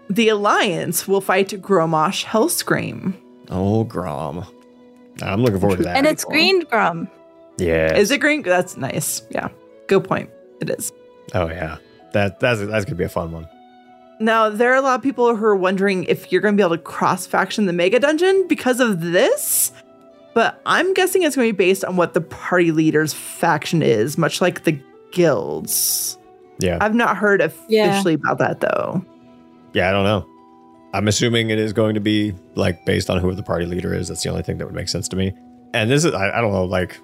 the 0.10 0.30
Alliance 0.30 1.08
will 1.08 1.22
fight 1.22 1.50
Grommash 1.50 2.24
Hellscream. 2.26 3.14
oh, 3.52 3.84
Grom. 3.84 4.46
I'm 5.22 5.44
looking 5.44 5.60
forward 5.60 5.78
to 5.78 5.84
that. 5.84 5.98
and 5.98 6.08
it's 6.08 6.24
Green 6.24 6.62
Grum. 6.62 7.08
yeah. 7.58 7.96
Is 7.96 8.10
it 8.12 8.20
green? 8.20 8.42
That's 8.42 8.78
nice. 8.78 9.22
Yeah, 9.30 9.50
good 9.88 10.04
point. 10.06 10.30
It 10.62 10.70
is. 10.72 10.92
Oh 11.34 11.48
yeah. 11.48 11.78
That 12.14 12.40
that's 12.40 12.62
that's 12.62 12.86
gonna 12.86 12.96
be 12.96 13.04
a 13.04 13.10
fun 13.10 13.32
one. 13.32 13.48
Now, 14.20 14.50
there 14.50 14.72
are 14.74 14.76
a 14.78 14.82
lot 14.82 14.96
of 14.96 15.04
people 15.04 15.36
who 15.36 15.46
are 15.46 15.56
wondering 15.56 16.06
if 16.06 16.32
you're 16.32 16.42
going 16.42 16.56
to 16.56 16.60
be 16.60 16.66
able 16.66 16.76
to 16.76 16.82
cross 16.82 17.28
faction 17.28 17.68
the 17.68 17.74
Mega 17.74 18.00
Dungeon 18.00 18.48
because 18.48 18.80
of 18.80 19.02
this. 19.02 19.72
But 20.38 20.62
I'm 20.68 20.94
guessing 20.94 21.24
it's 21.24 21.36
going 21.36 21.48
to 21.50 21.54
be 21.54 21.58
based 21.58 21.84
on 21.84 21.96
what 21.96 22.14
the 22.14 22.22
party 22.22 22.72
leader's 22.72 23.12
faction 23.12 23.82
is, 23.82 24.20
much 24.20 24.40
like 24.40 24.66
the 24.66 24.80
guilds. 25.12 26.16
Yeah. 26.60 26.78
I've 26.80 26.94
not 26.94 27.18
heard 27.18 27.42
Yeah. 27.68 27.88
officially 27.90 28.14
about 28.14 28.38
that 28.38 28.60
though. 28.60 29.04
yeah. 29.74 29.90
I 29.90 29.92
don't 29.92 30.04
know. 30.04 30.28
I'm 30.94 31.08
assuming 31.08 31.50
it 31.50 31.58
is 31.58 31.74
going 31.74 31.96
to 31.96 32.00
be 32.00 32.36
like 32.54 32.86
based 32.86 33.10
on 33.10 33.18
who 33.20 33.34
the 33.34 33.42
party 33.42 33.66
leader 33.66 33.96
is. 33.96 34.10
That's 34.10 34.22
the 34.22 34.30
only 34.30 34.44
thing 34.44 34.60
that 34.60 34.66
would 34.66 34.76
make 34.76 34.90
sense 34.90 35.08
to 35.08 35.16
me. 35.16 35.34
And 35.74 35.90
this 35.90 36.06
is 36.06 36.14
I, 36.14 36.30
I 36.30 36.40
don't 36.42 36.52
know 36.52 36.66
like 36.66 37.00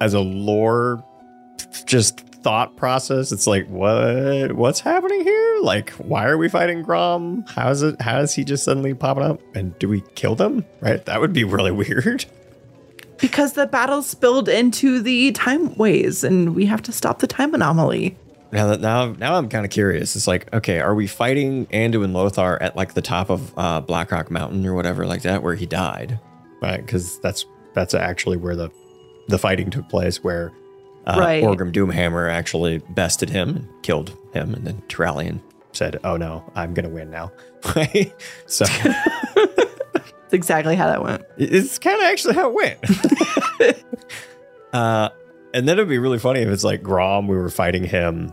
as 0.00 0.12
a 0.14 0.20
lore 0.20 1.00
just 1.86 2.18
thought 2.42 2.76
process. 2.76 3.30
It's 3.30 3.46
like 3.46 3.68
what 3.68 4.50
what's 4.52 4.80
happening 4.80 5.22
here? 5.22 5.58
Like 5.62 5.90
why 5.92 6.26
are 6.26 6.36
we 6.36 6.48
fighting 6.48 6.82
Grom? 6.82 7.44
How 7.54 7.70
is 7.70 7.82
it? 7.84 8.00
How 8.02 8.18
is 8.18 8.34
he 8.34 8.42
just 8.42 8.64
suddenly 8.64 8.94
popping 8.94 9.22
up? 9.22 9.40
And 9.54 9.78
do 9.78 9.88
we 9.88 10.02
kill 10.16 10.34
them? 10.34 10.64
Right? 10.80 11.04
That 11.06 11.20
would 11.20 11.32
be 11.32 11.44
really 11.44 11.70
weird. 11.84 12.24
Because 13.18 13.52
the 13.54 13.66
battle 13.66 14.02
spilled 14.02 14.48
into 14.48 15.00
the 15.00 15.32
time 15.32 15.74
ways 15.76 16.24
and 16.24 16.54
we 16.54 16.66
have 16.66 16.82
to 16.82 16.92
stop 16.92 17.20
the 17.20 17.26
time 17.26 17.54
anomaly. 17.54 18.16
Now 18.52 18.68
that 18.68 18.80
now 18.80 19.12
now 19.12 19.34
I'm 19.34 19.48
kind 19.48 19.64
of 19.64 19.70
curious. 19.70 20.14
It's 20.14 20.28
like, 20.28 20.52
okay, 20.54 20.78
are 20.80 20.94
we 20.94 21.06
fighting 21.06 21.66
Anduin 21.66 22.12
Lothar 22.12 22.56
at 22.62 22.76
like 22.76 22.94
the 22.94 23.02
top 23.02 23.28
of 23.30 23.52
uh, 23.58 23.80
Blackrock 23.80 24.30
Mountain 24.30 24.64
or 24.64 24.74
whatever 24.74 25.06
like 25.06 25.22
that, 25.22 25.42
where 25.42 25.56
he 25.56 25.66
died, 25.66 26.20
right? 26.62 26.84
Because 26.84 27.18
that's 27.20 27.46
that's 27.74 27.94
actually 27.94 28.36
where 28.36 28.54
the 28.54 28.70
the 29.26 29.38
fighting 29.38 29.70
took 29.70 29.88
place, 29.88 30.22
where 30.22 30.52
uh, 31.06 31.16
Right. 31.18 31.42
Orgrim 31.42 31.72
Doomhammer 31.72 32.30
actually 32.30 32.78
bested 32.90 33.28
him 33.28 33.48
and 33.56 33.68
killed 33.82 34.16
him, 34.32 34.54
and 34.54 34.64
then 34.64 34.82
Turalyon 34.88 35.40
said, 35.72 35.98
"Oh 36.04 36.16
no, 36.16 36.44
I'm 36.54 36.74
gonna 36.74 36.88
win 36.88 37.10
now." 37.10 37.32
So 38.46 38.64
That's 38.66 39.63
exactly 40.34 40.76
how 40.76 40.86
that 40.88 41.02
went. 41.02 41.24
it's 41.38 41.78
kind 41.78 41.98
of 42.00 42.06
actually 42.06 42.34
how 42.34 42.48
it 42.50 42.54
went. 43.60 43.84
uh, 44.72 45.08
and 45.52 45.68
then 45.68 45.78
it'd 45.78 45.88
be 45.88 45.98
really 45.98 46.18
funny 46.18 46.40
if 46.40 46.48
it's 46.48 46.64
like 46.64 46.82
Grom, 46.82 47.28
we 47.28 47.36
were 47.36 47.48
fighting 47.48 47.84
him. 47.84 48.32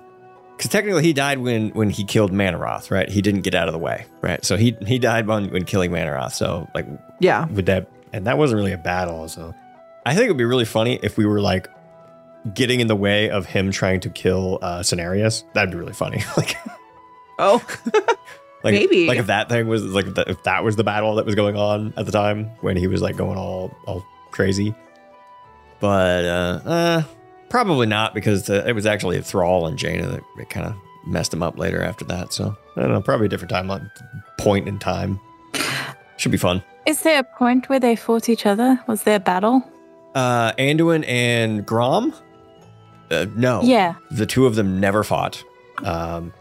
Because 0.58 0.70
technically 0.72 1.02
he 1.04 1.14
died 1.14 1.40
when 1.40 1.70
when 1.70 1.90
he 1.90 2.04
killed 2.04 2.32
Mannoroth, 2.32 2.92
right? 2.92 3.10
He 3.10 3.22
didn't 3.22 3.42
get 3.42 3.56
out 3.56 3.68
of 3.68 3.74
the 3.74 3.80
way, 3.80 4.06
right? 4.22 4.44
So 4.46 4.58
he 4.58 4.78
he 4.86 5.00
died 5.00 5.26
when, 5.28 5.50
when 5.52 5.66
killing 5.66 5.90
Mannoroth. 5.92 6.34
So 6.34 6.68
like 6.76 6.86
Yeah. 7.20 7.48
would 7.48 7.66
that 7.66 7.90
and 8.14 8.28
that 8.28 8.38
wasn't 8.38 8.58
really 8.60 8.72
a 8.74 8.78
battle. 8.78 9.28
So 9.28 9.56
I 10.06 10.14
think 10.14 10.26
it'd 10.26 10.38
be 10.38 10.46
really 10.46 10.66
funny 10.66 11.00
if 11.02 11.18
we 11.18 11.26
were 11.26 11.42
like 11.42 11.68
getting 12.54 12.80
in 12.80 12.88
the 12.88 12.96
way 12.96 13.30
of 13.30 13.46
him 13.48 13.72
trying 13.72 14.02
to 14.02 14.10
kill 14.10 14.60
uh 14.62 14.80
Cenarius. 14.82 15.44
That'd 15.54 15.72
be 15.72 15.78
really 15.78 15.94
funny. 15.94 16.22
like 16.38 16.56
Oh, 17.40 17.64
like 18.64 18.74
Maybe. 18.74 19.08
like 19.08 19.18
if 19.18 19.28
that 19.28 19.50
thing 19.50 19.68
was 19.68 19.84
like 19.84 20.06
if 20.06 20.16
that- 20.16 20.28
if 20.30 20.44
that 20.44 20.64
was 20.64 20.76
the 20.76 20.84
battle 20.84 21.16
that 21.16 21.26
was 21.26 21.36
going 21.36 21.56
on 21.56 21.94
at 21.98 22.06
the 22.06 22.12
time 22.12 22.46
when 22.62 22.78
he 22.78 22.88
was 22.88 23.02
like 23.02 23.18
going 23.18 23.38
all 23.38 23.76
all 23.86 24.06
crazy. 24.32 24.74
But 25.80 26.26
uh, 26.26 26.62
uh 26.70 27.04
probably 27.50 27.88
not 27.88 28.14
because 28.14 28.50
uh, 28.50 28.64
it 28.68 28.74
was 28.74 28.86
actually 28.86 29.18
a 29.18 29.22
Thrall 29.22 29.68
and 29.68 29.78
Jaina 29.78 30.08
that, 30.08 30.22
that 30.38 30.50
kind 30.50 30.68
of 30.68 30.76
messed 31.06 31.34
him 31.34 31.42
up 31.44 31.58
later 31.58 31.82
after 31.84 32.06
that. 32.06 32.32
So 32.34 32.56
I 32.78 32.82
don't 32.82 32.92
know, 32.92 33.02
probably 33.02 33.26
a 33.26 33.30
different 33.30 33.52
timeline 33.52 33.90
point 34.38 34.68
in 34.68 34.80
time. 34.80 35.20
Should 36.18 36.32
be 36.32 36.38
fun. 36.38 36.64
Is 36.86 37.02
there 37.02 37.20
a 37.20 37.24
point 37.24 37.68
where 37.68 37.80
they 37.80 37.96
fought 37.96 38.30
each 38.30 38.46
other? 38.46 38.80
Was 38.88 39.04
there 39.04 39.16
a 39.16 39.20
battle? 39.20 39.64
Uh 40.14 40.52
Anduin 40.54 41.04
and 41.08 41.66
Grom? 41.66 42.14
Uh, 43.10 43.26
no. 43.36 43.62
Yeah. 43.64 43.96
The 44.12 44.26
two 44.26 44.46
of 44.46 44.56
them 44.56 44.80
never 44.80 45.04
fought. 45.04 45.44
Um 45.84 46.32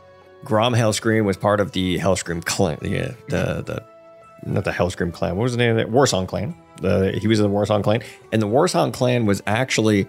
Grom 0.45 0.75
Hellscream 0.75 1.25
was 1.25 1.37
part 1.37 1.61
of 1.61 1.73
the 1.73 1.99
Hellscream 1.99 2.45
clan, 2.45 2.79
the, 2.81 3.15
the 3.29 3.62
the 3.62 3.85
not 4.45 4.65
the 4.65 4.71
Hellscream 4.71 5.12
clan. 5.12 5.37
What 5.37 5.43
was 5.43 5.53
the 5.53 5.59
name 5.59 5.73
of 5.73 5.79
it? 5.79 5.91
Warsong 5.91 6.27
clan. 6.27 6.55
The, 6.81 7.19
he 7.21 7.29
was 7.29 7.41
in 7.41 7.51
the 7.51 7.55
Warsong 7.55 7.83
clan, 7.83 8.03
and 8.33 8.41
the 8.41 8.47
Warsong 8.47 8.93
clan 8.93 9.27
was 9.27 9.43
actually 9.47 10.09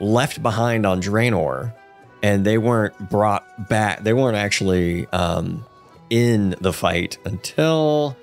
left 0.00 0.42
behind 0.42 0.86
on 0.86 1.02
Draenor, 1.02 1.74
and 2.22 2.44
they 2.44 2.56
weren't 2.56 3.10
brought 3.10 3.68
back. 3.68 4.02
They 4.02 4.14
weren't 4.14 4.36
actually 4.36 5.06
um, 5.08 5.66
in 6.08 6.54
the 6.60 6.72
fight 6.72 7.18
until 7.24 8.16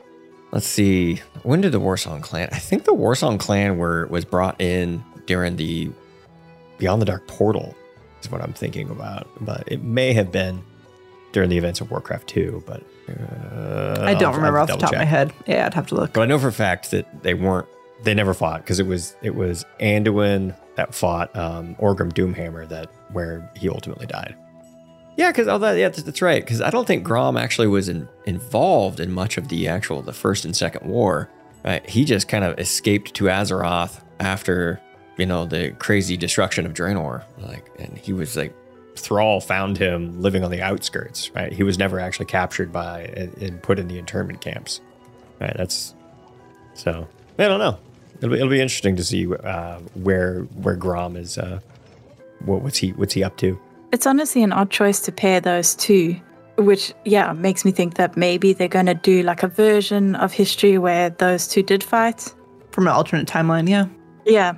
let's 0.52 0.68
see. 0.68 1.22
When 1.44 1.62
did 1.62 1.74
the 1.74 1.80
Warsong 1.80 2.24
clan? 2.24 2.50
I 2.52 2.60
think 2.60 2.86
the 2.86 2.96
Warsong 2.96 3.40
clan 3.40 3.78
were 3.78 4.08
was 4.08 4.26
brought 4.26 4.60
in 4.60 5.04
during 5.28 5.58
the 5.58 5.92
Beyond 6.80 7.02
the 7.02 7.06
Dark 7.06 7.28
portal. 7.28 7.76
Is 8.22 8.32
what 8.32 8.42
I'm 8.42 8.54
thinking 8.54 8.90
about, 8.90 9.28
but 9.40 9.66
it 9.68 9.84
may 9.84 10.14
have 10.14 10.32
been 10.32 10.64
during 11.36 11.50
the 11.50 11.58
events 11.58 11.82
of 11.82 11.92
Warcraft 11.92 12.30
2, 12.30 12.64
but 12.66 12.82
uh, 13.10 13.98
I 14.00 14.14
don't 14.14 14.24
I'll- 14.24 14.34
remember 14.36 14.58
I'll 14.58 14.64
off 14.64 14.70
the 14.70 14.78
top 14.78 14.94
of 14.94 14.98
my 15.00 15.04
head. 15.04 15.34
Yeah, 15.46 15.66
I'd 15.66 15.74
have 15.74 15.88
to 15.88 15.96
look. 15.96 16.14
But 16.14 16.22
I 16.22 16.26
know 16.28 16.40
for 16.40 16.48
a 16.48 16.54
fact 16.54 16.92
that 16.92 17.24
they 17.24 17.34
weren't. 17.34 17.68
They 18.04 18.14
never 18.14 18.34
fought 18.34 18.62
because 18.62 18.80
it 18.80 18.88
was 18.88 19.18
it 19.22 19.36
was 19.36 19.66
Anduin 19.82 20.56
that 20.76 20.96
fought 20.96 21.36
um, 21.36 21.76
Orgrim 21.76 22.14
Doomhammer 22.14 22.68
that 22.70 22.90
where 23.12 23.52
he 23.58 23.68
ultimately 23.68 24.06
died. 24.06 24.36
Yeah, 25.18 25.32
because 25.32 25.50
oh, 25.50 25.58
that, 25.58 25.74
yeah, 25.74 25.90
that's, 25.90 26.04
that's 26.04 26.22
right. 26.22 26.42
Because 26.42 26.62
I 26.62 26.70
don't 26.70 26.88
think 26.88 27.04
Grom 27.04 27.36
actually 27.36 27.68
was 27.68 27.90
in, 27.90 28.08
involved 28.26 29.02
in 29.02 29.12
much 29.12 29.38
of 29.38 29.50
the 29.50 29.68
actual 29.68 30.02
the 30.02 30.14
first 30.14 30.46
and 30.46 30.56
second 30.56 30.90
war. 30.90 31.30
Right? 31.66 31.88
He 31.90 32.06
just 32.06 32.30
kind 32.30 32.46
of 32.46 32.58
escaped 32.60 33.14
to 33.16 33.26
Azeroth 33.26 34.02
after 34.22 34.80
you 35.18 35.26
know 35.26 35.46
the 35.46 35.72
crazy 35.80 36.16
destruction 36.16 36.66
of 36.66 36.74
Draenor. 36.74 37.24
Like, 37.40 37.70
and 37.78 37.98
he 37.98 38.14
was 38.14 38.38
like 38.38 38.54
Thrall 38.96 39.42
found 39.42 39.78
him 39.78 40.22
living 40.22 40.44
on 40.44 40.52
the 40.52 40.62
outskirts. 40.62 41.32
Right? 41.32 41.52
He 41.54 41.64
was 41.64 41.78
never 41.78 42.00
actually 42.00 42.28
captured 42.28 42.72
by 42.72 43.04
and, 43.16 43.38
and 43.38 43.62
put 43.62 43.80
in 43.80 43.88
the 43.88 44.00
internment 44.00 44.42
camps. 44.42 44.82
Right? 45.40 45.56
That's 45.56 45.94
so. 46.74 47.08
I 47.38 47.48
don't 47.48 47.60
know. 47.60 47.78
It'll 48.18 48.30
be, 48.30 48.36
it'll 48.36 48.50
be 48.50 48.62
interesting 48.62 48.96
to 48.96 49.04
see 49.04 49.34
uh, 49.34 49.80
where 49.94 50.42
where 50.62 50.76
Grom 50.76 51.18
is. 51.18 51.38
Uh, 51.38 51.60
what, 52.40 52.62
what's 52.62 52.78
he 52.78 52.92
what's 52.92 53.14
he 53.14 53.24
up 53.24 53.38
to? 53.38 53.60
It's 53.92 54.06
honestly 54.06 54.44
an 54.44 54.52
odd 54.52 54.72
choice 54.72 55.00
to 55.02 55.12
pair 55.12 55.40
those 55.40 55.76
two, 55.76 56.20
which, 56.58 56.94
yeah, 57.06 57.32
makes 57.34 57.64
me 57.64 57.72
think 57.72 57.96
that 57.96 58.18
maybe 58.18 58.52
they're 58.52 58.68
going 58.68 58.88
to 58.88 58.94
do 58.94 59.24
like 59.24 59.44
a 59.44 59.48
version 59.48 60.16
of 60.16 60.34
history 60.34 60.78
where 60.78 61.12
those 61.12 61.48
two 61.48 61.64
did 61.64 61.84
fight. 61.84 62.34
From 62.72 62.88
an 62.88 62.94
alternate 62.94 63.28
timeline, 63.28 63.70
yeah. 63.70 63.86
Yeah. 64.26 64.56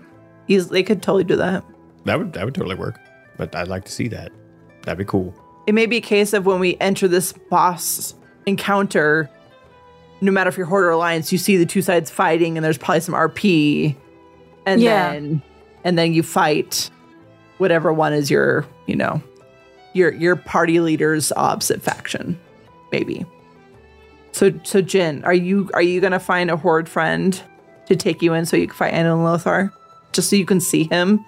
He's, 0.47 0.69
they 0.69 0.81
could 0.81 1.03
totally 1.03 1.23
do 1.23 1.35
that. 1.35 1.63
That 2.05 2.17
would 2.17 2.33
that 2.33 2.45
would 2.45 2.55
totally 2.55 2.75
work. 2.75 2.99
But 3.37 3.55
I'd 3.55 3.67
like 3.67 3.85
to 3.85 3.91
see 3.91 4.07
that. 4.09 4.31
That'd 4.83 4.97
be 4.97 5.05
cool. 5.05 5.33
It 5.67 5.73
may 5.73 5.85
be 5.85 5.97
a 5.97 6.01
case 6.01 6.33
of 6.33 6.45
when 6.45 6.59
we 6.59 6.77
enter 6.79 7.07
this 7.07 7.33
boss 7.33 8.13
encounter, 8.45 9.29
no 10.21 10.31
matter 10.31 10.47
if 10.47 10.57
you're 10.57 10.65
Horde 10.65 10.85
or 10.85 10.91
Alliance, 10.91 11.31
you 11.31 11.37
see 11.37 11.57
the 11.57 11.65
two 11.65 11.81
sides 11.81 12.09
fighting 12.09 12.57
and 12.57 12.63
there's 12.63 12.77
probably 12.77 13.01
some 13.01 13.13
RP. 13.13 13.95
And 14.65 14.81
Yeah. 14.81 15.11
then 15.11 15.41
and 15.83 15.97
then 15.97 16.13
you 16.13 16.23
fight 16.23 16.89
whatever 17.59 17.91
one 17.93 18.13
is 18.13 18.29
your, 18.31 18.65
you 18.87 18.95
know, 18.95 19.21
your 19.93 20.13
your 20.13 20.35
party 20.35 20.79
leader's 20.79 21.31
opposite 21.33 21.81
faction. 21.81 22.39
Maybe. 22.91 23.25
So 24.31 24.51
so 24.63 24.81
Jin, 24.81 25.23
are 25.25 25.33
you 25.33 25.69
are 25.73 25.81
you 25.81 25.99
gonna 26.01 26.19
find 26.19 26.49
a 26.49 26.55
Horde 26.57 26.87
friend 26.89 27.39
to 27.87 27.95
take 27.95 28.21
you 28.21 28.33
in 28.33 28.45
so 28.45 28.55
you 28.57 28.67
can 28.67 28.75
fight 28.75 28.93
Anna 28.93 29.21
Lothar? 29.21 29.71
Just 30.13 30.29
so 30.29 30.35
you 30.35 30.45
can 30.45 30.61
see 30.61 30.85
him? 30.85 31.23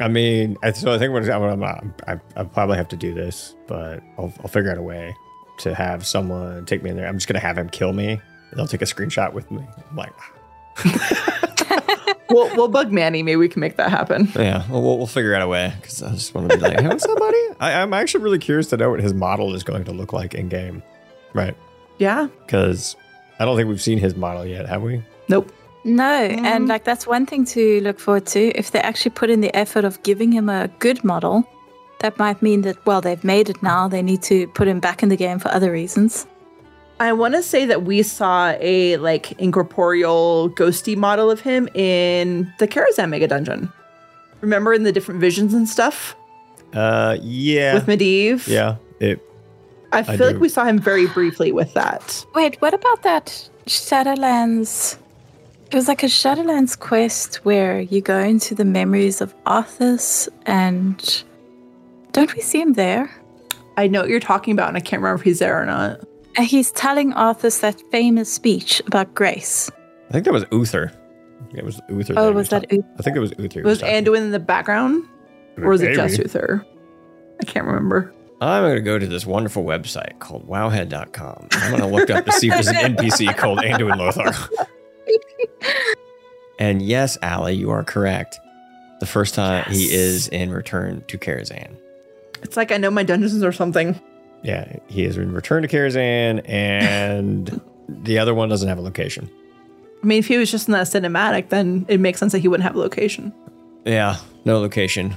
I 0.00 0.08
mean, 0.08 0.56
so 0.74 0.92
I 0.92 0.98
think 0.98 1.12
what 1.12 1.28
I'm, 1.28 1.62
I'm, 1.62 1.94
I, 2.06 2.18
I 2.36 2.44
probably 2.44 2.76
have 2.76 2.88
to 2.88 2.96
do 2.96 3.12
this, 3.14 3.54
but 3.66 4.02
I'll, 4.18 4.32
I'll 4.40 4.48
figure 4.48 4.70
out 4.70 4.78
a 4.78 4.82
way 4.82 5.14
to 5.58 5.74
have 5.74 6.06
someone 6.06 6.64
take 6.64 6.82
me 6.82 6.90
in 6.90 6.96
there. 6.96 7.06
I'm 7.06 7.16
just 7.16 7.28
gonna 7.28 7.38
have 7.38 7.58
him 7.58 7.68
kill 7.68 7.92
me. 7.92 8.20
They'll 8.54 8.66
take 8.66 8.82
a 8.82 8.86
screenshot 8.86 9.32
with 9.32 9.50
me. 9.50 9.62
I'm 9.90 9.96
like, 9.96 10.12
ah. 10.18 12.16
we'll 12.30 12.54
we'll 12.56 12.68
bug 12.68 12.90
Manny. 12.90 13.22
Maybe 13.22 13.36
we 13.36 13.48
can 13.48 13.60
make 13.60 13.76
that 13.76 13.90
happen. 13.90 14.28
yeah, 14.34 14.64
well, 14.70 14.82
we'll, 14.82 14.98
we'll 14.98 15.06
figure 15.06 15.34
out 15.34 15.42
a 15.42 15.48
way 15.48 15.72
because 15.80 16.02
I 16.02 16.10
just 16.12 16.34
want 16.34 16.50
to 16.50 16.56
be 16.56 16.62
like, 16.62 16.80
hey, 16.80 16.98
somebody. 16.98 17.38
I, 17.60 17.74
I'm 17.82 17.92
actually 17.92 18.24
really 18.24 18.38
curious 18.38 18.68
to 18.68 18.76
know 18.76 18.90
what 18.90 19.00
his 19.00 19.14
model 19.14 19.54
is 19.54 19.62
going 19.62 19.84
to 19.84 19.92
look 19.92 20.12
like 20.12 20.34
in 20.34 20.48
game, 20.48 20.82
right? 21.34 21.54
Yeah. 21.98 22.28
Because 22.46 22.96
I 23.38 23.44
don't 23.44 23.56
think 23.56 23.68
we've 23.68 23.82
seen 23.82 23.98
his 23.98 24.16
model 24.16 24.46
yet, 24.46 24.66
have 24.66 24.82
we? 24.82 25.02
Nope. 25.28 25.52
No, 25.84 26.04
and 26.24 26.68
like 26.68 26.84
that's 26.84 27.06
one 27.06 27.24
thing 27.26 27.44
to 27.46 27.80
look 27.80 27.98
forward 27.98 28.26
to. 28.26 28.50
If 28.58 28.70
they 28.72 28.80
actually 28.80 29.12
put 29.12 29.30
in 29.30 29.40
the 29.40 29.54
effort 29.56 29.84
of 29.84 30.02
giving 30.02 30.30
him 30.32 30.48
a 30.50 30.68
good 30.78 31.02
model, 31.04 31.48
that 32.00 32.18
might 32.18 32.42
mean 32.42 32.62
that, 32.62 32.84
well, 32.86 33.00
they've 33.00 33.22
made 33.24 33.48
it 33.48 33.62
now. 33.62 33.88
They 33.88 34.02
need 34.02 34.22
to 34.24 34.46
put 34.48 34.68
him 34.68 34.78
back 34.80 35.02
in 35.02 35.08
the 35.08 35.16
game 35.16 35.38
for 35.38 35.48
other 35.48 35.72
reasons. 35.72 36.26
I 36.98 37.14
want 37.14 37.32
to 37.34 37.42
say 37.42 37.64
that 37.64 37.84
we 37.84 38.02
saw 38.02 38.54
a 38.60 38.98
like 38.98 39.32
incorporeal 39.40 40.50
ghosty 40.50 40.96
model 40.96 41.30
of 41.30 41.40
him 41.40 41.66
in 41.74 42.52
the 42.58 42.68
Karazhan 42.68 43.08
Mega 43.08 43.26
Dungeon. 43.26 43.72
Remember 44.42 44.74
in 44.74 44.82
the 44.82 44.92
different 44.92 45.20
visions 45.20 45.54
and 45.54 45.66
stuff 45.66 46.14
Uh, 46.74 47.16
yeah. 47.22 47.72
with 47.74 47.86
Medivh? 47.86 48.46
Yeah. 48.46 48.76
It. 49.00 49.18
I 49.92 50.00
I 50.00 50.02
feel 50.02 50.16
do. 50.18 50.24
like 50.26 50.40
we 50.40 50.48
saw 50.50 50.64
him 50.64 50.78
very 50.78 51.06
briefly 51.06 51.52
with 51.52 51.72
that. 51.72 52.24
Wait, 52.34 52.60
what 52.60 52.74
about 52.74 53.02
that 53.02 53.48
Shadowlands? 53.66 54.98
It 55.70 55.76
was 55.76 55.86
like 55.86 56.02
a 56.02 56.06
Shadowlands 56.06 56.76
quest 56.78 57.36
where 57.44 57.80
you 57.80 58.00
go 58.00 58.18
into 58.18 58.54
the 58.56 58.64
memories 58.64 59.20
of 59.20 59.34
Arthas, 59.44 60.28
and 60.44 61.22
don't 62.12 62.34
we 62.34 62.40
see 62.42 62.60
him 62.60 62.72
there? 62.72 63.08
I 63.76 63.86
know 63.86 64.00
what 64.00 64.08
you're 64.08 64.18
talking 64.18 64.52
about, 64.52 64.68
and 64.68 64.76
I 64.76 64.80
can't 64.80 65.00
remember 65.00 65.20
if 65.20 65.24
he's 65.24 65.38
there 65.38 65.60
or 65.60 65.64
not. 65.64 66.00
And 66.36 66.44
he's 66.46 66.72
telling 66.72 67.12
Arthas 67.12 67.60
that 67.60 67.80
famous 67.92 68.32
speech 68.32 68.82
about 68.86 69.14
grace. 69.14 69.70
I 70.08 70.12
think 70.12 70.24
that 70.24 70.32
was 70.32 70.44
Uther. 70.50 70.92
It 71.54 71.64
was 71.64 71.80
Uther. 71.88 72.14
Oh, 72.16 72.32
was 72.32 72.48
that 72.48 72.62
talking- 72.62 72.84
I 72.98 73.02
think 73.02 73.16
it 73.16 73.20
was 73.20 73.32
Uther. 73.38 73.60
he 73.60 73.64
Was 73.64 73.80
Anduin 73.80 74.18
in 74.18 74.30
the 74.32 74.40
background? 74.40 75.04
Or 75.56 75.68
was 75.70 75.82
it 75.82 75.94
just 75.94 76.12
Maybe. 76.18 76.22
Uther? 76.24 76.66
I 77.40 77.44
can't 77.44 77.66
remember. 77.66 78.12
I'm 78.40 78.62
going 78.64 78.74
to 78.74 78.80
go 78.80 78.98
to 78.98 79.06
this 79.06 79.24
wonderful 79.24 79.64
website 79.64 80.18
called 80.18 80.48
wowhead.com. 80.48 81.48
I'm 81.52 81.70
going 81.70 81.82
to 81.82 81.86
look 81.96 82.10
up 82.10 82.24
to 82.24 82.32
see 82.32 82.48
if 82.48 82.54
there's 82.54 82.68
an 82.68 82.74
NPC 82.96 83.36
called 83.36 83.58
Anduin 83.60 83.96
Lothar. 83.96 84.32
And 86.58 86.82
yes, 86.82 87.18
Allie, 87.22 87.54
you 87.54 87.70
are 87.70 87.84
correct. 87.84 88.38
The 89.00 89.06
first 89.06 89.34
time 89.34 89.64
he 89.70 89.92
is 89.92 90.28
in 90.28 90.50
Return 90.50 91.02
to 91.08 91.18
Karazhan. 91.18 91.74
It's 92.42 92.56
like 92.56 92.72
I 92.72 92.76
know 92.76 92.90
my 92.90 93.02
dungeons 93.02 93.42
or 93.42 93.52
something. 93.52 93.98
Yeah, 94.42 94.76
he 94.88 95.04
is 95.04 95.16
in 95.16 95.32
Return 95.32 95.62
to 95.62 95.68
Karazhan, 95.68 96.42
and 96.48 97.60
the 97.88 98.18
other 98.18 98.34
one 98.34 98.48
doesn't 98.48 98.68
have 98.68 98.78
a 98.78 98.82
location. 98.82 99.30
I 100.02 100.06
mean, 100.06 100.18
if 100.18 100.28
he 100.28 100.38
was 100.38 100.50
just 100.50 100.68
in 100.68 100.72
that 100.72 100.86
cinematic, 100.86 101.50
then 101.50 101.84
it 101.88 102.00
makes 102.00 102.18
sense 102.18 102.32
that 102.32 102.38
he 102.38 102.48
wouldn't 102.48 102.64
have 102.64 102.74
a 102.74 102.78
location. 102.78 103.34
Yeah, 103.84 104.16
no 104.44 104.58
location. 104.58 105.14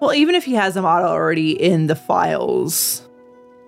Well, 0.00 0.12
even 0.12 0.34
if 0.34 0.44
he 0.44 0.54
has 0.54 0.76
a 0.76 0.82
model 0.82 1.08
already 1.08 1.52
in 1.52 1.86
the 1.86 1.94
files, 1.94 3.03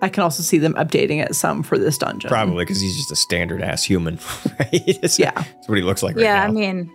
I 0.01 0.09
can 0.09 0.21
also 0.23 0.43
see 0.43 0.57
them 0.59 0.73
updating 0.75 1.23
it 1.23 1.35
some 1.35 1.63
for 1.63 1.77
this 1.77 1.97
dungeon. 1.97 2.29
Probably 2.29 2.63
because 2.65 2.79
he's 2.79 2.95
just 2.97 3.11
a 3.11 3.15
standard 3.15 3.61
ass 3.61 3.83
human. 3.83 4.19
Right? 4.59 5.19
yeah. 5.19 5.31
That's 5.31 5.67
what 5.67 5.77
he 5.77 5.83
looks 5.83 6.03
like 6.03 6.15
right 6.15 6.23
yeah, 6.23 6.35
now. 6.43 6.47
I 6.47 6.51
mean, 6.51 6.91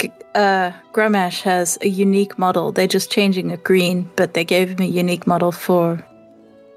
G- 0.00 0.10
uh, 0.34 0.72
Grommash 0.92 1.42
has 1.42 1.76
a 1.82 1.88
unique 1.88 2.38
model. 2.38 2.72
They're 2.72 2.86
just 2.88 3.10
changing 3.12 3.52
a 3.52 3.56
green, 3.56 4.10
but 4.16 4.34
they 4.34 4.44
gave 4.44 4.70
him 4.70 4.80
a 4.80 4.86
unique 4.86 5.26
model 5.26 5.52
for 5.52 6.04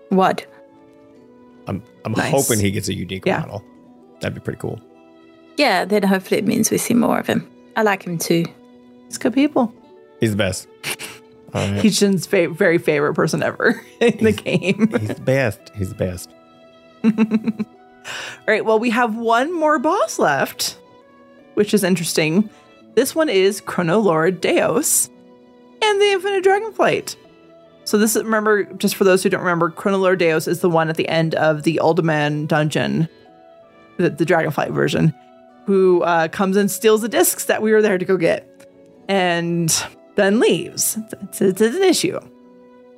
what? 0.10 0.46
I'm, 1.68 1.84
I'm 2.06 2.12
Nice. 2.14 2.32
hoping 2.32 2.60
he 2.64 2.72
gets 2.72 2.88
a 2.88 2.94
unique 2.94 3.26
Yeah. 3.26 3.40
model. 3.40 3.64
That'd 4.22 4.36
be 4.36 4.42
pretty 4.42 4.60
cool. 4.60 4.80
Yeah, 5.58 5.86
then 5.86 6.04
hopefully 6.04 6.40
it 6.40 6.46
means 6.46 6.70
we 6.72 6.78
see 6.78 6.94
more 6.94 7.20
of 7.20 7.28
him. 7.28 7.50
I 7.76 7.82
like 7.84 8.04
him 8.04 8.18
too. 8.18 8.46
He's 9.08 9.18
good 9.18 9.34
people. 9.34 9.74
He's 10.20 10.32
the 10.32 10.38
best. 10.38 10.68
Right. 11.54 11.80
He's 11.80 12.00
Jin's 12.00 12.26
fa- 12.26 12.50
very 12.50 12.78
favorite 12.78 13.14
person 13.14 13.42
ever 13.42 13.82
in 14.02 14.24
the 14.24 14.34
game. 14.34 14.90
He's 15.00 15.08
the 15.10 15.22
best. 15.22 15.72
He's 15.76 15.90
the 15.90 15.96
best. 15.96 16.30
All 17.04 18.46
right, 18.48 18.64
well, 18.66 18.80
we 18.80 18.90
have 18.90 19.16
one 19.16 19.54
more 19.54 19.80
boss 19.80 20.20
left, 20.20 20.78
which 21.56 21.74
is 21.74 21.84
interesting. 21.84 22.50
This 22.96 23.14
one 23.14 23.30
is 23.30 23.62
Chrono 23.62 24.00
Lord 24.00 24.42
Deios 24.42 25.10
and 25.82 26.02
the 26.02 26.12
Infinite 26.12 26.44
Dragonflight. 26.44 27.16
So 27.84 27.98
this 27.98 28.16
is 28.16 28.24
remember, 28.24 28.66
just 28.74 28.96
for 28.96 29.04
those 29.04 29.24
who 29.24 29.30
don't 29.30 29.42
remember, 29.42 29.70
Chrono 29.70 29.98
Lord 29.98 30.20
Deios 30.20 30.48
is 30.48 30.60
the 30.60 30.70
one 30.70 30.90
at 30.90 30.98
the 30.98 31.08
end 31.08 31.36
of 31.36 31.64
the 31.64 31.80
Uldaman 31.82 32.48
dungeon, 32.48 33.08
the, 33.98 34.10
the 34.10 34.26
Dragonflight 34.26 34.72
version, 34.72 35.14
who 35.66 36.02
uh, 36.04 36.28
comes 36.28 36.58
and 36.58 36.70
steals 36.70 37.02
the 37.02 37.10
discs 37.10 37.46
that 37.46 37.62
we 37.62 37.72
were 37.72 37.82
there 37.82 37.98
to 37.98 38.06
go 38.06 38.18
get, 38.18 38.46
and 39.08 39.86
then 40.18 40.40
leaves. 40.40 40.98
It's, 40.98 41.42
it's, 41.42 41.62
it's 41.62 41.76
an 41.78 41.84
issue. 41.84 42.20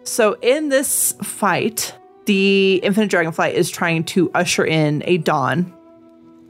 So 0.04 0.38
in 0.42 0.70
this 0.70 1.14
fight, 1.22 1.94
the 2.26 2.80
Infinite 2.84 3.10
Dragonfly 3.12 3.54
is 3.54 3.70
trying 3.70 4.04
to 4.06 4.32
usher 4.34 4.66
in 4.66 5.04
a 5.06 5.18
dawn 5.18 5.72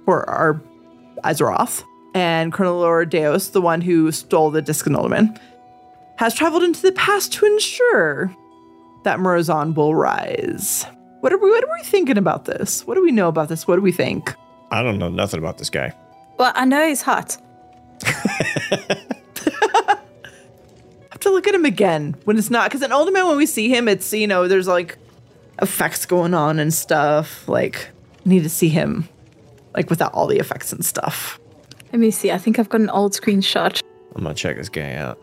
for 0.06 0.30
our 0.30 0.62
Azeroth. 1.26 1.84
And 2.16 2.54
Colonel 2.54 2.78
Lord 2.78 3.12
Deios, 3.12 3.52
the 3.52 3.62
one 3.62 3.82
who 3.82 4.12
stole 4.12 4.50
the 4.50 4.62
Disc 4.62 4.86
Nulliman, 4.86 5.38
has 6.16 6.34
traveled 6.34 6.64
into 6.64 6.82
the 6.82 6.91
past 6.94 7.34
to 7.34 7.46
ensure 7.46 8.36
that 9.04 9.20
Murozond 9.20 9.76
will 9.76 9.96
rise. 9.96 10.86
What 11.22 11.34
are 11.34 11.38
we 11.38 11.50
what 11.50 11.64
are 11.64 11.74
we 11.78 11.84
thinking 11.84 12.18
about 12.18 12.46
this? 12.46 12.86
What 12.88 12.96
do 12.96 13.02
we 13.02 13.12
know 13.12 13.28
about 13.28 13.50
this? 13.50 13.68
What 13.68 13.76
do 13.76 13.82
we 13.82 13.91
think? 13.91 14.34
I 14.72 14.82
don't 14.82 14.98
know 14.98 15.10
nothing 15.10 15.40
about 15.40 15.58
this 15.58 15.70
guy. 15.70 15.94
Well, 16.38 16.52
I 16.56 16.66
know 16.66 16.88
he's 16.88 17.02
hot. 17.02 17.38
have 21.20 21.32
to 21.32 21.36
look 21.36 21.48
at 21.48 21.54
him 21.56 21.66
again 21.66 22.16
when 22.24 22.38
it's 22.38 22.50
not 22.50 22.70
because 22.70 22.82
in 22.82 22.91
Uldaman 22.91 23.28
when 23.28 23.36
we 23.36 23.46
see 23.46 23.68
him, 23.68 23.88
it's 23.90 24.14
you 24.14 24.26
know 24.26 24.48
there's 24.48 24.68
like 24.68 24.98
effects 25.62 26.06
going 26.06 26.34
on 26.34 26.60
and 26.60 26.74
stuff. 26.74 27.48
Like 27.48 27.90
need 28.24 28.44
to 28.44 28.50
see 28.50 28.70
him 28.70 29.08
like 29.76 29.90
without 29.90 30.14
all 30.14 30.28
the 30.28 30.38
effects 30.38 30.72
and 30.72 30.84
stuff. 30.84 31.40
Let 31.91 32.00
me 32.00 32.12
see. 32.12 32.32
I 32.32 32.38
think 32.38 32.58
I've 32.58 32.70
got 32.70 32.82
an 32.82 32.90
old 32.90 33.14
screenshot. 33.14 33.82
I'm 34.16 34.24
gonna 34.24 34.34
check 34.34 34.56
this 34.56 34.70
guy 34.70 34.94
out. 34.94 35.20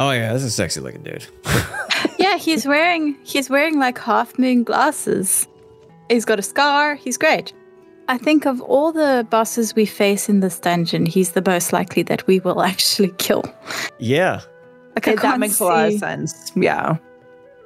Oh 0.00 0.10
yeah, 0.10 0.32
this 0.32 0.42
is 0.42 0.48
a 0.48 0.50
sexy 0.50 0.80
looking 0.80 1.02
dude. 1.02 1.26
yeah, 2.18 2.36
he's 2.36 2.66
wearing 2.66 3.16
he's 3.22 3.48
wearing 3.48 3.78
like 3.78 3.98
half 3.98 4.36
moon 4.36 4.64
glasses. 4.64 5.46
He's 6.08 6.24
got 6.24 6.40
a 6.40 6.42
scar. 6.42 6.96
He's 6.96 7.16
great. 7.16 7.52
I 8.08 8.18
think 8.18 8.46
of 8.46 8.60
all 8.62 8.90
the 8.90 9.24
bosses 9.30 9.76
we 9.76 9.86
face 9.86 10.28
in 10.28 10.40
this 10.40 10.58
dungeon, 10.58 11.06
he's 11.06 11.32
the 11.32 11.42
most 11.46 11.72
likely 11.72 12.02
that 12.02 12.26
we 12.26 12.40
will 12.40 12.62
actually 12.72 13.12
kill. 13.18 13.44
Yeah. 14.00 14.40
Like, 14.94 15.08
I 15.08 15.12
Okay, 15.12 15.22
that 15.22 15.38
makes 15.40 15.58
a 15.60 15.64
lot 15.64 15.86
of 15.88 15.94
sense. 15.98 16.52
Yeah. 16.54 16.96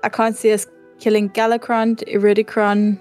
I 0.04 0.08
can't 0.08 0.36
see 0.36 0.52
us 0.52 0.66
killing 1.00 1.30
Galakrond, 1.30 2.04
Iridikron, 2.08 2.98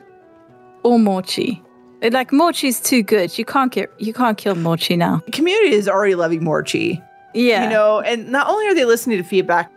or 0.83 0.97
Morchie. 0.97 1.61
It- 2.01 2.13
Like 2.13 2.31
Morchie's 2.31 2.79
too 2.79 3.03
good. 3.03 3.37
You 3.37 3.45
can't 3.45 3.71
get 3.71 3.89
you 3.99 4.13
can't 4.13 4.37
kill 4.37 4.55
Morchie 4.55 4.97
now. 4.97 5.21
The 5.25 5.31
community 5.31 5.73
is 5.73 5.87
already 5.87 6.15
loving 6.15 6.41
Morchie. 6.41 7.01
Yeah. 7.33 7.63
You 7.65 7.69
know, 7.69 7.99
and 8.01 8.31
not 8.31 8.47
only 8.47 8.67
are 8.67 8.73
they 8.75 8.85
listening 8.85 9.17
to 9.17 9.23
feedback 9.23 9.71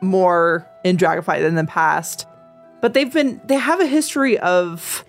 more 0.00 0.66
in 0.84 0.96
Dragonflight 0.96 1.38
than 1.40 1.46
in 1.48 1.54
the 1.54 1.64
past, 1.64 2.26
but 2.80 2.94
they've 2.94 3.12
been 3.12 3.40
they 3.44 3.56
have 3.56 3.80
a 3.80 3.86
history 3.86 4.38
of 4.38 5.04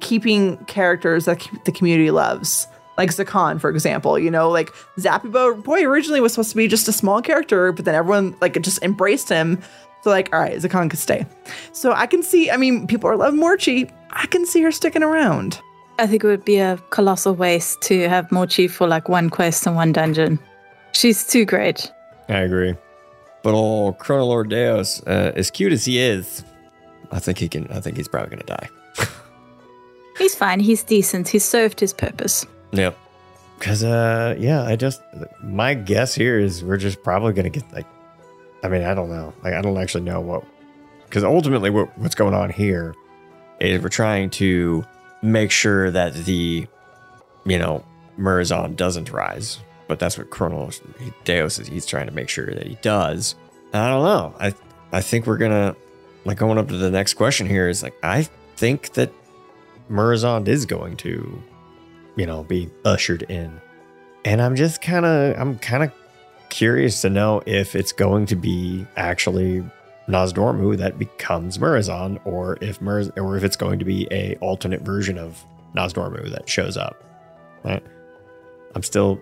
keeping 0.00 0.56
characters 0.66 1.24
that 1.24 1.46
the 1.64 1.72
community 1.72 2.10
loves. 2.10 2.68
Like 2.96 3.10
Zekhan, 3.10 3.60
for 3.60 3.70
example, 3.70 4.18
you 4.18 4.30
know, 4.30 4.48
like 4.48 4.72
Zappy 4.98 5.62
Boy 5.62 5.84
originally 5.84 6.20
was 6.20 6.32
supposed 6.32 6.50
to 6.50 6.56
be 6.56 6.66
just 6.66 6.88
a 6.88 6.92
small 6.92 7.20
character, 7.20 7.72
but 7.72 7.84
then 7.84 7.94
everyone 7.94 8.36
like 8.40 8.60
just 8.62 8.82
embraced 8.82 9.28
him. 9.28 9.60
So 10.02 10.10
like, 10.10 10.32
all 10.32 10.40
right, 10.40 10.56
Zekhan 10.56 10.88
could 10.88 10.98
stay. 10.98 11.26
So 11.72 11.92
I 11.92 12.06
can 12.06 12.22
see, 12.22 12.50
I 12.50 12.56
mean, 12.56 12.86
people 12.86 13.10
are 13.10 13.16
loving 13.16 13.40
Morchie. 13.40 13.90
I 14.10 14.26
can 14.26 14.46
see 14.46 14.62
her 14.62 14.70
sticking 14.72 15.02
around. 15.02 15.60
I 15.98 16.06
think 16.06 16.24
it 16.24 16.26
would 16.26 16.44
be 16.44 16.58
a 16.58 16.78
colossal 16.90 17.34
waste 17.34 17.80
to 17.82 18.08
have 18.08 18.28
Morchie 18.28 18.70
for 18.70 18.86
like 18.86 19.08
one 19.08 19.30
quest 19.30 19.66
and 19.66 19.76
one 19.76 19.92
dungeon. 19.92 20.38
She's 20.92 21.26
too 21.26 21.44
great. 21.44 21.90
I 22.28 22.38
agree. 22.38 22.74
But 23.42 23.54
old 23.54 23.98
Chronolord 23.98 24.50
Deios, 24.50 25.02
uh, 25.06 25.32
as 25.36 25.50
cute 25.50 25.72
as 25.72 25.84
he 25.84 25.98
is, 25.98 26.42
I 27.10 27.20
think 27.20 27.38
he 27.38 27.48
can. 27.48 27.70
I 27.70 27.80
think 27.80 27.96
he's 27.96 28.08
probably 28.08 28.30
gonna 28.30 28.42
die. 28.44 28.68
He's 30.18 30.34
fine. 30.34 30.60
He's 30.60 30.82
decent. 30.82 31.28
He's 31.28 31.44
served 31.44 31.78
his 31.78 31.92
purpose. 31.92 32.46
Yep. 32.76 32.98
Because, 33.58 33.82
uh, 33.82 34.36
yeah, 34.38 34.62
I 34.62 34.76
just 34.76 35.00
my 35.42 35.74
guess 35.74 36.14
here 36.14 36.38
is 36.38 36.62
we're 36.62 36.76
just 36.76 37.02
probably 37.02 37.32
gonna 37.32 37.50
get 37.50 37.70
like, 37.72 37.86
I 38.62 38.68
mean, 38.68 38.82
I 38.82 38.94
don't 38.94 39.08
know. 39.08 39.32
Like, 39.42 39.54
I 39.54 39.62
don't 39.62 39.78
actually 39.78 40.04
know 40.04 40.20
what. 40.20 40.44
Because 41.04 41.24
ultimately, 41.24 41.70
what, 41.70 41.96
what's 41.98 42.14
going 42.14 42.34
on 42.34 42.50
here 42.50 42.94
is 43.60 43.82
we're 43.82 43.88
trying 43.88 44.28
to 44.30 44.84
make 45.22 45.50
sure 45.50 45.90
that 45.90 46.14
the, 46.14 46.66
you 47.44 47.58
know, 47.58 47.84
Murozond 48.18 48.76
doesn't 48.76 49.10
rise. 49.10 49.60
But 49.88 50.00
that's 50.00 50.18
what 50.18 50.30
Chronos 50.30 50.80
Deios 51.24 51.60
is. 51.60 51.68
He's 51.68 51.86
trying 51.86 52.06
to 52.06 52.12
make 52.12 52.28
sure 52.28 52.46
that 52.46 52.66
he 52.66 52.74
does. 52.82 53.36
And 53.72 53.82
I 53.82 53.88
don't 53.88 54.04
know. 54.04 54.34
I 54.38 54.54
I 54.92 55.00
think 55.00 55.26
we're 55.26 55.38
gonna 55.38 55.76
like 56.24 56.38
going 56.38 56.58
up 56.58 56.68
to 56.68 56.76
the 56.76 56.90
next 56.90 57.14
question 57.14 57.46
here 57.46 57.68
is 57.68 57.82
like 57.82 57.94
I 58.02 58.24
think 58.56 58.94
that 58.94 59.12
Murozond 59.90 60.48
is 60.48 60.66
going 60.66 60.96
to, 60.98 61.40
you 62.16 62.26
know, 62.26 62.42
be 62.42 62.70
ushered 62.84 63.22
in. 63.22 63.60
And 64.24 64.42
I'm 64.42 64.56
just 64.56 64.82
kind 64.82 65.06
of 65.06 65.38
I'm 65.38 65.58
kind 65.58 65.84
of 65.84 65.92
curious 66.48 67.02
to 67.02 67.10
know 67.10 67.42
if 67.46 67.76
it's 67.76 67.92
going 67.92 68.26
to 68.26 68.36
be 68.36 68.86
actually 68.96 69.64
Nozdormu 70.08 70.76
that 70.78 70.98
becomes 70.98 71.58
Murozond, 71.58 72.20
or 72.24 72.58
if 72.60 72.80
Murz 72.80 73.10
or 73.16 73.36
if 73.36 73.44
it's 73.44 73.56
going 73.56 73.78
to 73.78 73.84
be 73.84 74.08
a 74.10 74.36
alternate 74.36 74.82
version 74.82 75.18
of 75.18 75.44
Nozdormu 75.76 76.30
that 76.30 76.48
shows 76.48 76.76
up. 76.76 77.02
Right? 77.64 77.82
I'm 78.74 78.82
still 78.82 79.20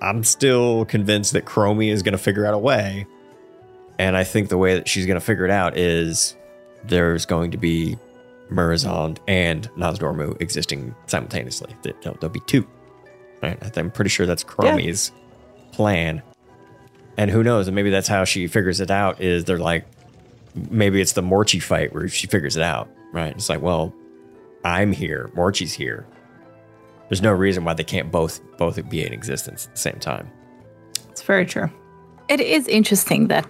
I'm 0.00 0.24
still 0.24 0.84
convinced 0.84 1.32
that 1.32 1.44
Chromie 1.44 1.92
is 1.92 2.02
going 2.02 2.12
to 2.12 2.18
figure 2.18 2.46
out 2.46 2.54
a 2.54 2.58
way. 2.58 3.06
And 3.98 4.16
I 4.16 4.24
think 4.24 4.48
the 4.48 4.58
way 4.58 4.74
that 4.74 4.88
she's 4.88 5.06
going 5.06 5.18
to 5.18 5.24
figure 5.24 5.44
it 5.44 5.50
out 5.50 5.76
is 5.76 6.36
there's 6.84 7.26
going 7.26 7.50
to 7.50 7.58
be 7.58 7.98
Murozond 8.50 9.18
and 9.28 9.68
Nozdormu 9.76 10.40
existing 10.40 10.94
simultaneously. 11.06 11.74
There- 11.82 11.94
There'll, 12.02 12.18
there'll 12.18 12.32
be 12.32 12.40
two. 12.40 12.66
Right? 13.42 13.78
I'm 13.78 13.90
pretty 13.90 14.08
sure 14.10 14.26
that's 14.26 14.42
Chromie's 14.42 15.12
plan. 15.72 16.22
And 17.16 17.30
who 17.30 17.42
knows? 17.42 17.68
And 17.68 17.74
maybe 17.74 17.90
that's 17.90 18.08
how 18.08 18.24
she 18.24 18.46
figures 18.48 18.80
it 18.80 18.90
out. 18.90 19.20
Is 19.20 19.44
they're 19.44 19.58
like, 19.58 19.84
maybe 20.70 21.00
it's 21.00 21.12
the 21.12 21.22
Morchie 21.22 21.62
fight 21.62 21.92
where 21.94 22.08
she 22.08 22.26
figures 22.26 22.56
it 22.56 22.62
out. 22.62 22.88
Right? 23.12 23.32
It's 23.32 23.48
like, 23.48 23.62
well, 23.62 23.94
I'm 24.64 24.92
here. 24.92 25.30
Morchie's 25.34 25.72
here. 25.72 26.06
There's 27.08 27.22
no 27.22 27.32
reason 27.32 27.64
why 27.64 27.74
they 27.74 27.84
can't 27.84 28.10
both 28.10 28.40
both 28.58 28.88
be 28.90 29.06
in 29.06 29.12
existence 29.12 29.66
at 29.66 29.74
the 29.74 29.80
same 29.80 29.98
time. 29.98 30.30
It's 31.10 31.22
very 31.22 31.46
true. 31.46 31.70
It 32.28 32.40
is 32.40 32.68
interesting 32.68 33.28
that 33.28 33.46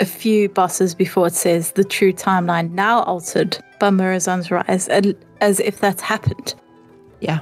a 0.00 0.04
few 0.04 0.48
bosses 0.48 0.94
before 0.94 1.28
it 1.28 1.34
says 1.34 1.72
the 1.72 1.84
true 1.84 2.12
timeline 2.12 2.72
now 2.72 3.02
altered 3.04 3.58
by 3.78 3.90
Murozond's 3.90 4.50
rise, 4.50 4.88
and- 4.88 5.14
as 5.40 5.60
if 5.60 5.78
that's 5.80 6.02
happened. 6.02 6.54
Yeah. 7.20 7.40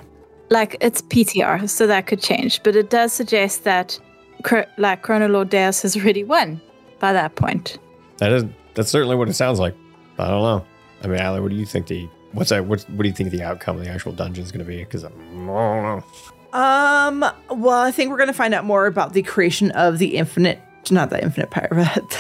Like 0.51 0.77
it's 0.81 1.03
PTR, 1.03 1.69
so 1.69 1.87
that 1.87 2.07
could 2.07 2.21
change, 2.21 2.63
but 2.63 2.77
it 2.77 2.91
does 2.91 3.13
suggest 3.13 3.65
that, 3.65 3.99
Chro- 4.43 4.67
like 4.79 5.03
Chronolor 5.03 5.45
Deios 5.45 5.83
has 5.83 5.97
already 5.97 6.23
won 6.23 6.61
by 7.01 7.13
that 7.13 7.35
point. 7.35 7.79
That 8.19 8.33
is 8.33 8.45
that's 8.75 8.91
certainly 8.91 9.17
what 9.17 9.29
it 9.29 9.35
sounds 9.35 9.59
like. 9.59 9.75
I 10.19 10.29
don't 10.29 10.43
know. 10.43 10.65
I 11.03 11.07
mean, 11.09 11.19
Allie, 11.21 11.41
what 11.41 11.51
do 11.51 11.57
you 11.57 11.67
think 11.67 11.87
the 11.89 12.09
what's 12.33 12.51
that? 12.51 12.65
What 12.67 12.83
what 12.91 13.03
do 13.03 13.09
you 13.09 13.15
think 13.15 13.31
the 13.31 13.43
outcome 13.43 13.79
of 13.79 13.85
the 13.85 13.91
actual 13.91 14.13
dungeon 14.13 14.45
is 14.45 14.53
going 14.53 14.65
to 14.65 14.69
be? 14.71 14.79
Because 14.79 15.05
I 15.05 15.09
don't 15.09 15.47
know. 15.47 16.05
Um, 16.53 17.21
well, 17.51 17.81
I 17.81 17.91
think 17.91 18.11
we're 18.11 18.17
going 18.17 18.29
to 18.29 18.33
find 18.33 18.55
out 18.55 18.65
more 18.65 18.87
about 18.87 19.13
the 19.15 19.23
creation 19.23 19.71
of 19.73 19.99
the 19.99 20.17
infinite, 20.17 20.61
not 20.91 21.11
the 21.11 21.21
infinite 21.23 21.51
pirate, 21.51 22.19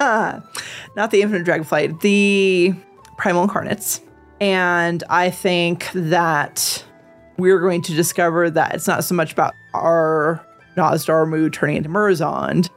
not 0.00 1.10
the 1.10 1.22
infinite 1.22 1.46
dragonflight, 1.46 2.00
the 2.00 2.74
primal 3.16 3.42
incarnates. 3.42 4.00
And 4.40 5.02
I 5.08 5.30
think 5.30 5.90
that 5.94 6.84
we're 7.38 7.60
going 7.60 7.82
to 7.82 7.94
discover 7.94 8.50
that 8.50 8.74
it's 8.74 8.86
not 8.86 9.04
so 9.04 9.14
much 9.14 9.32
about 9.32 9.54
our 9.74 10.44
Nozdormu 10.76 11.52
turning 11.52 11.76
into 11.76 11.88
Murozond, 11.88 12.68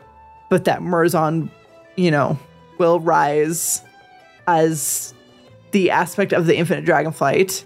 but 0.49 0.65
that 0.65 0.79
Murozond, 0.79 1.49
you 1.95 2.11
know, 2.11 2.39
will 2.77 2.99
rise 2.99 3.81
as 4.47 5.13
the 5.71 5.91
aspect 5.91 6.33
of 6.33 6.45
the 6.45 6.57
infinite 6.57 6.85
dragonflight 6.85 7.65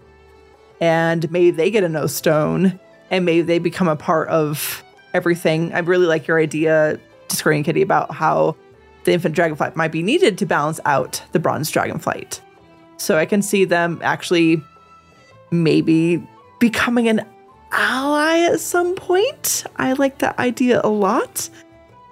and 0.82 1.32
maybe 1.32 1.52
they 1.52 1.72
get 1.72 1.84
a 1.84 1.90
no 1.90 2.08
stone 2.08 2.78
and 3.10 3.24
maybe 3.24 3.42
they 3.42 3.60
become 3.60 3.88
a 3.88 3.96
part 3.96 4.28
of 4.28 4.84
everything. 5.14 5.74
I 5.74 5.80
really 5.80 6.08
like 6.08 6.28
your 6.28 6.40
idea, 6.40 7.00
Discordian 7.30 7.64
Kitty, 7.64 7.82
about 7.82 8.14
how 8.14 8.58
the 9.06 9.14
infant 9.14 9.36
dragonflight 9.36 9.76
might 9.76 9.92
be 9.92 10.04
needed 10.04 10.38
to 10.40 10.46
balance 10.46 10.80
out 10.84 11.24
the 11.32 11.40
bronze 11.40 11.72
dragonflight. 11.72 12.42
So 13.04 13.18
I 13.18 13.26
can 13.26 13.42
see 13.42 13.66
them 13.66 14.00
actually 14.02 14.64
maybe 15.52 16.26
becoming 16.60 17.10
an 17.10 17.26
ally 17.74 18.40
at 18.40 18.62
some 18.62 18.96
point. 18.96 19.66
I 19.76 19.92
like 19.92 20.20
that 20.20 20.40
idea 20.40 20.80
a 20.82 20.88
lot. 20.88 21.50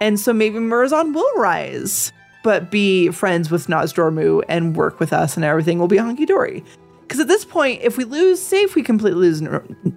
And 0.01 0.19
so 0.19 0.33
maybe 0.33 0.57
Murozond 0.57 1.15
will 1.15 1.33
rise, 1.37 2.11
but 2.43 2.69
be 2.69 3.09
friends 3.09 3.49
with 3.49 3.67
Nozdormu 3.67 4.43
and 4.49 4.75
work 4.75 4.99
with 4.99 5.13
us, 5.13 5.37
and 5.37 5.45
everything 5.45 5.79
will 5.79 5.87
be 5.87 5.95
honky 5.95 6.27
dory. 6.27 6.61
Because 7.03 7.21
at 7.21 7.29
this 7.29 7.45
point, 7.45 7.81
if 7.81 7.95
we 7.97 8.03
lose, 8.03 8.41
say 8.41 8.61
if 8.61 8.75
we 8.75 8.83
completely 8.83 9.21
lose 9.21 9.41
N- 9.41 9.49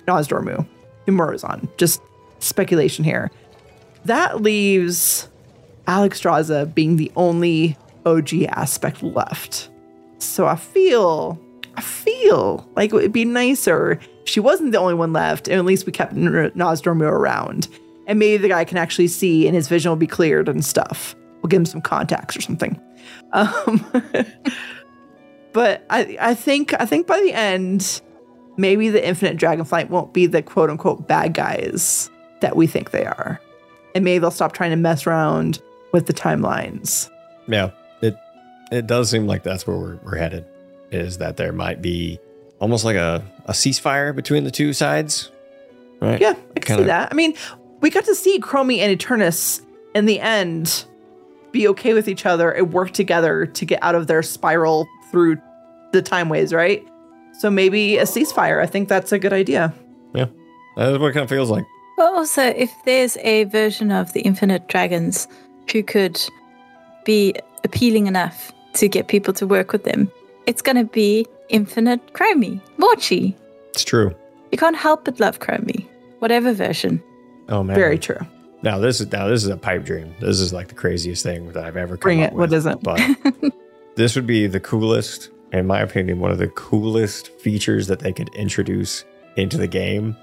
Nozdormu 0.07 0.65
to 1.07 1.13
Murozond, 1.13 1.77
just 1.77 2.03
speculation 2.39 3.03
here, 3.03 3.33
that 4.05 4.43
leaves 4.43 5.29
Alex 5.89 6.21
Alexstrasza 6.21 6.73
being 6.73 6.99
the 6.99 7.11
only 7.17 7.77
OG 8.07 8.45
aspect 8.51 9.03
left. 9.03 9.71
So 10.25 10.47
I 10.47 10.57
feel, 10.57 11.39
I 11.77 11.81
feel 11.81 12.69
like 12.77 12.93
it 12.93 12.97
would 12.97 13.13
be 13.13 13.25
nicer 13.25 14.01
if 14.23 14.29
she 14.29 14.41
wasn't 14.41 14.73
the 14.73 14.79
only 14.79 14.95
one 14.95 15.13
left, 15.13 15.49
and 15.49 15.59
at 15.59 15.65
least 15.65 15.87
we 15.87 15.93
kept 15.93 16.13
N- 16.13 16.51
Nozdormu 16.57 17.03
around. 17.03 17.69
And 18.07 18.19
maybe 18.19 18.37
the 18.39 18.49
guy 18.49 18.65
can 18.65 18.79
actually 18.79 19.09
see 19.09 19.47
and 19.47 19.55
his 19.55 19.69
vision 19.69 19.91
will 19.91 19.97
be 19.97 20.07
cleared 20.07 20.49
and 20.49 20.65
stuff. 20.65 21.15
We'll 21.43 21.49
give 21.49 21.61
him 21.61 21.67
some 21.67 21.83
contacts 21.83 22.37
or 22.37 22.41
something. 22.41 22.81
Um, 23.33 23.85
but 25.53 25.85
I, 25.91 26.17
I 26.21 26.35
think 26.35 26.73
I 26.81 26.87
think 26.87 27.07
by 27.07 27.21
the 27.21 27.33
end, 27.33 28.01
maybe 28.57 28.91
the 28.91 29.07
Infinite 29.07 29.37
Dragonflight 29.37 29.91
won't 29.91 30.15
be 30.15 30.27
the 30.27 30.41
quote 30.41 30.71
unquote 30.71 31.09
bad 31.09 31.35
guys 31.35 32.11
that 32.41 32.57
we 32.57 32.67
think 32.67 32.93
they 32.93 33.05
are. 33.05 33.41
And 33.95 34.05
maybe 34.05 34.21
they'll 34.21 34.31
stop 34.31 34.53
trying 34.53 34.71
to 34.71 34.77
mess 34.77 35.07
around 35.07 35.61
with 35.93 36.07
the 36.07 36.13
timelines. 36.13 37.11
Yeah, 37.49 37.71
it 38.71 38.77
it 38.79 38.87
does 38.87 39.11
seem 39.11 39.27
like 39.27 39.43
that's 39.43 39.67
where 39.67 39.77
we're, 39.77 39.97
we're 39.97 40.17
headed. 40.17 40.45
Is 40.91 41.19
that 41.19 41.37
there 41.37 41.53
might 41.53 41.83
be 41.83 42.19
almost 42.61 42.85
like 42.85 42.97
a, 42.97 43.25
a 43.47 43.53
ceasefire 43.53 44.15
between 44.15 44.45
the 44.45 44.51
two 44.51 44.73
sides. 44.73 45.31
Right? 46.01 46.21
Yeah, 46.21 46.31
I 46.31 46.61
can 46.61 46.63
Kinda- 46.63 46.83
see 46.83 46.87
that. 46.87 47.09
I 47.11 47.15
mean, 47.15 47.35
we 47.81 47.91
got 47.91 48.05
to 48.05 48.15
see 48.15 48.39
Chromie 48.41 48.79
and 48.79 48.99
Eternus 48.99 49.61
in 49.95 50.07
the 50.07 50.21
end 50.21 50.85
be 51.53 51.69
okay 51.69 51.95
with 51.95 52.09
each 52.09 52.27
other 52.27 52.51
and 52.51 52.73
work 52.73 52.91
together 52.93 53.47
to 53.47 53.65
get 53.65 53.83
out 53.83 53.95
of 53.95 54.07
their 54.07 54.23
spiral 54.23 54.87
through 55.11 55.37
the 55.93 56.03
time 56.03 56.29
ways, 56.29 56.53
right? 56.53 56.87
So 57.39 57.51
maybe 57.51 57.99
a 57.99 58.03
ceasefire. 58.05 58.61
I 58.63 58.67
think 58.67 58.89
that's 58.89 59.13
a 59.13 59.19
good 59.19 59.33
idea. 59.33 59.73
Yeah. 60.15 60.27
That's 60.77 60.99
what 60.99 61.09
it 61.09 61.13
kind 61.13 61.25
of 61.25 61.29
feels 61.29 61.51
like. 61.51 61.65
Well, 61.97 62.15
also, 62.17 62.43
if 62.43 62.71
there's 62.85 63.17
a 63.19 63.45
version 63.45 63.93
of 63.93 64.13
the 64.13 64.21
Infinite 64.23 64.67
Dragons 64.69 65.29
who 65.73 65.83
could 65.85 66.21
be 67.05 67.35
appealing 67.65 68.07
enough 68.07 68.53
to 68.75 68.89
get 68.89 69.09
people 69.09 69.33
to 69.35 69.47
work 69.47 69.73
with 69.73 69.85
them, 69.85 70.11
it's 70.47 70.63
going 70.63 70.77
to 70.77 70.85
be 70.85 71.27
Infinite 71.49 72.13
Chromie, 72.13 72.61
Morchie. 72.79 73.35
It's 73.71 73.85
true. 73.85 74.15
You 74.53 74.59
can't 74.59 74.77
help 74.77 75.05
but 75.05 75.19
love 75.19 75.41
Chromie, 75.41 75.87
whatever 76.21 76.53
version. 76.53 77.03
Oh 77.49 77.63
man. 77.63 77.75
Very 77.75 77.99
true. 77.99 78.21
Now 78.63 78.79
this 78.79 79.01
is 79.01 79.13
now 79.13 79.29
this 79.29 79.45
is 79.45 79.51
a 79.51 79.57
pipe 79.57 79.85
dream. 79.85 80.15
This 80.21 80.41
is 80.41 80.53
like 80.53 80.69
the 80.69 80.75
craziest 80.75 81.23
thing 81.23 81.53
that 81.53 81.65
I've 81.65 81.77
ever 81.77 81.97
come 81.97 82.01
Bring 82.01 82.23
up 82.23 82.33
it. 82.33 82.35
What 82.35 82.51
with. 82.51 82.55
isn't? 82.55 82.83
But 82.83 83.01
this 83.97 84.15
would 84.17 84.27
be 84.27 84.47
the 84.47 84.61
coolest, 84.61 85.31
in 85.53 85.67
my 85.67 85.81
opinion, 85.81 86.21
one 86.21 86.31
of 86.31 86.39
the 86.39 86.49
coolest 86.49 87.29
features 87.41 87.89
that 87.89 87.99
they 87.99 88.13
could 88.13 88.35
introduce 88.35 89.05
into 89.37 89.59
the 89.59 89.67
game. 89.67 90.17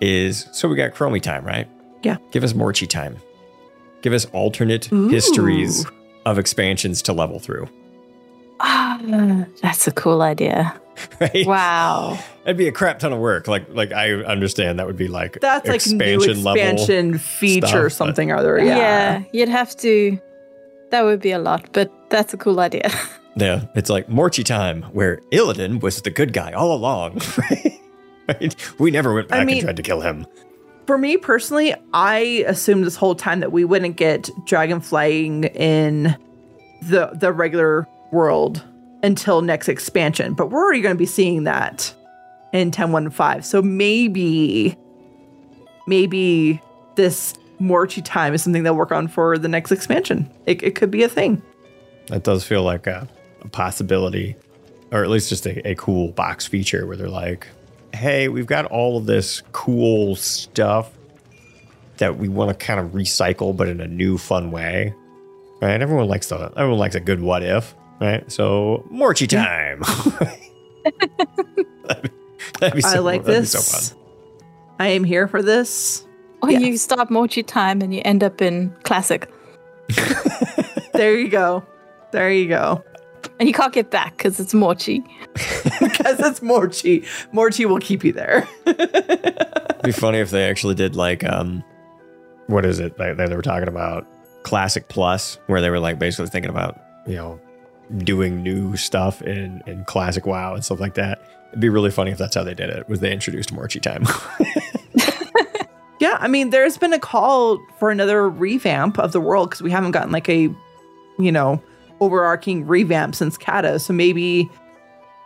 Is 0.00 0.46
so 0.52 0.68
we 0.68 0.76
got 0.76 0.94
Chromie 0.94 1.20
time, 1.20 1.44
right? 1.44 1.68
Yeah. 2.02 2.18
Give 2.30 2.44
us 2.44 2.52
Morchie 2.52 2.88
time. 2.88 3.16
Give 4.00 4.12
us 4.12 4.26
alternate 4.26 4.84
histories 4.86 5.84
of 6.30 6.38
expansions 6.38 7.02
to 7.02 7.12
level 7.12 7.38
through. 7.38 7.68
Ah, 8.60 8.98
that's 9.62 9.86
a 9.86 9.92
cool 9.92 10.22
idea. 10.22 10.78
Right? 11.20 11.46
Wow. 11.46 12.18
That'd 12.42 12.56
be 12.56 12.66
a 12.66 12.72
crap 12.72 12.98
ton 12.98 13.12
of 13.12 13.20
work. 13.20 13.46
Like 13.46 13.66
like 13.72 13.92
I 13.92 14.14
understand 14.14 14.80
that 14.80 14.86
would 14.88 14.96
be 14.96 15.06
like 15.06 15.38
That's 15.40 15.68
like 15.68 15.86
new 15.86 16.20
expansion 16.20 17.18
feature 17.18 17.66
stuff, 17.68 17.82
or 17.84 17.88
something 17.90 18.32
or 18.32 18.36
other. 18.36 18.58
Yeah. 18.58 18.76
Yeah. 18.76 19.22
you'd 19.32 19.48
have 19.48 19.76
to. 19.76 20.18
That 20.90 21.04
would 21.04 21.20
be 21.20 21.30
a 21.30 21.38
lot, 21.38 21.68
but 21.72 21.92
that's 22.10 22.34
a 22.34 22.36
cool 22.36 22.58
idea. 22.60 22.90
Yeah, 23.36 23.66
it's 23.76 23.88
like 23.88 24.08
Morchie 24.08 24.44
time, 24.44 24.82
where 24.92 25.20
Illidan 25.30 25.80
was 25.80 26.02
the 26.02 26.10
good 26.10 26.32
guy 26.32 26.50
all 26.50 26.74
along. 26.74 27.20
right? 28.28 28.56
We 28.80 28.90
never 28.90 29.14
went 29.14 29.30
I 29.30 29.38
back 29.38 29.46
mean- 29.46 29.58
and 29.58 29.64
tried 29.66 29.76
to 29.76 29.82
kill 29.84 30.00
him. 30.00 30.26
For 30.88 30.96
me 30.96 31.18
personally, 31.18 31.74
I 31.92 32.44
assumed 32.46 32.86
this 32.86 32.96
whole 32.96 33.14
time 33.14 33.40
that 33.40 33.52
we 33.52 33.62
wouldn't 33.62 33.96
get 33.96 34.30
dragon 34.46 34.80
flying 34.80 35.44
in 35.44 36.16
the 36.80 37.10
the 37.12 37.30
regular 37.30 37.86
world 38.10 38.64
until 39.02 39.42
next 39.42 39.68
expansion, 39.68 40.32
but 40.32 40.50
we're 40.50 40.64
already 40.64 40.80
going 40.80 40.94
to 40.94 40.98
be 40.98 41.04
seeing 41.04 41.44
that 41.44 41.94
in 42.54 42.70
10.1.5. 42.70 43.44
So 43.44 43.60
maybe 43.60 44.78
maybe 45.86 46.58
this 46.94 47.34
Morchie 47.60 48.02
time 48.02 48.32
is 48.32 48.42
something 48.42 48.62
they'll 48.62 48.74
work 48.74 48.90
on 48.90 49.08
for 49.08 49.36
the 49.36 49.46
next 49.46 49.70
expansion. 49.70 50.26
It, 50.46 50.62
it 50.62 50.74
could 50.74 50.90
be 50.90 51.02
a 51.02 51.08
thing. 51.10 51.42
That 52.06 52.22
does 52.22 52.44
feel 52.44 52.62
like 52.62 52.86
a, 52.86 53.06
a 53.42 53.48
possibility, 53.48 54.36
or 54.90 55.04
at 55.04 55.10
least 55.10 55.28
just 55.28 55.44
a, 55.44 55.68
a 55.68 55.74
cool 55.74 56.12
box 56.12 56.46
feature 56.46 56.86
where 56.86 56.96
they're 56.96 57.10
like, 57.10 57.46
hey, 57.98 58.28
we've 58.28 58.46
got 58.46 58.64
all 58.66 58.96
of 58.96 59.06
this 59.06 59.42
cool 59.52 60.16
stuff 60.16 60.90
that 61.98 62.16
we 62.16 62.28
want 62.28 62.50
to 62.50 62.66
kind 62.66 62.80
of 62.80 62.92
recycle, 62.92 63.56
but 63.56 63.68
in 63.68 63.80
a 63.80 63.88
new, 63.88 64.16
fun 64.16 64.50
way. 64.50 64.94
Right? 65.60 65.80
Everyone 65.80 66.06
likes 66.06 66.28
the 66.28 66.52
everyone 66.56 66.78
likes 66.78 66.94
a 66.94 67.00
good 67.00 67.20
what 67.20 67.42
if, 67.42 67.74
right? 68.00 68.30
So 68.30 68.86
Morchie 68.92 69.26
mm-hmm. 69.26 69.82
time. 69.82 70.30
that'd 71.84 72.02
be, 72.02 72.10
that'd 72.60 72.76
be 72.76 72.82
so, 72.82 72.88
I 72.88 72.98
like 73.00 73.24
that'd 73.24 73.42
this. 73.42 73.52
so 73.52 73.60
fun. 73.60 74.04
I 74.78 74.88
am 74.88 75.02
here 75.02 75.26
for 75.26 75.42
this. 75.42 76.06
Or 76.40 76.52
you 76.52 76.76
stop 76.76 77.10
Morchie 77.10 77.44
time 77.44 77.82
and 77.82 77.92
you 77.92 78.00
end 78.04 78.22
up 78.22 78.40
in 78.40 78.72
classic. 78.84 79.28
There 80.98 81.16
you 81.16 81.28
go. 81.28 81.64
There 82.10 82.28
you 82.28 82.48
go. 82.48 82.82
And 83.38 83.48
you 83.48 83.54
can't 83.54 83.72
get 83.72 83.88
back 83.88 84.16
because 84.16 84.40
it's 84.40 84.52
Morchie. 84.52 85.04
because 85.98 86.20
it's 86.20 86.40
Morchie. 86.40 87.02
Morchie 87.32 87.66
will 87.66 87.80
keep 87.80 88.04
you 88.04 88.12
there. 88.12 88.48
It'd 88.66 89.82
be 89.82 89.92
funny 89.92 90.18
if 90.18 90.30
they 90.30 90.48
actually 90.48 90.74
did 90.74 90.96
like 90.96 91.24
um 91.24 91.62
what 92.46 92.64
is 92.64 92.80
it 92.80 92.96
they, 92.96 93.12
they 93.12 93.36
were 93.36 93.42
talking 93.42 93.68
about 93.68 94.06
classic 94.42 94.88
plus 94.88 95.38
where 95.46 95.60
they 95.60 95.68
were 95.68 95.80
like 95.80 95.98
basically 95.98 96.28
thinking 96.28 96.50
about 96.50 96.80
you 97.06 97.16
know 97.16 97.40
doing 97.98 98.42
new 98.42 98.76
stuff 98.76 99.20
in 99.22 99.62
in 99.66 99.84
classic 99.84 100.24
wow 100.24 100.54
and 100.54 100.64
stuff 100.64 100.80
like 100.80 100.94
that 100.94 101.20
it'd 101.48 101.60
be 101.60 101.68
really 101.68 101.90
funny 101.90 102.10
if 102.10 102.18
that's 102.18 102.34
how 102.34 102.44
they 102.44 102.54
did 102.54 102.70
it 102.70 102.88
was 102.88 103.00
they 103.00 103.12
introduced 103.12 103.54
Morchie 103.54 103.80
time 103.80 104.04
Yeah, 106.00 106.16
I 106.20 106.28
mean, 106.28 106.50
there's 106.50 106.78
been 106.78 106.92
a 106.92 106.98
call 106.98 107.58
for 107.78 107.90
another 107.90 108.28
revamp 108.28 108.98
of 108.98 109.12
the 109.12 109.20
world 109.20 109.50
because 109.50 109.62
we 109.62 109.70
haven't 109.70 109.90
gotten 109.90 110.12
like 110.12 110.28
a, 110.28 110.48
you 111.18 111.32
know, 111.32 111.62
overarching 112.00 112.66
revamp 112.66 113.16
since 113.16 113.36
Cata. 113.36 113.80
So 113.80 113.92
maybe 113.92 114.48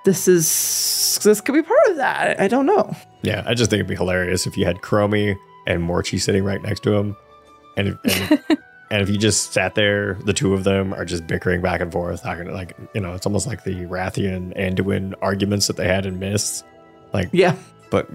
this 0.04 0.26
is 0.28 1.18
this 1.22 1.40
could 1.40 1.54
be 1.54 1.62
part 1.62 1.78
of 1.88 1.96
that. 1.96 2.40
I 2.40 2.48
don't 2.48 2.66
know. 2.66 2.94
yeah 3.22 3.42
i 3.46 3.54
just 3.54 3.70
think 3.70 3.78
it'd 3.80 3.88
be 3.88 3.94
hilarious 3.96 4.46
if 4.46 4.56
you 4.56 4.64
had 4.64 4.78
chromie 4.78 5.36
and 5.66 5.82
Morchie 5.88 6.20
sitting 6.20 6.42
right 6.44 6.60
next 6.62 6.82
to 6.84 6.92
him 6.92 7.16
and 7.76 7.88
if, 8.04 8.30
and, 8.30 8.58
and 8.90 9.02
if 9.02 9.08
you 9.08 9.16
just 9.16 9.52
sat 9.52 9.74
there 9.76 10.14
the 10.24 10.32
two 10.32 10.54
of 10.54 10.64
them 10.64 10.92
are 10.92 11.04
just 11.04 11.26
bickering 11.26 11.60
back 11.62 11.80
and 11.80 11.92
forth 11.92 12.22
talking 12.22 12.52
like 12.52 12.76
you 12.94 13.00
know 13.00 13.14
it's 13.14 13.26
almost 13.26 13.46
like 13.46 13.62
the 13.64 13.74
Wrathion 13.86 14.56
anduin 14.58 15.14
arguments 15.22 15.68
that 15.68 15.76
they 15.76 15.86
had 15.86 16.04
in 16.06 16.18
mists 16.18 16.64
like 17.12 17.28
Yeah. 17.32 17.54
but 17.90 18.08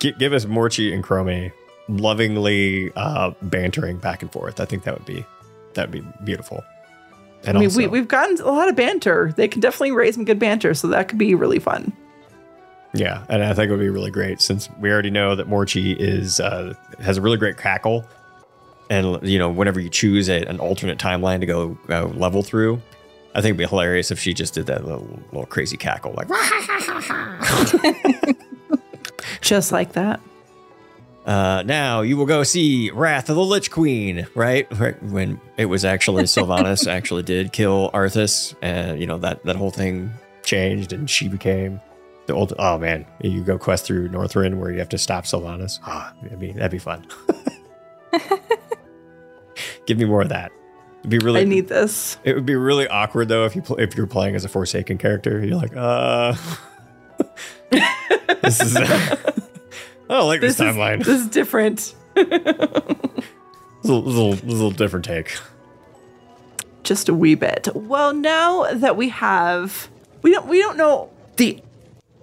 gi- 0.00 0.12
give 0.18 0.32
us 0.34 0.44
Morchie 0.44 0.92
and 0.92 1.02
Chromie 1.02 1.50
lovingly 1.88 2.92
uh, 2.96 3.32
bantering 3.42 3.98
back 3.98 4.22
and 4.22 4.30
forth. 4.32 4.60
I 4.60 4.64
think 4.64 4.84
that 4.84 4.94
would 4.98 5.06
be 5.06 5.24
that 5.74 5.90
would 5.90 6.02
be 6.02 6.06
beautiful. 6.24 6.62
And 7.44 7.56
I 7.56 7.60
mean, 7.60 7.68
also, 7.68 7.78
we, 7.78 7.86
we've 7.88 8.08
gotten 8.08 8.40
a 8.40 8.50
lot 8.50 8.68
of 8.68 8.76
banter. 8.76 9.32
They 9.36 9.48
can 9.48 9.60
definitely 9.60 9.92
raise 9.92 10.14
some 10.14 10.24
good 10.24 10.38
banter, 10.38 10.74
so 10.74 10.88
that 10.88 11.08
could 11.08 11.18
be 11.18 11.34
really 11.34 11.58
fun. 11.58 11.92
yeah, 12.94 13.24
and 13.28 13.42
I 13.42 13.54
think 13.54 13.68
it 13.68 13.72
would 13.72 13.80
be 13.80 13.90
really 13.90 14.10
great 14.10 14.40
since 14.40 14.68
we 14.78 14.90
already 14.90 15.10
know 15.10 15.34
that 15.34 15.48
Morchie 15.48 15.96
is 15.98 16.40
uh, 16.40 16.74
has 17.00 17.16
a 17.16 17.20
really 17.20 17.38
great 17.38 17.56
cackle, 17.56 18.06
and 18.90 19.26
you 19.28 19.38
know 19.38 19.50
whenever 19.50 19.80
you 19.80 19.88
choose 19.88 20.28
a, 20.28 20.44
an 20.44 20.60
alternate 20.60 20.98
timeline 20.98 21.40
to 21.40 21.46
go 21.46 21.78
uh, 21.88 22.06
level 22.06 22.42
through, 22.42 22.80
I 23.34 23.40
think 23.40 23.54
it'd 23.54 23.58
be 23.58 23.66
hilarious 23.66 24.10
if 24.10 24.18
she 24.18 24.34
just 24.34 24.54
did 24.54 24.66
that 24.66 24.84
little, 24.84 25.08
little 25.32 25.46
crazy 25.46 25.76
cackle 25.76 26.14
like. 26.16 26.28
Just 29.40 29.72
like 29.72 29.92
that. 29.92 30.20
Uh, 31.24 31.62
now 31.64 32.00
you 32.00 32.16
will 32.16 32.26
go 32.26 32.42
see 32.42 32.90
Wrath 32.90 33.30
of 33.30 33.36
the 33.36 33.42
Lich 33.42 33.70
Queen, 33.70 34.26
right? 34.34 34.66
Right 34.78 35.00
when 35.02 35.40
it 35.56 35.66
was 35.66 35.84
actually 35.84 36.24
Sylvanas 36.24 36.88
actually 36.88 37.22
did 37.22 37.52
kill 37.52 37.90
Arthas, 37.92 38.54
and 38.60 39.00
you 39.00 39.06
know 39.06 39.18
that 39.18 39.44
that 39.44 39.56
whole 39.56 39.70
thing 39.70 40.10
changed, 40.42 40.92
and 40.92 41.08
she 41.08 41.28
became 41.28 41.80
the 42.26 42.34
old. 42.34 42.52
Oh 42.58 42.76
man, 42.78 43.06
you 43.20 43.44
go 43.44 43.56
quest 43.56 43.86
through 43.86 44.08
Northrend 44.08 44.58
where 44.58 44.72
you 44.72 44.78
have 44.80 44.88
to 44.90 44.98
stop 44.98 45.24
Sylvanas. 45.24 45.78
Ah, 45.86 46.12
I 46.30 46.34
mean 46.34 46.56
that'd 46.56 46.72
be 46.72 46.78
fun. 46.78 47.06
Give 49.86 49.98
me 49.98 50.04
more 50.04 50.22
of 50.22 50.28
that. 50.30 50.50
It'd 51.00 51.10
be 51.10 51.18
really. 51.18 51.40
I 51.40 51.44
need 51.44 51.68
this. 51.68 52.18
It 52.24 52.34
would 52.34 52.46
be 52.46 52.56
really 52.56 52.88
awkward 52.88 53.28
though 53.28 53.44
if 53.44 53.54
you 53.54 53.62
pl- 53.62 53.78
if 53.78 53.96
you're 53.96 54.08
playing 54.08 54.34
as 54.34 54.44
a 54.44 54.48
Forsaken 54.48 54.98
character. 54.98 55.44
You're 55.44 55.56
like, 55.56 55.76
uh, 55.76 56.34
this 58.42 58.60
is. 58.60 58.76
I 60.10 60.14
don't 60.18 60.26
like 60.26 60.40
this, 60.40 60.56
This 60.56 60.66
is, 60.68 60.76
timeline. 60.76 60.98
this 61.04 61.20
is 61.20 61.26
different. 61.28 61.94
It's 62.16 63.88
a 63.88 63.92
little, 63.92 64.32
it's 64.34 64.42
a 64.42 64.46
little 64.46 64.70
different 64.70 65.04
take. 65.04 65.36
just 66.84 67.08
a 67.08 67.14
wee 67.14 67.34
bit. 67.34 67.68
Well, 67.74 68.12
now 68.12 68.72
that 68.74 68.96
we 68.96 69.08
have, 69.08 69.88
we 70.22 70.30
don't 70.32 70.46
we 70.46 70.58
don't 70.60 70.76
know 70.76 71.10
the 71.36 71.60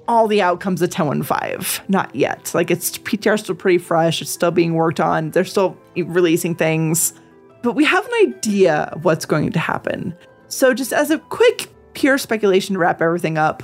all 0.07 0.27
the 0.27 0.41
outcomes 0.41 0.81
of 0.81 0.87
1015 0.89 1.85
not 1.89 2.15
yet. 2.15 2.51
Like 2.53 2.71
it's 2.71 2.97
PTR 2.99 3.37
still 3.39 3.55
pretty 3.55 3.77
fresh. 3.77 4.21
It's 4.21 4.31
still 4.31 4.51
being 4.51 4.73
worked 4.75 4.99
on. 4.99 5.31
They're 5.31 5.43
still 5.45 5.77
releasing 5.95 6.55
things, 6.55 7.13
but 7.61 7.73
we 7.73 7.83
have 7.85 8.05
an 8.05 8.13
idea 8.27 8.89
of 8.93 9.03
what's 9.05 9.25
going 9.25 9.51
to 9.51 9.59
happen. 9.59 10.15
So, 10.47 10.73
just 10.73 10.93
as 10.93 11.11
a 11.11 11.19
quick 11.19 11.69
pure 11.93 12.17
speculation 12.17 12.73
to 12.73 12.79
wrap 12.79 13.01
everything 13.01 13.37
up, 13.37 13.61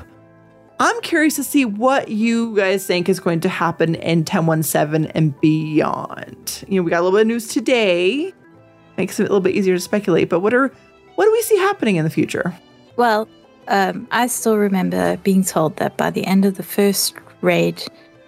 I'm 0.79 0.99
curious 1.01 1.35
to 1.37 1.43
see 1.43 1.65
what 1.65 2.09
you 2.09 2.55
guys 2.55 2.85
think 2.85 3.07
is 3.07 3.19
going 3.19 3.39
to 3.41 3.49
happen 3.49 3.95
in 3.95 4.19
1017 4.19 5.11
and 5.15 5.39
beyond. 5.39 6.65
You 6.67 6.79
know, 6.79 6.83
we 6.83 6.91
got 6.91 6.99
a 6.99 7.03
little 7.03 7.17
bit 7.17 7.21
of 7.21 7.27
news 7.27 7.47
today 7.47 8.33
makes 8.97 9.19
it 9.19 9.23
a 9.23 9.25
little 9.25 9.41
bit 9.41 9.55
easier 9.55 9.75
to 9.75 9.79
speculate. 9.79 10.29
But 10.29 10.39
what 10.39 10.53
are 10.53 10.71
what 11.15 11.25
do 11.25 11.31
we 11.31 11.41
see 11.41 11.57
happening 11.57 11.95
in 11.95 12.03
the 12.03 12.09
future? 12.09 12.55
Well, 12.97 13.27
um, 13.67 14.07
I 14.11 14.27
still 14.27 14.57
remember 14.57 15.17
being 15.17 15.43
told 15.43 15.77
that 15.77 15.97
by 15.97 16.09
the 16.09 16.25
end 16.25 16.45
of 16.45 16.55
the 16.55 16.63
first 16.63 17.15
raid, 17.41 17.81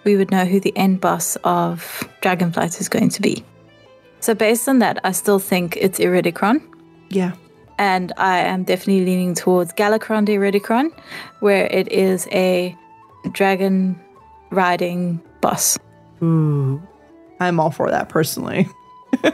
we 0.04 0.16
would 0.16 0.30
know 0.30 0.44
who 0.44 0.60
the 0.60 0.76
end 0.76 1.00
boss 1.00 1.36
of 1.44 2.08
Dragonflight 2.22 2.80
is 2.80 2.88
going 2.88 3.10
to 3.10 3.22
be. 3.22 3.44
So, 4.20 4.34
based 4.34 4.68
on 4.68 4.80
that, 4.80 4.98
I 5.04 5.12
still 5.12 5.38
think 5.38 5.76
it's 5.76 5.98
Iridikron. 5.98 6.60
Yeah. 7.08 7.32
And 7.78 8.12
I 8.16 8.38
am 8.40 8.64
definitely 8.64 9.04
leaning 9.04 9.34
towards 9.34 9.72
Galakrond 9.72 10.26
de 10.26 10.34
Iridikron, 10.34 10.92
where 11.40 11.66
it 11.66 11.90
is 11.92 12.26
a 12.32 12.76
dragon 13.32 13.98
riding 14.50 15.20
boss. 15.40 15.78
Ooh, 16.22 16.82
I'm 17.40 17.60
all 17.60 17.70
for 17.70 17.90
that 17.90 18.08
personally. 18.08 18.68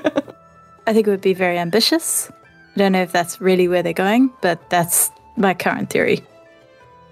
I 0.87 0.93
think 0.93 1.07
it 1.07 1.11
would 1.11 1.21
be 1.21 1.35
very 1.35 1.59
ambitious. 1.59 2.31
I 2.75 2.79
don't 2.79 2.93
know 2.93 3.03
if 3.03 3.13
that's 3.13 3.41
really 3.41 3.69
where 3.69 3.83
they're 3.83 3.93
going, 3.93 4.31
but 4.43 4.69
that's 4.69 5.11
my 5.37 5.55
current 5.55 5.91
theory. 5.91 6.21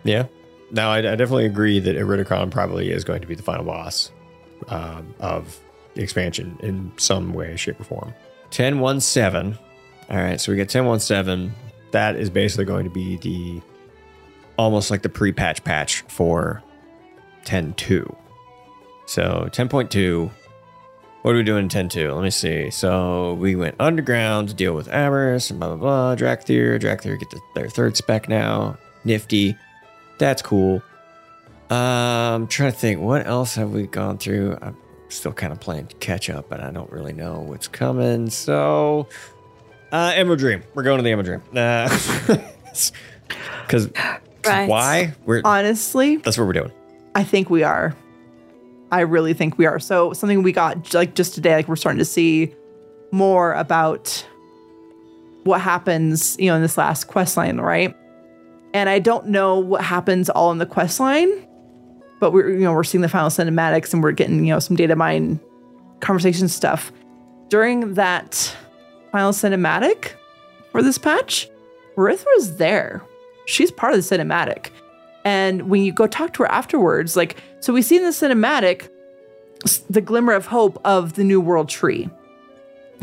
Yeah. 0.05 0.27
No, 0.71 0.89
I, 0.89 0.99
I 0.99 1.17
definitely 1.17 1.47
agree 1.47 1.81
that 1.81 1.97
Iridikron 1.97 2.51
probably 2.51 2.91
is 2.91 3.05
going 3.05 3.21
to 3.21 3.27
be 3.27 3.35
the 3.35 3.43
final 3.43 3.65
boss 3.65 4.11
um, 4.69 5.15
of 5.21 5.59
the 5.95 6.03
expansion 6.03 6.59
in 6.61 6.93
some 6.97 7.35
way, 7.35 7.57
shape, 7.57 7.81
or 7.81 7.85
form. 7.85 8.15
1017. 8.51 9.59
All 10.13 10.19
right, 10.19 10.39
so 10.39 10.53
we 10.53 10.57
get 10.57 10.73
1017. 10.75 11.55
That 11.93 12.17
is 12.17 12.29
basically 12.29 12.67
going 12.67 12.85
to 12.85 12.91
be 12.91 13.17
the 13.17 13.63
almost 14.59 14.91
like 14.91 15.01
the 15.01 15.09
pre 15.09 15.33
patch 15.33 16.03
for 16.03 16.63
10.2. 17.45 18.15
So 19.07 19.49
10.2. 19.51 20.31
What 21.23 21.35
are 21.35 21.39
we 21.39 21.43
doing 21.45 21.65
in 21.65 21.69
10.2? 21.69 22.15
Let 22.15 22.23
me 22.23 22.31
see. 22.31 22.69
So 22.69 23.35
we 23.35 23.55
went 23.55 23.77
underground 23.79 24.49
to 24.51 24.55
deal 24.55 24.75
with 24.75 24.89
Aberrus 24.89 25.51
and 25.51 25.59
blah, 25.59 25.69
blah, 25.69 25.77
blah. 25.77 26.17
Dracthyr. 26.17 26.79
Dracthyr 26.79 27.19
get 27.19 27.31
the, 27.31 27.41
their 27.55 27.69
third 27.71 27.97
spec 27.97 28.29
now. 28.29 28.77
Nifty. 29.05 29.57
That's 30.19 30.43
cool. 30.43 30.83
Um, 31.71 31.79
I'm 31.79 32.47
trying 32.49 32.73
to 32.73 32.79
think, 32.79 33.01
what 33.01 33.27
else 33.27 33.55
have 33.55 33.71
we 33.71 33.87
gone 33.87 34.19
through? 34.19 34.59
I'm 34.61 34.77
still 35.09 35.33
kind 35.33 35.53
of 35.53 35.61
playing 35.61 35.87
catch 36.01 36.29
up, 36.29 36.49
but 36.49 36.61
I 36.61 36.71
don't 36.71 36.91
really 36.91 37.13
know 37.13 37.41
what's 37.41 37.69
coming. 37.69 38.29
So, 38.29 39.09
uh, 39.93 40.13
Emerald 40.15 40.39
Dream. 40.39 40.63
We're 40.75 40.83
going 40.83 40.97
to 40.99 41.03
the 41.03 41.11
Emerald 41.11 41.27
Dream. 41.27 41.43
Because 43.63 43.91
Right. 44.47 44.69
why? 44.69 45.15
We're 45.25 45.43
Honestly, 45.45 46.17
that's 46.17 46.37
what 46.37 46.47
we're 46.47 46.53
doing. 46.53 46.73
I 47.15 47.23
think 47.23 47.49
we 47.49 47.63
are. 47.63 47.95
I 48.91 49.01
really 49.01 49.35
think 49.35 49.57
we 49.57 49.67
are. 49.67 49.79
So 49.79 50.13
something 50.13 50.43
we 50.43 50.53
got 50.53 50.93
like 50.93 51.15
just 51.15 51.35
today, 51.35 51.55
like 51.55 51.69
we're 51.69 51.77
starting 51.77 52.01
to 52.01 52.05
see 52.05 52.53
more 53.13 53.53
about 53.55 54.27
what 55.45 55.61
happens, 55.61 56.37
you 56.39 56.47
know, 56.47 56.57
in 56.57 56.63
this 56.63 56.77
last 56.77 57.05
quest 57.05 57.37
line, 57.37 57.59
right? 57.59 57.97
And 58.75 58.89
I 58.89 58.99
don't 58.99 59.27
know 59.29 59.59
what 59.59 59.83
happens 59.83 60.29
all 60.31 60.51
in 60.51 60.59
the 60.59 60.67
quest 60.67 60.99
line, 60.99 61.31
but 62.21 62.33
we're 62.33 62.51
you 62.51 62.65
know 62.65 62.73
we're 62.73 62.85
seeing 62.85 63.03
the 63.03 63.09
final 63.09 63.29
cinematics 63.29 63.93
and 63.93 64.03
we're 64.03 64.13
getting 64.13 64.45
you 64.45 64.53
know 64.53 64.59
some 64.59 64.77
data 64.77 64.97
mine 64.97 65.39
conversation 66.01 66.49
stuff 66.49 66.91
during 67.49 67.95
that 67.95 68.57
final 69.13 69.33
cinematic 69.33 70.13
for 70.73 70.83
this 70.83 70.99
patch. 70.99 71.49
Merithra's 71.97 72.57
there. 72.57 73.03
She's 73.47 73.71
part 73.71 73.95
of 73.95 74.09
the 74.09 74.17
cinematic. 74.17 74.71
And 75.25 75.69
when 75.71 75.83
you 75.83 75.93
go 75.93 76.07
talk 76.07 76.33
to 76.35 76.43
her 76.43 76.51
afterwards, 76.51 77.17
like, 77.17 77.37
so 77.61 77.73
we 77.73 77.83
see 77.83 77.97
in 77.97 78.03
the 78.03 78.09
cinematic 78.09 78.89
the 79.89 80.01
glimmer 80.01 80.33
of 80.33 80.47
hope 80.47 80.81
of 80.85 81.13
the 81.13 81.23
New 81.23 81.41
World 81.41 81.69
tree 81.69 82.09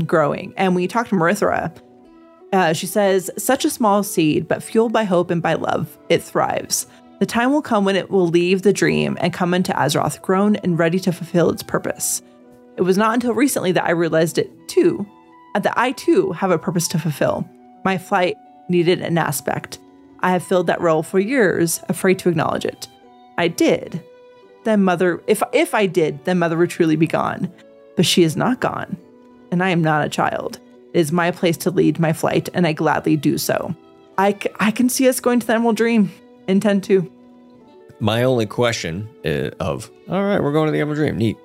growing. 0.05 0.53
And 0.57 0.75
when 0.75 0.81
you 0.81 0.87
talk 0.87 1.07
to 1.09 1.15
Merithra, 1.15 1.73
uh, 2.51 2.73
she 2.73 2.87
says, 2.87 3.29
such 3.37 3.63
a 3.63 3.69
small 3.69 4.03
seed, 4.03 4.47
but 4.47 4.63
fueled 4.63 4.91
by 4.91 5.03
hope 5.03 5.29
and 5.29 5.41
by 5.41 5.53
love, 5.53 5.97
it 6.09 6.23
thrives. 6.23 6.87
The 7.19 7.25
time 7.25 7.51
will 7.51 7.61
come 7.61 7.85
when 7.85 7.95
it 7.95 8.09
will 8.09 8.27
leave 8.27 8.61
the 8.61 8.73
dream 8.73 9.17
and 9.21 9.33
come 9.33 9.53
into 9.53 9.73
Azeroth 9.73 10.21
grown 10.21 10.55
and 10.57 10.79
ready 10.79 10.99
to 10.99 11.11
fulfill 11.11 11.51
its 11.51 11.63
purpose. 11.63 12.21
It 12.77 12.81
was 12.81 12.97
not 12.97 13.13
until 13.13 13.33
recently 13.33 13.71
that 13.73 13.85
I 13.85 13.91
realized 13.91 14.37
it 14.37 14.49
too, 14.67 15.05
Uh, 15.55 15.59
that 15.59 15.77
I 15.77 15.91
too 15.93 16.31
have 16.33 16.51
a 16.51 16.57
purpose 16.57 16.87
to 16.89 16.99
fulfill. 16.99 17.47
My 17.83 17.97
flight 17.97 18.37
needed 18.67 19.01
an 19.01 19.17
aspect. 19.17 19.79
I 20.19 20.31
have 20.31 20.43
filled 20.43 20.67
that 20.67 20.81
role 20.81 21.03
for 21.03 21.19
years, 21.19 21.81
afraid 21.89 22.19
to 22.19 22.29
acknowledge 22.29 22.65
it. 22.65 22.87
I 23.37 23.47
did. 23.47 24.03
Then 24.65 24.83
mother, 24.83 25.23
if 25.27 25.41
if 25.53 25.73
I 25.73 25.85
did, 25.85 26.23
then 26.25 26.39
mother 26.39 26.57
would 26.57 26.69
truly 26.69 26.95
be 26.95 27.07
gone. 27.07 27.51
But 27.95 28.05
she 28.05 28.23
is 28.23 28.37
not 28.37 28.59
gone, 28.59 28.97
and 29.51 29.63
I 29.63 29.69
am 29.69 29.81
not 29.81 30.05
a 30.05 30.09
child. 30.09 30.59
It 30.93 30.99
is 30.99 31.11
my 31.11 31.31
place 31.31 31.57
to 31.57 31.71
lead 31.71 31.99
my 31.99 32.13
flight, 32.13 32.49
and 32.53 32.67
I 32.67 32.73
gladly 32.73 33.15
do 33.15 33.37
so. 33.37 33.75
I, 34.17 34.33
c- 34.33 34.49
I 34.59 34.71
can 34.71 34.89
see 34.89 35.07
us 35.07 35.19
going 35.19 35.39
to 35.39 35.47
the 35.47 35.53
Emerald 35.53 35.77
Dream. 35.77 36.11
Intend 36.47 36.83
to. 36.85 37.09
My 37.99 38.23
only 38.23 38.45
question 38.45 39.07
of, 39.59 39.89
all 40.09 40.23
right, 40.23 40.41
we're 40.41 40.51
going 40.51 40.65
to 40.67 40.71
the 40.71 40.79
Emerald 40.79 40.97
Dream. 40.97 41.17
Neat. 41.17 41.37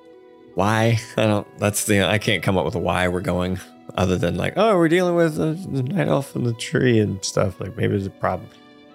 Why? 0.55 0.99
I 1.17 1.25
don't, 1.25 1.47
that's 1.57 1.85
the, 1.85 2.03
I 2.03 2.17
can't 2.17 2.43
come 2.43 2.57
up 2.57 2.65
with 2.65 2.75
a 2.75 2.79
why 2.79 3.07
we're 3.07 3.21
going 3.21 3.59
other 3.95 4.17
than 4.17 4.35
like, 4.35 4.53
oh, 4.57 4.77
we're 4.77 4.89
dealing 4.89 5.15
with 5.15 5.35
the, 5.35 5.53
the 5.69 5.83
night 5.83 6.07
elf 6.07 6.35
and 6.35 6.45
the 6.45 6.53
tree 6.53 6.99
and 6.99 7.23
stuff. 7.23 7.59
Like 7.59 7.75
maybe 7.75 7.89
there's 7.89 8.05
a 8.05 8.11
problem. 8.11 8.49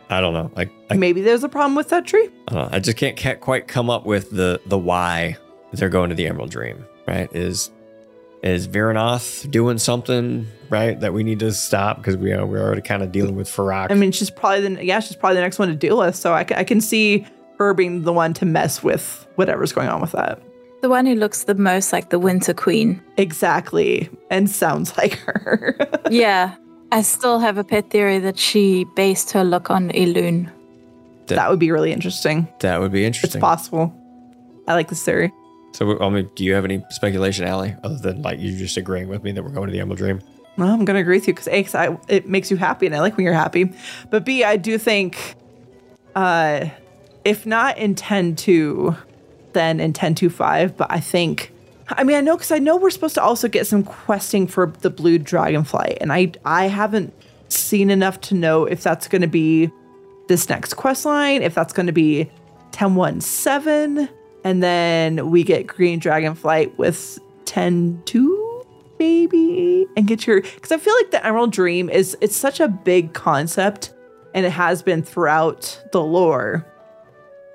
I 0.09 0.20
don't 0.20 0.35
know. 0.35 0.51
Like, 0.56 0.70
I, 0.90 0.97
Maybe 0.97 1.20
there's 1.20 1.44
a 1.44 1.48
problem 1.48 1.77
with 1.77 1.89
that 1.90 2.05
tree. 2.05 2.28
I 2.48 2.52
don't 2.52 2.70
know. 2.70 2.77
I 2.77 2.81
just 2.81 2.97
can't, 2.97 3.16
can't 3.16 3.40
quite 3.40 3.68
come 3.68 3.89
up 3.89 4.05
with 4.05 4.31
the, 4.31 4.60
the 4.66 4.77
why 4.77 5.36
they're 5.72 5.89
going 5.89 6.10
to 6.10 6.16
the 6.16 6.27
Emerald 6.27 6.51
Dream, 6.51 6.85
right? 7.06 7.32
Is, 7.32 7.70
is 8.43 8.66
Vyranoth 8.66 9.48
doing 9.51 9.78
something, 9.78 10.48
right? 10.68 10.98
That 10.98 11.12
we 11.12 11.22
need 11.22 11.39
to 11.40 11.52
stop 11.52 11.98
because 11.98 12.16
we 12.16 12.32
are, 12.32 12.44
we're 12.44 12.60
already 12.60 12.82
kind 12.82 13.05
of 13.05 13.12
dealing 13.12 13.36
with 13.36 13.48
Fyrakk. 13.48 13.93
I 13.93 13.94
mean, 13.94 14.10
she's 14.10 14.31
probably 14.31 14.68
the 14.68 14.85
yeah, 14.85 14.98
she's 14.98 15.16
probably 15.16 15.36
the 15.36 15.43
next 15.43 15.59
one 15.59 15.68
to 15.68 15.77
deal 15.77 15.98
with. 15.98 16.16
So 16.16 16.32
I, 16.32 16.40
I 16.40 16.64
can 16.64 16.81
see 16.81 17.24
her 17.59 17.72
being 17.74 18.02
the 18.02 18.12
one 18.12 18.35
to 18.35 18.47
mess 18.47 18.82
with 18.82 19.28
whatever's 19.36 19.72
going 19.72 19.89
on 19.89 20.01
with 20.01 20.12
that. 20.12 20.43
The 20.82 20.89
one 20.89 21.05
who 21.07 21.15
looks 21.15 21.44
the 21.44 21.55
most 21.55 21.93
like 21.93 22.09
the 22.11 22.19
Winter 22.19 22.55
Queen. 22.55 23.02
Exactly, 23.16 24.09
and 24.31 24.48
sounds 24.51 24.97
like 24.98 25.15
her. 25.20 25.77
yeah. 26.11 26.57
I 26.93 27.02
still 27.02 27.39
have 27.39 27.57
a 27.57 27.62
pet 27.62 27.90
theory 27.90 28.19
that 28.19 28.36
she 28.36 28.85
based 28.97 29.31
her 29.31 29.44
look 29.44 29.70
on 29.70 29.90
Elune. 29.90 30.51
that 31.28 31.48
would 31.48 31.61
be 31.61 31.70
really 31.70 31.93
interesting. 31.93 32.48
that 32.61 32.81
would 32.81 32.90
be 32.90 33.05
interesting. 33.05 33.39
It's 33.39 33.40
possible. 33.40 33.94
I 34.66 34.74
like 34.74 34.89
this 34.89 35.05
theory. 35.05 35.32
So, 35.73 36.01
I 36.02 36.09
mean, 36.09 36.28
do 36.35 36.44
you 36.44 36.52
have 36.55 36.65
any 36.65 36.82
speculation, 36.90 37.44
Allie, 37.47 37.77
other 37.85 37.94
than 37.97 38.23
like 38.23 38.40
you 38.40 38.57
just 38.57 38.77
agreeing 38.77 39.07
with 39.09 39.23
me 39.23 39.31
that 39.31 39.43
we're 39.44 39.51
going 39.51 39.66
to 39.69 39.73
the 39.73 39.78
Emerald 39.78 39.98
Dream? 39.98 40.20
Well, 40.59 40.69
I'm 40.69 40.85
gonna 40.85 40.98
agree 40.98 41.19
with 41.19 41.28
you 41.28 41.35
because 41.35 41.47
A, 41.47 41.62
'cause 41.62 41.74
I, 41.77 41.97
it 42.09 42.28
makes 42.28 42.51
you 42.51 42.57
happy, 42.57 42.86
and 42.86 42.97
I 42.97 42.98
like 43.01 43.16
when 43.16 43.24
you're 43.24 43.35
happy. 43.35 43.70
But 44.11 44.24
B, 44.24 44.43
I 44.43 44.57
do 44.57 44.77
think, 44.78 45.36
uh, 46.16 46.66
if 47.24 47.47
not 47.47 47.78
intend 47.78 48.36
10-2, 48.36 48.97
then 49.52 49.81
in 49.81 49.93
10-2-5. 49.93 50.77
But 50.77 50.90
I 50.90 51.01
think, 51.01 51.52
I 51.89 52.05
mean, 52.05 52.16
I 52.16 52.20
know 52.20 52.36
because 52.36 52.52
I 52.52 52.59
know 52.59 52.77
we're 52.77 52.90
supposed 52.90 53.14
to 53.14 53.22
also 53.22 53.48
get 53.48 53.66
some 53.66 53.82
questing 53.82 54.47
for 54.47 54.66
the 54.81 54.90
blue 54.90 55.18
dragonfly, 55.18 55.98
and 56.01 56.12
I 56.12 56.32
I 56.44 56.66
haven't 56.66 57.12
seen 57.48 57.90
enough 57.90 58.20
to 58.20 58.35
know 58.35 58.64
if 58.64 58.82
that's 58.82 59.09
going 59.09 59.22
to 59.22 59.28
be 59.28 59.70
this 60.28 60.48
next 60.48 60.74
quest 60.74 61.05
line, 61.05 61.43
if 61.43 61.55
that's 61.55 61.72
going 61.72 61.86
to 61.86 61.93
be 61.93 62.31
10-1-7, 62.70 64.09
and 64.44 64.62
then 64.62 65.31
we 65.31 65.43
get 65.43 65.66
green 65.66 66.01
dragonflight 66.01 66.77
with 66.78 67.18
10-2 67.47 68.64
maybe 69.01 69.86
and 69.97 70.06
get 70.06 70.27
your 70.27 70.43
because 70.43 70.70
i 70.70 70.77
feel 70.77 70.94
like 70.94 71.10
the 71.10 71.27
emerald 71.27 71.51
dream 71.51 71.89
is 71.89 72.16
it's 72.20 72.36
such 72.36 72.60
a 72.60 72.68
big 72.68 73.14
concept 73.14 73.94
and 74.35 74.44
it 74.44 74.51
has 74.51 74.82
been 74.82 75.02
throughout 75.02 75.82
the 75.93 76.02
lore 76.02 76.66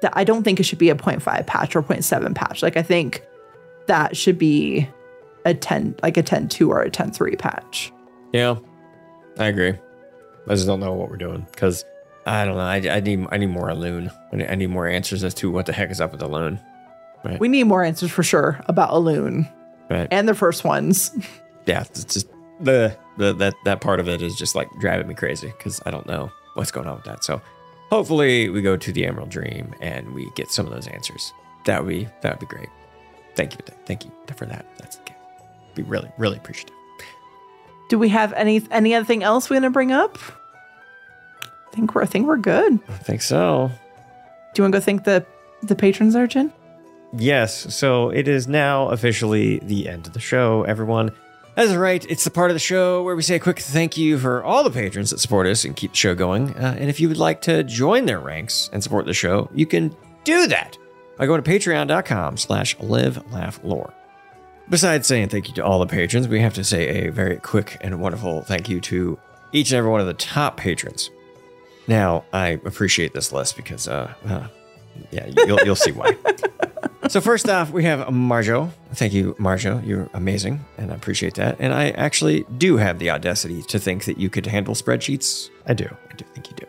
that 0.06 0.14
i 0.15 0.23
don't 0.23 0.44
think 0.44 0.60
it 0.60 0.64
should 0.64 0.80
be 0.80 0.90
a 0.90 0.95
0.5 0.95 1.45
patch 1.45 1.76
or 1.76 1.82
0.7 1.82 2.34
patch 2.36 2.61
like 2.64 2.77
i 2.77 2.82
think 2.82 3.23
that 3.88 4.15
should 4.15 4.38
be 4.38 4.88
a 5.45 5.53
10 5.53 5.95
like 6.03 6.18
a 6.18 6.23
10.2 6.23 6.69
or 6.69 6.82
a 6.82 6.90
10.3 6.90 7.38
patch 7.38 7.91
Yeah, 8.34 8.56
I 9.38 9.45
agree. 9.48 9.73
I 10.48 10.53
just 10.53 10.68
don't 10.68 10.80
know 10.80 10.94
what 10.94 11.10
we're 11.10 11.18
doing 11.18 11.48
because 11.52 11.86
I 12.26 12.45
don't 12.45 12.56
know. 12.56 12.61
I, 12.61 12.77
I 12.98 12.99
need 12.99 13.27
I 13.32 13.38
need 13.38 13.49
more 13.49 13.73
loon. 13.73 14.11
I 14.32 14.36
need, 14.36 14.48
I 14.48 14.56
need 14.56 14.69
more 14.69 14.88
answers 14.88 15.23
as 15.23 15.34
to 15.36 15.52
what 15.52 15.65
the 15.68 15.73
heck 15.73 15.91
is 15.91 16.02
up 16.02 16.11
with 16.11 16.19
the 16.19 16.27
loon. 16.27 16.60
Right. 17.23 17.40
we 17.40 17.48
need 17.48 17.64
more 17.64 17.84
answers 17.84 18.11
for 18.11 18.22
sure 18.22 18.61
about 18.68 18.91
Elune 18.91 19.52
right. 19.90 20.07
and 20.11 20.27
the 20.27 20.36
first 20.36 20.64
ones 20.64 21.11
yeah, 21.65 21.82
it's 21.82 22.03
just 22.03 22.27
the, 22.60 22.95
the 23.18 23.34
that 23.34 23.56
that 23.65 23.82
part 23.82 23.99
of 23.99 24.07
it 24.07 24.22
is 24.22 24.36
just 24.36 24.53
like 24.53 24.68
driving 24.80 25.07
me 25.07 25.15
crazy 25.15 25.48
because 25.48 25.82
I 25.86 25.91
don't 25.91 26.06
know 26.06 26.32
what's 26.53 26.72
going 26.72 26.88
on 26.88 26.95
with 26.98 27.06
that. 27.06 27.23
So 27.23 27.41
hopefully 27.90 28.49
we 28.49 28.62
go 28.62 28.78
to 28.78 28.91
the 28.91 29.06
Emerald 29.06 29.30
Dream 29.30 29.74
and 29.82 30.14
we 30.14 30.30
get 30.36 30.52
some 30.52 30.66
of 30.66 30.74
those 30.74 30.88
answers. 30.88 31.34
That 31.66 31.84
would 31.84 31.90
be 31.90 32.07
that 32.22 32.34
would 32.40 32.48
be 32.49 32.56
great. 32.56 32.70
Thank 33.36 33.53
you, 33.53 33.60
thank 33.86 34.06
you 34.06 34.12
for 34.36 34.45
that. 34.45 34.66
That's 34.78 34.98
okay. 34.99 35.16
Be 35.76 35.84
really 35.84 36.12
really 36.18 36.38
appreciative. 36.38 36.76
do 37.90 37.99
we 37.99 38.10
have 38.10 38.32
any 38.34 38.62
any 38.72 38.94
other 38.95 39.06
thing 39.06 39.24
else 39.24 39.49
we're 39.49 39.57
gonna 39.57 39.70
bring 39.70 39.91
up 39.91 40.18
i 41.44 41.76
think 41.76 41.94
we're 41.94 42.02
i 42.02 42.06
think 42.06 42.26
we're 42.28 42.38
good 42.38 42.80
I 42.90 42.94
think 42.94 43.22
so. 43.22 43.70
do 44.53 44.62
you 44.62 44.64
want 44.64 44.74
to 44.74 44.80
go 44.80 44.84
thank 44.84 45.03
the 45.03 45.26
the 45.62 45.76
patrons 45.76 46.16
jen 46.34 46.52
Yes, 47.18 47.74
so 47.74 48.10
it 48.10 48.28
is 48.28 48.45
now 48.48 48.90
officially 48.90 49.60
the 49.60 49.88
end 49.88 50.06
of 50.07 50.12
the 50.14 50.20
show, 50.20 50.64
everyone. 50.64 51.12
That's 51.56 51.73
right, 51.73 52.06
it's 52.10 52.26
the 52.26 52.32
part 52.32 52.52
of 52.52 52.56
the 52.56 52.60
show 52.60 53.02
where 53.03 53.15
we 53.15 53.22
say 53.22 53.36
a 53.36 53.40
quick 53.40 53.60
thank 53.60 53.95
you 53.95 54.19
for 54.19 54.44
all 54.44 54.64
the 54.64 54.69
patrons 54.69 55.11
that 55.11 55.19
support 55.19 55.48
us 55.48 55.64
and 55.64 55.73
keep 55.73 55.91
the 55.91 55.98
show 55.98 56.14
going. 56.14 56.53
Uh, 56.53 56.76
and 56.77 56.90
if 56.90 56.99
you 56.99 57.07
would 57.07 57.18
like 57.18 57.41
to 57.44 57.64
join 57.64 58.06
their 58.06 58.19
ranks 58.19 58.69
and 58.73 58.84
support 58.84 59.06
the 59.06 59.14
show, 59.14 59.49
you 59.53 59.65
can 59.65 59.95
do 60.26 60.48
that 60.48 60.77
by 61.18 61.26
going 61.26 61.41
to 61.41 61.49
patreon.com 61.49 62.36
slash 62.36 62.77
live 62.82 63.32
laugh 63.32 63.60
lore. 63.64 63.94
Besides 64.69 65.07
saying 65.07 65.30
thank 65.30 65.48
you 65.48 65.53
to 65.56 65.64
all 65.64 65.80
the 65.80 65.86
patrons, 65.88 66.27
we 66.27 66.41
have 66.41 66.56
to 66.56 66.64
say 66.64 67.06
a 67.06 67.11
very 67.11 67.38
quick 67.38 67.77
and 67.80 68.02
wonderful 68.02 68.41
thank 68.41 68.68
you 68.68 68.82
to 68.82 69.18
each 69.53 69.72
and 69.72 69.77
every 69.77 69.91
one 69.91 70.02
of 70.02 70.07
the 70.07 70.14
top 70.14 70.57
patrons. 70.57 71.10
Now, 71.88 72.26
I 72.34 72.60
appreciate 72.65 73.14
this 73.14 73.32
list 73.32 73.56
because 73.56 73.88
uh, 73.88 74.14
uh, 74.27 74.48
Yeah, 75.11 75.27
you'll, 75.45 75.60
you'll 75.64 75.76
see 75.76 75.91
why. 75.91 76.18
So 77.07 77.22
first 77.22 77.48
off, 77.48 77.72
we 77.72 77.84
have 77.84 78.07
Marjo. 78.07 78.72
Thank 78.94 79.14
you, 79.14 79.36
Marjo. 79.36 79.86
You're 79.86 80.10
amazing, 80.14 80.66
and 80.78 80.91
I 80.91 80.95
appreciate 80.95 81.36
that. 81.36 81.57
And 81.60 81.74
I 81.74 81.91
actually 81.91 82.45
do 82.57 82.78
have 82.78 82.98
the 82.99 83.12
audacity 83.12 83.62
to 83.64 83.80
think 83.80 84.06
that 84.06 84.18
you 84.18 84.30
could 84.30 84.48
handle 84.48 84.74
spreadsheets. 84.74 85.49
I 85.68 85.74
do. 85.74 85.86
I 85.86 86.16
do 86.16 86.26
think 86.34 86.49
you 86.49 86.56
do. 86.57 86.66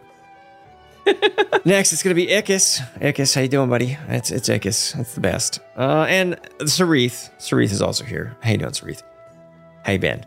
Next, 1.64 1.92
it's 1.92 2.02
going 2.02 2.14
to 2.14 2.20
be 2.20 2.26
Ickis. 2.26 2.80
Ickis, 3.00 3.34
how 3.34 3.40
you 3.40 3.48
doing, 3.48 3.70
buddy? 3.70 3.96
It's 4.08 4.30
it's 4.30 4.48
Ickis. 4.48 4.98
It's 5.00 5.14
the 5.14 5.20
best. 5.20 5.60
Uh, 5.76 6.06
and 6.08 6.36
Sarith. 6.60 7.30
Sarith 7.38 7.72
is 7.72 7.80
also 7.80 8.04
here. 8.04 8.36
How 8.42 8.50
you 8.50 8.58
doing, 8.58 8.72
Sarith? 8.72 9.02
How 9.84 9.92
you 9.92 9.98
been? 9.98 10.24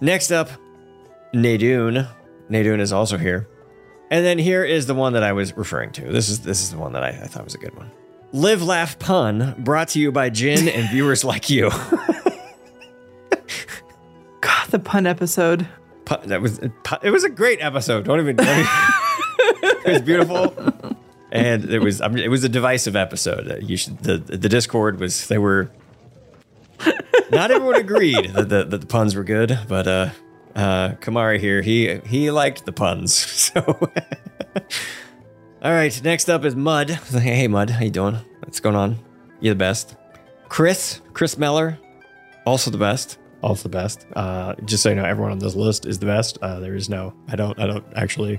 Next 0.00 0.30
up, 0.30 0.50
Nadoon. 1.34 2.08
Nadoon 2.50 2.80
is 2.80 2.92
also 2.92 3.16
here. 3.18 3.48
And 4.10 4.24
then 4.24 4.38
here 4.38 4.64
is 4.64 4.86
the 4.86 4.94
one 4.94 5.14
that 5.14 5.24
I 5.24 5.32
was 5.32 5.56
referring 5.56 5.90
to. 5.92 6.02
This 6.12 6.28
is 6.28 6.40
this 6.40 6.62
is 6.62 6.70
the 6.70 6.78
one 6.78 6.92
that 6.92 7.02
I, 7.02 7.08
I 7.08 7.26
thought 7.26 7.44
was 7.44 7.54
a 7.54 7.58
good 7.58 7.74
one. 7.76 7.90
Live 8.32 8.62
Laugh 8.62 8.98
Pun, 8.98 9.54
brought 9.58 9.88
to 9.88 10.00
you 10.00 10.12
by 10.12 10.30
Jin 10.30 10.68
and 10.68 10.88
viewers 10.92 11.24
like 11.24 11.48
you. 11.48 11.70
God, 14.40 14.68
the 14.70 14.78
pun 14.78 15.06
episode. 15.06 15.66
Pun, 16.04 16.20
that 16.28 16.40
was 16.42 16.58
it 16.58 17.10
was 17.10 17.24
a 17.24 17.30
great 17.30 17.60
episode. 17.62 18.04
Don't 18.04 18.20
even. 18.20 18.36
Don't 18.36 18.46
even 18.48 18.66
it 19.62 19.92
was 19.92 20.02
beautiful, 20.02 20.54
and 21.32 21.64
it 21.70 21.78
was 21.80 22.00
I 22.00 22.08
mean, 22.08 22.24
it 22.24 22.28
was 22.28 22.44
a 22.44 22.48
divisive 22.48 22.94
episode. 22.96 23.50
Uh, 23.50 23.56
You 23.56 23.76
should 23.76 23.98
the 24.00 24.18
the 24.18 24.48
Discord 24.48 25.00
was 25.00 25.28
they 25.28 25.38
were. 25.38 25.70
Not 27.32 27.50
everyone 27.50 27.74
agreed 27.76 28.30
that 28.34 28.48
the, 28.48 28.64
that 28.64 28.80
the 28.80 28.86
puns 28.86 29.16
were 29.16 29.24
good, 29.24 29.58
but 29.66 29.88
uh, 29.88 30.10
uh, 30.54 30.90
Kamari 31.00 31.40
here 31.40 31.60
he 31.62 31.96
he 32.06 32.30
liked 32.30 32.66
the 32.66 32.72
puns. 32.72 33.14
So, 33.14 33.90
all 35.66 35.72
right, 35.72 36.00
next 36.04 36.30
up 36.30 36.44
is 36.44 36.54
Mud. 36.54 36.90
Hey 37.10 37.48
Mud, 37.48 37.70
how 37.70 37.82
you 37.82 37.90
doing? 37.90 38.14
What's 38.38 38.60
going 38.60 38.76
on? 38.76 38.96
You're 39.40 39.54
the 39.54 39.58
best. 39.58 39.96
Chris, 40.48 41.00
Chris 41.12 41.36
Meller, 41.36 41.76
also 42.46 42.70
the 42.70 42.78
best. 42.78 43.18
Also 43.42 43.64
the 43.64 43.76
best. 43.76 44.06
Uh, 44.14 44.54
just 44.64 44.84
so 44.84 44.90
you 44.90 44.94
know, 44.94 45.04
everyone 45.04 45.32
on 45.32 45.40
this 45.40 45.56
list 45.56 45.84
is 45.84 45.98
the 45.98 46.06
best. 46.06 46.38
Uh, 46.40 46.60
there 46.60 46.76
is 46.76 46.88
no, 46.88 47.12
I 47.26 47.34
don't, 47.34 47.58
I 47.58 47.66
don't 47.66 47.84
actually 47.96 48.38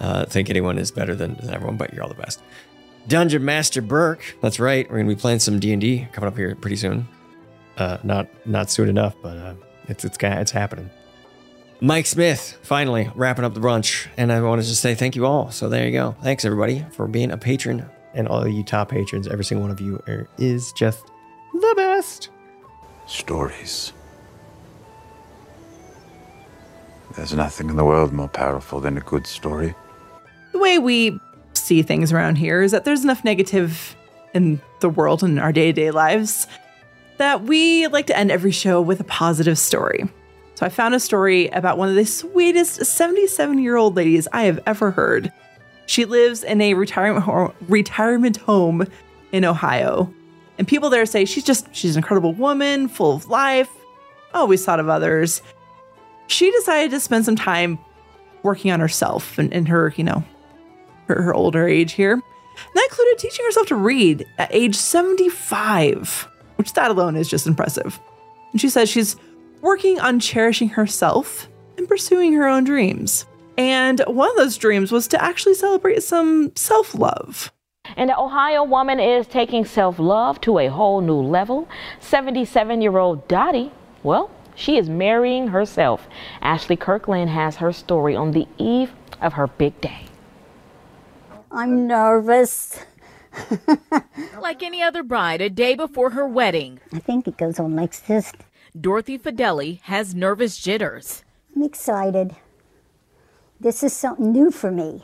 uh, 0.00 0.26
think 0.26 0.50
anyone 0.50 0.76
is 0.76 0.90
better 0.90 1.14
than, 1.14 1.36
than 1.36 1.48
everyone, 1.48 1.78
but 1.78 1.94
you're 1.94 2.02
all 2.02 2.10
the 2.10 2.14
best. 2.14 2.42
Dungeon 3.08 3.42
Master 3.42 3.80
Burke. 3.80 4.36
That's 4.42 4.60
right. 4.60 4.86
We're 4.90 4.98
gonna 4.98 5.08
be 5.08 5.16
playing 5.16 5.38
some 5.38 5.60
D 5.60 5.72
and 5.72 5.80
D 5.80 6.08
coming 6.12 6.28
up 6.28 6.36
here 6.36 6.54
pretty 6.56 6.76
soon. 6.76 7.08
Uh, 7.78 7.96
not 8.02 8.28
not 8.46 8.70
soon 8.70 8.90
enough, 8.90 9.16
but 9.22 9.38
uh, 9.38 9.54
it's 9.88 10.04
it's 10.04 10.18
it's 10.20 10.50
happening. 10.50 10.90
Mike 11.82 12.04
Smith, 12.04 12.58
finally 12.62 13.10
wrapping 13.14 13.44
up 13.44 13.54
the 13.54 13.60
brunch, 13.60 14.06
and 14.18 14.30
I 14.30 14.42
wanted 14.42 14.64
to 14.64 14.76
say 14.76 14.94
thank 14.94 15.16
you 15.16 15.24
all. 15.24 15.50
So 15.50 15.68
there 15.70 15.86
you 15.86 15.92
go. 15.92 16.14
Thanks 16.22 16.44
everybody 16.44 16.84
for 16.92 17.06
being 17.06 17.30
a 17.30 17.38
patron, 17.38 17.88
and 18.12 18.28
all 18.28 18.42
of 18.42 18.50
you 18.50 18.62
top 18.62 18.90
patrons. 18.90 19.26
Every 19.26 19.44
single 19.44 19.62
one 19.62 19.70
of 19.70 19.80
you 19.80 20.02
are, 20.06 20.28
is 20.36 20.72
just 20.72 21.02
the 21.54 21.74
best. 21.76 22.28
Stories. 23.06 23.94
There's 27.16 27.32
nothing 27.32 27.70
in 27.70 27.76
the 27.76 27.84
world 27.84 28.12
more 28.12 28.28
powerful 28.28 28.80
than 28.80 28.98
a 28.98 29.00
good 29.00 29.26
story. 29.26 29.74
The 30.52 30.58
way 30.58 30.78
we 30.78 31.18
see 31.54 31.82
things 31.82 32.12
around 32.12 32.36
here 32.36 32.62
is 32.62 32.72
that 32.72 32.84
there's 32.84 33.04
enough 33.04 33.24
negative 33.24 33.96
in 34.34 34.60
the 34.80 34.90
world 34.90 35.22
and 35.22 35.32
in 35.32 35.38
our 35.38 35.52
day 35.52 35.66
to 35.66 35.72
day 35.72 35.90
lives 35.90 36.46
that 37.16 37.42
we 37.42 37.86
like 37.88 38.06
to 38.06 38.16
end 38.16 38.30
every 38.30 38.52
show 38.52 38.80
with 38.80 39.00
a 39.00 39.04
positive 39.04 39.58
story. 39.58 40.08
So 40.60 40.66
I 40.66 40.68
found 40.68 40.94
a 40.94 41.00
story 41.00 41.48
about 41.48 41.78
one 41.78 41.88
of 41.88 41.94
the 41.94 42.04
sweetest 42.04 42.84
77 42.84 43.60
year 43.60 43.76
old 43.76 43.96
ladies 43.96 44.28
I 44.30 44.42
have 44.42 44.60
ever 44.66 44.90
heard. 44.90 45.32
She 45.86 46.04
lives 46.04 46.44
in 46.44 46.60
a 46.60 46.74
retirement 46.74 47.24
home, 47.24 47.54
retirement 47.66 48.36
home 48.36 48.84
in 49.32 49.46
Ohio. 49.46 50.12
And 50.58 50.68
people 50.68 50.90
there 50.90 51.06
say 51.06 51.24
she's 51.24 51.44
just 51.44 51.74
she's 51.74 51.96
an 51.96 52.00
incredible 52.00 52.34
woman, 52.34 52.88
full 52.88 53.16
of 53.16 53.26
life, 53.30 53.70
always 54.34 54.62
thought 54.62 54.80
of 54.80 54.90
others. 54.90 55.40
She 56.26 56.50
decided 56.50 56.90
to 56.90 57.00
spend 57.00 57.24
some 57.24 57.36
time 57.36 57.78
working 58.42 58.70
on 58.70 58.80
herself 58.80 59.38
and 59.38 59.50
in 59.54 59.64
her, 59.64 59.94
you 59.96 60.04
know, 60.04 60.22
her, 61.06 61.22
her 61.22 61.32
older 61.32 61.66
age 61.66 61.92
here. 61.92 62.12
And 62.12 62.22
that 62.74 62.88
included 62.90 63.18
teaching 63.18 63.46
herself 63.46 63.66
to 63.68 63.76
read 63.76 64.26
at 64.36 64.54
age 64.54 64.76
75, 64.76 66.28
which 66.56 66.74
that 66.74 66.90
alone 66.90 67.16
is 67.16 67.30
just 67.30 67.46
impressive. 67.46 67.98
And 68.52 68.60
she 68.60 68.68
says 68.68 68.90
she's 68.90 69.16
working 69.60 70.00
on 70.00 70.20
cherishing 70.20 70.70
herself 70.70 71.48
and 71.76 71.88
pursuing 71.88 72.32
her 72.34 72.46
own 72.46 72.64
dreams. 72.64 73.26
And 73.56 74.00
one 74.06 74.30
of 74.30 74.36
those 74.36 74.56
dreams 74.56 74.92
was 74.92 75.08
to 75.08 75.22
actually 75.22 75.54
celebrate 75.54 76.02
some 76.02 76.52
self 76.56 76.94
love. 76.94 77.52
And 77.96 78.10
the 78.10 78.18
Ohio 78.18 78.62
woman 78.64 79.00
is 79.00 79.26
taking 79.26 79.64
self 79.64 79.98
love 79.98 80.40
to 80.42 80.58
a 80.58 80.68
whole 80.68 81.00
new 81.00 81.20
level. 81.20 81.68
77 82.00 82.80
year 82.80 82.96
old 82.98 83.26
Dottie, 83.28 83.72
well, 84.02 84.30
she 84.54 84.76
is 84.76 84.88
marrying 84.88 85.48
herself. 85.48 86.06
Ashley 86.40 86.76
Kirkland 86.76 87.30
has 87.30 87.56
her 87.56 87.72
story 87.72 88.14
on 88.14 88.32
the 88.32 88.46
eve 88.58 88.92
of 89.20 89.34
her 89.34 89.46
big 89.46 89.80
day. 89.80 90.06
I'm 91.50 91.86
nervous. 91.86 92.78
Like 94.40 94.62
any 94.62 94.82
other 94.82 95.02
bride, 95.02 95.40
a 95.40 95.50
day 95.50 95.74
before 95.74 96.10
her 96.10 96.26
wedding, 96.26 96.80
I 96.92 96.98
think 96.98 97.28
it 97.28 97.36
goes 97.36 97.60
on 97.60 97.76
like 97.76 98.06
this. 98.06 98.32
Dorothy 98.78 99.18
Fideli 99.18 99.80
has 99.82 100.14
nervous 100.14 100.56
jitters. 100.56 101.24
I'm 101.56 101.62
excited. 101.62 102.36
This 103.58 103.82
is 103.82 103.92
something 103.92 104.30
new 104.30 104.50
for 104.50 104.70
me. 104.70 105.02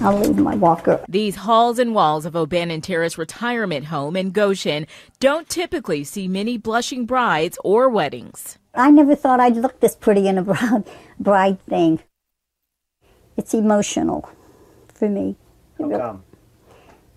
I'll 0.00 0.18
leave 0.18 0.38
my 0.38 0.54
walker. 0.54 1.04
These 1.08 1.36
halls 1.36 1.78
and 1.78 1.94
walls 1.94 2.24
of 2.24 2.34
O'Bannon 2.36 2.80
Terrace 2.80 3.18
Retirement 3.18 3.86
Home 3.86 4.16
in 4.16 4.30
Goshen 4.30 4.86
don't 5.20 5.48
typically 5.48 6.04
see 6.04 6.28
many 6.28 6.56
blushing 6.56 7.04
brides 7.04 7.58
or 7.64 7.88
weddings. 7.88 8.58
I 8.74 8.90
never 8.90 9.14
thought 9.14 9.40
I'd 9.40 9.56
look 9.56 9.80
this 9.80 9.96
pretty 9.96 10.28
in 10.28 10.38
a 10.38 10.42
bride, 10.42 10.84
bride 11.18 11.60
thing. 11.62 12.00
It's 13.36 13.54
emotional 13.54 14.30
for 14.94 15.08
me. 15.08 15.36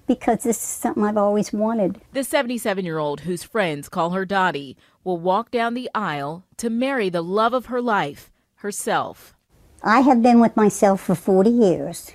Because 0.08 0.44
this 0.44 0.58
is 0.58 0.64
something 0.64 1.04
I've 1.04 1.18
always 1.18 1.52
wanted. 1.52 2.00
The 2.14 2.24
77 2.24 2.86
year 2.86 3.00
old, 3.00 3.22
whose 3.22 3.44
friends 3.44 3.90
call 3.90 4.12
her 4.12 4.26
Dottie, 4.26 4.78
will 5.04 5.18
walk 5.18 5.52
down 5.52 5.74
the 5.74 5.90
aisle 5.96 6.46
to 6.58 6.70
marry 6.70 7.10
the 7.10 7.24
love 7.24 7.54
of 7.54 7.68
her 7.68 7.82
life, 7.82 8.32
herself. 8.56 9.36
I 9.84 10.02
have 10.02 10.22
been 10.22 10.40
with 10.40 10.56
myself 10.56 11.02
for 11.02 11.16
40 11.16 11.50
years. 11.50 12.12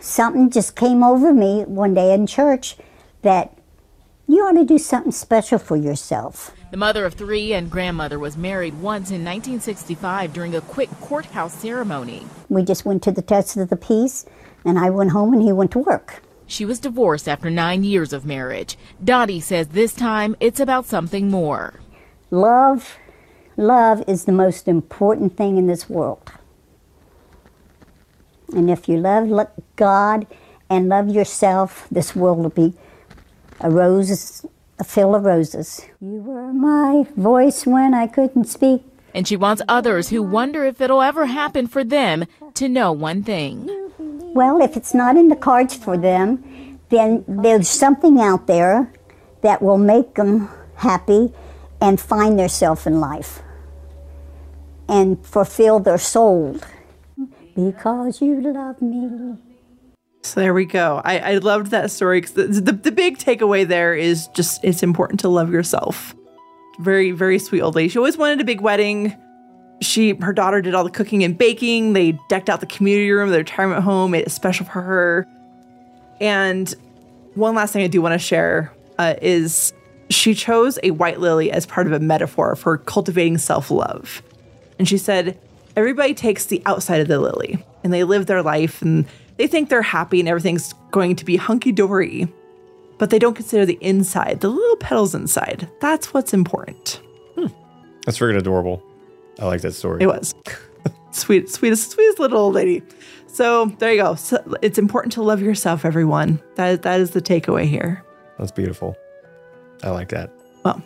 Something 0.00 0.50
just 0.50 0.76
came 0.76 1.02
over 1.02 1.32
me 1.32 1.62
one 1.62 1.94
day 1.94 2.12
in 2.12 2.26
church 2.26 2.76
that 3.22 3.58
you 4.26 4.42
ought 4.44 4.52
to 4.52 4.64
do 4.64 4.78
something 4.78 5.12
special 5.12 5.58
for 5.58 5.76
yourself. 5.76 6.52
The 6.70 6.76
mother 6.76 7.04
of 7.04 7.14
three 7.14 7.52
and 7.52 7.70
grandmother 7.70 8.18
was 8.18 8.36
married 8.36 8.74
once 8.74 9.10
in 9.10 9.24
1965 9.24 10.32
during 10.32 10.54
a 10.54 10.60
quick 10.60 10.90
courthouse 11.00 11.54
ceremony. 11.54 12.26
We 12.48 12.64
just 12.64 12.84
went 12.84 13.02
to 13.04 13.12
the 13.12 13.22
test 13.22 13.56
of 13.56 13.68
the 13.68 13.76
peace, 13.76 14.24
and 14.64 14.78
I 14.78 14.90
went 14.90 15.10
home 15.10 15.34
and 15.34 15.42
he 15.42 15.52
went 15.52 15.72
to 15.72 15.78
work. 15.78 16.22
She 16.54 16.64
was 16.64 16.78
divorced 16.78 17.26
after 17.26 17.50
nine 17.50 17.82
years 17.82 18.12
of 18.12 18.24
marriage. 18.24 18.78
Dottie 19.02 19.40
says 19.40 19.66
this 19.66 19.92
time 19.92 20.36
it's 20.38 20.60
about 20.60 20.86
something 20.86 21.28
more. 21.28 21.80
Love, 22.30 22.96
love 23.56 24.04
is 24.06 24.24
the 24.24 24.30
most 24.30 24.68
important 24.68 25.36
thing 25.36 25.56
in 25.56 25.66
this 25.66 25.90
world. 25.90 26.30
And 28.54 28.70
if 28.70 28.88
you 28.88 28.98
love 28.98 29.48
God 29.74 30.28
and 30.70 30.88
love 30.88 31.08
yourself, 31.08 31.88
this 31.90 32.14
world 32.14 32.38
will 32.38 32.50
be 32.50 32.74
a 33.58 33.68
rose, 33.68 34.46
a 34.78 34.84
field 34.84 35.16
of 35.16 35.24
roses. 35.24 35.84
You 36.00 36.22
were 36.22 36.52
my 36.52 37.04
voice 37.16 37.66
when 37.66 37.94
I 37.94 38.06
couldn't 38.06 38.44
speak. 38.44 38.84
And 39.14 39.28
she 39.28 39.36
wants 39.36 39.62
others 39.68 40.08
who 40.08 40.22
wonder 40.22 40.64
if 40.64 40.80
it'll 40.80 41.00
ever 41.00 41.26
happen 41.26 41.68
for 41.68 41.84
them 41.84 42.26
to 42.54 42.68
know 42.68 42.92
one 42.92 43.22
thing. 43.22 43.70
Well, 44.34 44.60
if 44.60 44.76
it's 44.76 44.92
not 44.92 45.16
in 45.16 45.28
the 45.28 45.36
cards 45.36 45.74
for 45.74 45.96
them, 45.96 46.78
then 46.88 47.24
there's 47.28 47.68
something 47.68 48.20
out 48.20 48.48
there 48.48 48.92
that 49.42 49.62
will 49.62 49.78
make 49.78 50.14
them 50.14 50.48
happy 50.76 51.32
and 51.80 52.00
find 52.00 52.38
themselves 52.38 52.86
in 52.86 52.98
life 53.00 53.42
and 54.88 55.24
fulfill 55.24 55.80
their 55.80 55.98
soul. 55.98 56.58
Because 57.54 58.20
you 58.20 58.40
love 58.40 58.82
me. 58.82 59.36
So 60.22 60.40
there 60.40 60.54
we 60.54 60.64
go. 60.64 61.00
I, 61.04 61.18
I 61.18 61.34
loved 61.38 61.70
that 61.70 61.90
story 61.90 62.20
because 62.20 62.34
the, 62.34 62.46
the, 62.46 62.72
the 62.72 62.92
big 62.92 63.18
takeaway 63.18 63.66
there 63.66 63.94
is 63.94 64.26
just 64.28 64.64
it's 64.64 64.82
important 64.82 65.20
to 65.20 65.28
love 65.28 65.52
yourself. 65.52 66.14
Very, 66.80 67.10
very 67.12 67.38
sweet 67.38 67.60
old 67.60 67.74
lady. 67.74 67.88
She 67.88 67.98
always 67.98 68.16
wanted 68.16 68.40
a 68.40 68.44
big 68.44 68.60
wedding. 68.60 69.16
She 69.80 70.14
her 70.16 70.32
daughter 70.32 70.62
did 70.62 70.74
all 70.74 70.84
the 70.84 70.90
cooking 70.90 71.22
and 71.24 71.36
baking. 71.36 71.92
They 71.92 72.18
decked 72.28 72.48
out 72.48 72.60
the 72.60 72.66
community 72.66 73.10
room, 73.10 73.30
the 73.30 73.38
retirement 73.38 73.82
home, 73.82 74.12
made 74.12 74.30
special 74.30 74.66
for 74.66 74.80
her. 74.80 75.26
And 76.20 76.72
one 77.34 77.54
last 77.54 77.72
thing 77.72 77.82
I 77.82 77.88
do 77.88 78.00
want 78.00 78.12
to 78.12 78.18
share 78.18 78.72
uh, 78.98 79.14
is 79.20 79.72
she 80.10 80.34
chose 80.34 80.78
a 80.82 80.92
white 80.92 81.20
lily 81.20 81.50
as 81.50 81.66
part 81.66 81.86
of 81.86 81.92
a 81.92 81.98
metaphor 82.00 82.56
for 82.56 82.78
cultivating 82.78 83.38
self 83.38 83.70
love. 83.70 84.22
And 84.78 84.88
she 84.88 84.98
said, 84.98 85.38
Everybody 85.76 86.14
takes 86.14 86.46
the 86.46 86.62
outside 86.66 87.00
of 87.00 87.08
the 87.08 87.18
lily 87.18 87.64
and 87.82 87.92
they 87.92 88.04
live 88.04 88.26
their 88.26 88.42
life 88.42 88.80
and 88.82 89.06
They 89.36 89.46
think 89.48 89.68
they're 89.68 89.82
happy 89.82 90.20
and 90.20 90.28
everything's 90.28 90.72
going 90.90 91.16
to 91.16 91.24
be 91.24 91.36
hunky 91.36 91.72
dory, 91.72 92.32
but 92.98 93.10
they 93.10 93.18
don't 93.18 93.34
consider 93.34 93.66
the 93.66 93.78
inside, 93.80 94.40
the 94.40 94.48
little 94.48 94.76
petals 94.76 95.14
inside. 95.14 95.68
That's 95.80 96.14
what's 96.14 96.32
important. 96.32 97.00
That's 98.04 98.18
freaking 98.18 98.38
adorable. 98.38 98.82
I 99.38 99.46
like 99.46 99.62
that 99.62 99.72
story. 99.72 100.02
It 100.02 100.06
was 100.06 100.34
sweet, 101.10 101.48
sweetest, 101.48 101.92
sweetest 101.92 102.18
little 102.18 102.38
old 102.38 102.54
lady. 102.54 102.82
So 103.26 103.66
there 103.78 103.92
you 103.92 104.02
go. 104.02 104.14
So 104.14 104.56
it's 104.62 104.78
important 104.78 105.12
to 105.14 105.22
love 105.22 105.40
yourself, 105.40 105.84
everyone. 105.84 106.40
That 106.56 106.82
that 106.82 107.00
is 107.00 107.10
the 107.12 107.22
takeaway 107.22 107.66
here. 107.66 108.04
That's 108.38 108.52
beautiful. 108.52 108.96
I 109.82 109.90
like 109.90 110.10
that. 110.10 110.30
Well, 110.64 110.82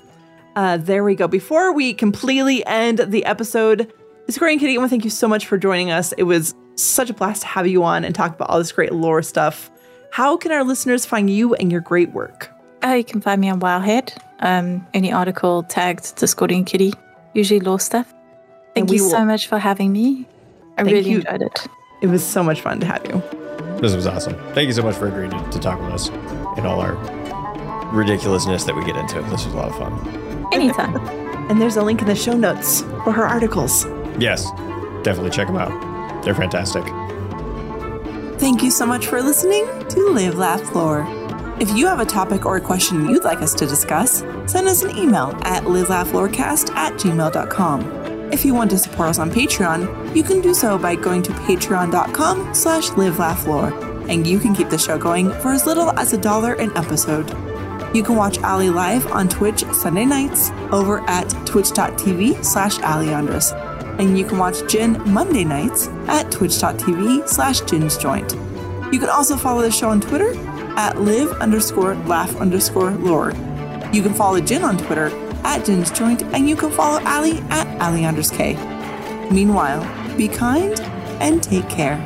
uh, 0.57 0.77
there 0.79 1.05
we 1.05 1.15
go. 1.15 1.29
Before 1.29 1.73
we 1.73 1.93
completely 1.93 2.65
end 2.67 2.99
the 2.99 3.25
episode, 3.25 3.93
Corey 4.37 4.53
and 4.53 4.61
Kitty, 4.61 4.75
I 4.75 4.79
want 4.79 4.89
to 4.89 4.91
thank 4.91 5.05
you 5.05 5.11
so 5.11 5.29
much 5.29 5.47
for 5.47 5.59
joining 5.59 5.91
us. 5.91 6.13
It 6.13 6.25
was 6.25 6.55
such 6.75 7.11
a 7.11 7.15
blast 7.15 7.43
to 7.43 7.49
have 7.49 7.67
you 7.67 7.83
on 7.83 8.05
and 8.05 8.15
talk 8.15 8.35
about 8.35 8.51
all 8.51 8.59
this 8.59 8.73
great 8.73 8.93
lore 8.93 9.23
stuff. 9.23 9.71
How 10.11 10.37
can 10.37 10.53
our 10.53 10.65
listeners 10.65 11.05
find 11.05 11.31
you 11.31 11.55
and 11.55 11.71
your 11.71 11.81
great 11.81 12.11
work? 12.13 12.51
Uh, 12.85 12.95
you 12.95 13.05
can 13.05 13.21
find 13.21 13.41
me 13.41 13.49
on 13.49 13.61
Wowhead. 13.61 14.17
Um, 14.41 14.87
any 14.95 15.13
article 15.13 15.65
tagged 15.65 16.17
Discordian 16.17 16.65
Kitty, 16.65 16.95
usually 17.35 17.61
law 17.61 17.77
stuff. 17.77 18.13
Thank 18.75 18.91
we 18.91 18.97
you 18.97 19.09
so 19.09 19.25
much 19.25 19.47
for 19.49 19.59
having 19.59 19.93
me. 19.93 20.27
I 20.77 20.85
Thank 20.85 20.95
really 20.95 21.11
you. 21.11 21.19
enjoyed 21.19 21.43
it. 21.43 21.67
It 22.01 22.07
was 22.07 22.25
so 22.25 22.43
much 22.43 22.61
fun 22.61 22.79
to 22.81 22.87
have 22.87 23.05
you. 23.07 23.23
This 23.81 23.95
was 23.95 24.07
awesome. 24.07 24.35
Thank 24.55 24.69
you 24.69 24.73
so 24.73 24.83
much 24.83 24.97
for 24.97 25.09
agreeing 25.09 25.31
to, 25.31 25.51
to 25.51 25.59
talk 25.59 25.81
with 25.81 25.91
us 25.93 26.09
and 26.57 26.67
all 26.67 26.81
our 26.81 26.95
ridiculousness 27.93 28.65
that 28.65 28.77
we 28.77 28.85
get 28.85 28.97
into. 28.97 29.21
This 29.23 29.45
was 29.45 29.55
a 29.55 29.57
lot 29.57 29.69
of 29.69 29.77
fun. 29.77 30.49
Anytime. 30.53 30.97
and 31.51 31.61
there's 31.61 31.77
a 31.77 31.83
link 31.83 32.01
in 32.01 32.07
the 32.07 32.15
show 32.15 32.37
notes 32.37 32.83
for 33.05 33.13
her 33.13 33.27
articles. 33.27 33.87
Yes, 34.19 34.51
definitely 35.03 35.31
check 35.31 35.49
them 35.49 35.57
out. 35.57 36.25
They're 36.25 36.35
fantastic. 36.35 36.85
Thank 38.39 38.63
you 38.63 38.71
so 38.71 38.87
much 38.87 39.09
for 39.09 39.21
listening 39.21 39.67
to 39.89 40.11
Live 40.11 40.37
Laugh 40.37 40.73
Lore. 40.73 41.05
If 41.59 41.77
you 41.77 41.89
have 41.89 41.99
a 41.99 42.05
topic 42.05 42.47
or 42.47 42.57
a 42.57 42.61
question 42.61 43.11
you'd 43.11 43.25
like 43.25 43.43
us 43.43 43.53
to 43.55 43.67
discuss, 43.67 44.21
send 44.47 44.69
us 44.69 44.83
an 44.83 44.97
email 44.97 45.37
at 45.43 45.65
livelaughlorecast 45.65 46.71
at 46.77 46.93
gmail.com. 46.93 48.33
If 48.33 48.45
you 48.45 48.55
want 48.55 48.71
to 48.71 48.79
support 48.79 49.09
us 49.09 49.19
on 49.19 49.33
Patreon, 49.33 50.15
you 50.15 50.23
can 50.23 50.41
do 50.41 50.55
so 50.55 50.79
by 50.79 50.95
going 50.95 51.23
to 51.25 51.33
patreon.com 51.33 52.55
slash 52.55 52.91
livelaughlore, 52.91 54.09
and 54.09 54.25
you 54.25 54.39
can 54.39 54.55
keep 54.55 54.69
the 54.69 54.79
show 54.79 54.97
going 54.97 55.33
for 55.41 55.51
as 55.51 55.67
little 55.67 55.91
as 55.99 56.13
a 56.13 56.19
dollar 56.19 56.53
an 56.55 56.71
episode. 56.77 57.29
You 57.93 58.05
can 58.05 58.15
watch 58.15 58.39
Ali 58.43 58.71
live 58.71 59.11
on 59.11 59.29
Twitch 59.29 59.65
Sunday 59.73 60.05
nights 60.05 60.51
over 60.71 61.01
at 61.09 61.29
twitch.tv 61.45 62.45
slash 62.45 62.79
aliandrus, 62.79 63.51
and 63.99 64.19
you 64.19 64.25
can 64.25 64.39
watch 64.39 64.57
Jin 64.71 65.01
Monday 65.11 65.45
nights 65.45 65.89
at 66.07 66.31
twitch.tv 66.31 67.29
slash 67.29 67.61
jinsjoint. 67.63 68.33
You 68.93 68.99
can 68.99 69.09
also 69.09 69.37
follow 69.37 69.63
the 69.63 69.71
show 69.71 69.89
on 69.91 70.01
Twitter 70.01 70.33
at 70.77 71.01
live 71.01 71.31
underscore 71.41 71.95
laugh 72.07 72.35
underscore 72.37 72.93
lore. 72.93 73.33
You 73.93 74.03
can 74.03 74.15
follow 74.15 74.41
Jin 74.41 74.63
on 74.63 74.79
Twitter 74.79 75.11
at 75.45 75.65
Jin's 75.65 75.91
Joint, 75.91 76.23
and 76.35 76.49
you 76.49 76.57
can 76.57 76.71
follow 76.71 77.03
Ali 77.05 77.39
at 77.51 77.67
Aleanders 77.81 78.33
K. 78.33 78.55
Meanwhile, 79.31 79.83
be 80.17 80.29
kind 80.29 80.79
and 81.21 81.43
take 81.43 81.69
care. 81.69 81.97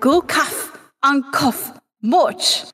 Go 0.00 0.20
kaf, 0.20 0.78
and 1.02 1.24
cough, 1.32 1.78
moch. 2.02 2.72